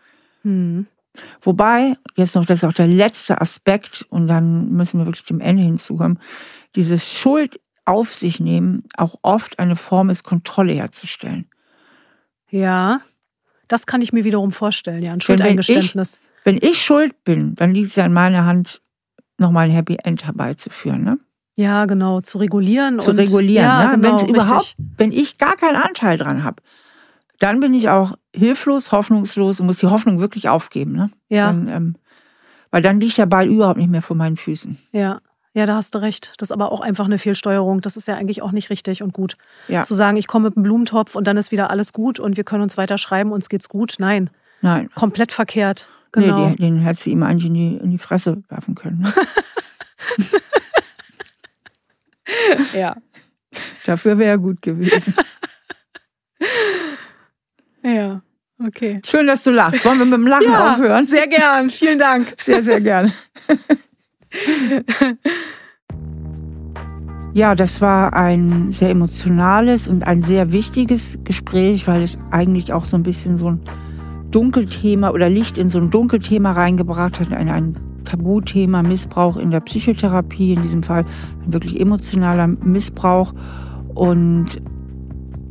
Mhm. 0.44 0.88
Wobei, 1.42 1.96
jetzt 2.16 2.36
noch, 2.36 2.46
das 2.46 2.60
ist 2.60 2.64
auch 2.64 2.74
der 2.74 2.88
letzte 2.88 3.40
Aspekt, 3.40 4.06
und 4.10 4.28
dann 4.28 4.72
müssen 4.72 5.00
wir 5.00 5.06
wirklich 5.06 5.26
dem 5.26 5.42
Ende 5.42 5.62
hinzukommen, 5.62 6.20
dieses 6.76 7.12
Schuld 7.14 7.60
auf 7.86 8.14
sich 8.14 8.40
nehmen 8.40 8.84
auch 8.98 9.16
oft 9.22 9.60
eine 9.60 9.76
Form 9.76 10.10
ist, 10.10 10.24
Kontrolle 10.24 10.74
herzustellen. 10.74 11.48
Ja, 12.50 13.02
das 13.68 13.86
kann 13.86 14.02
ich 14.02 14.14
mir 14.14 14.24
wiederum 14.24 14.52
vorstellen, 14.52 15.04
ja, 15.04 15.12
ein 15.12 15.22
Schuldeingeständnis. 15.22 16.22
Wenn 16.44 16.58
ich, 16.58 16.62
wenn 16.64 16.70
ich 16.70 16.82
schuld 16.82 17.24
bin, 17.24 17.56
dann 17.56 17.74
liegt 17.74 17.88
es 17.88 17.96
ja 17.96 18.06
in 18.06 18.14
meiner 18.14 18.46
Hand, 18.46 18.82
nochmal 19.38 19.66
ein 19.66 19.72
Happy 19.72 19.98
End 20.04 20.26
herbeizuführen, 20.26 21.04
ne? 21.04 21.20
Ja, 21.56 21.86
genau, 21.86 22.22
zu 22.22 22.40
regulieren. 22.40 23.00
Zu 23.00 23.12
und, 23.12 23.20
regulieren, 23.20 23.66
ja, 23.66 23.86
ne? 23.86 23.96
genau, 23.96 24.22
wenn 24.22 24.30
überhaupt, 24.30 24.76
wenn 24.98 25.12
ich 25.12 25.38
gar 25.38 25.56
keinen 25.56 25.76
Anteil 25.76 26.18
dran 26.18 26.44
habe, 26.44 26.62
dann 27.40 27.60
bin 27.60 27.74
ich 27.74 27.90
auch 27.90 28.16
hilflos, 28.34 28.92
hoffnungslos 28.92 29.60
und 29.60 29.68
muss 29.68 29.78
die 29.78 29.88
Hoffnung 29.88 30.20
wirklich 30.20 30.50
aufgeben. 30.50 30.94
Ne? 30.94 31.12
Ja. 31.30 31.48
Dann, 31.48 31.68
ähm, 31.68 31.96
weil 32.72 32.82
dann 32.82 33.00
liegt 33.00 33.18
der 33.18 33.28
Ball 33.28 33.48
überhaupt 33.48 33.78
nicht 33.78 33.90
mehr 33.90 34.02
vor 34.02 34.16
meinen 34.16 34.38
Füßen. 34.38 34.78
Ja. 34.94 35.20
Ja, 35.54 35.68
da 35.68 35.76
hast 35.76 35.94
du 35.94 36.00
recht. 36.00 36.34
Das 36.38 36.50
ist 36.50 36.52
aber 36.52 36.72
auch 36.72 36.82
einfach 36.82 37.06
eine 37.06 37.20
Fehlsteuerung. 37.20 37.82
Das 37.82 37.96
ist 37.96 38.08
ja 38.08 38.16
eigentlich 38.16 38.42
auch 38.42 38.52
nicht 38.52 38.72
richtig 38.72 39.04
und 39.04 39.14
gut. 39.14 39.38
Ja. 39.68 39.84
Zu 39.84 39.94
sagen, 39.94 40.18
ich 40.18 40.26
komme 40.26 40.50
mit 40.50 40.58
einem 40.58 40.64
Blumentopf 40.64 41.16
und 41.16 41.28
dann 41.28 41.38
ist 41.38 41.52
wieder 41.52 41.70
alles 41.70 41.94
gut 41.94 42.20
und 42.20 42.38
wir 42.38 42.44
können 42.44 42.64
uns 42.64 42.76
weiter 42.76 42.98
schreiben, 42.98 43.32
uns 43.32 43.50
geht's 43.50 43.70
gut. 43.70 43.96
Nein. 44.00 44.32
Nein. 44.62 44.90
Komplett 44.96 45.32
verkehrt. 45.32 45.90
genau. 46.12 46.50
Nee, 46.50 46.56
den, 46.56 46.78
den 46.78 46.78
hätte 46.80 47.00
sie 47.00 47.12
ihm 47.12 47.22
eigentlich 47.22 47.46
in 47.46 47.54
die, 47.54 47.78
in 47.78 47.92
die 47.92 47.98
Fresse 48.00 48.42
werfen 48.50 48.74
können. 48.74 49.02
Ne? 49.02 49.14
ja. 52.74 52.96
Dafür 53.86 54.18
wäre 54.18 54.32
er 54.32 54.38
gut 54.40 54.62
gewesen. 54.62 55.14
ja, 57.84 58.22
okay. 58.66 59.02
Schön, 59.06 59.28
dass 59.28 59.44
du 59.44 59.52
lachst. 59.52 59.86
Wollen 59.86 60.00
wir 60.00 60.06
mit 60.06 60.16
dem 60.16 60.28
Lachen 60.28 60.52
ja, 60.52 60.74
aufhören? 60.74 61.06
Sehr 61.06 61.28
gern. 61.28 61.70
Vielen 61.70 62.00
Dank. 62.00 62.34
Sehr, 62.38 62.64
sehr 62.64 62.82
gern. 62.82 63.14
Ja, 67.36 67.56
das 67.56 67.82
war 67.82 68.14
ein 68.14 68.72
sehr 68.72 68.92
emotionales 68.92 69.88
und 69.88 70.06
ein 70.06 70.22
sehr 70.22 70.52
wichtiges 70.52 71.18
Gespräch, 71.24 71.88
weil 71.88 72.04
es 72.04 72.20
eigentlich 72.30 72.74
auch 72.74 72.86
so 72.86 72.96
ein 72.96 73.02
bisschen 73.02 73.38
so 73.38 73.50
ein 73.50 73.60
Dunkelthema 74.30 75.10
oder 75.10 75.30
Licht 75.30 75.58
in 75.58 75.70
so 75.70 75.80
ein 75.80 75.90
Dunkelthema 75.90 76.52
reingebracht 76.52 77.20
hat, 77.20 77.32
ein, 77.32 77.50
ein 77.50 77.74
Tabuthema 78.04 78.84
Missbrauch 78.84 79.38
in 79.38 79.50
der 79.50 79.62
Psychotherapie, 79.62 80.54
in 80.54 80.62
diesem 80.62 80.84
Fall 80.84 81.06
ein 81.44 81.54
wirklich 81.54 81.80
emotionaler 81.80 82.46
Missbrauch. 82.46 83.34
Und 83.96 84.62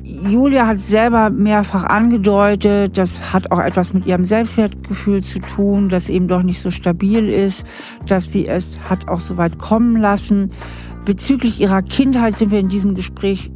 Julia 0.05 0.67
hat 0.67 0.81
selber 0.81 1.31
mehrfach 1.31 1.85
angedeutet, 1.85 2.99
das 2.99 3.33
hat 3.33 3.53
auch 3.53 3.61
etwas 3.61 3.95
mit 3.95 4.05
ihrem 4.05 4.25
Selbstwertgefühl 4.25 5.23
zu 5.23 5.39
tun, 5.39 5.89
das 5.89 6.09
eben 6.09 6.27
doch 6.27 6.43
nicht 6.43 6.61
so 6.61 6.71
stabil 6.71 7.29
ist, 7.29 7.65
dass 8.07 8.33
sie 8.33 8.49
es 8.49 8.81
hat 8.91 9.09
auch 9.09 9.21
so 9.21 9.37
weit 9.37 9.59
kommen 9.59 9.97
lassen. 9.97 10.51
Bezüglich 11.05 11.61
ihrer 11.61 11.83
Kindheit 11.83 12.37
sind 12.37 12.51
wir 12.51 12.59
in 12.59 12.69
diesem 12.69 12.95
Gespräch 12.95 13.53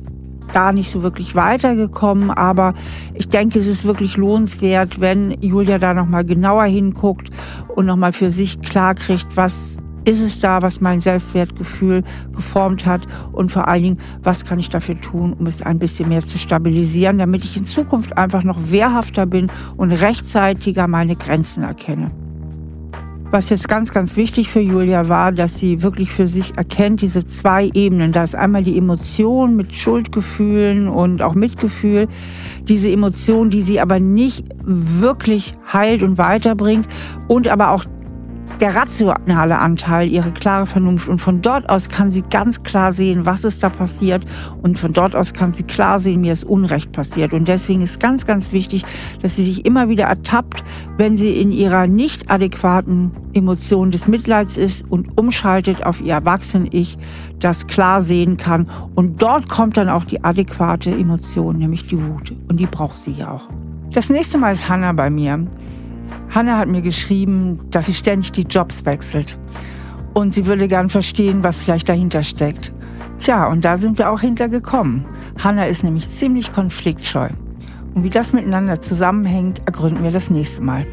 da 0.52 0.72
nicht 0.72 0.90
so 0.90 1.02
wirklich 1.02 1.34
weitergekommen, 1.34 2.30
aber 2.30 2.74
ich 3.14 3.28
denke, 3.28 3.58
es 3.58 3.66
ist 3.66 3.84
wirklich 3.84 4.16
lohnenswert, 4.16 5.00
wenn 5.00 5.32
Julia 5.40 5.78
da 5.78 5.94
nochmal 5.94 6.24
genauer 6.24 6.64
hinguckt 6.64 7.30
und 7.74 7.86
nochmal 7.86 8.12
für 8.12 8.30
sich 8.30 8.60
klarkriegt, 8.60 9.36
was 9.36 9.78
ist 10.06 10.22
es 10.22 10.40
da, 10.40 10.62
was 10.62 10.80
mein 10.80 11.00
Selbstwertgefühl 11.00 12.04
geformt 12.34 12.86
hat 12.86 13.02
und 13.32 13.50
vor 13.52 13.68
allen 13.68 13.82
Dingen, 13.82 13.98
was 14.22 14.44
kann 14.44 14.58
ich 14.58 14.68
dafür 14.68 14.98
tun, 15.00 15.34
um 15.34 15.46
es 15.46 15.62
ein 15.62 15.78
bisschen 15.78 16.08
mehr 16.08 16.24
zu 16.24 16.38
stabilisieren, 16.38 17.18
damit 17.18 17.44
ich 17.44 17.56
in 17.56 17.64
Zukunft 17.64 18.16
einfach 18.16 18.44
noch 18.44 18.70
wehrhafter 18.70 19.26
bin 19.26 19.50
und 19.76 19.92
rechtzeitiger 19.92 20.86
meine 20.86 21.16
Grenzen 21.16 21.64
erkenne. 21.64 22.12
Was 23.32 23.50
jetzt 23.50 23.68
ganz, 23.68 23.92
ganz 23.92 24.16
wichtig 24.16 24.48
für 24.48 24.60
Julia 24.60 25.08
war, 25.08 25.32
dass 25.32 25.58
sie 25.58 25.82
wirklich 25.82 26.12
für 26.12 26.28
sich 26.28 26.56
erkennt, 26.56 27.02
diese 27.02 27.26
zwei 27.26 27.68
Ebenen. 27.74 28.12
Da 28.12 28.22
ist 28.22 28.36
einmal 28.36 28.62
die 28.62 28.78
Emotion 28.78 29.56
mit 29.56 29.74
Schuldgefühlen 29.74 30.86
und 30.86 31.22
auch 31.22 31.34
Mitgefühl. 31.34 32.06
Diese 32.68 32.88
Emotion, 32.88 33.50
die 33.50 33.62
sie 33.62 33.80
aber 33.80 33.98
nicht 33.98 34.46
wirklich 34.62 35.54
heilt 35.72 36.04
und 36.04 36.18
weiterbringt. 36.18 36.86
Und 37.26 37.48
aber 37.48 37.72
auch 37.72 37.84
der 38.60 38.74
rationale 38.74 39.58
Anteil, 39.58 40.08
ihre 40.08 40.30
klare 40.30 40.66
Vernunft. 40.66 41.08
Und 41.08 41.20
von 41.20 41.42
dort 41.42 41.68
aus 41.68 41.88
kann 41.88 42.10
sie 42.10 42.22
ganz 42.22 42.62
klar 42.62 42.92
sehen, 42.92 43.26
was 43.26 43.44
ist 43.44 43.62
da 43.62 43.68
passiert. 43.68 44.24
Und 44.62 44.78
von 44.78 44.92
dort 44.92 45.14
aus 45.14 45.32
kann 45.32 45.52
sie 45.52 45.62
klar 45.62 45.98
sehen, 45.98 46.20
mir 46.20 46.32
ist 46.32 46.44
Unrecht 46.44 46.92
passiert. 46.92 47.32
Und 47.32 47.48
deswegen 47.48 47.82
ist 47.82 48.00
ganz, 48.00 48.26
ganz 48.26 48.52
wichtig, 48.52 48.84
dass 49.22 49.36
sie 49.36 49.44
sich 49.44 49.66
immer 49.66 49.88
wieder 49.88 50.04
ertappt, 50.04 50.64
wenn 50.96 51.16
sie 51.16 51.40
in 51.40 51.52
ihrer 51.52 51.86
nicht 51.86 52.30
adäquaten 52.30 53.10
Emotion 53.34 53.90
des 53.90 54.08
Mitleids 54.08 54.56
ist 54.56 54.90
und 54.90 55.18
umschaltet 55.18 55.84
auf 55.84 56.00
ihr 56.00 56.14
Erwachsenen-Ich, 56.14 56.98
das 57.38 57.66
klar 57.66 58.00
sehen 58.00 58.36
kann. 58.36 58.68
Und 58.94 59.20
dort 59.22 59.48
kommt 59.48 59.76
dann 59.76 59.88
auch 59.88 60.04
die 60.04 60.24
adäquate 60.24 60.90
Emotion, 60.90 61.58
nämlich 61.58 61.86
die 61.88 62.02
Wut. 62.02 62.32
Und 62.48 62.58
die 62.58 62.66
braucht 62.66 62.96
sie 62.96 63.12
ja 63.12 63.30
auch. 63.30 63.48
Das 63.92 64.10
nächste 64.10 64.38
Mal 64.38 64.52
ist 64.52 64.68
Hannah 64.68 64.92
bei 64.92 65.10
mir. 65.10 65.46
Hanna 66.30 66.58
hat 66.58 66.68
mir 66.68 66.82
geschrieben, 66.82 67.60
dass 67.70 67.86
sie 67.86 67.94
ständig 67.94 68.32
die 68.32 68.42
Jobs 68.42 68.84
wechselt. 68.84 69.38
Und 70.14 70.32
sie 70.32 70.46
würde 70.46 70.68
gern 70.68 70.88
verstehen, 70.88 71.42
was 71.42 71.58
vielleicht 71.58 71.88
dahinter 71.88 72.22
steckt. 72.22 72.72
Tja, 73.18 73.46
und 73.46 73.64
da 73.64 73.76
sind 73.76 73.98
wir 73.98 74.10
auch 74.10 74.20
hintergekommen. 74.20 75.04
Hanna 75.38 75.66
ist 75.66 75.84
nämlich 75.84 76.08
ziemlich 76.10 76.52
konfliktscheu. 76.52 77.28
Und 77.94 78.04
wie 78.04 78.10
das 78.10 78.32
miteinander 78.32 78.80
zusammenhängt, 78.80 79.62
ergründen 79.66 80.04
wir 80.04 80.10
das 80.10 80.30
nächste 80.30 80.62
Mal. 80.62 80.86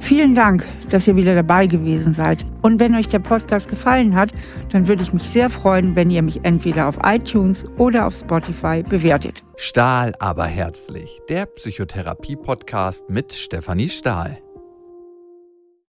Vielen 0.00 0.34
Dank, 0.34 0.66
dass 0.88 1.06
ihr 1.06 1.14
wieder 1.14 1.34
dabei 1.36 1.66
gewesen 1.66 2.12
seid. 2.12 2.44
Und 2.62 2.80
wenn 2.80 2.96
euch 2.96 3.08
der 3.08 3.20
Podcast 3.20 3.68
gefallen 3.68 4.16
hat, 4.16 4.32
dann 4.70 4.88
würde 4.88 5.02
ich 5.02 5.12
mich 5.12 5.22
sehr 5.22 5.50
freuen, 5.50 5.94
wenn 5.94 6.10
ihr 6.10 6.22
mich 6.22 6.40
entweder 6.42 6.88
auf 6.88 6.98
iTunes 7.04 7.66
oder 7.76 8.06
auf 8.06 8.14
Spotify 8.14 8.82
bewertet. 8.82 9.44
Stahl 9.56 10.14
aber 10.18 10.46
herzlich, 10.46 11.20
der 11.28 11.46
Psychotherapie-Podcast 11.46 13.08
mit 13.08 13.32
Stefanie 13.32 13.90
Stahl. 13.90 14.38